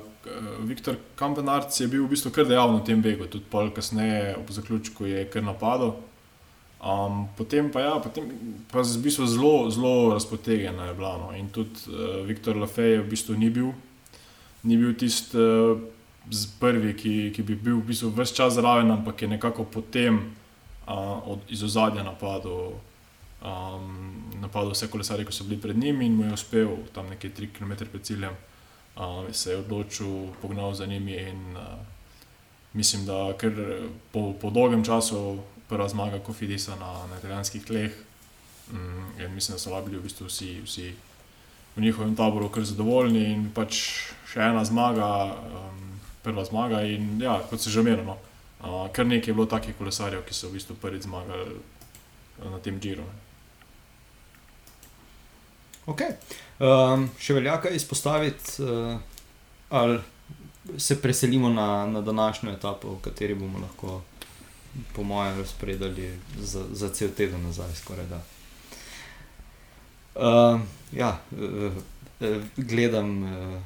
Viktor 0.67 0.97
Kampenarc 1.15 1.81
je 1.81 1.87
bil 1.89 2.07
v 2.07 2.15
bistvu 2.15 2.33
kar 2.35 2.49
dejavno 2.49 2.81
v 2.81 2.87
tem 2.89 3.03
begu, 3.05 3.29
tudi 3.31 3.45
pol 3.51 3.71
kasneje, 3.71 4.35
ob 4.41 4.51
zaključku 4.51 5.07
je 5.07 5.25
kar 5.31 5.45
napadal. 5.45 5.95
Um, 6.85 7.29
potem 7.37 7.71
pa 7.73 7.81
ja, 7.81 7.93
potem 8.03 8.29
pa 8.73 8.83
je 8.83 8.99
v 8.99 9.03
bistvu 9.07 9.27
zelo, 9.31 9.71
zelo 9.71 10.13
razpotegeno 10.13 10.89
je 10.89 10.95
bilo. 10.95 11.13
No. 11.23 11.29
In 11.37 11.49
tudi 11.49 11.87
uh, 11.89 12.25
Viktor 12.27 12.57
Lafay 12.57 12.99
v 12.99 13.09
bistvu 13.09 13.37
ni 13.39 13.51
bil, 13.51 13.71
ni 14.65 14.77
bil 14.81 14.97
tisti 14.99 15.39
uh, 15.39 15.79
prvi, 16.61 16.97
ki, 16.99 17.15
ki 17.31 17.45
bi 17.47 17.55
bil 17.55 17.79
v 17.79 17.93
bistvu 17.93 18.11
vse 18.17 18.35
čas 18.35 18.59
zraven, 18.59 18.91
ampak 18.91 19.23
je 19.23 19.29
nekako 19.37 19.65
potem 19.65 20.19
uh, 20.89 21.23
od, 21.31 21.47
iz 21.49 21.63
ozadja 21.63 22.03
napadal 22.03 22.75
um, 23.45 24.25
napadel 24.41 24.73
vse 24.73 24.89
kolesarje, 24.91 25.27
ki 25.29 25.33
so 25.33 25.45
bili 25.45 25.61
pred 25.61 25.79
njim 25.79 26.03
in 26.03 26.17
mu 26.17 26.25
je 26.25 26.33
uspel 26.33 26.77
tam 26.95 27.09
nekaj 27.13 27.31
3 27.31 27.53
km 27.59 27.73
pred 27.93 28.03
ciljem. 28.03 28.37
Um, 28.97 29.33
se 29.33 29.51
je 29.51 29.57
odločil, 29.59 30.33
pognal 30.43 30.75
za 30.75 30.87
njimi 30.87 31.13
in 31.13 31.57
uh, 31.57 31.63
mislim, 32.73 33.07
da 33.07 33.33
ker 33.39 33.53
po, 34.13 34.33
po 34.41 34.51
dolgem 34.51 34.85
času 34.85 35.39
prva 35.69 35.89
zmaga 35.89 36.19
Kofidisa 36.19 36.77
na, 36.77 37.07
na 37.11 37.19
italijanskih 37.19 37.65
tleh. 37.65 37.93
Um, 38.73 39.35
mislim, 39.35 39.55
da 39.55 39.59
so 39.59 39.83
bili 39.83 39.99
v 39.99 40.03
bistvu 40.03 40.27
vsi, 40.27 40.61
vsi 40.65 40.95
v 41.77 41.81
njihovem 41.81 42.17
taboru 42.17 42.49
kar 42.49 42.65
zadovoljni 42.65 43.25
in 43.33 43.51
pač 43.55 43.81
še 44.31 44.41
ena 44.41 44.65
zmaga, 44.65 45.35
um, 45.35 45.99
prva 46.23 46.45
zmaga. 46.45 46.83
In 46.83 47.21
ja, 47.23 47.41
kot 47.51 47.61
se 47.61 47.71
že 47.71 47.81
omenilo, 47.81 48.17
uh, 48.61 48.87
kar 48.93 49.07
nekaj 49.07 49.31
je 49.31 49.35
bilo 49.35 49.47
takih 49.47 49.77
kolesarjev, 49.77 50.23
ki 50.25 50.35
so 50.35 50.49
v 50.49 50.61
bistvu 50.61 50.79
prvič 50.81 51.09
zmagali 51.11 51.59
na 52.39 52.59
tem 52.63 52.81
džiru. 52.81 53.05
Okay. 55.87 56.17
Um, 56.59 57.11
še 57.21 57.35
velja 57.37 57.59
kaj 57.61 57.75
izpostaviti, 57.77 58.63
uh, 58.65 58.97
ali 59.69 59.99
se 60.81 60.97
preselimo 61.03 61.49
na, 61.53 61.87
na 61.87 62.01
današnjo 62.01 62.53
etapo, 62.53 62.95
v 62.95 63.03
kateri 63.05 63.35
bomo 63.35 63.59
lahko, 63.59 64.01
po 64.97 65.03
mojem, 65.03 65.39
razpredali 65.39 66.19
za, 66.41 66.65
za 66.73 66.89
cel 66.89 67.09
teden 67.17 67.43
nazaj. 67.45 67.75
Skoraj, 67.75 68.05
uh, 70.15 70.61
ja, 70.93 71.19
uh, 71.37 71.73
gledam 72.57 73.23
uh, 73.23 73.61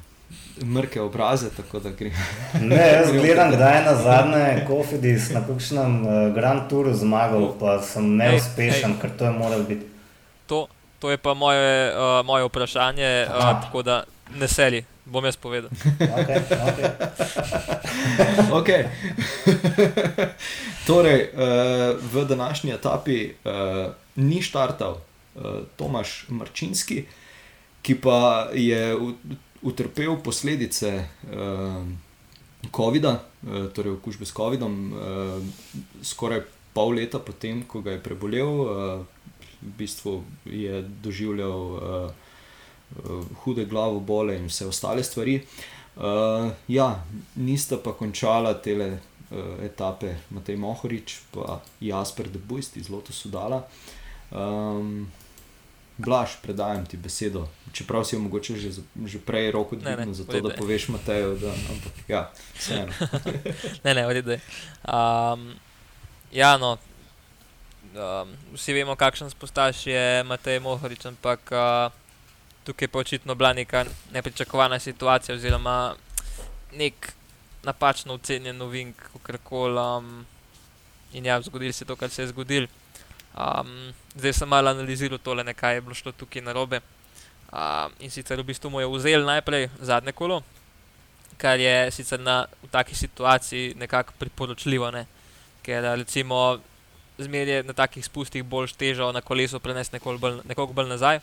mrke 0.65 1.01
obraze, 1.01 1.49
tako 1.55 1.79
da 1.79 1.89
grem. 1.89 2.13
ne, 2.61 2.87
jaz 2.93 3.11
gledam, 3.11 3.51
da 3.51 3.69
je 3.69 3.85
na 3.85 3.95
zadnje 3.95 4.65
Kofidis 4.67 5.29
na 5.29 5.45
kakšnem 5.47 5.95
uh, 6.03 6.33
Grand 6.35 6.67
Touru 6.69 6.93
zmagal, 6.93 7.53
pa 7.59 7.79
sem 7.81 8.11
neuspešen, 8.17 8.99
ker 8.99 9.15
to 9.17 9.25
je 9.25 9.31
moral 9.31 9.63
biti. 9.63 9.87
To. 10.51 10.67
To 10.99 11.09
je 11.09 11.17
pa 11.17 11.33
moje, 11.33 11.95
uh, 11.95 12.25
moje 12.25 12.43
vprašanje, 12.43 13.27
uh, 13.27 13.61
tako 13.61 13.83
da 13.83 14.03
ne 14.35 14.47
seli, 14.47 14.83
bom 15.05 15.25
jaz 15.25 15.37
povedal. 15.37 15.69
Okay, 16.19 16.41
okay. 16.51 16.91
okay. 18.59 18.81
torej, 20.87 21.29
uh, 21.33 21.95
v 22.13 22.25
današnji 22.25 22.71
etapi 22.71 23.31
uh, 23.31 23.91
ni 24.15 24.41
štartal 24.41 24.99
uh, 24.99 25.43
Tomaš 25.75 26.25
Marčinski, 26.29 27.05
ki 27.81 27.95
pa 27.95 28.49
je 28.53 28.97
utrpel 29.61 30.17
posledice 30.23 31.05
uh, 31.31 31.83
COVID-a, 32.75 33.19
uh, 33.19 33.71
torej 33.71 33.95
okužbe 33.95 34.25
s 34.25 34.35
COVID-om, 34.35 34.75
uh, 34.91 35.43
skoraj 36.03 36.43
pol 36.73 36.93
leta 36.99 37.19
potem, 37.19 37.63
ko 37.63 37.81
ga 37.81 37.95
je 37.95 38.03
prebolel. 38.03 38.49
V 39.61 39.73
bistvu 39.77 40.23
je 40.45 40.81
doživljal 41.03 41.61
uh, 41.61 42.11
hude 43.43 43.65
glavo 43.65 43.99
bole 43.99 44.37
in 44.37 44.47
vse 44.47 44.67
ostale 44.67 45.03
stvari. 45.03 45.41
Uh, 45.95 46.51
ja, 46.67 47.03
nista 47.35 47.77
pa 47.77 47.93
končala 47.93 48.53
te 48.53 48.75
uh, 48.75 49.63
etape 49.63 50.15
Matej 50.29 50.55
Mohorič 50.55 51.17
in 51.35 51.59
Jasper 51.79 52.29
de 52.29 52.39
Bujst 52.39 52.77
iz 52.77 52.89
Lotu 52.89 53.13
Sudala. 53.13 53.63
Um, 54.31 55.11
Blaž, 55.99 56.29
predajam 56.41 56.85
ti 56.85 56.97
besedo. 56.97 57.47
Čeprav 57.71 58.05
si 58.05 58.15
jo 58.15 58.19
mogoče 58.19 58.55
že, 58.55 58.71
že 59.05 59.19
prej 59.19 59.51
roko 59.51 59.75
dvignil, 59.75 60.13
zato 60.13 60.39
da 60.41 60.55
poveš 60.55 60.87
Mateju, 60.87 61.35
da 61.37 61.51
ampak, 61.51 61.93
ja, 62.07 62.31
vseeno. 62.55 62.93
ne, 63.83 63.93
ne, 63.93 64.07
odide. 64.07 64.39
Um, 64.87 65.51
ja, 66.31 66.57
no, 66.57 66.77
um, 67.95 68.33
vsi 68.53 68.73
vemo, 68.73 68.95
kakšen 68.95 69.29
spostaš 69.29 69.87
je 69.87 70.23
Matej 70.23 70.59
Mohorič, 70.59 71.05
ampak 71.05 71.51
uh, 71.51 71.91
tukaj 72.63 72.85
je 72.85 72.91
pa 72.91 72.99
očitno 72.99 73.35
bila 73.35 73.53
neka 73.53 73.85
nepričakovana 74.11 74.79
situacija, 74.79 75.35
oziroma 75.35 75.95
nek 76.73 77.13
napačno 77.63 78.13
ocenjen 78.13 78.57
novink, 78.57 78.95
kako 78.95 79.37
koli. 79.43 79.79
Um, 79.79 80.25
in 81.13 81.25
ja, 81.25 81.41
zgodil 81.41 81.73
se 81.73 81.83
je 81.83 81.87
to, 81.87 81.95
kar 81.95 82.09
se 82.09 82.21
je 82.21 82.27
zgodil. 82.27 82.67
Um, 83.33 83.93
zdaj 84.15 84.33
sem 84.33 84.49
malo 84.49 84.69
analiziral 84.69 85.17
tole, 85.17 85.53
kaj 85.53 85.75
je 85.75 85.81
bilo 85.81 85.95
šlo 85.95 86.11
tukaj 86.11 86.41
na 86.41 86.53
robe. 86.53 86.81
Um, 87.51 87.93
in 87.99 88.11
sicer 88.11 88.39
v 88.39 88.43
bistvu 88.43 88.69
mu 88.69 88.79
je 88.79 88.87
vzel 88.87 89.25
najprej 89.25 89.69
zadnje 89.81 90.11
kolo, 90.11 90.43
kar 91.37 91.59
je 91.59 91.91
sicer 91.91 92.19
na, 92.19 92.45
v 92.63 92.69
taki 92.69 92.95
situaciji 92.95 93.73
nekako 93.75 94.13
priporočljivo. 94.19 94.91
Ne? 94.91 95.05
Ker 95.63 95.83
recimo 95.97 96.59
zmeraj 97.19 97.63
na 97.67 97.75
takih 97.75 98.05
spustih 98.05 98.43
bolj 98.43 98.73
težo 98.79 99.11
na 99.11 99.21
kolesu 99.21 99.59
prenesti 99.59 99.95
nekoliko 99.97 100.21
bolj, 100.21 100.41
nekoliko 100.47 100.73
bolj 100.73 100.89
nazaj. 100.95 101.19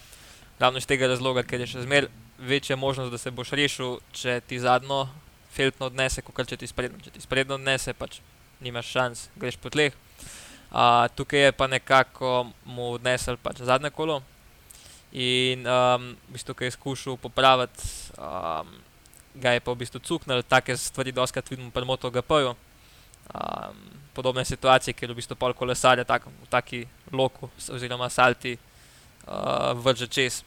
Ravno 0.59 0.79
iz 0.79 0.87
tega 0.89 1.09
razloga, 1.09 1.43
ker 1.45 1.61
je 1.61 1.73
še 1.75 1.85
zmeraj 1.85 2.13
večja 2.39 2.77
možnost, 2.77 3.13
da 3.13 3.19
se 3.19 3.31
boš 3.31 3.53
rešil, 3.57 3.99
če 4.13 4.41
ti 4.47 4.61
zadnjo 4.61 5.07
feltno 5.57 5.91
odnese, 5.91 6.23
kot 6.23 6.49
če 6.49 6.61
ti 6.61 6.69
sprednjo. 6.69 7.01
Če 7.05 7.17
ti 7.17 7.25
sprednjo 7.25 7.59
odnese, 7.61 7.97
pač 7.97 8.21
nimaš 8.61 8.93
šans, 8.93 9.27
greš 9.37 9.59
po 9.61 9.73
tleh. 9.73 9.97
Uh, 10.67 11.07
tukaj 11.17 11.49
je 11.49 11.53
pa 11.53 11.69
nekako 11.71 12.51
mu 12.65 12.97
odnesel 12.97 13.39
pač 13.41 13.63
zadnje 13.65 13.93
kolo 13.95 14.19
in 15.17 15.63
um, 15.63 16.11
v 16.29 16.33
bistvu, 16.35 16.57
je 16.61 16.75
skušal 16.75 17.17
popraviti, 17.17 17.87
um, 18.19 18.69
ga 19.39 19.55
je 19.55 19.61
pa 19.63 19.73
v 19.73 19.81
bistvu 19.81 20.01
cuknil, 20.03 20.43
take 20.43 20.77
stvari 20.77 21.15
doskrat 21.15 21.49
vidimo 21.49 21.71
pri 21.71 21.89
MotoGP-ju. 21.89 22.53
Um, 23.33 23.77
podobne 24.17 24.45
situacije, 24.45 24.95
kjer 24.97 25.13
v 25.13 25.19
bistvu 25.21 25.37
pol 25.37 25.55
kolesarja 25.57 26.05
tak, 26.09 26.27
v 26.27 26.49
taki 26.51 26.81
loku 27.13 27.51
oziroma 27.73 28.09
salti 28.13 28.57
uh, 28.57 29.73
vrže 29.77 30.09
čez. 30.09 30.41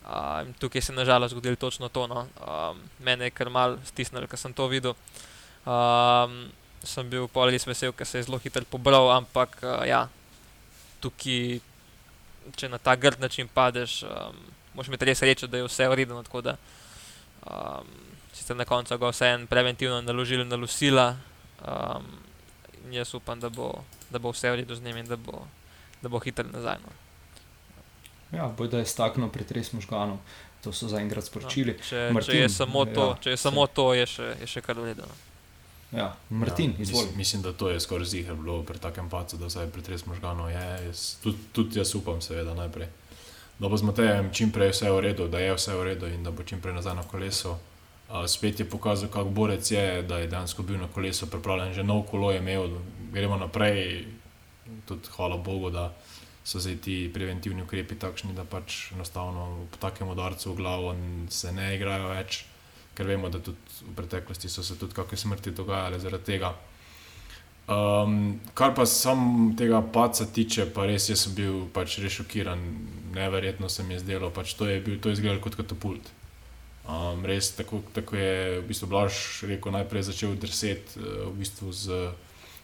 Uh, 0.00 0.46
tukaj 0.62 0.82
se 0.82 0.92
je 0.92 0.96
nažalost 0.96 1.34
zgodilo 1.34 1.56
točno 1.56 1.88
to. 1.88 2.06
No. 2.06 2.26
Um, 2.40 2.78
mene 3.04 3.28
je 3.28 3.34
kar 3.34 3.50
mal 3.50 3.76
stisnilo, 3.84 4.30
ker 4.30 4.38
sem 4.38 4.54
to 4.54 4.68
videl. 4.70 4.94
Um, 5.66 6.46
sem 6.86 7.10
bil 7.10 7.28
pol 7.28 7.50
res 7.52 7.66
vesel, 7.68 7.92
ker 7.92 8.08
se 8.08 8.22
je 8.22 8.28
zelo 8.30 8.38
hitro 8.40 8.64
pobral, 8.70 9.10
ampak 9.12 9.58
uh, 9.60 9.82
ja, 9.84 10.06
tukaj, 11.04 11.60
če 12.56 12.70
na 12.72 12.78
ta 12.80 12.96
grd 12.96 13.20
način 13.20 13.50
padeš, 13.52 14.00
um, 14.08 14.38
moš 14.74 14.88
imeti 14.88 15.10
res 15.10 15.20
srečo, 15.20 15.50
da 15.50 15.60
je 15.60 15.68
vse 15.68 15.84
da 16.42 16.56
um, 17.46 17.86
sicer 18.32 18.56
na 18.56 18.64
koncu 18.64 18.98
ga 18.98 19.08
vse 19.08 19.26
en 19.34 19.46
preventivno 19.46 20.00
naložili 20.00 20.44
na 20.44 20.56
Lucila. 20.56 21.16
Um, 21.60 22.04
jaz 22.92 23.14
upam, 23.14 23.40
da 23.40 23.48
bo, 23.48 23.72
da 24.10 24.18
bo 24.18 24.32
vse 24.32 24.50
v 24.50 24.62
redu 24.62 24.74
z 24.74 24.82
njim 24.82 24.96
in 24.96 25.06
da 25.06 25.16
bo, 25.16 25.46
da 26.02 26.08
bo 26.08 26.18
hiter 26.18 26.46
nazaj. 26.52 26.78
No. 26.84 26.92
Ja, 28.32 28.50
boj 28.58 28.68
da 28.68 28.78
je 28.78 28.86
stakno 28.86 29.28
pretres 29.28 29.72
možganov, 29.72 30.18
to 30.64 30.72
so 30.72 30.88
zaenkrat 30.88 31.24
sporočili. 31.24 31.74
No, 31.78 31.84
če, 31.88 32.10
Martin, 32.12 32.34
če 32.34 32.38
je 32.38 32.48
samo 32.48 32.84
to, 32.84 33.08
ja, 33.08 33.18
če 33.22 33.30
je, 33.30 33.36
samo 33.36 33.66
to 33.66 33.90
je, 33.94 34.06
še, 34.06 34.28
je 34.40 34.46
še 34.46 34.62
kar 34.62 34.78
v 34.78 34.92
redu. 34.92 35.08
No. 35.08 35.18
Ja, 35.90 36.12
Martin, 36.30 36.70
ja, 36.70 36.78
mislim, 36.78 37.08
mislim, 37.16 37.42
da 37.42 37.52
to 37.52 37.70
je 37.70 37.80
skoraj 37.80 38.06
zihar 38.06 38.36
bilo 38.38 38.62
pri 38.62 38.78
takem 38.78 39.08
pacu, 39.10 39.36
da 39.36 39.50
se 39.50 39.60
je 39.60 39.70
pretres 39.70 40.06
možganov. 40.06 40.50
Je, 40.50 40.66
jaz, 40.86 41.16
tudi, 41.22 41.38
tudi 41.52 41.78
jaz 41.78 41.94
upam, 41.98 42.20
seveda, 42.22 42.54
najprej. 42.54 42.86
Da 43.58 43.68
bo 43.68 43.76
z 43.76 43.82
Matejem 43.82 44.30
čim 44.32 44.52
prej 44.54 44.70
vse 44.70 44.90
v 44.90 45.00
redu, 45.00 45.26
da 45.28 45.42
je 45.42 45.54
vse 45.54 45.74
v 45.74 45.82
redu 45.84 46.06
in 46.06 46.22
da 46.24 46.30
bo 46.30 46.46
čim 46.46 46.60
prej 46.60 46.78
nazaj 46.78 46.94
na 46.96 47.02
kolesu. 47.02 47.56
Spet 48.26 48.60
je 48.60 48.66
pokazal, 48.66 49.08
kako 49.08 49.30
borec 49.30 49.70
je, 49.70 50.02
da 50.02 50.18
je 50.18 50.26
dejansko 50.26 50.62
bil 50.62 50.78
na 50.78 50.88
kolesu 50.90 51.30
pripravljen, 51.30 51.72
že 51.72 51.84
nov 51.86 52.02
kolo 52.10 52.32
je 52.32 52.38
imel, 52.38 52.68
gremo 53.12 53.36
naprej. 53.36 54.06
Tudi 54.86 55.08
hvala 55.16 55.36
Bogu, 55.36 55.70
da 55.70 55.92
so 56.44 56.58
zdaj 56.58 56.76
ti 56.76 57.10
preventivni 57.14 57.62
ukrepi 57.62 57.94
takšni, 57.94 58.34
da 58.34 58.44
pač 58.44 58.92
enostavno 58.94 59.66
po 59.70 59.78
takem 59.78 60.08
udarcu 60.08 60.52
v 60.52 60.56
glavo 60.56 60.94
se 61.30 61.52
ne 61.52 61.74
igrajo 61.76 62.08
več, 62.10 62.44
ker 62.94 63.06
vemo, 63.06 63.28
da 63.28 63.38
tudi 63.38 63.58
v 63.86 63.94
preteklosti 63.94 64.48
so 64.48 64.62
se 64.62 64.78
tudi 64.78 64.96
kakšne 64.96 65.18
smrti 65.18 65.54
dogajale 65.54 66.00
zaradi 66.02 66.32
tega. 66.32 66.54
Um, 67.70 68.40
kar 68.54 68.74
pa 68.74 68.86
sam 68.86 69.52
tega 69.58 69.78
paca 69.94 70.26
tiče, 70.26 70.66
pa 70.74 70.88
res 70.90 71.06
jaz 71.10 71.26
sem 71.26 71.36
bil 71.36 71.68
pač 71.70 72.00
res 72.02 72.16
šokiran, 72.18 72.64
neverjetno 73.14 73.68
se 73.70 73.86
mi 73.86 73.94
je 73.94 74.00
zdelo, 74.02 74.32
pač 74.34 74.56
to 74.58 74.66
je 74.66 74.80
bil, 74.82 74.98
to 74.98 75.12
je 75.12 75.20
izgledalo 75.20 75.44
kot 75.44 75.54
katapult. 75.60 76.10
Um, 76.90 77.22
res 77.24 77.52
tako, 77.54 77.82
tako 77.94 78.16
je 78.16 78.60
v 78.60 78.66
bistvu 78.66 78.88
Blaž 78.90 79.14
rekel, 79.46 79.70
najprej 79.70 80.10
začel 80.10 80.34
drseti 80.34 80.98
uh, 80.98 81.30
v 81.30 81.38
bistvu 81.38 81.70
z 81.70 82.10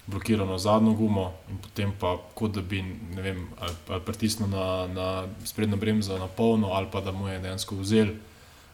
blokirano 0.07 0.59
zadnjo 0.59 0.95
gumo 0.99 1.35
in 1.51 1.59
potem 1.63 1.93
pa 1.95 2.17
kot 2.35 2.55
da 2.59 2.63
bi 2.63 2.81
vem, 3.15 3.47
ali, 3.59 3.75
ali 3.89 4.03
pritisnil 4.03 4.51
na, 4.51 4.87
na 4.87 5.07
sprednjo 5.45 5.77
bremzo 5.77 6.19
na 6.19 6.27
polno 6.27 6.73
ali 6.75 6.87
pa 6.91 7.01
da 7.01 7.13
mu 7.13 7.29
je 7.29 7.39
dejansko 7.39 7.77
vzel 7.79 8.09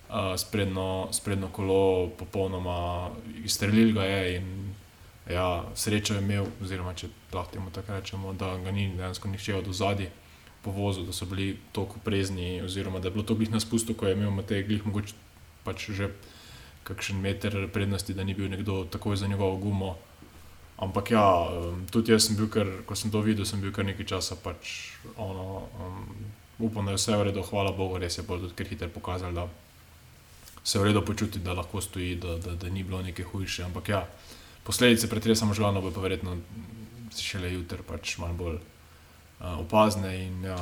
uh, 0.08 0.36
sprednjo, 0.36 1.08
sprednjo 1.12 1.48
kolo 1.52 2.08
popolnoma 2.16 3.10
izstrelil 3.44 3.92
ga 3.92 4.04
je 4.04 4.36
in 4.36 4.74
ja, 5.30 5.64
srečo 5.74 6.14
je 6.14 6.22
imel, 6.22 6.46
oziroma 6.62 6.94
če 6.94 7.08
lahko 7.32 7.52
temu 7.52 7.70
tako 7.70 7.92
rečemo, 7.92 8.32
da 8.32 8.56
ga 8.56 8.70
ni 8.70 8.88
dejansko 8.96 9.28
nihče 9.28 9.54
od 9.60 9.68
ozadja 9.68 10.08
povozil, 10.62 11.04
da 11.04 11.12
so 11.12 11.26
bili 11.26 11.58
tako 11.72 12.00
prezni 12.04 12.62
oziroma 12.62 13.00
da 13.00 13.08
je 13.08 13.12
bilo 13.12 13.24
to 13.24 13.34
glih 13.34 13.50
na 13.50 13.60
spustu, 13.60 13.94
ko 13.94 14.06
je 14.06 14.16
imel 14.16 14.30
Matej 14.30 14.64
glih 14.64 14.86
mogoče 14.86 15.14
pač 15.64 15.90
že 15.90 16.10
kakšen 16.84 17.20
meter 17.22 17.68
prednosti, 17.72 18.14
da 18.14 18.24
ni 18.24 18.34
bil 18.34 18.50
nekdo 18.50 18.84
takoj 18.84 19.16
za 19.16 19.26
njegovo 19.26 19.56
gumo. 19.56 19.96
Ampak 20.82 21.10
ja, 21.10 21.24
tudi 21.90 22.12
jaz 22.12 22.26
sem 22.26 22.36
bil, 22.36 22.48
ker, 22.50 22.66
ko 22.86 22.96
sem 22.98 23.10
to 23.10 23.20
videl, 23.22 23.46
sem 23.46 23.60
bil 23.62 23.70
kar 23.70 23.86
nekaj 23.86 24.06
časa. 24.16 24.34
Pač, 24.42 24.98
ono, 25.14 25.68
um, 25.78 26.08
upam, 26.58 26.86
da 26.86 26.96
je 26.96 26.98
vse 26.98 27.16
v 27.16 27.28
redu, 27.30 27.44
hvala 27.46 27.70
Bogu, 27.76 28.00
res 28.02 28.18
je 28.18 28.26
bolj 28.26 28.48
tudi 28.48 28.58
kar 28.58 28.66
hitro 28.66 28.88
pokazal, 28.90 29.30
da 29.36 29.46
se 30.64 30.78
v 30.78 30.90
redu 30.90 31.04
počuti, 31.06 31.38
da 31.38 31.54
lahko 31.54 31.80
stoji, 31.80 32.16
da, 32.18 32.34
da, 32.42 32.56
da 32.58 32.68
ni 32.68 32.82
bilo 32.82 33.02
nekaj 33.02 33.30
hujše. 33.30 33.64
Ampak 33.70 33.88
ja, 33.88 34.02
posledice 34.66 35.10
pretresa 35.10 35.46
možganov 35.46 35.86
bo 35.86 35.94
pa 35.94 36.02
verjetno 36.02 36.36
šele 37.14 37.52
jutri 37.52 37.82
pač 37.86 38.16
malo 38.18 38.34
bolj 38.34 38.58
uh, 38.58 39.58
opazne 39.62 40.14
in 40.18 40.44
ja, 40.50 40.58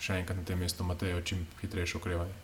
še 0.00 0.20
enkrat 0.20 0.40
na 0.40 0.44
tem 0.44 0.60
mestu 0.60 0.84
Matejo 0.84 1.20
čim 1.24 1.46
hitrejše 1.62 2.00
okrevanje. 2.00 2.43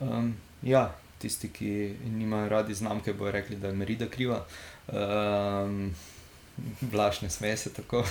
Um, 0.00 0.34
ja, 0.62 0.94
tisti, 1.18 1.48
ki 1.52 1.96
nimajo 2.04 2.48
radi 2.48 2.74
znamke, 2.74 3.12
bojo 3.12 3.32
rekli, 3.32 3.56
da 3.56 3.68
je 3.68 3.74
Merida 3.74 4.06
kriva. 4.06 4.44
Um, 4.88 5.94
Blaž 6.80 7.20
ne 7.20 7.30
sme 7.30 7.56
se 7.56 7.72
tako. 7.72 8.04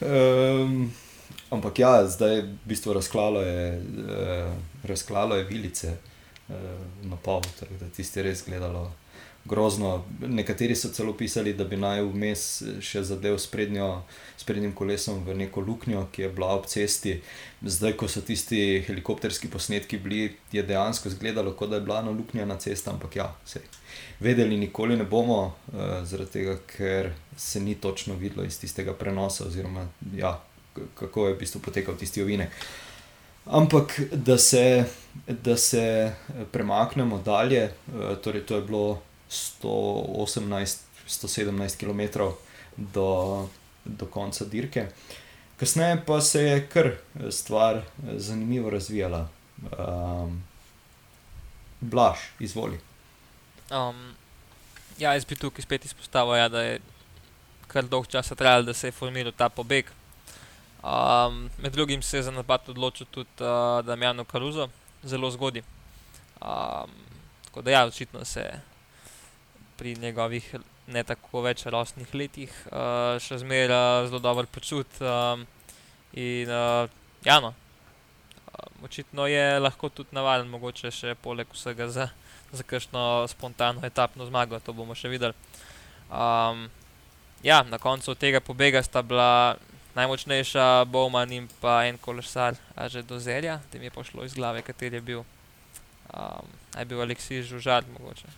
um, 0.00 0.92
ampak 1.50 1.78
ja, 1.78 2.06
zdaj 2.06 2.40
v 2.40 2.58
bistvu 2.64 2.92
razklalo 2.92 3.42
je, 3.42 3.82
uh, 3.82 4.52
razklalo 4.84 5.36
je 5.36 5.44
vilice 5.44 5.96
uh, 6.48 6.54
na 7.02 7.16
pol, 7.16 7.42
torej, 7.58 7.78
da 7.80 7.88
tisti 7.88 8.22
res 8.22 8.44
gledalo 8.46 8.92
grozno. 9.48 10.04
Nekateri 10.20 10.76
so 10.76 10.88
celo 10.92 11.12
pisali, 11.16 11.54
da 11.54 11.64
bi 11.64 11.76
naj 11.76 12.02
vmes 12.02 12.42
še 12.84 13.02
zadev 13.06 13.38
s 13.38 13.46
prednjim 13.50 14.72
kolesom 14.74 15.22
v 15.26 15.36
neko 15.42 15.62
luknjo, 15.64 16.06
ki 16.12 16.26
je 16.26 16.30
bila 16.34 16.54
ob 16.56 16.66
cesti. 16.70 17.20
Zdaj, 17.62 17.96
ko 18.00 18.08
so 18.10 18.22
tisti 18.26 18.82
helikopterski 18.86 19.50
posnetki 19.52 20.00
bili, 20.02 20.36
je 20.52 20.62
dejansko 20.66 21.08
izgledalo, 21.12 21.54
kot 21.58 21.70
da 21.70 21.80
je 21.80 21.86
bila 21.86 22.00
ena 22.02 22.14
luknja 22.14 22.46
na 22.46 22.58
cesti, 22.62 22.90
ampak 22.90 23.16
ja, 23.16 23.30
vse. 23.44 23.62
Vedeli 24.20 24.58
nikoli 24.58 24.96
ne 24.96 25.04
bomo, 25.04 25.40
uh, 25.72 26.02
zaradi 26.04 26.38
tega, 26.38 26.58
ker 26.76 27.12
se 27.36 27.60
ni 27.60 27.74
točno 27.74 28.16
videlo 28.20 28.44
iz 28.44 28.58
tistega 28.60 28.94
prenosa, 28.96 29.46
oziroma 29.46 29.86
ja, 30.16 30.36
kako 30.94 31.28
je 31.28 31.34
v 31.34 31.40
bistvu 31.40 31.62
potekal 31.64 31.96
tisti 31.96 32.22
ovinek. 32.22 32.52
Ampak, 33.46 34.00
da 34.12 34.38
se, 34.38 34.84
da 35.28 35.56
se 35.56 36.12
premaknemo 36.52 37.20
dalje, 37.24 37.68
torej 38.24 38.42
to 38.42 38.56
je 38.56 38.62
bilo 38.62 39.02
118-117 39.30 41.78
km 41.78 42.00
do, 42.76 43.48
do 43.84 44.06
konca 44.06 44.44
dirke. 44.44 44.88
Kasneje 45.56 46.02
pa 46.06 46.20
se 46.20 46.42
je 46.42 46.68
kar 46.68 46.92
stvar 47.30 47.82
zanimivo 48.16 48.70
razvijala. 48.70 49.28
Um, 49.78 50.42
Blaž, 51.80 52.18
izvoli. 52.38 52.80
Um, 53.70 54.14
ja, 54.98 55.12
jaz 55.12 55.24
bi 55.24 55.36
tukaj 55.36 55.62
spet 55.62 55.84
izpostavil, 55.84 56.36
ja, 56.36 56.48
da 56.48 56.62
je 56.62 56.80
kar 57.68 57.84
dolg 57.84 58.06
čas 58.06 58.28
trajalo, 58.28 58.62
da 58.62 58.74
se 58.74 58.88
je 58.88 58.92
formiral 58.92 59.32
ta 59.32 59.48
pobeg. 59.48 59.86
Um, 60.82 61.50
med 61.58 61.72
drugim 61.72 62.02
se 62.02 62.16
je 62.16 62.22
za 62.22 62.30
napad 62.30 62.68
odločil 62.68 63.06
tudi 63.10 63.30
uh, 63.40 63.86
Damjano 63.86 64.24
Karuzo, 64.24 64.68
zelo 65.02 65.30
zgodaj. 65.30 65.62
Um, 66.40 66.90
tako 67.44 67.62
da, 67.62 67.70
ja, 67.70 67.86
očitno 67.86 68.24
se 68.24 68.40
je 68.40 68.60
pri 69.76 69.94
njegovih 70.00 70.54
ne 70.86 71.02
tako 71.04 71.42
več 71.46 71.64
rosnih 71.66 72.14
letih, 72.14 72.52
uh, 72.70 73.16
še 73.22 73.40
zmeraj 73.42 74.08
zelo 74.10 74.22
dobro 74.22 74.46
počut. 74.50 75.00
Um, 75.02 75.46
in 76.14 76.50
uh, 76.50 76.86
ja, 77.26 77.40
no, 77.42 77.52
uh, 77.52 78.84
očitno 78.86 79.26
je 79.26 79.58
lahko 79.60 79.90
tudi 79.90 80.14
navaden, 80.16 80.48
mogoče 80.52 80.92
še 80.94 81.16
poleg 81.22 81.50
vsega 81.52 81.90
za, 81.90 82.08
za 82.52 82.66
kakšno 82.66 83.26
spontano 83.30 83.84
etapno 83.86 84.28
zmago, 84.30 84.62
to 84.62 84.76
bomo 84.76 84.94
še 84.94 85.10
videli. 85.12 85.34
Um, 86.06 86.68
ja, 87.42 87.64
na 87.66 87.82
koncu 87.82 88.14
tega 88.14 88.40
pobega 88.40 88.82
sta 88.86 89.02
bila 89.02 89.58
najmočnejša 89.96 90.84
Bowman 90.92 91.32
in 91.32 91.48
pa 91.60 91.80
en 91.88 91.98
kolesar, 91.98 92.54
a 92.76 92.86
že 92.88 93.02
do 93.02 93.18
zelja, 93.18 93.60
mi 93.74 93.88
je 93.88 93.94
pošlo 93.94 94.24
iz 94.24 94.36
glave, 94.36 94.62
kater 94.62 94.94
je 94.94 95.00
bil. 95.00 95.24
Um, 96.14 96.46
je 96.76 96.84
bil 96.84 97.00
Aleksij 97.02 97.42
Žužar, 97.42 97.88
mogoče. 97.90 98.28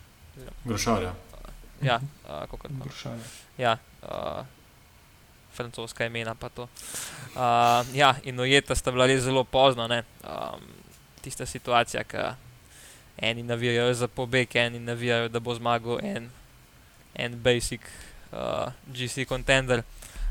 Grošarja 0.64 1.10
ja, 1.10 1.27
uh, 2.24 2.40
kako 2.50 2.68
je? 2.68 2.74
Ja, 3.58 3.78
uh, 4.02 4.44
francoska 5.54 6.06
imena 6.06 6.34
pa 6.34 6.48
to. 6.48 6.62
Uh, 7.34 7.94
ja, 7.94 8.14
in 8.22 8.40
ujeta 8.40 8.74
sta 8.74 8.90
bila 8.90 9.06
res 9.06 9.22
zelo 9.22 9.44
pozno. 9.44 9.88
Um, 9.88 10.66
tista 11.22 11.46
situacija, 11.46 12.04
ki 12.04 12.28
eni 13.18 13.42
navijajo 13.42 13.94
za 13.94 14.08
pobeg, 14.08 14.56
eni 14.56 14.78
navijajo, 14.80 15.28
da 15.28 15.40
bo 15.40 15.54
zmagal 15.54 15.98
en, 16.02 16.30
en 17.14 17.34
basic 17.42 17.82
uh, 18.32 18.70
GC 18.94 19.26
contender. 19.28 19.82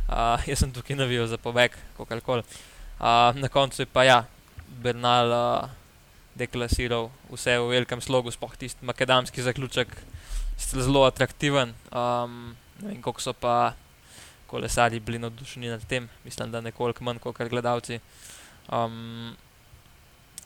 Uh, 0.07 0.39
jaz 0.47 0.63
sem 0.63 0.71
tukaj 0.71 0.95
navijal 0.95 1.27
za 1.27 1.37
pobeg, 1.37 1.75
kako 1.97 2.19
koli. 2.23 2.43
Uh, 2.99 3.35
na 3.35 3.49
koncu 3.51 3.81
je 3.81 3.85
pa 3.85 4.03
ja, 4.03 4.23
Bernal 4.67 5.31
uh, 5.31 5.69
deklasiral 6.35 7.09
vse 7.31 7.57
v 7.59 7.67
velikem 7.73 8.01
slogu, 8.01 8.31
spoh 8.31 8.55
tisti 8.55 8.85
makedamski 8.85 9.41
zaključek 9.41 9.91
zelo 10.57 11.05
atraktiven. 11.05 11.73
Um, 11.91 12.55
ne 12.81 12.87
vem, 12.93 13.01
koliko 13.01 13.21
so 13.21 13.33
pa 13.33 13.73
kolesari 14.47 14.99
bili 14.99 15.19
navdušeni 15.19 15.69
nad 15.69 15.85
tem, 15.85 16.09
mislim, 16.25 16.51
da 16.51 16.61
nekoliko 16.61 17.03
manj 17.03 17.19
kot 17.19 17.37
gledalci. 17.49 17.99
Um, 18.71 19.35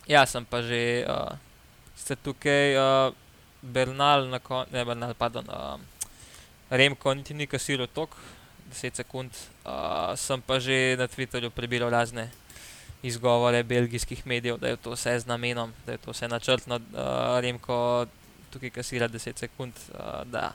ja, 0.06 0.26
sem 0.26 0.44
pa 0.44 0.62
že 0.62 1.06
uh, 1.06 2.16
tukaj, 2.22 2.76
uh, 2.76 3.14
Bernal, 3.62 4.26
ne 4.70 4.84
Bernal, 4.84 5.14
pardon, 5.14 5.46
uh, 5.48 5.80
Remko, 6.70 7.14
niti 7.14 7.34
ni 7.34 7.46
kasiral 7.46 7.86
tok, 7.86 8.16
10 8.72 8.96
sekund, 8.96 9.30
uh, 9.64 10.16
sem 10.16 10.42
pa 10.42 10.58
že 10.58 10.96
na 10.98 11.06
Twitterju 11.06 11.50
prebiral 11.50 11.90
razne. 11.90 12.30
Izgovore 13.02 13.62
belgijskih 13.66 14.26
medijev, 14.26 14.60
da 14.62 14.68
je 14.68 14.76
to 14.76 14.92
vse 14.94 15.18
z 15.18 15.26
namenom, 15.26 15.72
da 15.86 15.92
je 15.92 15.98
to 15.98 16.14
vse 16.14 16.28
načrtno, 16.28 16.76
uh, 16.78 17.38
Remko 17.42 18.06
tukaj 18.52 18.70
kasira 18.70 19.08
10 19.08 19.38
sekund, 19.46 19.72
uh, 19.92 20.22
da 20.28 20.52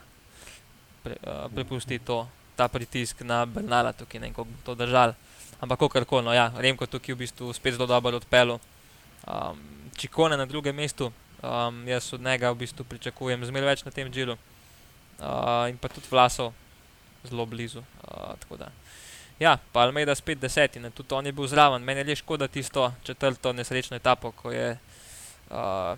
pre, 1.04 1.18
uh, 1.24 1.48
prepusti 1.54 2.00
to, 2.00 2.24
ta 2.56 2.68
pritisk 2.68 3.22
na 3.22 3.46
Bernala, 3.46 3.94
tukaj 3.94 4.22
ne 4.22 4.30
vem, 4.30 4.34
kako 4.34 4.50
bo 4.50 4.66
to 4.66 4.76
držal. 4.76 5.14
Ampak 5.62 5.80
kako 5.80 6.06
koli, 6.06 6.26
no, 6.26 6.34
ja, 6.34 6.52
Remko 6.58 6.86
tukaj 6.86 7.16
v 7.16 7.24
bistvu 7.26 7.54
spet 7.54 7.78
zelo 7.78 7.88
dobro 7.90 8.18
odpelo. 8.18 8.60
Um, 9.26 9.58
Čikone 9.98 10.38
na 10.38 10.46
drugem 10.46 10.76
mestu, 10.76 11.12
um, 11.42 11.88
jaz 11.88 12.14
od 12.14 12.22
njega 12.22 12.52
v 12.52 12.62
bistvu 12.62 12.86
pričakujem 12.86 13.46
zmeraj 13.46 13.70
več 13.70 13.86
na 13.86 13.92
tem 13.92 14.12
džilu. 14.14 14.38
Uh, 15.18 15.66
in 15.72 15.78
pa 15.82 15.90
tudi 15.90 16.06
vlasov 16.12 16.54
zelo 17.26 17.46
blizu. 17.46 17.82
Uh, 18.06 18.70
ja, 19.40 19.58
pa 19.74 19.82
Almeida 19.82 20.16
spet 20.16 20.40
deset 20.40 20.76
in 20.76 20.92
tudi 20.92 21.14
on 21.14 21.26
je 21.26 21.32
bil 21.32 21.48
zraven. 21.48 21.82
Meni 21.82 22.06
je 22.10 22.16
škoda 22.16 22.48
tisto 22.48 22.94
četrto 23.04 23.54
nesrečno 23.54 23.98
etapo, 23.98 24.32
ko 24.32 24.52
je 24.52 24.78
uh, 25.50 25.98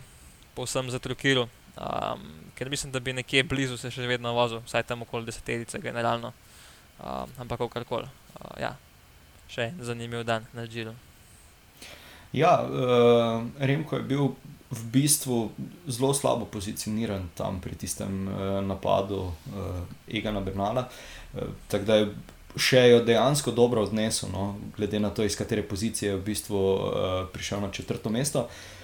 povsem 0.55 0.89
zatrukiral. 0.89 1.47
Um, 1.79 2.19
ker 2.55 2.69
mislim, 2.69 2.91
da 2.91 2.99
bi 2.99 3.13
nekje 3.13 3.43
blizu 3.43 3.77
se 3.77 3.91
še 3.91 4.07
vedno 4.07 4.33
vozil, 4.35 4.59
vsaj 4.65 4.83
tam 4.83 5.05
okoli 5.05 5.29
deseterice, 5.29 5.79
generalno. 5.79 6.33
Um, 6.99 7.31
ampak 7.39 7.61
kar 7.71 7.85
koli. 7.87 8.09
Uh, 8.35 8.55
ja. 8.59 8.73
Še 9.49 9.69
en 9.71 9.77
zanimiv 9.87 10.25
dan 10.27 10.43
na 10.53 10.65
Džilu. 10.67 10.91
Ja, 12.35 12.59
uh, 12.61 13.45
Remko 13.63 14.01
je 14.01 14.07
bil 14.09 14.33
v 14.69 14.81
bistvu 14.93 15.37
zelo 15.87 16.11
slabo 16.13 16.45
pozicioniran 16.51 17.29
tam 17.37 17.61
pri 17.63 17.79
tistem 17.79 18.27
uh, 18.27 18.59
napadu 18.61 19.21
uh, 19.31 19.79
Egana 20.11 20.43
Bernala. 20.43 20.83
Uh, 21.31 21.55
tako 21.71 21.87
da 21.87 21.97
je 22.01 22.11
še 22.59 22.83
jo 22.89 22.99
dejansko 23.05 23.55
dobro 23.55 23.85
odnesel, 23.87 24.29
no, 24.33 24.51
glede 24.75 24.99
na 24.99 25.13
to, 25.15 25.23
iz 25.23 25.37
katere 25.39 25.63
pozicije 25.63 26.11
je 26.11 26.19
v 26.19 26.25
bistvu 26.27 26.59
uh, 26.59 26.83
prišel 27.31 27.63
na 27.63 27.71
četrto 27.71 28.11
mesto. 28.11 28.49
Uh, 28.49 28.78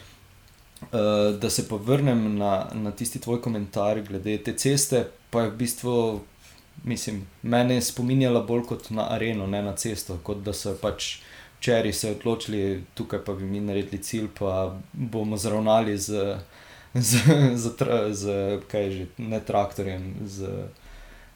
da 1.40 1.50
se 1.50 1.68
pa 1.68 1.76
vrnem 1.76 2.38
na, 2.38 2.68
na 2.74 2.92
tisti 2.92 3.20
tvoj 3.20 3.42
komentar 3.42 4.02
glede 4.02 4.38
te 4.44 4.54
ceste, 4.54 5.08
pa 5.30 5.42
je 5.42 5.50
v 5.50 5.58
bistvu, 5.58 6.22
mislim, 6.84 7.28
mene 7.42 7.82
spominjala 7.82 8.42
bolj 8.44 8.66
kot 8.70 8.90
na 8.90 9.08
areno, 9.14 9.48
ne 9.48 9.62
na 9.64 9.76
cesto, 9.76 10.20
kot 10.24 10.44
da 10.44 10.54
so 10.54 10.76
pač 10.82 11.18
včeraj 11.60 11.94
se 11.94 12.12
odločili, 12.12 12.84
tukaj 12.94 13.24
pa 13.26 13.34
bi 13.34 13.46
mi 13.46 13.60
naredili 13.60 14.04
cilj, 14.04 14.28
pa 14.40 14.76
bomo 14.94 15.38
zravnali 15.38 15.98
z, 15.98 16.38
z, 16.94 17.22
z, 17.56 17.72
z, 17.78 18.14
z 18.14 18.34
kaj 18.72 18.92
že, 18.92 19.08
ne 19.18 19.40
traktorjem. 19.40 20.14
Z, 20.26 20.52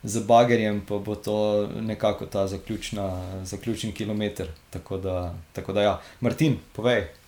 Z 0.02 0.22
bagerjem 0.24 0.80
pa 0.88 0.96
bo 0.96 1.12
to 1.14 1.68
nekako 1.76 2.24
ta 2.26 2.46
zaključna, 2.48 3.04
zaključni 3.44 3.92
kilometr. 3.92 4.46
Tako 4.70 4.96
da, 4.96 5.34
tako 5.52 5.72
da 5.72 5.82
ja. 5.82 6.00
Martin, 6.20 6.56
povej. 6.72 7.19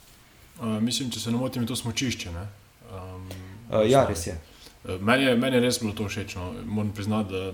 Uh, 0.61 0.79
mislim, 0.83 1.11
če 1.11 1.21
se 1.21 1.33
ne 1.33 1.41
motim, 1.41 1.63
je 1.63 1.73
to 1.73 1.77
smočišče. 1.77 2.31
Um, 2.31 3.29
uh, 3.71 3.83
ja, 3.89 4.05
res 4.09 4.27
je. 4.27 4.39
Uh, 4.85 5.01
meni, 5.01 5.25
je. 5.25 5.37
meni 5.37 5.57
je 5.57 5.65
res 5.67 5.81
bilo 5.81 5.93
to 5.97 6.09
všeč. 6.09 6.37
No. 6.37 6.53
Moram 6.67 6.93
priznati, 6.93 7.33
da 7.33 7.53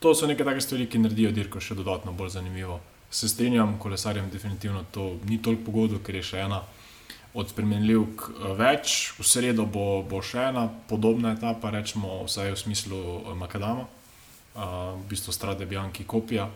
to 0.00 0.14
so 0.14 0.26
neke 0.26 0.44
take 0.44 0.60
stvari, 0.60 0.86
ki 0.86 1.02
naredijo 1.02 1.32
dirko 1.32 1.60
še 1.60 1.78
dodatno 1.78 2.12
bolj 2.12 2.36
zanimivo 2.36 2.80
se 3.12 3.28
strinjam, 3.28 3.78
kolesarjem 3.78 4.30
definitivno 4.30 4.84
to 4.90 5.16
ni 5.28 5.42
toliko 5.42 5.64
pogodov, 5.64 6.00
ker 6.04 6.16
je 6.16 6.22
še 6.22 6.44
ena 6.46 6.62
od 7.34 7.50
spremenljivk 7.52 8.24
eh, 8.28 8.52
več. 8.56 9.12
V 9.18 9.26
sredo 9.28 9.66
bo, 9.68 10.02
bo 10.08 10.22
še 10.24 10.48
ena 10.48 10.66
podobna 10.88 11.34
etapa, 11.36 11.70
rečemo, 11.74 12.22
vsaj 12.24 12.54
v 12.54 12.60
smislu 12.64 13.00
eh, 13.02 13.34
Makadama, 13.36 13.84
uh, 13.84 14.96
v 14.96 15.04
bistvu 15.12 15.32
strade 15.32 15.68
Bianchi 15.68 16.08
kopija. 16.08 16.48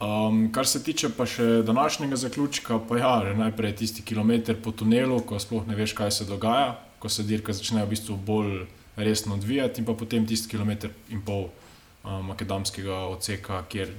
Um, 0.00 0.48
kar 0.52 0.66
se 0.66 0.80
tiče 0.82 1.10
pa 1.12 1.26
še 1.28 1.60
današnjega 1.68 2.16
zaključka, 2.16 2.78
pa 2.88 2.98
ja, 2.98 3.14
najprej 3.36 3.74
tisti 3.76 4.02
kilometr 4.02 4.56
po 4.64 4.72
tunelu, 4.72 5.18
ko 5.28 5.36
sploh 5.38 5.66
ne 5.68 5.76
veš, 5.76 5.92
kaj 5.92 6.10
se 6.16 6.24
dogaja, 6.24 6.78
ko 6.98 7.08
se 7.12 7.26
dirka 7.28 7.52
začne 7.52 7.84
v 7.84 7.90
bistvu 7.92 8.16
bolj 8.16 8.62
resno 8.96 9.36
odvijati, 9.36 9.82
in 9.82 9.88
pa 9.88 9.92
potem 9.92 10.24
tisti 10.26 10.48
kilometr 10.48 10.88
in 11.12 11.20
pol 11.20 11.50
makedonskega 12.04 12.96
odseka, 13.12 13.60
kjer 13.68 13.92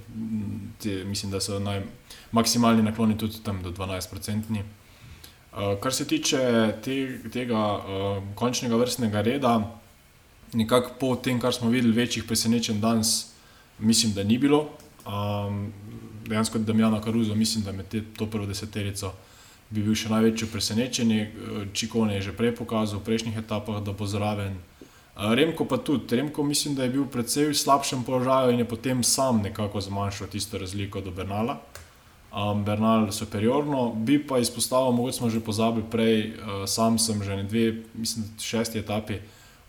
te, 0.81 1.03
mislim, 1.05 1.31
da 1.31 1.41
so 1.41 1.59
naj, 1.61 1.83
maksimalni 2.33 2.81
nakloni 2.81 3.17
tudi 3.17 3.43
tam 3.45 3.61
do 3.61 3.69
12-odstotni. 3.69 4.63
Kar 5.53 5.93
se 5.93 6.07
tiče 6.07 6.41
te, 6.81 6.95
tega 7.29 7.61
uh, 7.77 8.23
končnega 8.35 8.79
vrstnega 8.79 9.21
reda, 9.21 9.53
nekako 10.57 10.95
po 10.99 11.15
tem, 11.15 11.39
kar 11.39 11.53
smo 11.53 11.69
videli, 11.69 11.93
večjih 11.93 12.25
presenečenj 12.25 12.81
danes, 12.81 13.33
mislim, 13.79 14.13
da 14.17 14.23
ni 14.23 14.37
bilo. 14.41 14.69
Um, 15.05 15.73
dejansko, 16.27 16.59
da 16.59 16.71
Damiano 16.71 17.01
Karuzo, 17.01 17.35
mislim, 17.35 17.63
da 17.63 17.71
med 17.71 17.87
te, 17.87 18.03
to 18.17 18.25
prvo 18.25 18.45
deseterico 18.45 19.13
bi 19.69 19.83
bil 19.83 19.95
še 19.95 20.11
največji 20.11 20.47
presenečenje. 20.51 21.19
Čikone 21.73 22.17
je 22.17 22.27
že 22.29 22.35
prej 22.35 22.55
pokazal 22.55 22.99
v 22.99 23.07
prejšnjih 23.07 23.37
etapah, 23.39 23.79
da 23.83 23.95
bo 23.95 24.07
zraven. 24.07 24.57
Remko 25.15 25.65
pa 25.65 25.77
tudi. 25.77 26.15
Remko 26.15 26.43
mislim, 26.43 26.75
da 26.75 26.83
je 26.83 26.95
bil 26.95 27.05
predvsej 27.05 27.51
v 27.51 27.55
slabšem 27.55 28.03
položaju 28.03 28.51
in 28.51 28.63
je 28.63 28.67
potem 28.67 29.03
sam 29.03 29.41
nekako 29.41 29.81
zmanjšal 29.81 30.27
tisto 30.27 30.57
razliko 30.57 31.01
do 31.01 31.11
Bernala. 31.11 31.59
Um, 32.31 32.63
Bernal 32.63 33.05
je 33.05 33.11
superiorno, 33.11 33.91
bi 33.91 34.15
pa 34.27 34.39
izpostavil, 34.39 34.95
mogoče 34.95 35.17
smo 35.17 35.29
že 35.29 35.43
pozabili 35.43 35.83
prej, 35.91 36.31
uh, 36.31 36.63
sam 36.63 36.95
sem 36.95 37.19
že 37.23 37.35
na 37.35 37.43
dve, 37.43 37.83
mislim, 37.93 38.25
šesti 38.39 38.79
etapi 38.79 39.19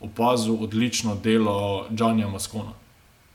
opazil 0.00 0.62
odlično 0.62 1.16
delo 1.18 1.86
Džanja 1.90 2.28
Moskona. 2.28 2.81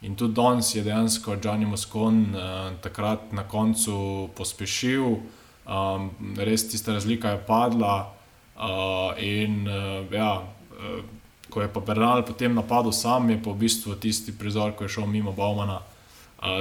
In 0.08 0.16
tudi 0.16 0.34
danes 0.34 0.70
je 0.76 0.84
dejansko 0.84 1.36
Džani 1.36 1.66
Moskon 1.68 2.22
uh, 2.32 2.42
takrat 2.82 3.32
na 3.36 3.44
koncu 3.44 4.30
pospešil, 4.38 5.04
um, 5.04 6.06
res 6.40 6.64
tista 6.72 6.94
razlika 6.96 7.34
je 7.34 7.42
padla. 7.48 8.14
Uh, 8.58 9.20
in 9.20 9.68
uh, 9.68 10.08
ja, 10.14 10.32
uh, 10.40 11.02
ko 11.50 11.62
je 11.62 11.68
pa 11.74 11.80
Bernal 11.80 12.24
potem 12.26 12.56
napadel 12.56 12.96
sam, 12.96 13.30
je 13.30 13.42
pa 13.44 13.52
v 13.52 13.66
bistvu 13.66 13.98
tisti 14.00 14.32
prizor, 14.32 14.72
ko 14.80 14.88
je 14.88 14.96
šel 14.96 15.06
mimo 15.12 15.32
Baumana, 15.36 15.82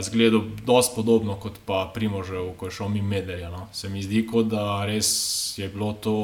zgledal 0.01 0.40
dosti 0.64 0.94
podobno 0.97 1.35
kot 1.36 1.59
pa 1.66 1.82
Primožev, 1.94 2.55
ko 2.56 2.66
je 2.66 2.77
šel 2.78 2.89
mimo 2.89 3.09
Mederja. 3.09 3.51
No. 3.51 3.66
Se 3.73 3.89
mi 3.89 4.02
zdi, 4.02 4.24
kot 4.27 4.48
da 4.48 4.85
res 4.89 5.09
je 5.59 5.68
bilo 5.68 5.93
to 5.93 6.16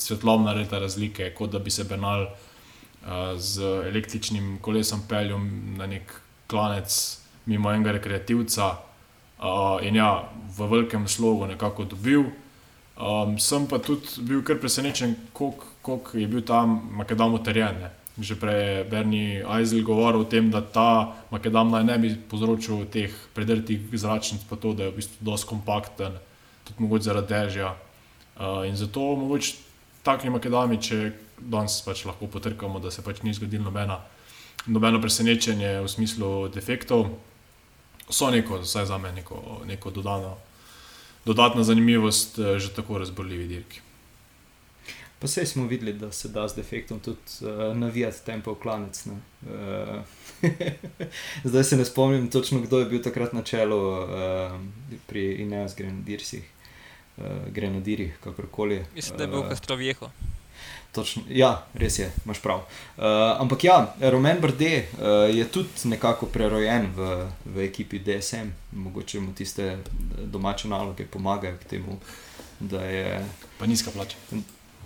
svetlobna 0.00 0.54
reta 0.56 0.78
razlike, 0.78 1.30
kot 1.36 1.52
da 1.52 1.58
bi 1.58 1.70
se 1.70 1.84
Bernal 1.84 2.26
uh, 2.26 3.34
z 3.36 3.62
električnim 3.92 4.58
kolesom 4.62 5.04
peljal 5.08 5.42
na 5.78 5.86
nek 5.86 6.23
klanec 6.46 7.18
mimo 7.46 7.72
enega 7.72 7.92
rekreativca. 7.92 8.78
Uh, 9.44 9.82
in 9.84 9.98
ja, 9.98 10.24
v 10.56 10.68
velikem 10.70 11.08
slogu 11.08 11.46
nekako 11.46 11.84
dobil. 11.84 12.30
Um, 12.94 13.38
sem 13.42 13.66
pa 13.66 13.82
tudi 13.82 14.22
bil 14.22 14.44
kar 14.46 14.56
presenečen, 14.62 15.16
koliko 15.34 16.14
je 16.14 16.26
bil 16.30 16.46
tam 16.46 16.94
Makedon 16.94 17.34
utrjen. 17.34 17.90
Že 18.14 18.38
prej 18.38 18.60
je 18.62 18.84
Berni 18.86 19.42
Aizel 19.42 19.82
govoril 19.82 20.22
o 20.22 20.28
tem, 20.30 20.46
da 20.50 20.62
ta 20.62 21.18
Makedam 21.34 21.74
naj 21.74 21.84
ne 21.84 21.98
bi 21.98 22.14
povzročil 22.14 22.86
teh 22.86 23.10
predrtih 23.34 23.90
zračnic, 23.90 24.46
pa 24.46 24.54
to, 24.54 24.70
da 24.70 24.86
je 24.86 24.94
v 24.94 25.02
bistvu 25.02 25.26
dosti 25.26 25.50
kompakten, 25.50 26.14
tudi 26.62 26.78
mogoče 26.78 27.10
zaradi 27.10 27.34
dežja. 27.34 27.74
Uh, 28.38 28.62
in 28.70 28.78
zato 28.78 29.18
mogoče 29.18 29.58
takšni 30.06 30.30
Makedami, 30.30 30.78
če 30.78 31.10
danes 31.42 31.82
pač 31.82 32.06
lahko 32.06 32.30
potrkamo, 32.30 32.78
da 32.78 32.94
se 32.94 33.02
pač 33.02 33.26
ni 33.26 33.34
zgodilo 33.34 33.66
nobena, 33.66 33.98
nobeno 34.66 35.00
presenečenje 35.00 35.80
v 35.80 35.88
smislu 35.88 36.48
defektov, 36.48 37.08
so 38.10 38.30
neko, 38.30 38.60
vsaj 38.64 38.86
za 38.86 38.98
me, 38.98 39.12
neko, 39.12 39.62
neko 39.66 39.90
dodano, 39.90 40.36
dodatna 41.24 41.64
zanimivost 41.64 42.38
eh, 42.38 42.58
že 42.58 42.74
tako 42.74 42.98
razborljivi 42.98 43.46
dirki. 43.46 43.80
Pa 45.18 45.26
vse 45.26 45.46
smo 45.46 45.66
videli, 45.66 45.92
da 45.92 46.12
se 46.12 46.28
da 46.28 46.48
z 46.48 46.56
defektom 46.56 47.00
tudi 47.00 47.18
uh, 47.40 47.76
navijati 47.76 48.24
tempo 48.26 48.52
v 48.52 48.58
klanec. 48.60 49.06
Uh, 49.06 50.02
zdaj 51.48 51.64
se 51.64 51.76
ne 51.76 51.84
spomnim 51.84 52.30
točno, 52.30 52.60
kdo 52.60 52.78
je 52.78 52.84
bil 52.84 53.02
takrat 53.02 53.32
na 53.32 53.42
čelu 53.42 53.78
uh, 53.78 54.08
pri 55.06 55.32
Ineos 55.32 55.76
Grenadirsih, 55.76 56.44
uh, 57.16 57.24
Grenadirih, 57.50 58.18
kakorkoli. 58.24 58.84
Mislim, 58.94 59.16
da 59.16 59.24
je 59.24 59.28
bil 59.28 59.38
uh, 59.38 59.48
Kastrovjeho. 59.48 60.10
Točno, 60.94 61.22
ja, 61.28 61.66
res 61.74 61.98
je, 61.98 62.12
imaš 62.24 62.38
prav. 62.42 62.58
Uh, 62.58 63.04
ampak 63.42 63.64
ja, 63.64 63.94
Roman 64.00 64.40
Brde 64.40 64.84
uh, 64.92 65.36
je 65.36 65.44
tudi 65.50 65.68
nekako 65.90 66.26
prerojen 66.26 66.86
v, 66.96 67.08
v 67.44 67.64
ekipi 67.66 67.98
DSM, 67.98 68.52
mogoče 68.72 69.20
mu 69.20 69.34
tiste 69.34 69.78
domače 70.22 70.68
naloge 70.68 71.06
pomagajo 71.06 71.58
k 71.58 71.64
temu. 71.64 71.98
Je, 72.70 73.18
pa 73.58 73.66
nizka 73.66 73.90
plača. 73.90 74.16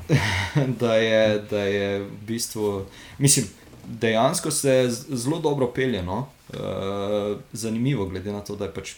da, 0.81 0.95
je, 0.95 1.45
da 1.51 1.63
je 1.63 2.01
v 2.01 2.11
bistvu, 2.27 2.87
mislim, 3.19 3.47
dejansko 3.85 4.51
se 4.51 4.89
zelo 4.91 5.39
dobro 5.39 5.73
pelje. 5.73 6.03
No? 6.03 6.29
Uh, 6.49 7.37
zanimivo, 7.53 8.07
glede 8.07 8.33
na 8.33 8.41
to, 8.41 8.57
da 8.57 8.65
je 8.65 8.75
pač 8.75 8.95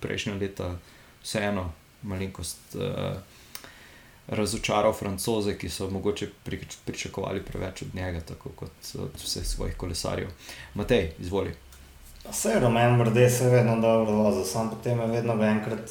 prejšnja 0.00 0.34
leta 0.34 0.74
vseeno 1.22 1.70
malenkost 2.02 2.76
uh, 2.76 3.16
razočaral 4.34 4.92
francoze, 4.92 5.58
ki 5.58 5.68
so 5.68 5.90
mogoče 5.90 6.28
pričakovali 6.84 7.42
preveč 7.42 7.82
od 7.82 7.94
njega, 7.94 8.20
tako 8.20 8.50
kot 8.56 8.94
od 8.98 9.10
vseh 9.16 9.46
svojih 9.46 9.76
kolesarjev. 9.76 10.28
Matej, 10.74 11.12
izvoli. 11.18 11.54
Vse 12.30 12.48
je 12.48 12.60
romen, 12.60 12.98
brde 12.98 13.30
se 13.30 13.48
vedno 13.48 13.80
dobro 13.80 14.12
vozi, 14.12 14.50
sam 14.50 14.70
potem 14.70 15.00
je 15.00 15.06
vedno 15.06 15.44
enkrat 15.44 15.90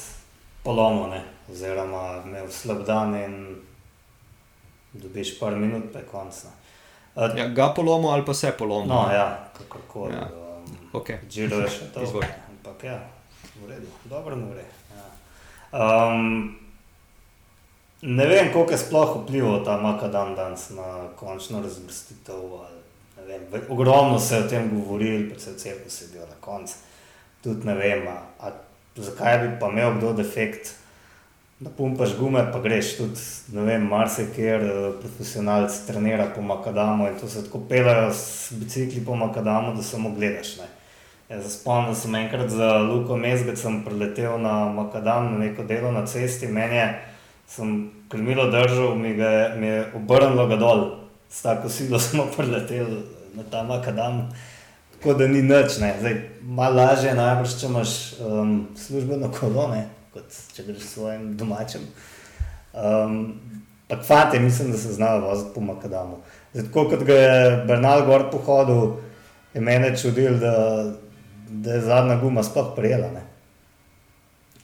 polomone, 0.62 1.22
oziroma 1.50 2.22
imel 2.26 2.50
slab 2.50 2.86
dan 2.86 3.14
in 3.16 3.56
dobiš 4.92 5.38
par 5.38 5.56
minut, 5.56 5.92
pa 5.92 5.98
je 5.98 6.04
konc. 6.04 6.34
Uh, 7.14 7.38
ja, 7.38 7.48
ga 7.48 7.72
polomo 7.76 8.08
ali 8.08 8.24
pa 8.24 8.34
se 8.34 8.52
polomo. 8.58 8.94
No, 8.94 9.12
ja, 9.12 9.50
kakorkoli. 9.58 10.14
Ja. 10.14 10.28
Um, 10.32 10.78
okay. 10.92 11.18
Žiro 11.30 11.56
je 11.56 11.68
še 11.68 11.90
to. 11.94 12.00
Ampak 12.48 12.84
ja, 12.84 12.98
v 13.60 13.68
redu, 13.68 13.86
dobro 14.04 14.36
mu 14.36 14.52
gre. 14.54 14.64
Ja. 14.96 15.06
Um, 15.72 16.61
ne 18.02 18.26
vem, 18.26 18.52
koliko 18.52 18.72
je 18.72 18.78
sploh 18.78 19.16
vplival 19.22 19.64
ta 19.64 19.76
makadam 19.80 20.34
danes 20.34 20.70
na 20.70 21.08
končno 21.16 21.62
razvrstitev. 21.62 22.36
Ogromno 23.68 24.18
se 24.18 24.34
je 24.34 24.44
o 24.44 24.48
tem 24.48 24.70
govorili, 24.74 25.28
predvsem 25.28 25.54
cel 25.56 25.76
se 25.88 26.04
je 26.04 26.08
bil 26.12 26.20
na 26.20 26.36
koncu. 26.40 26.74
Tudi 27.42 27.66
ne 27.66 27.74
vem, 27.74 28.06
a, 28.08 28.20
a, 28.40 28.50
zakaj 28.96 29.38
bi 29.38 29.50
pa 29.60 29.68
imel 29.68 29.96
kdo 29.98 30.12
defekt 30.12 30.74
da 31.62 31.70
pumpaš 31.70 32.16
gume, 32.18 32.42
pa 32.52 32.60
greš 32.60 32.96
tudi, 32.96 33.20
ne 33.54 33.62
vem, 33.62 33.84
marsikjer 33.86 34.64
eh, 34.66 34.78
profesionalc 35.00 35.74
trenira 35.86 36.26
po 36.34 36.42
Makadamu 36.42 37.06
in 37.06 37.18
to 37.20 37.28
se 37.28 37.44
tako 37.44 37.60
pelajo 37.68 38.10
s 38.12 38.52
bicikli 38.52 39.04
po 39.04 39.14
Makadamu, 39.16 39.74
da 39.76 39.82
samo 39.82 40.10
gledaš. 40.10 40.56
Ne. 40.56 40.66
Jaz 41.28 41.52
spomnim, 41.54 41.92
da 41.92 41.94
sem 41.94 42.14
enkrat 42.14 42.50
za 42.50 42.72
Luko 42.78 43.16
Mezgec 43.16 43.62
preletel 43.84 44.40
na 44.40 44.68
Makadam 44.68 45.32
na 45.32 45.38
neko 45.38 45.62
delo 45.62 45.92
na 45.92 46.06
cesti, 46.06 46.48
meni 46.48 46.76
je 46.76 46.88
sem 47.52 47.90
krmilo 48.08 48.46
držal, 48.50 48.94
mi, 48.96 49.14
ga 49.14 49.54
mi 49.56 49.66
je 49.66 49.84
obrnilo 49.96 50.46
ga 50.48 50.56
dol, 50.56 50.84
s 51.30 51.42
tako 51.42 51.68
silo 51.68 51.98
smo 52.06 52.26
preleteli 52.36 53.02
na 53.34 53.42
ta 53.50 53.62
makadam. 53.62 54.30
Tako 54.92 55.14
da 55.18 55.26
ni 55.28 55.42
nič, 55.42 55.78
ne. 55.80 55.94
Zdaj, 56.00 56.16
malo 56.42 56.76
lažje 56.76 57.10
je 57.10 57.18
najbrž, 57.18 57.56
če 57.60 57.66
imaš 57.66 57.94
um, 58.22 58.52
službeno 58.78 59.32
kolone, 59.34 59.86
kot 60.14 60.36
če 60.54 60.64
greš 60.68 60.84
s 60.84 60.92
svojim 60.94 61.32
domačim. 61.36 61.88
Um, 62.72 63.16
pa 63.88 63.98
fante, 64.06 64.38
mislim, 64.40 64.70
da 64.72 64.78
se 64.78 64.92
znajo 64.94 65.24
voziti 65.26 65.50
po 65.54 65.60
makadamu. 65.60 66.20
Zdaj, 66.52 66.68
tako 66.68 66.86
kot 66.92 67.02
ga 67.08 67.18
je 67.18 67.56
Bernal 67.66 68.06
gor 68.06 68.28
pohodil, 68.30 68.94
je 69.54 69.60
mene 69.60 69.90
čudil, 69.96 70.38
da, 70.40 70.54
da 71.48 71.74
je 71.74 71.84
zadnja 71.88 72.16
guma 72.22 72.46
sploh 72.46 72.72
prijela. 72.76 73.10
Ne. 73.12 73.26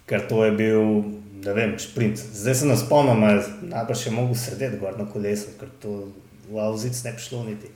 Ker 0.06 0.22
to 0.28 0.44
je 0.44 0.52
bil, 0.54 1.02
ne 1.44 1.52
vem, 1.54 1.78
šprint. 1.78 2.18
Zdaj 2.18 2.54
se 2.54 2.66
nas 2.66 2.84
spomnim, 2.86 3.22
najbrž 3.62 4.06
je 4.06 4.12
mogel 4.12 4.34
sedeti 4.34 4.78
gor 4.78 4.98
na 4.98 5.06
kolesu, 5.12 5.54
ker 5.60 5.68
to 5.82 6.08
v 6.50 6.60
avzic 6.62 6.98
ne 7.04 7.12
bi 7.12 7.22
šlo 7.22 7.44
niti. 7.44 7.70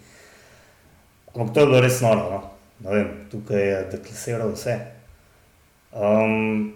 Ampak 1.35 1.55
to 1.55 1.61
je 1.61 1.67
bilo 1.67 1.81
res 1.81 2.01
noro. 2.01 2.29
No. 2.31 2.41
Ne 2.83 2.97
vem, 2.97 3.11
tukaj 3.31 3.63
je 3.63 3.81
deklasiral 3.93 4.53
vse. 4.53 4.77
Um, 5.93 6.73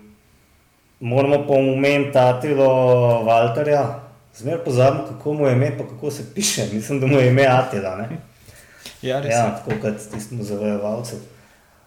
moramo 1.01 1.43
pa 1.47 1.55
omeniti 1.55 2.19
Atilo 2.19 2.69
Valterja. 3.25 3.85
Zmer 4.37 4.61
pozabim, 4.65 5.01
kako 5.09 5.33
mu 5.33 5.47
je 5.47 5.53
ime, 5.53 5.71
pa 5.79 5.85
kako 5.89 6.11
se 6.11 6.25
piše. 6.35 6.69
Mislim, 6.73 7.01
da 7.01 7.07
mu 7.07 7.19
je 7.19 7.29
ime 7.29 7.47
Atila. 7.47 7.97
Ne? 7.97 8.09
Ja, 9.03 9.21
res. 9.21 9.33
Ja, 9.33 9.57
tako 9.57 9.81
kot 9.83 9.99
tistemu 10.13 10.45
zavojevalcu. 10.45 11.17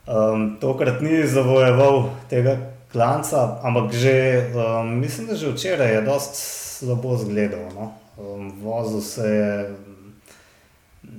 Um, 0.08 0.58
tokrat 0.62 1.02
ni 1.02 1.28
zavojeval 1.28 2.10
tega 2.30 2.58
klanca, 2.92 3.60
ampak 3.64 3.94
že, 3.94 4.50
um, 4.56 5.00
mislim, 5.00 5.28
da 5.28 5.36
že 5.36 5.52
včeraj 5.52 5.94
je 5.94 6.02
dosti 6.02 6.38
slabo 6.80 7.18
zgledal. 7.18 7.70
No? 7.76 7.94
Um, 8.18 8.52
vozil 8.62 9.02
se 9.02 9.28
je, 9.30 9.76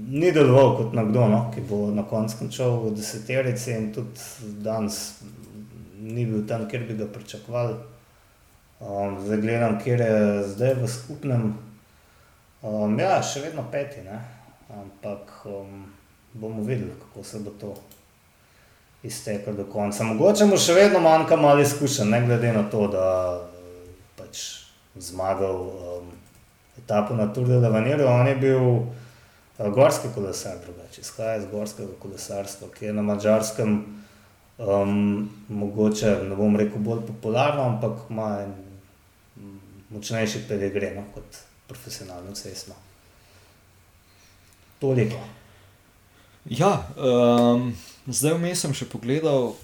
ni 0.08 0.32
deloval 0.32 0.76
kot 0.76 0.92
nekdo, 0.92 1.28
no? 1.28 1.50
ki 1.54 1.60
bo 1.68 1.90
na 1.94 2.02
koncu 2.02 2.38
končal 2.38 2.80
v 2.80 2.94
deseterici 2.96 3.72
in 3.72 3.92
tudi 3.94 4.20
danes 4.62 5.20
ni 6.00 6.26
bil 6.26 6.46
tam, 6.48 6.68
kjer 6.68 6.88
bi 6.88 6.98
ga 6.98 7.06
pričakovali. 7.06 7.74
Um, 8.80 9.20
zdaj 9.20 9.40
gledam, 9.40 9.78
kjer 9.78 10.00
je 10.00 10.20
zdaj 10.56 10.74
v 10.80 10.88
skupnem. 10.88 11.54
Um, 12.62 12.98
ja, 12.98 13.20
še 13.22 13.44
vedno 13.44 13.64
peti, 13.72 14.02
ne? 14.04 14.18
ampak 14.70 15.44
um, 15.50 15.86
bomo 16.32 16.62
videli, 16.62 16.92
kako 17.00 17.24
se 17.24 17.40
bo 17.44 17.50
to 17.60 17.74
iztekel 19.02 19.56
do 19.56 19.64
konca. 19.64 20.04
Mogoče 20.04 20.46
mu 20.46 20.58
še 20.60 20.76
vedno 20.76 21.00
manjka 21.00 21.36
malo 21.36 21.62
izkušenj, 21.64 22.10
ne 22.10 22.20
glede 22.26 22.52
na 22.52 22.64
to, 22.70 22.86
da 22.92 23.06
je 23.56 23.94
pač 24.18 24.42
zmagal 24.96 25.56
um, 25.56 26.10
etapo 26.78 27.16
na 27.16 27.30
Tour 27.32 27.48
de 27.48 27.60
Lavanero. 27.60 28.08
On 28.08 28.28
je 28.28 28.36
bil 28.36 28.60
uh, 28.60 29.70
gorski 29.72 30.12
kolesar, 30.14 30.58
drugače, 30.64 31.00
izhaja 31.00 31.38
iz 31.40 31.48
gorskega 31.52 31.96
kolesarstva, 32.02 32.68
ki 32.76 32.90
je 32.90 32.96
na 32.96 33.02
mačarskem 33.02 33.78
um, 34.58 35.30
mogoče, 35.48 36.18
ne 36.28 36.36
bom 36.36 36.56
rekel, 36.56 36.82
bolj 36.84 37.06
popularno, 37.08 37.68
ampak 37.74 38.10
ima 38.10 38.34
en 38.44 38.58
močnejši 39.90 40.44
pedigre 40.48 40.92
no, 40.94 41.04
kot 41.14 41.42
profesionalno 41.68 42.34
cestno. 42.34 42.74
Toliko. 44.80 45.18
Ja, 46.48 46.70
um, 46.96 47.72
zdaj 48.10 48.36
vmes 48.38 48.60
sem 48.64 48.74
še 48.76 48.88
pogledal, 48.90 49.54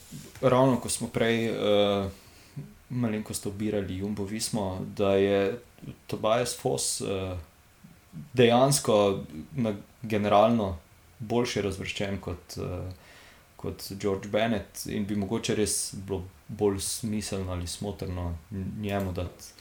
ravno 0.41 0.79
ko 0.83 0.91
smo 0.93 1.09
prej 1.13 1.51
uh, 1.51 2.09
malenkost 2.89 3.47
obirali 3.47 3.99
Jumbo 3.99 4.25
Vismo, 4.25 4.81
da 4.97 5.17
je 5.19 5.59
Tobias 6.07 6.57
Foss 6.59 7.01
uh, 7.01 7.35
dejansko 8.33 9.25
na 9.57 9.75
generalno 10.03 10.77
boljše 11.19 11.63
razvrščen 11.67 12.21
kot, 12.21 12.59
uh, 12.61 12.87
kot 13.57 13.89
George 14.01 14.29
Bennett 14.29 14.87
in 14.93 15.07
bi 15.07 15.17
mogoče 15.19 15.57
res 15.59 15.95
bilo 15.97 16.23
bolj 16.49 16.81
smiselno 16.81 17.53
ali 17.53 17.67
smotrno 17.67 18.37
njemu 18.81 19.13
dati 19.13 19.53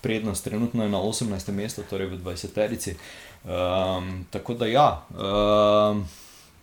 prednost. 0.00 0.44
Trenutno 0.44 0.84
je 0.84 0.90
na 0.92 0.98
18. 0.98 1.52
mestu, 1.52 1.82
torej 1.90 2.06
v 2.06 2.18
20-terici. 2.20 2.94
Um, 3.44 4.26
tako 4.30 4.54
da 4.54 4.66
ja. 4.66 5.06
Um, 5.10 6.04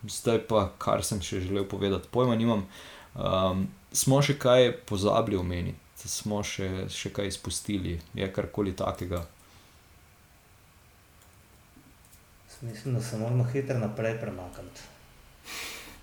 zdaj 0.10 0.44
pa, 0.48 0.68
kar 0.78 1.04
sem 1.04 1.22
še 1.22 1.44
želel 1.46 1.68
povedati, 1.70 2.10
pojma 2.12 2.36
nimam. 2.36 2.66
Um, 3.14 3.68
smo 3.94 4.22
še 4.26 4.38
kaj 4.42 4.72
pozabili 4.90 5.38
omeniti, 5.38 6.10
smo 6.10 6.42
še, 6.44 6.88
še 6.90 7.14
kaj 7.14 7.30
izpustili, 7.30 8.00
je 8.18 8.32
karkoli 8.34 8.76
takega. 8.76 9.24
Mislim, 12.64 12.96
da 12.96 13.02
se 13.04 13.18
moramo 13.18 13.44
hitro 13.44 13.76
naprej 13.80 14.18
premakniti. 14.22 14.82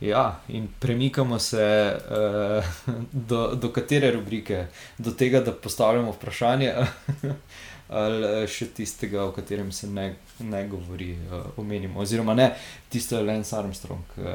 Ja, 0.01 0.41
in 0.49 0.69
premikamo 0.81 1.39
se 1.39 1.97
uh, 2.11 2.65
do, 3.31 3.55
do 3.55 3.73
katere 3.73 4.11
rubrike, 4.13 4.67
do 4.99 5.13
tega, 5.13 5.41
da 5.41 5.53
postavljamo 5.53 6.13
vprašanje. 6.13 6.75
ali 7.91 8.27
eh, 8.27 8.47
še 8.47 8.71
tistega, 8.75 9.25
o 9.27 9.33
katerem 9.35 9.73
se 9.75 9.89
ne, 9.91 10.15
ne 10.47 10.69
govori, 10.71 11.11
uh, 11.27 11.59
omenimo. 11.59 12.01
Oziroma, 12.01 12.35
ne, 12.39 12.53
tisto 12.89 13.17
je 13.19 13.25
Lance 13.27 13.57
Armstrong, 13.57 14.05
uh, 14.23 14.27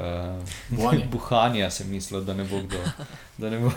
buhanja, 1.12 1.70
sem 1.76 1.88
mislil, 1.90 2.22
da 2.28 2.34
ne 2.36 2.44
bo 2.50 2.60
kdo. 2.66 2.82
Ne 3.46 3.60
bo. 3.64 3.72
uh, 3.72 3.76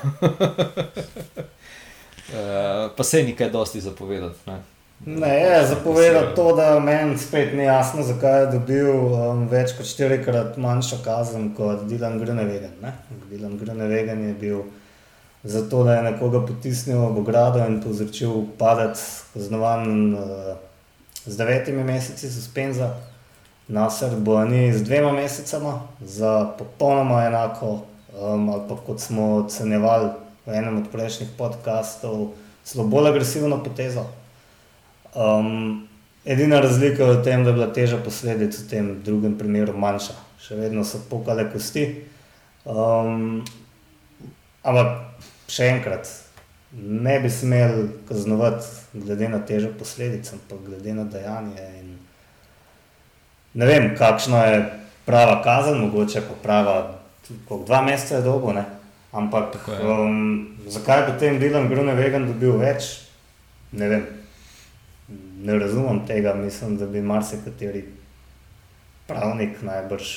pa 2.96 3.04
se 3.04 3.22
je 3.22 3.30
nekaj 3.30 3.50
dosti 3.54 3.80
zapovedati. 3.86 4.50
Ne? 4.50 4.58
Ne, 5.06 5.30
je 5.30 5.66
zapovedati 5.70 6.34
to, 6.34 6.56
da 6.58 6.80
meni 6.82 7.18
spet 7.18 7.54
ni 7.54 7.62
jasno, 7.62 8.02
zakaj 8.02 8.40
je 8.40 8.46
dobil 8.56 8.90
um, 8.90 9.44
več 9.46 9.76
kot 9.78 9.86
štirikrat 9.86 10.58
manjšo 10.58 10.98
kazen 11.04 11.52
kot 11.54 11.86
Dylan 11.86 12.18
Grunewegen. 12.18 12.82
Dylan 13.30 13.54
Grunewegen 13.60 14.26
je 14.26 14.34
bil 14.40 14.64
zato 15.44 15.84
da 15.84 15.94
je 15.94 16.02
nekoga 16.02 16.46
potisnil 16.46 16.98
v 16.98 17.18
ogrado 17.18 17.62
in 17.66 17.80
povzročil 17.82 18.46
padec, 18.58 18.98
kaznovan 19.34 20.14
uh, 20.14 20.20
z 21.26 21.36
devetimi 21.36 21.84
meseci 21.84 22.30
suspenza, 22.30 22.94
Nasr 23.68 24.16
Boani 24.16 24.72
z 24.72 24.82
dvema 24.82 25.12
mesecama 25.12 25.80
za 26.00 26.54
popolnoma 26.58 27.24
enako, 27.24 27.82
um, 28.20 28.48
ali 28.48 28.62
pa 28.68 28.76
kot 28.86 29.00
smo 29.00 29.34
ocenjevali 29.36 30.08
v 30.46 30.54
enem 30.56 30.78
od 30.80 30.88
prejšnjih 30.92 31.28
podkastov, 31.38 32.32
zelo 32.64 32.86
bolj 32.88 33.08
agresivno 33.08 33.60
potezo. 33.64 34.06
Um, 35.14 35.88
edina 36.24 36.60
razlika 36.60 37.04
je 37.04 37.16
v 37.16 37.24
tem, 37.24 37.44
da 37.44 37.50
je 37.50 37.54
bila 37.60 37.68
teža 37.72 38.00
posledic 38.04 38.56
v 38.56 38.68
tem 38.70 38.88
drugem 39.04 39.36
primeru 39.38 39.76
manjša. 39.76 40.16
Še 40.40 40.56
vedno 40.56 40.84
so 40.84 41.00
pokale 41.10 41.44
kosti. 41.52 41.84
Um, 42.64 43.44
ampak 44.68 45.24
še 45.48 45.70
enkrat, 45.72 46.08
ne 46.76 47.16
bi 47.20 47.30
smel 47.32 47.88
kaznovati 48.08 49.00
glede 49.04 49.28
na 49.32 49.40
težo 49.40 49.72
posledic, 49.78 50.28
ampak 50.32 50.60
glede 50.66 50.94
na 50.94 51.04
dejanje. 51.08 51.64
In 51.80 51.96
ne 53.54 53.68
vem, 53.68 53.94
kakšna 53.96 54.44
je 54.46 54.58
prava 55.08 55.40
kazen, 55.44 55.80
mogoče 55.80 56.24
pa 56.28 56.36
prava, 56.42 56.76
koliko 57.28 57.64
dva 57.66 57.82
meseca 57.82 58.18
je 58.18 58.26
dolgo, 58.26 58.52
ne? 58.52 58.64
ampak 59.12 59.56
um, 59.80 60.56
zakaj 60.68 61.06
potem 61.06 61.38
Dylan 61.40 61.70
Grunewegen 61.70 62.28
dobil 62.28 62.58
več, 62.60 63.08
ne 63.72 63.88
vem. 63.88 64.04
Ne 65.38 65.54
razumem 65.56 66.02
tega, 66.04 66.34
mislim, 66.36 66.76
da 66.76 66.86
bi 66.86 67.00
marsikateri 67.00 67.86
pravnik 69.08 69.62
najbrž 69.64 70.10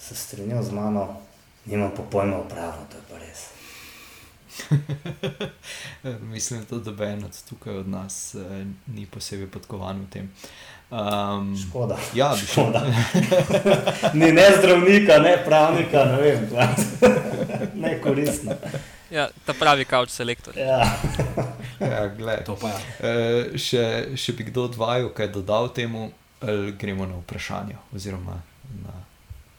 se 0.00 0.14
strinjal 0.14 0.62
z 0.62 0.72
mano, 0.76 1.06
nimam 1.66 1.90
pa 1.96 2.02
pojma 2.02 2.36
o 2.36 2.44
pravu, 2.44 2.86
to 2.90 2.96
je 2.96 3.02
pa 3.10 3.18
res. 3.18 3.48
Mislim, 6.32 6.66
da 6.70 6.78
doben 6.78 7.24
od 7.24 7.42
tukaj 7.48 7.76
od 7.76 7.88
nas 7.88 8.34
eh, 8.34 8.64
ni 8.86 9.06
posebej 9.06 9.46
podkovan 9.46 10.00
v 10.00 10.10
tem. 10.10 10.30
Um, 10.90 11.56
škoda. 11.68 11.96
Ja, 12.14 12.36
škoda. 12.36 12.82
ni 14.20 14.32
ne 14.32 14.46
zdravnika, 14.58 15.18
ne 15.18 15.44
pravnika, 15.44 16.04
ne 16.04 16.22
vem, 16.22 16.48
ne 17.82 18.00
koristno. 18.00 18.52
Ja, 19.10 19.28
ta 19.46 19.54
pravi 19.54 19.84
kauč 19.84 20.10
selektor. 20.10 20.58
Ja. 20.58 20.98
ja, 21.80 22.06
gled, 22.08 22.44
to 22.44 22.56
pa 22.56 22.68
je. 22.68 22.74
Ja. 22.74 22.80
Uh, 23.00 23.58
še, 23.58 23.84
še 24.18 24.34
bi 24.34 24.48
kdo 24.50 24.66
odvajal, 24.70 25.12
kaj 25.14 25.30
dodal 25.34 25.70
temu, 25.74 26.10
ali 26.40 26.72
gremo 26.72 27.06
na 27.06 27.20
vprašanje, 27.22 27.78
oziroma 27.94 28.40
na, 28.82 28.96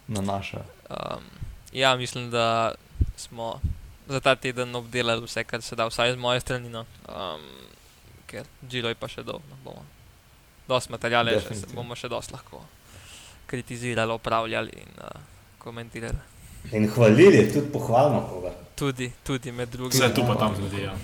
na 0.08 0.22
naša. 0.34 0.66
Um, 0.90 1.41
ja, 1.74 1.96
mislim, 1.96 2.30
da 2.32 2.74
smo 3.18 3.60
za 4.08 4.20
ta 4.20 4.36
teden 4.36 4.76
obdelali 4.76 5.26
vse, 5.26 5.44
kar 5.44 5.62
se 5.62 5.76
da, 5.76 5.88
vsaj 5.88 6.14
z 6.14 6.18
moje 6.18 6.40
strani. 6.40 6.70
No. 6.70 6.86
Um, 7.08 7.42
ker 8.26 8.46
Džilo 8.70 8.90
je 8.90 8.96
pa 8.96 9.08
še 9.12 9.24
dolgo, 9.28 9.44
no, 9.50 9.58
bomo 9.64 9.86
dosti 10.68 10.92
materijale, 10.92 11.36
še 11.44 11.58
bomo 11.76 11.96
še 11.96 12.10
dosti 12.12 12.36
lahko 12.36 12.64
kritizirali, 13.52 14.12
opravljali 14.12 14.72
in 14.80 15.00
uh, 15.04 15.24
komentirali. 15.60 16.30
In 16.72 16.88
hvalili, 16.94 17.48
tudi 17.52 17.68
pohvalno 17.74 18.22
koga. 18.30 18.54
Tudi, 18.76 19.12
tudi 19.24 19.52
med 19.52 19.70
drugim. 19.70 20.00
Vse 20.00 20.14
tu 20.16 20.24
pa 20.28 20.38
tam 20.40 20.56
zgodi. 20.56 20.86
Ja. 20.86 20.96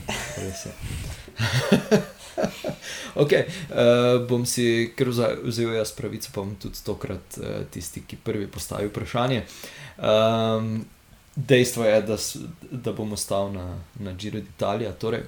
Okay, 3.18 3.48
uh, 3.74 4.28
bom 4.30 4.44
si 4.46 4.94
kar 4.94 5.10
vzel 5.10 5.72
jaz 5.74 5.92
pravico, 5.98 6.30
pa 6.30 6.44
bom 6.44 6.52
tudi 6.62 6.78
tokrat 6.86 7.40
uh, 7.42 7.64
tisti, 7.74 8.04
ki 8.06 8.20
prvi 8.22 8.46
postavi 8.46 8.92
vprašanje. 8.92 9.40
Um, 9.98 10.86
dejstvo 11.36 11.88
je, 11.88 11.96
da, 12.06 12.18
da 12.72 12.94
bom 12.94 13.16
ostal 13.18 13.50
na, 13.56 13.66
na 13.98 14.14
Giro 14.14 14.38
d'Italia. 14.38 14.94
Torej, 14.94 15.26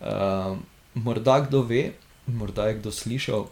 um, 0.00 0.62
morda 0.94 1.42
kdo 1.44 1.60
ve, 1.68 1.90
morda 2.26 2.70
je 2.70 2.78
kdo 2.80 2.92
slišal, 2.92 3.44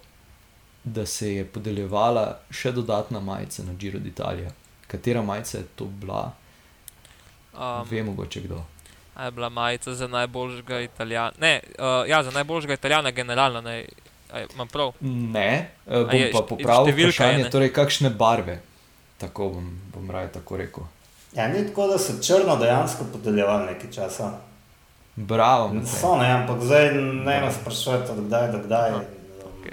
da 0.84 1.04
se 1.06 1.34
je 1.34 1.44
podeljevala 1.44 2.38
še 2.48 2.72
dodatna 2.72 3.20
majica 3.20 3.66
na 3.68 3.76
Giro 3.76 4.00
d'Italia. 4.00 4.56
Katera 4.88 5.20
majica 5.22 5.58
je 5.58 5.68
to 5.76 5.84
bila, 6.00 6.30
Um, 7.56 7.88
ve 7.90 8.02
mogoče 8.02 8.40
kdo. 8.40 8.64
A 9.16 9.24
je 9.24 9.30
bila 9.30 9.48
majica 9.48 9.94
za 9.94 10.06
najboljšega 10.06 10.80
italijana. 10.80 11.32
Ne, 11.38 11.60
uh, 11.78 12.08
ja, 12.08 12.22
za 12.22 12.30
najboljšega 12.30 12.74
italijana 12.74 13.10
generalno, 13.10 13.60
ne, 13.60 13.76
je- 13.76 13.88
imam 14.54 14.68
prav. 14.68 14.92
Ne, 15.00 15.70
A 15.86 15.98
bom 16.00 16.10
je 16.12 16.32
pa 16.32 16.38
popravil 16.40 16.92
vprašanje, 16.94 17.44
ne? 17.44 17.50
torej 17.50 17.72
kakšne 17.72 18.10
barve. 18.10 18.58
Tako 19.18 19.48
bom, 19.48 19.80
bom 19.94 20.10
raje 20.10 20.32
tako 20.32 20.56
rekel. 20.56 20.84
Ja, 21.32 21.48
ni 21.48 21.66
tako, 21.66 21.86
da 21.86 21.98
so 21.98 22.12
črno 22.22 22.56
dejansko 22.56 23.04
podeljevali 23.12 23.66
nekaj 23.66 23.90
časa. 23.92 24.32
Bravo. 25.16 25.72
So 26.00 26.16
ne, 26.16 26.30
ampak 26.32 26.60
zdaj 26.60 26.92
ne 26.94 27.40
me 27.40 27.52
sprašujete, 27.52 28.12
kdaj 28.18 28.52
kdaj. 28.64 28.90
No, 28.90 29.00
okej. 29.50 29.72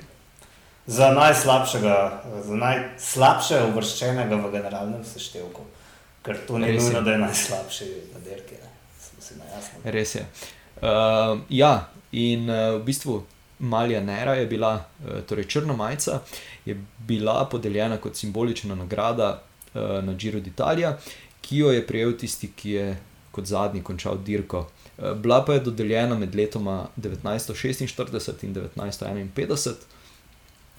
Za 0.88 1.12
najslabšega, 1.12 1.96
za 2.44 2.56
najslabše 2.56 3.64
uvrščenega 3.64 4.36
v 4.36 4.52
generalnem 4.52 5.04
seštevku. 5.06 5.62
Ker 6.22 6.38
to 6.48 6.58
ni 6.58 6.72
nujno, 6.74 7.02
da 7.02 7.12
je 7.12 7.18
najslabši 7.18 7.86
na 8.14 8.20
dirki. 8.20 8.56
ne. 8.56 8.70
Si 9.24 9.38
na 9.40 9.46
jasno. 9.46 9.80
Res 9.84 10.16
je. 10.16 10.26
Uh, 10.84 11.40
ja, 11.50 11.88
in 12.12 12.50
uh, 12.50 12.76
v 12.76 12.84
bistvu 12.84 13.22
Malja 13.60 14.02
Nera 14.04 14.34
je 14.36 14.46
bila, 14.46 14.74
uh, 14.76 15.22
torej 15.28 15.48
črna 15.48 15.74
majica, 15.74 16.20
je 16.66 16.76
bila 17.08 17.46
podeljena 17.52 17.98
kot 17.98 18.16
simbolična 18.20 18.76
nagrada 18.76 19.30
uh, 19.40 20.04
na 20.04 20.14
Giro 20.14 20.40
d'Italia, 20.40 20.98
ki 21.42 21.58
jo 21.58 21.72
je 21.72 21.88
prejel 21.88 22.18
tisti, 22.20 22.52
ki 22.52 22.72
je 22.72 22.98
kot 23.32 23.48
zadnji 23.48 23.84
končal 23.84 24.20
dirko. 24.26 24.68
Uh, 24.98 25.14
bila 25.16 25.40
pa 25.46 25.54
je 25.54 25.66
dodeljena 25.70 26.20
med 26.20 26.36
letoma 26.36 26.88
1946 26.98 28.44
in 28.44 28.56
1951. 28.56 29.74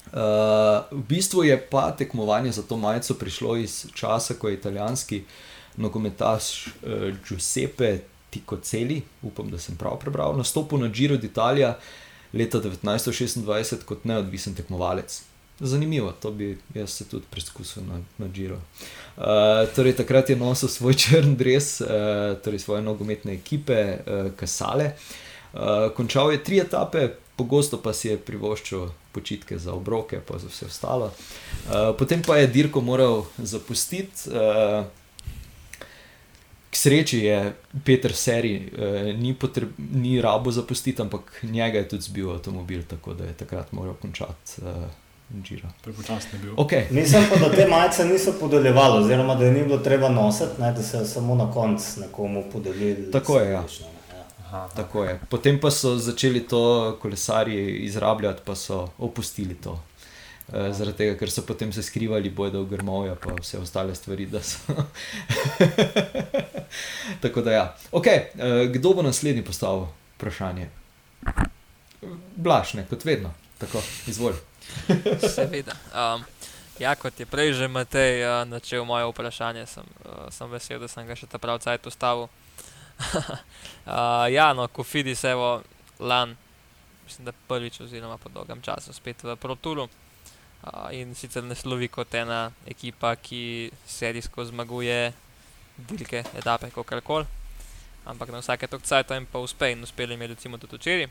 Uh, 0.05 0.85
v 0.91 1.03
bistvu 1.09 1.43
je 1.43 1.57
pa 1.71 1.91
tekmovanje 1.97 2.51
za 2.51 2.61
to 2.61 2.77
majico 2.77 3.13
prišlo 3.13 3.57
iz 3.57 3.85
časa, 3.93 4.33
ko 4.33 4.49
je 4.49 4.53
italijanski 4.53 5.23
nogometaš 5.77 6.67
uh, 6.67 7.09
Giuseppe 7.27 7.99
Ticoceli, 8.35 8.99
upam, 9.23 9.47
da 9.51 9.59
sem 9.61 9.77
prav 9.79 9.95
prebral, 10.01 10.35
nastopil 10.35 10.83
na 10.83 10.91
Giro 10.91 11.15
d'Italia 11.15 11.77
leta 12.35 12.59
1926 12.59 13.87
kot 13.87 14.03
neodvisen 14.03 14.55
tekmovalec. 14.57 15.21
Zanimivo, 15.59 16.11
to 16.11 16.31
bi 16.35 16.57
jaz 16.75 16.89
se 16.89 17.05
tudi 17.07 17.23
preizkusil 17.31 17.83
na, 17.87 18.01
na 18.17 18.27
Giro. 18.27 18.57
Uh, 19.15 19.23
torej, 19.75 19.95
takrat 19.95 20.29
je 20.29 20.35
nosil 20.35 20.69
svoj 20.69 20.97
črn 21.03 21.37
dres, 21.39 21.79
uh, 21.81 22.35
torej 22.43 22.59
svoje 22.59 22.83
nogometne 22.83 23.37
ekipe, 23.39 23.77
uh, 23.95 24.31
Kasale. 24.35 24.91
Uh, 25.53 25.87
končal 25.95 26.33
je 26.35 26.43
tri 26.43 26.59
etape, 26.59 27.07
pogosto 27.39 27.79
pa 27.79 27.93
si 27.95 28.11
je 28.11 28.19
privoščil 28.19 28.89
počitke 29.15 29.55
za 29.59 29.71
obroke, 29.71 30.19
pa 30.19 30.39
za 30.43 30.51
vse 30.51 30.67
ostalo. 30.67 31.07
Uh, 31.07 31.95
potem 31.95 32.19
pa 32.19 32.41
je 32.43 32.51
dirko 32.51 32.83
moral 32.83 33.23
zapustiti. 33.39 34.27
Uh, 34.27 34.83
K 36.75 36.77
sreči 36.77 37.19
je 37.19 37.53
Peter 37.85 38.13
Seri 38.13 38.55
eh, 38.77 39.13
ni, 39.13 39.33
potreb, 39.33 39.69
ni 39.77 40.21
rabo 40.21 40.51
zapustiti, 40.51 41.01
ampak 41.01 41.43
njega 41.43 41.77
je 41.77 41.87
tudi 41.87 42.01
zbil 42.01 42.31
avtomobil, 42.31 42.81
tako 42.83 43.13
da 43.13 43.23
je 43.23 43.33
takrat 43.33 43.71
moral 43.71 43.93
končati 43.93 44.59
eh, 44.59 44.87
Giro. 45.29 45.69
Prepočasno 45.81 46.29
je 46.33 46.39
bil. 46.39 46.53
Okay. 46.53 46.91
Mislim 46.91 47.23
pa, 47.29 47.35
da 47.35 47.55
te 47.55 47.67
majice 47.67 48.05
niso 48.05 48.33
podeljevali, 48.39 49.03
oziroma 49.03 49.35
da 49.35 49.45
je 49.45 49.51
ni 49.51 49.63
bilo 49.63 49.77
treba 49.77 50.09
nositi, 50.09 50.61
ne, 50.61 50.71
da 50.71 50.83
se 50.83 50.97
je 50.97 51.05
samo 51.05 51.35
na 51.35 51.51
koncu 51.51 52.01
nekomu 52.01 52.43
podelili. 52.53 53.11
Tako 53.11 53.39
je, 53.39 53.51
ja. 53.51 53.61
ne, 53.61 54.17
ja. 54.17 54.25
Aha. 54.45 54.69
Tako 54.75 55.03
je. 55.03 55.19
Potem 55.29 55.59
pa 55.59 55.71
so 55.71 55.95
začeli 55.97 56.47
to 56.47 56.97
kolesarji 57.01 57.77
izrabljati, 57.77 58.41
pa 58.45 58.55
so 58.55 58.87
opustili 58.97 59.55
to. 59.55 59.79
Uh, 60.45 60.69
zaradi 60.69 60.97
tega, 60.97 61.15
ker 61.17 61.31
so 61.33 61.41
potem 61.41 61.71
se 61.73 61.81
skrivali, 61.81 62.29
bojo 62.29 62.61
v 62.61 62.69
grmovja, 62.69 63.15
pa 63.17 63.33
vse 63.39 63.57
ostale 63.57 63.95
stvari. 63.97 64.27
Tako 67.23 67.41
da, 67.41 67.51
ja. 67.51 67.65
okay, 67.91 68.29
uh, 68.37 68.69
kdo 68.69 68.93
bo 68.93 69.01
naslednji 69.01 69.41
postavil 69.41 69.87
vprašanje? 70.19 70.69
Blašne, 72.35 72.85
kot 72.89 73.05
vedno. 73.05 73.33
Tako, 73.57 73.81
izvolj. 74.07 74.37
Seveda. 75.35 75.73
Um, 75.95 76.23
ja, 76.79 76.95
kot 76.95 77.19
je 77.19 77.25
prej 77.25 77.53
že 77.53 77.67
Matej 77.67 78.21
uh, 78.21 78.45
načel 78.45 78.85
moje 78.85 79.09
vprašanje, 79.09 79.65
sem, 79.65 79.83
uh, 80.05 80.29
sem 80.29 80.49
vesel, 80.51 80.79
da 80.79 80.87
sem 80.87 81.07
ga 81.07 81.17
še 81.17 81.25
ta 81.25 81.41
prav 81.41 81.57
cajt 81.65 81.89
ustavil. 81.89 82.29
uh, 83.01 84.29
ja, 84.37 84.53
no, 84.53 84.67
Kofidis, 84.67 85.23
evo, 85.25 85.63
lan, 85.99 86.37
mislim, 87.05 87.25
da 87.25 87.39
prvič, 87.47 87.81
oziroma 87.81 88.21
po 88.21 88.29
dolgem 88.29 88.61
času, 88.61 88.93
spet 88.93 89.23
v 89.23 89.41
Proturu. 89.41 89.89
Uh, 90.65 90.89
in 90.97 91.13
sicer 91.13 91.43
ne 91.45 91.55
slovi 91.55 91.87
kot 91.87 92.13
ena 92.17 92.49
ekipa, 92.65 93.13
ki 93.15 93.69
serijsko 93.85 94.47
zmaguje 94.49 95.13
dirke, 95.77 96.23
etape, 96.33 96.71
kako 96.73 97.01
koli. 97.05 97.25
Ampak 98.05 98.29
na 98.29 98.41
vsake 98.41 98.67
tok 98.67 98.81
cajt 98.81 99.11
jim 99.11 99.25
pa 99.25 99.39
uspe 99.39 99.71
in 99.71 99.83
uspeli 99.83 100.13
jim 100.13 100.21
je 100.21 100.27
recimo 100.27 100.57
tudi 100.57 100.77
včeraj. 100.77 101.07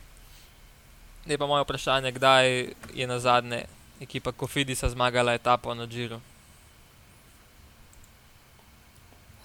Zdaj 1.24 1.38
pa 1.38 1.46
moje 1.46 1.64
vprašanje, 1.64 2.12
kdaj 2.12 2.46
je 2.94 3.06
na 3.06 3.18
zadnje 3.18 3.64
ekipa 4.00 4.32
Kofidisa 4.32 4.88
zmagala 4.88 5.34
etapo 5.34 5.74
na 5.74 5.86
Džiru? 5.86 6.20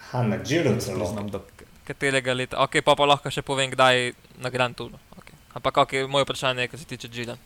Aha, 0.02 0.23
na 0.23 0.38
Giro 0.38 0.73
celo. 0.80 1.06
Priznam, 1.06 1.30
da 1.30 1.40
Katerega 1.86 2.34
leta? 2.34 2.57
Ok, 2.57 2.81
pa, 2.86 2.95
pa 2.95 3.06
lahko 3.06 3.30
še 3.34 3.41
povem, 3.41 3.69
kdaj 3.69 4.14
na 4.41 4.49
Grand 4.49 4.76
Touru. 4.77 4.98
Okay. 5.18 5.38
Ampak 5.57 5.77
ok, 5.77 5.94
moje 6.10 6.26
vprašanje 6.26 6.65
je, 6.65 6.68
kar 6.68 6.80
se 6.80 6.86
tiče 6.86 7.07
Džira. 7.07 7.38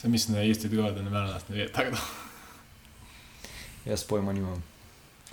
Se 0.00 0.08
mislim, 0.08 0.34
da 0.34 0.40
je 0.40 0.50
isti 0.50 0.66
odgovor, 0.66 0.92
da 0.92 1.02
ne 1.02 1.10
vem, 1.10 1.26
nas 1.26 1.48
ne 1.48 1.56
ve. 1.56 1.68
Da. 1.74 1.98
jaz 3.90 4.04
pojma 4.04 4.32
nimam. 4.32 4.64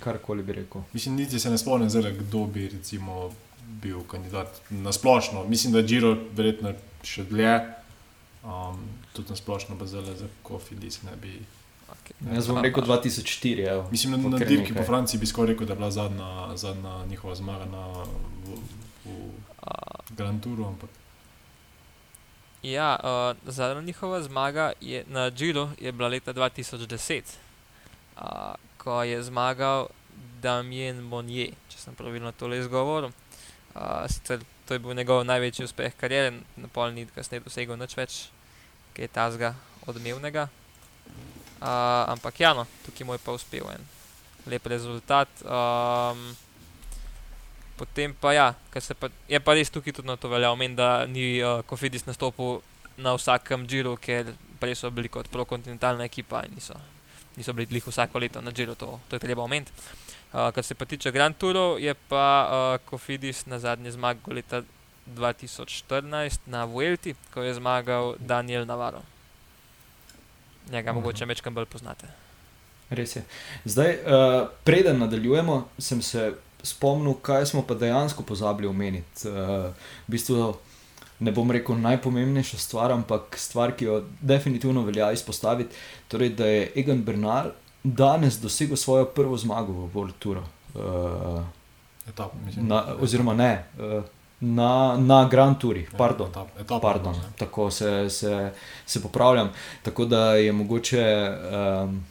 Karkoli 0.04 0.42
bi 0.42 0.52
rekel. 0.52 0.82
Mislim, 0.92 1.14
niti 1.14 1.38
se 1.38 1.50
ne 1.50 1.58
spomnim, 1.58 1.90
zdaj, 1.90 2.12
kdo 2.12 2.46
bi 2.46 2.68
recimo 2.68 3.32
bil 3.82 4.00
kandidat 4.10 4.60
na 4.70 4.92
splošno. 4.92 5.44
Mislim, 5.44 5.72
da 5.72 5.78
je 5.78 5.84
Giro 5.84 6.16
verjetno 6.32 6.72
še 7.02 7.24
dlje. 7.24 7.60
Um, 8.44 8.82
tudi 9.12 9.30
na 9.30 9.36
splošno, 9.36 9.78
pa 9.78 9.86
zelo 9.86 10.14
za 10.14 10.26
kofidis 10.42 11.02
ne 11.02 11.14
bi. 11.22 11.38
Okay. 11.86 12.34
Jaz 12.34 12.50
bom 12.50 12.58
rekel 12.62 12.82
2004. 12.82 13.70
Evo. 13.70 13.88
Mislim, 13.90 14.22
Pa 14.22 14.28
na 14.28 14.38
dirki 14.38 14.74
po 14.74 14.82
Franciji 14.82 15.20
bi 15.20 15.26
skoraj 15.26 15.54
rekel, 15.54 15.66
da 15.66 15.72
je 15.72 15.78
bila 15.78 15.90
zadnja, 15.90 16.56
zadnja 16.56 17.06
njihova 17.06 17.34
zmaga 17.34 17.70
na, 17.70 17.86
v, 18.46 18.58
v 19.04 19.18
Uh, 19.66 20.16
Grand 20.16 20.42
Touru, 20.42 20.66
ampak 20.68 20.90
ja, 22.72 22.96
uh, 23.02 23.52
zadnja 23.52 23.82
njihova 23.82 24.22
zmaga 24.22 24.72
je, 24.80 25.04
na 25.06 25.30
Džiru 25.30 25.68
je 25.78 25.92
bila 25.92 26.08
leta 26.08 26.34
2010, 26.34 27.22
uh, 28.16 28.22
ko 28.78 29.02
je 29.02 29.22
zmagal 29.22 29.86
Damien 30.42 31.00
Monnier, 31.00 31.54
če 31.68 31.78
sem 31.78 31.94
pravilno 31.94 32.32
tole 32.32 32.58
izgovoril. 32.58 33.10
Uh, 33.74 34.06
sicer 34.08 34.40
to 34.66 34.74
je 34.74 34.78
bil 34.78 34.94
njegov 34.94 35.24
največji 35.24 35.64
uspeh 35.64 35.94
kariere, 35.96 36.32
na 36.56 36.68
pol 36.68 36.90
ni 36.90 37.06
kasneje 37.06 37.44
dosegel 37.44 37.78
nič 37.78 37.96
več, 37.96 38.16
kaj 38.96 39.04
je 39.04 39.12
tazga 39.12 39.54
odmevnega. 39.86 40.48
Uh, 41.56 41.68
ampak 42.12 42.40
ja, 42.40 42.54
no, 42.54 42.66
tukaj 42.86 43.06
mu 43.06 43.14
je 43.14 43.22
pa 43.24 43.32
uspel 43.32 43.68
en 43.70 43.86
lep 44.46 44.66
rezultat. 44.66 45.28
Um, 45.42 46.34
potem 47.76 48.14
pa 48.20 48.32
ja, 48.32 48.54
pa, 49.00 49.08
je 49.28 49.40
pa 49.40 49.54
res 49.54 49.70
tukaj 49.70 49.92
tudi 49.92 50.08
na 50.08 50.16
to 50.16 50.28
velja 50.28 50.50
omeniti, 50.50 50.76
da 50.76 51.06
ni 51.06 51.42
uh, 51.42 51.62
Kofidis 51.66 52.06
nastopil 52.06 52.60
na 52.96 53.12
vsakem 53.14 53.66
Džiru, 53.68 53.96
ker 53.96 54.32
prej 54.60 54.74
so 54.74 54.90
bili 54.90 55.08
kot 55.08 55.28
prokontinentalna 55.28 56.04
ekipa 56.04 56.42
in 56.46 56.54
niso, 56.54 56.74
niso 57.36 57.52
bili 57.52 57.66
glih 57.66 57.84
vsako 57.86 58.18
leto 58.18 58.40
na 58.40 58.50
Džiru, 58.52 58.74
to, 58.74 59.00
to 59.08 59.16
je 59.16 59.20
treba 59.20 59.42
omeniti. 59.42 59.72
Uh, 60.32 60.50
kar 60.52 60.64
se 60.64 60.74
pa 60.74 60.84
tiče 60.84 61.12
Grand 61.12 61.36
Tourov, 61.36 61.78
je 61.80 61.94
pa 62.08 62.24
uh, 62.44 62.88
Kofidis 62.88 63.46
na 63.46 63.58
zadnje 63.58 63.90
zmagal 63.92 64.34
leta 64.34 64.62
2014 65.06 66.38
na 66.46 66.64
Vuelti, 66.64 67.14
ko 67.34 67.42
je 67.42 67.54
zmagal 67.54 68.14
Daniel 68.18 68.64
Navarro. 68.66 69.02
Njega 70.70 70.92
Mhm. 70.92 70.98
mogoče 70.98 71.24
večkrat 71.24 71.54
bolj 71.54 71.64
poznate. 71.66 72.06
Res 72.90 73.16
je. 73.16 73.22
Zdaj, 73.64 73.90
uh, 73.92 74.48
preden 74.64 74.98
nadaljujemo, 74.98 75.68
sem 75.78 76.02
se 76.02 76.34
spomnil, 76.66 77.14
kaj 77.16 77.46
smo 77.46 77.62
pa 77.62 77.74
dejansko 77.74 78.22
pozabili 78.22 78.68
omeniti. 78.68 79.24
Uh, 79.24 79.70
v 80.04 80.10
bistvu 80.10 80.54
ne 81.18 81.32
bom 81.32 81.50
rekel 81.50 81.78
najpomembnejša 81.78 82.58
stvar, 82.58 82.92
ampak 82.92 83.38
stvar, 83.38 83.72
ki 83.72 83.84
jo 83.84 84.00
definitivno 84.20 84.82
velja 84.82 85.12
izpostaviti, 85.12 85.72
torej, 86.08 86.28
da 86.30 86.46
je 86.46 86.66
Egan 86.76 87.00
Bernal 87.00 87.52
danes 87.82 88.36
dosegel 88.36 88.76
svojo 88.76 89.04
prvo 89.06 89.36
zmago 89.36 89.72
v 89.72 89.88
World 89.94 90.18
Touru. 90.18 90.42
Uh, 90.74 91.40
etap, 92.06 92.34
mislim. 92.44 92.66
na, 92.66 92.84
oziroma 93.00 93.34
ne, 93.34 93.52
uh, 93.78 94.04
Na, 94.38 94.96
na 94.98 95.24
Grand 95.24 95.56
Tourih, 95.56 95.88
Ja, 95.88 95.96
pardon. 95.98 96.28
etap- 96.28 96.60
etapa, 96.60 96.80
pardon. 96.82 97.14
ne. 97.14 97.30
Tako 97.38 97.70
se, 97.70 98.10
se, 98.10 98.52
se 98.86 99.02
popravljam. 99.02 99.48
Tako 99.82 100.04
da 100.04 100.34
je 100.34 100.52
mogoče 100.52 101.04
um, 101.84 102.04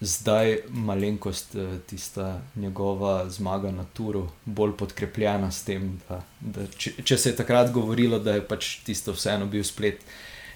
zdaj 0.00 0.58
malenkost 0.68 1.54
eh, 1.54 1.78
tista 1.86 2.40
njegova 2.56 3.30
zmaga 3.30 3.70
na 3.70 3.84
Turu 3.84 4.28
bolj 4.44 4.76
podkrepljena 4.76 5.50
s 5.50 5.64
tem, 5.64 6.00
da, 6.08 6.22
da 6.40 6.66
če, 6.76 6.92
če 7.04 7.18
se 7.18 7.30
je 7.30 7.36
takrat 7.36 7.72
govorilo, 7.72 8.18
da 8.18 8.36
je 8.36 8.46
pač 8.46 8.78
tisto 8.86 9.12
vseeno 9.12 9.46
bil 9.46 9.64
splet 9.64 10.04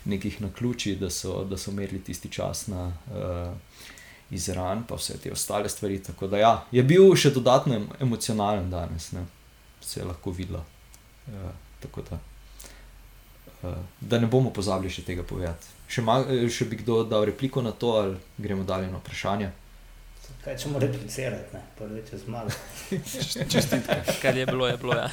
nekih 0.05 0.41
naključij, 0.43 0.97
da 0.97 1.11
so, 1.11 1.45
da 1.45 1.59
so 1.59 1.73
merili 1.73 2.03
tisti 2.03 2.29
čas 2.31 2.67
na 2.67 2.87
uh, 2.87 3.53
Izran, 4.31 4.83
pa 4.89 4.97
vse 4.99 5.19
te 5.23 5.33
ostale 5.33 5.69
stvari. 5.69 6.01
Tako 6.03 6.27
da 6.27 6.39
ja, 6.39 6.53
je 6.73 6.83
bil 6.83 7.15
še 7.15 7.31
dodatno 7.31 7.75
em- 7.75 7.89
emocionalen 8.01 8.71
danes, 8.71 9.13
ne? 9.13 9.27
se 9.81 10.01
je 10.01 10.07
lahko 10.07 10.31
videlo. 10.31 10.65
Uh, 11.27 11.51
tako 11.83 12.03
da. 12.11 12.19
Da 14.01 14.19
ne 14.19 14.27
bomo 14.27 14.51
pozabili 14.51 14.91
še 14.91 15.05
tega 15.07 15.23
povedati. 15.23 15.71
Še, 15.93 16.01
ma, 16.01 16.23
eh, 16.25 16.49
še 16.49 16.65
bi 16.71 16.79
kdo 16.81 17.03
dal 17.05 17.27
repliko 17.29 17.61
na 17.63 17.73
to, 17.77 17.91
ali 18.01 18.17
gremo 18.41 18.65
dalje 18.65 18.89
na 18.89 18.97
vprašanje? 19.03 19.51
Kaj 20.43 20.57
ćemo 20.57 20.79
replicirati, 20.79 21.55
ne? 21.55 21.61
prvič 21.79 22.13
je 22.13 22.19
zmaga. 22.19 22.51
Čestitke. 23.53 24.01
Kar 24.23 24.37
je 24.37 24.47
bilo, 24.47 24.67
je 24.67 24.77
bilo. 24.77 24.95
Ja. 24.97 25.09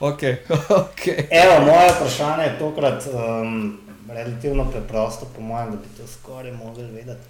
Ok, 0.00 0.22
ok. 0.70 1.00
Evo, 1.30 1.60
moje 1.66 1.90
vprašanje 1.92 2.44
je 2.44 2.58
tokrat 2.58 3.04
um, 3.12 3.80
relativno 4.08 4.64
preprosto, 4.64 5.26
po 5.36 5.42
mojem, 5.42 5.70
da 5.70 5.76
bi 5.76 5.88
to 5.96 6.06
skoraj 6.06 6.52
mogli 6.52 6.84
vedeti. 6.84 7.26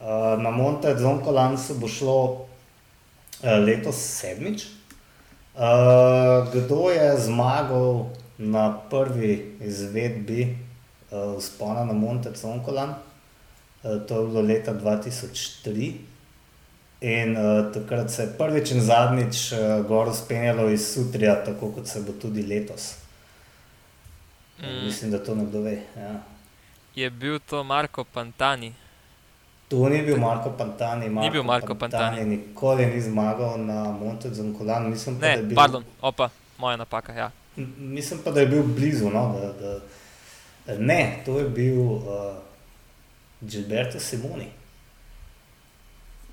Uh, 0.00 0.06
na 0.42 0.50
Monte 0.50 0.94
Zonkolancu 0.98 1.74
bo 1.74 1.88
šlo 1.88 2.22
uh, 2.32 2.46
letos 3.66 4.00
sedmič. 4.00 4.64
Uh, 5.54 6.48
kdo 6.54 6.90
je 6.90 7.18
zmagal 7.18 8.06
na 8.38 8.78
prvi 8.90 9.56
izvedbi 9.60 10.56
uh, 11.10 11.38
vzpona 11.38 11.84
na 11.84 11.92
Monte 11.92 12.30
Zonkolan? 12.34 12.94
Uh, 13.82 14.00
to 14.08 14.20
je 14.20 14.26
bilo 14.26 14.40
leta 14.40 14.74
2003. 14.74 15.92
In 17.00 17.36
uh, 17.36 17.72
takrat 17.72 18.10
se 18.10 18.22
je 18.22 18.34
prvič 18.38 18.70
in 18.70 18.80
zadnjič 18.80 19.52
uh, 19.52 19.86
gor 19.86 20.14
spenjalo 20.14 20.68
iz 20.70 20.94
Sutrija, 20.94 21.44
tako 21.44 21.72
kot 21.72 21.86
se 21.86 22.00
bo 22.00 22.12
tudi 22.12 22.42
letos. 22.42 22.94
Mm, 24.60 24.84
Mislim, 24.84 25.10
da 25.10 25.24
to 25.24 25.34
nekdo 25.34 25.60
ve. 25.60 25.78
Ja. 25.96 26.20
je 26.94 27.10
bil 27.10 27.38
to 27.38 27.64
Marko 27.64 28.04
Pantani. 28.04 28.74
To 29.70 29.88
ni 29.88 30.02
bil 30.02 30.16
Marko 30.18 30.50
Pantani. 30.50 31.08
Marko 31.08 31.30
bil 31.30 31.42
Marko 31.42 31.74
Pantani. 31.74 32.24
Nikoli 32.26 32.86
ni 32.86 33.00
zmagal 33.00 33.54
na 33.60 33.84
Monte 33.92 34.28
Zonkolanu. 34.28 34.88
Mislim, 34.88 35.14
pa, 35.14 35.20
da 35.20 35.26
je 35.28 35.36
Ne, 35.36 35.42
bil- 35.42 35.54
pardon, 35.54 35.84
opa, 36.02 36.28
moja 36.58 36.76
napaka. 36.76 37.12
Ja. 37.14 37.30
Mislim 37.78 38.20
pa, 38.24 38.30
da 38.30 38.40
je 38.40 38.46
bil 38.46 38.62
blizu. 38.64 39.10
No, 39.10 39.22
da, 39.32 39.52
da, 39.54 39.78
ne, 40.78 41.22
to 41.24 41.38
je 41.38 41.48
bil 41.48 41.80
uh, 41.80 42.02
Gilberto 43.40 44.00
Simoni, 44.00 44.48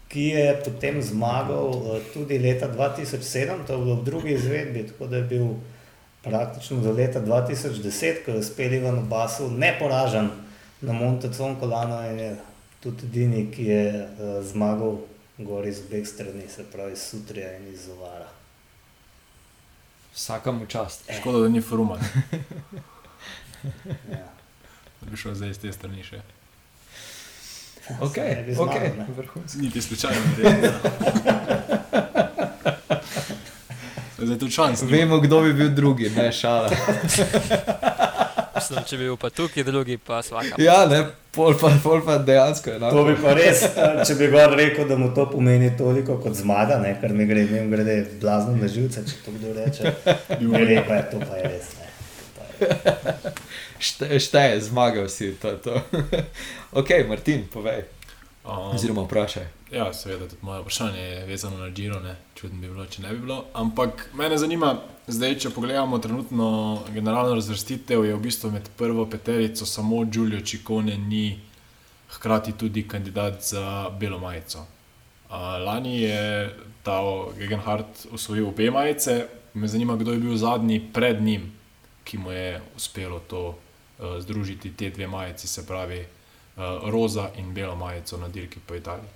ki 0.08 0.22
je 0.24 0.62
potem 0.66 1.02
zmagal 1.02 1.68
uh, 1.68 1.86
tudi 2.14 2.40
leta 2.40 2.68
2007, 2.68 3.22
to 3.68 3.74
je 3.74 3.80
bilo 3.80 3.96
v 3.96 4.04
drugi 4.04 4.32
izvedbi, 4.32 4.88
tako 4.88 5.08
da 5.08 5.18
je 5.18 5.24
bil 5.24 5.48
praktično 6.24 6.78
do 6.78 6.92
leta 6.92 7.22
2010, 7.22 8.26
ko 8.26 8.32
je 8.32 8.40
uspel 8.40 8.74
Ivan 8.74 9.06
Basu 9.06 9.52
neporažen 9.52 10.30
na 10.82 10.94
Monte 10.94 11.30
Zonkolano 11.30 12.02
in 12.04 12.20
je 12.20 12.36
tudi 12.80 13.06
edini, 13.06 13.52
ki 13.52 13.64
je 13.66 13.84
uh, 14.04 14.46
zmagal 14.46 14.98
gor 15.38 15.68
iz 15.68 15.80
obeh 15.88 16.08
strani, 16.08 16.48
se 16.50 16.64
pravi 16.72 16.94
iz 16.94 17.00
Sutrija 17.02 17.58
in 17.58 17.74
iz 17.74 17.86
Zovara. 17.86 18.30
Vsakemu 20.16 20.66
čast. 20.66 21.04
Škoda, 21.20 21.40
da 21.40 21.48
ni 21.50 21.62
Fruman, 21.62 22.00
Ja. 24.12 24.28
da 25.02 25.10
bi 25.12 25.18
šel 25.18 25.36
zdaj 25.36 25.50
iz 25.50 25.60
te 25.60 25.72
strani 25.74 26.04
še. 26.04 26.22
Ok, 28.02 28.18
ne 28.18 28.44
bi 28.44 28.56
ok, 28.60 28.74
ne. 28.98 29.06
vrhunsko. 29.18 29.60
Niti 29.62 29.82
slučajno 29.82 30.22
ne 30.22 30.34
gre. 30.38 30.72
Zdaj 34.18 34.40
tu 34.40 34.50
šans. 34.50 34.82
ni. 34.82 34.92
Vemo, 34.92 35.20
kdo 35.20 35.42
bi 35.42 35.54
bil 35.54 35.70
drugi, 35.70 36.10
ne 36.10 36.32
šala. 36.32 36.70
Mislim, 38.58 38.84
če 38.84 38.98
bi 38.98 39.04
bil 39.04 39.18
pa 39.18 39.30
tukaj, 39.32 39.64
drugi 39.64 39.98
pa 40.00 40.20
svaka. 40.22 40.58
Ja, 40.58 40.86
ne, 40.86 41.04
pol 41.32 41.54
pa, 41.54 41.72
pol 41.78 42.02
pa 42.02 42.18
dejansko 42.20 42.70
je. 42.70 42.80
To 42.82 43.04
bi 43.04 43.16
pa 43.16 43.34
res, 43.34 43.64
eh, 43.64 44.00
če 44.02 44.16
bi 44.16 44.28
gor 44.28 44.56
rekel, 44.56 44.88
da 44.88 44.98
mu 44.98 45.12
to 45.14 45.28
pomeni 45.28 45.70
toliko 45.78 46.18
kot 46.18 46.34
zmaga, 46.34 46.78
ne, 46.78 46.96
kar 46.98 47.10
mi 47.12 47.26
gre, 47.26 47.46
vem, 47.46 47.70
grede 47.70 47.98
blazno 48.18 48.56
na 48.56 48.68
živce, 48.68 49.04
če 49.04 49.20
to 49.22 49.32
kdo 49.32 49.54
reče. 49.54 49.94
Ne, 50.42 50.66
ne, 50.66 50.80
pa 50.84 50.96
je 50.96 51.06
to 51.12 51.22
pa 51.22 51.36
je 51.36 51.44
res. 51.48 51.68
Ne. 51.76 51.86
To 52.18 52.32
pa 52.34 52.66
je- 52.66 53.36
Šte, 53.80 54.20
šteje, 54.20 54.62
zmagal 54.64 55.06
si. 55.08 55.36
To, 55.36 55.52
to. 55.58 55.78
ok, 56.80 56.90
Martin, 57.08 57.46
povej. 57.48 57.84
Um, 58.48 58.76
Oziroma 58.76 59.02
vprašaj. 59.02 59.44
Ja, 59.72 59.94
seveda, 59.94 60.28
tudi 60.28 60.42
moje 60.42 60.62
vprašanje 60.62 61.00
je 61.00 61.26
vezano 61.26 61.58
na 61.58 61.70
Giro, 61.70 62.00
ne? 62.00 62.16
čudno 62.36 62.62
bi 62.62 62.68
bilo, 62.68 62.86
če 62.86 63.02
ne 63.02 63.10
bi 63.10 63.20
bilo. 63.20 63.46
Ampak 63.54 64.10
mene 64.16 64.38
zanima, 64.38 64.78
zdaj, 65.08 65.36
če 65.44 65.50
pogledamo 65.52 66.00
trenutno 66.00 66.48
generalno 66.94 67.36
razvrstitev, 67.36 68.06
je 68.06 68.16
v 68.16 68.22
bistvu 68.24 68.52
med 68.52 68.70
prvo 68.78 69.06
peterico 69.06 69.66
samo 69.66 70.06
Giulio 70.06 70.40
Ciccone 70.40 70.96
ni 70.98 71.40
hkrati 72.16 72.56
tudi 72.56 72.88
kandidat 72.88 73.44
za 73.44 73.90
belo 74.00 74.20
majico. 74.20 74.64
Lani 75.66 76.02
je 76.02 76.56
ta 76.84 77.02
Gegenhardt 77.38 78.08
osvojil 78.16 78.48
obe 78.48 78.72
majice, 78.72 79.26
me 79.54 79.68
zanima, 79.68 79.96
kdo 79.96 80.14
je 80.16 80.20
bil 80.24 80.38
zadnji 80.38 80.80
pred 80.94 81.22
njim, 81.22 81.52
ki 82.04 82.18
mu 82.18 82.32
je 82.32 82.62
uspelo 82.76 83.20
to 83.20 83.48
uh, 83.50 84.20
združiti, 84.20 84.72
te 84.72 84.90
dve 84.90 85.08
majici, 85.08 85.48
se 85.48 85.68
pravi 85.68 86.06
roza 86.92 87.30
in 87.36 87.54
belo 87.54 87.76
majico 87.76 88.18
na 88.18 88.28
dirki 88.28 88.60
po 88.60 88.76
Italiji. 88.76 89.10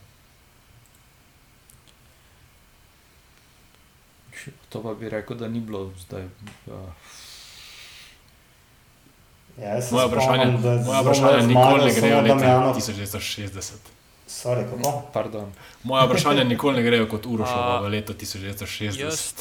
To 4.70 4.84
pa 4.84 4.94
bi 4.94 5.10
rekel, 5.10 5.38
da 5.38 5.48
ni 5.48 5.60
bilo 5.60 5.92
zdaj. 5.98 6.26
Uh, 6.68 6.74
Ja, 9.58 9.80
Moje 9.92 10.08
vprašanje, 10.08 10.46
spomnim, 10.58 11.02
vprašanje 11.02 11.44
zmagal 11.44 11.48
nikoli 11.48 11.86
ne 11.86 11.94
grejo 11.94 12.22
leta 12.22 12.36
Damjanov. 12.36 12.76
1960. 12.76 13.74
Sorry, 14.28 14.64
kako? 14.70 15.04
pardon. 15.14 15.54
Moje 15.84 16.06
vprašanje 16.06 16.44
nikoli 16.44 16.76
ne 16.76 16.84
grejo 16.84 17.08
kot 17.08 17.26
Urošova 17.26 17.78
A, 17.78 17.82
v 17.82 17.88
leto 17.90 18.14
1960. 18.14 19.00
Jaz, 19.00 19.34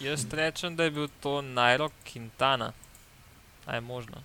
jaz 0.00 0.26
rečem, 0.32 0.76
da 0.76 0.84
je 0.84 0.90
bil 0.90 1.08
to 1.20 1.42
Nairo 1.42 1.90
Quintana. 2.06 2.72
A 3.66 3.74
je 3.74 3.80
možno. 3.80 4.16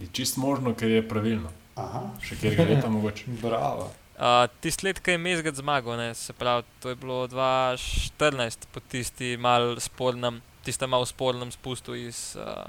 Je 0.00 0.08
čist 0.12 0.36
možno, 0.36 0.74
ker 0.74 0.90
je 0.90 1.08
pravilno. 1.08 1.52
Aha. 1.80 2.02
Še 2.24 2.38
kjer 2.40 2.56
ga 2.58 2.68
leta 2.68 2.90
mogoče. 2.92 3.32
Bravo. 3.44 3.88
Uh, 4.22 4.44
Tisti 4.62 4.86
let, 4.86 5.00
ki 5.02 5.16
je 5.16 5.18
Mezgad 5.18 5.56
zmagal, 5.58 5.96
ne, 5.98 6.10
se 6.14 6.34
pravi, 6.36 6.66
to 6.82 6.92
je 6.92 6.98
bilo 7.00 7.24
2014, 7.32 8.68
po 8.70 8.82
tisti 8.92 9.34
mal 9.40 9.74
spornem, 9.82 10.38
tistem 10.62 10.92
malo 10.92 11.08
spornem 11.08 11.50
spustu 11.50 11.96
iz 11.98 12.36
uh, 12.38 12.68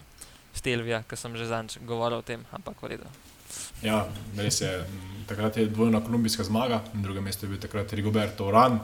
Stelvija, 0.55 1.03
ki 1.05 1.19
sem 1.19 1.35
že 1.37 1.49
zanj 1.51 1.77
govoril 1.85 2.23
o 2.23 2.25
tem, 2.25 2.45
ampak 2.55 2.79
v 2.81 2.95
redu. 2.95 3.11
Ja, 3.83 4.05
res 4.39 4.61
je. 4.63 4.71
Takrat 5.27 5.59
je 5.59 5.67
dvojna 5.69 6.01
kolumbijska 6.03 6.43
zmaga, 6.47 6.81
na 6.95 7.03
drugem 7.03 7.27
mestu 7.27 7.45
je 7.45 7.53
bil 7.53 7.61
takrat 7.61 7.91
Rigoberto 7.93 8.47
Uran. 8.49 8.79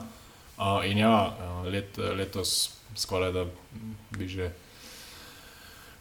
Uh, 0.60 0.84
in 0.86 1.00
ja, 1.00 1.32
let, 1.64 1.96
letos 1.96 2.76
skoraj 2.94 3.32
da 3.34 3.46
bi 4.14 4.28
že. 4.28 4.52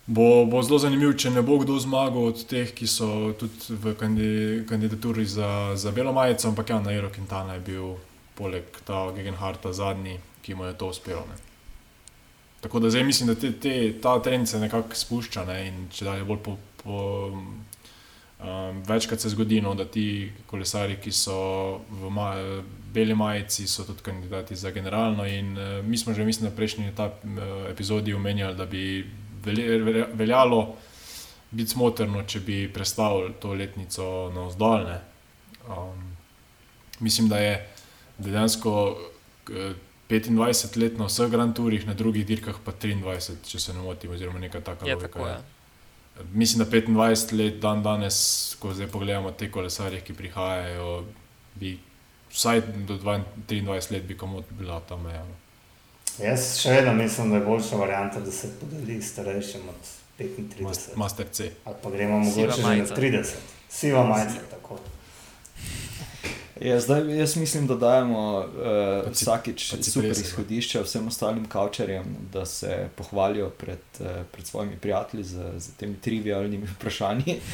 Bo, 0.10 0.46
bo 0.50 0.62
zelo 0.66 0.80
zanimivo, 0.82 1.14
če 1.14 1.30
ne 1.30 1.44
bo 1.46 1.60
kdo 1.62 1.76
zmagal 1.78 2.32
od 2.32 2.40
teh, 2.50 2.72
ki 2.74 2.88
so 2.90 3.30
tudi 3.38 3.78
v 3.78 3.94
kandi, 3.94 4.30
kandidaturi 4.66 5.26
za, 5.30 5.78
za 5.78 5.94
Belo 5.94 6.14
majico, 6.14 6.50
ampak 6.50 6.74
ja, 6.74 6.80
Nairo 6.82 7.12
Quintana 7.14 7.60
je 7.60 7.62
bil 7.68 7.92
poleg 8.34 8.66
ta 8.88 9.12
Gegenharta 9.14 9.70
zadnji, 9.70 10.18
ki 10.42 10.58
mu 10.58 10.66
je 10.66 10.74
to 10.74 10.90
uspelo. 10.90 11.22
Ne. 11.30 11.38
Tako 12.66 12.82
da 12.82 12.90
zdaj 12.90 13.06
mislim, 13.06 13.30
da 13.30 13.36
te, 13.38 13.52
te, 13.54 13.76
ta 14.02 14.18
trend 14.18 14.50
se 14.50 14.60
nekako 14.60 14.98
spušča 14.98 15.46
ne, 15.46 15.60
in 15.68 15.86
če 15.94 16.10
dalje 16.10 16.26
bolj 16.26 16.42
po, 16.42 16.58
po, 16.82 17.04
Um, 18.40 18.84
večkrat 18.88 19.20
se 19.20 19.30
zgodi, 19.30 19.58
no, 19.62 19.74
da 19.76 19.84
ti 19.86 20.32
kolesari, 20.48 20.96
ki 21.04 21.12
so 21.12 21.34
v 21.92 22.08
ma 22.08 22.30
beli 22.94 23.12
majici, 23.16 23.66
so 23.68 23.84
tudi 23.84 24.00
kandidati 24.00 24.56
za 24.56 24.72
generalno. 24.72 25.26
In, 25.28 25.58
uh, 25.58 25.86
mi 25.86 25.98
smo 25.98 26.14
že, 26.14 26.24
mislim, 26.24 26.48
na 26.48 26.56
prejšnji 26.56 26.88
etap, 26.88 27.20
uh, 27.26 27.68
epizodi 27.68 28.14
omenjali, 28.14 28.56
da 28.56 28.66
bi 28.66 29.04
veljalo 30.14 30.76
biti 31.52 31.72
smotrno, 31.72 32.24
če 32.24 32.40
bi 32.40 32.58
predstavili 32.74 33.34
to 33.42 33.54
letnico 33.54 34.32
na 34.36 34.48
vzdolj. 34.48 34.90
Um, 35.70 36.16
mislim, 37.00 37.30
da 37.30 37.38
je 37.38 37.54
dejansko 38.18 38.74
eh, 39.52 39.74
25 40.10 40.78
let 40.82 40.98
na 40.98 41.06
vseh 41.06 41.30
Grand 41.30 41.56
Tourih, 41.56 41.86
na 41.88 41.94
drugih 41.94 42.26
dirkah 42.26 42.58
pa 42.66 42.72
23, 42.72 43.36
če 43.46 43.60
se 43.60 43.74
ne 43.74 43.82
motim, 43.86 44.12
oziroma 44.12 44.40
nekaj 44.40 44.64
takega. 44.66 44.92
Je 44.92 45.00
tako, 45.00 45.28
ja. 45.28 45.42
Mislim, 46.34 46.64
da 46.64 46.72
25 46.72 47.36
let 47.38 47.60
dan 47.62 47.84
danes, 47.84 48.56
ko 48.60 48.74
zdaj 48.74 48.90
pogledamo 48.92 49.32
te 49.32 49.52
kolesarje, 49.52 50.02
ki 50.02 50.14
prihajajo, 50.14 51.04
bi 51.56 51.78
vsaj 52.34 52.62
do 52.90 52.98
23 52.98 53.94
let 53.94 54.04
bi 54.10 54.18
komod 54.18 54.50
bila 54.58 54.82
ta 54.82 54.98
meja. 54.98 55.24
no. 55.26 55.49
Jaz 56.20 56.58
še 56.58 56.72
vedno 56.72 56.94
mislim, 56.96 57.30
da 57.30 57.36
je 57.36 57.46
boljša 57.46 57.76
varianta, 57.78 58.20
da 58.20 58.32
se 58.32 58.48
podeli 58.60 59.02
starejšim 59.02 59.62
od 59.70 59.76
35. 60.20 60.62
Mas- 60.62 60.90
Master 60.96 61.26
C. 61.32 61.52
Ali 61.66 61.76
pa 61.84 61.90
gremo 61.90 62.20
mogoče 62.20 62.52
že 62.52 62.62
na 62.62 62.68
majica. 62.68 62.96
30. 62.96 63.26
Siva 63.70 64.04
majica, 64.06 64.40
tako. 64.52 64.80
Ja, 66.60 66.80
zdaj, 66.80 67.18
jaz 67.18 67.36
mislim, 67.36 67.68
da 67.68 67.76
dajemo 67.76 68.24
uh, 68.38 68.44
Pa 69.06 69.12
ci- 69.12 69.24
vsakič 69.24 69.70
pa 69.72 69.78
ci 69.78 69.92
super 69.92 70.10
plesaj, 70.10 70.24
izhodišče 70.24 70.82
vsem 70.82 71.08
ostalim 71.08 71.46
kavčarjem, 71.46 72.04
da 72.34 72.46
se 72.46 72.68
pohvalijo 72.96 73.50
pred, 73.52 73.80
uh, 74.00 74.06
pred 74.32 74.46
svojimi 74.46 74.76
prijatelji 74.78 75.24
z, 75.24 75.36
z 75.58 75.70
temi 75.74 75.96
trivialnimi 75.98 76.68
vprašanji. 76.74 77.40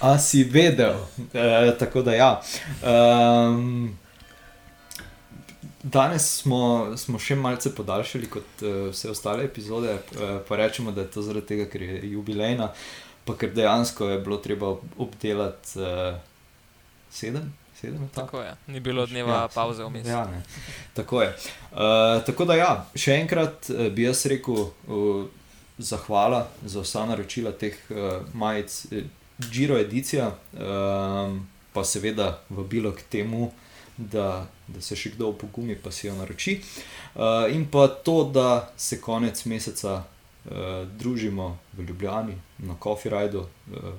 A 0.00 0.18
si 0.18 0.44
vedel? 0.44 0.94
Uh, 1.18 1.34
tako 1.78 2.02
da 2.02 2.14
ja. 2.14 2.40
Um, 2.82 3.98
Danes 5.84 6.26
smo, 6.40 6.94
smo 6.96 7.18
še 7.20 7.36
malce 7.36 7.74
podaljšali 7.76 8.28
kot 8.32 8.62
uh, 8.64 8.88
vse 8.88 9.10
ostale 9.12 9.44
epizode, 9.44 9.92
uh, 10.16 10.38
pa 10.48 10.56
rečemo, 10.56 10.92
da 10.96 11.04
je 11.04 11.10
to 11.12 11.22
zaradi 11.22 11.50
tega, 11.52 11.66
ker 11.68 11.82
je 11.84 11.98
jubilejna, 12.14 12.70
pa 13.28 13.36
ker 13.36 13.52
dejansko 13.52 14.08
je 14.08 14.22
bilo 14.24 14.38
treba 14.40 14.72
ob- 14.72 14.96
obdelati 15.04 15.76
uh, 15.80 16.16
sedem, 17.12 17.52
sedem 17.76 18.00
etap. 18.08 18.24
Tako 18.24 18.40
je, 18.46 18.56
ni 18.72 18.80
bilo 18.80 19.04
dneva 19.06 19.42
Ja, 19.42 19.48
pauze 19.54 19.84
vmes. 19.84 20.08
Ja, 20.08 20.24
ne. 20.24 20.40
tako 20.96 21.20
je. 21.22 21.30
Uh, 21.72 22.24
tako 22.26 22.48
da, 22.48 22.56
ja, 22.56 22.72
še 22.96 23.18
enkrat 23.20 23.68
uh, 23.68 23.86
bi 23.92 24.08
jaz 24.08 24.24
rekel, 24.32 24.70
uh, 24.88 25.26
zahvala 25.78 26.46
za 26.64 26.80
vsa 26.80 27.04
naročila 27.06 27.52
teh 27.52 27.76
uh, 27.90 28.22
majic, 28.32 28.86
eh, 28.92 29.04
Giro 29.50 29.74
edicija, 29.78 30.28
um, 30.54 31.40
pa 31.74 31.82
seveda 31.84 32.38
vabilo 32.48 32.92
k 32.94 33.02
temu, 33.10 33.48
da, 33.96 34.46
da 34.66 34.80
se 34.82 34.96
še 34.96 35.14
kdo 35.14 35.30
opogumi, 35.34 35.76
pa 35.76 35.92
si 35.94 36.06
jo 36.06 36.14
naroči. 36.18 36.58
Uh, 37.14 37.46
in 37.54 37.66
pa 37.70 37.86
to, 37.88 38.24
da 38.34 38.72
se 38.76 39.00
konec 39.00 39.44
meseca 39.46 40.02
uh, 40.02 40.88
družimo 40.98 41.58
v 41.72 41.86
Ljubljani 41.88 42.36
na 42.66 42.76
Coffee 42.82 43.12
Rajdu, 43.12 43.46
uh, 43.46 43.94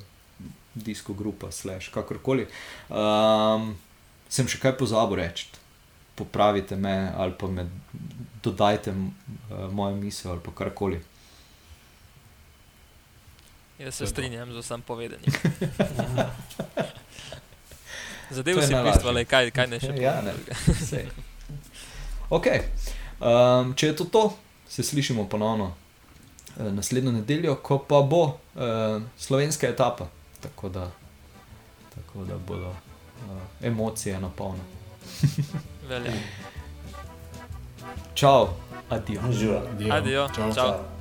disko 0.75 1.13
grupa, 1.13 1.51
slash 1.51 1.93
kakorkoli. 1.95 2.47
Um, 2.89 3.75
sem 4.29 4.47
še 4.47 4.59
kaj 4.59 4.75
pozabil 4.79 5.23
reči. 5.23 5.47
Popravite 6.15 6.75
me 6.79 7.11
ali 7.15 7.35
pa 7.35 7.47
me 7.51 7.67
dodajte 8.43 8.91
uh, 8.91 9.67
mojo 9.71 9.95
misel 9.99 10.35
ali 10.35 10.43
pa 10.43 10.51
karkoli. 10.55 10.99
Jaz 13.79 13.95
se 13.99 14.07
strinjam 14.07 14.53
z 14.55 14.63
vsem 14.63 14.81
povedanim. 14.87 15.27
Zadev 18.31 18.61
si 18.61 18.73
bistvo, 18.73 19.11
le 19.11 19.25
kaj, 19.25 19.51
kaj 19.51 19.67
ne 19.67 19.79
še 19.79 19.93
Ja, 20.01 20.21
ne. 20.21 20.33
Okay. 22.29 22.65
Um, 23.21 23.73
če 23.77 23.91
je 23.91 23.95
to 23.95 24.05
to, 24.11 24.23
se 24.69 24.83
slišimo 24.83 25.27
ponovno 25.29 25.71
uh, 25.71 26.71
naslednjo 26.73 27.11
nedeljo, 27.11 27.55
ko 27.55 27.77
pa 27.79 28.01
bo 28.01 28.23
uh, 28.25 29.01
slovenska 29.17 29.67
etapa. 29.67 30.09
Tako 30.41 30.69
da, 30.69 30.89
tako 31.95 32.25
da 32.25 32.37
bodo 32.37 32.69
uh, 32.69 33.37
emocije 33.61 34.19
na 34.19 34.29
polno. 34.29 34.65
Velja. 35.89 36.11
Čau, 38.13 38.49
adijo. 38.89 39.21
Živa. 39.31 39.61
Adijo. 39.71 39.93
Adijo. 39.93 40.27
Čau. 40.35 40.53
Čau. 40.53 40.53
Čau. 40.55 40.94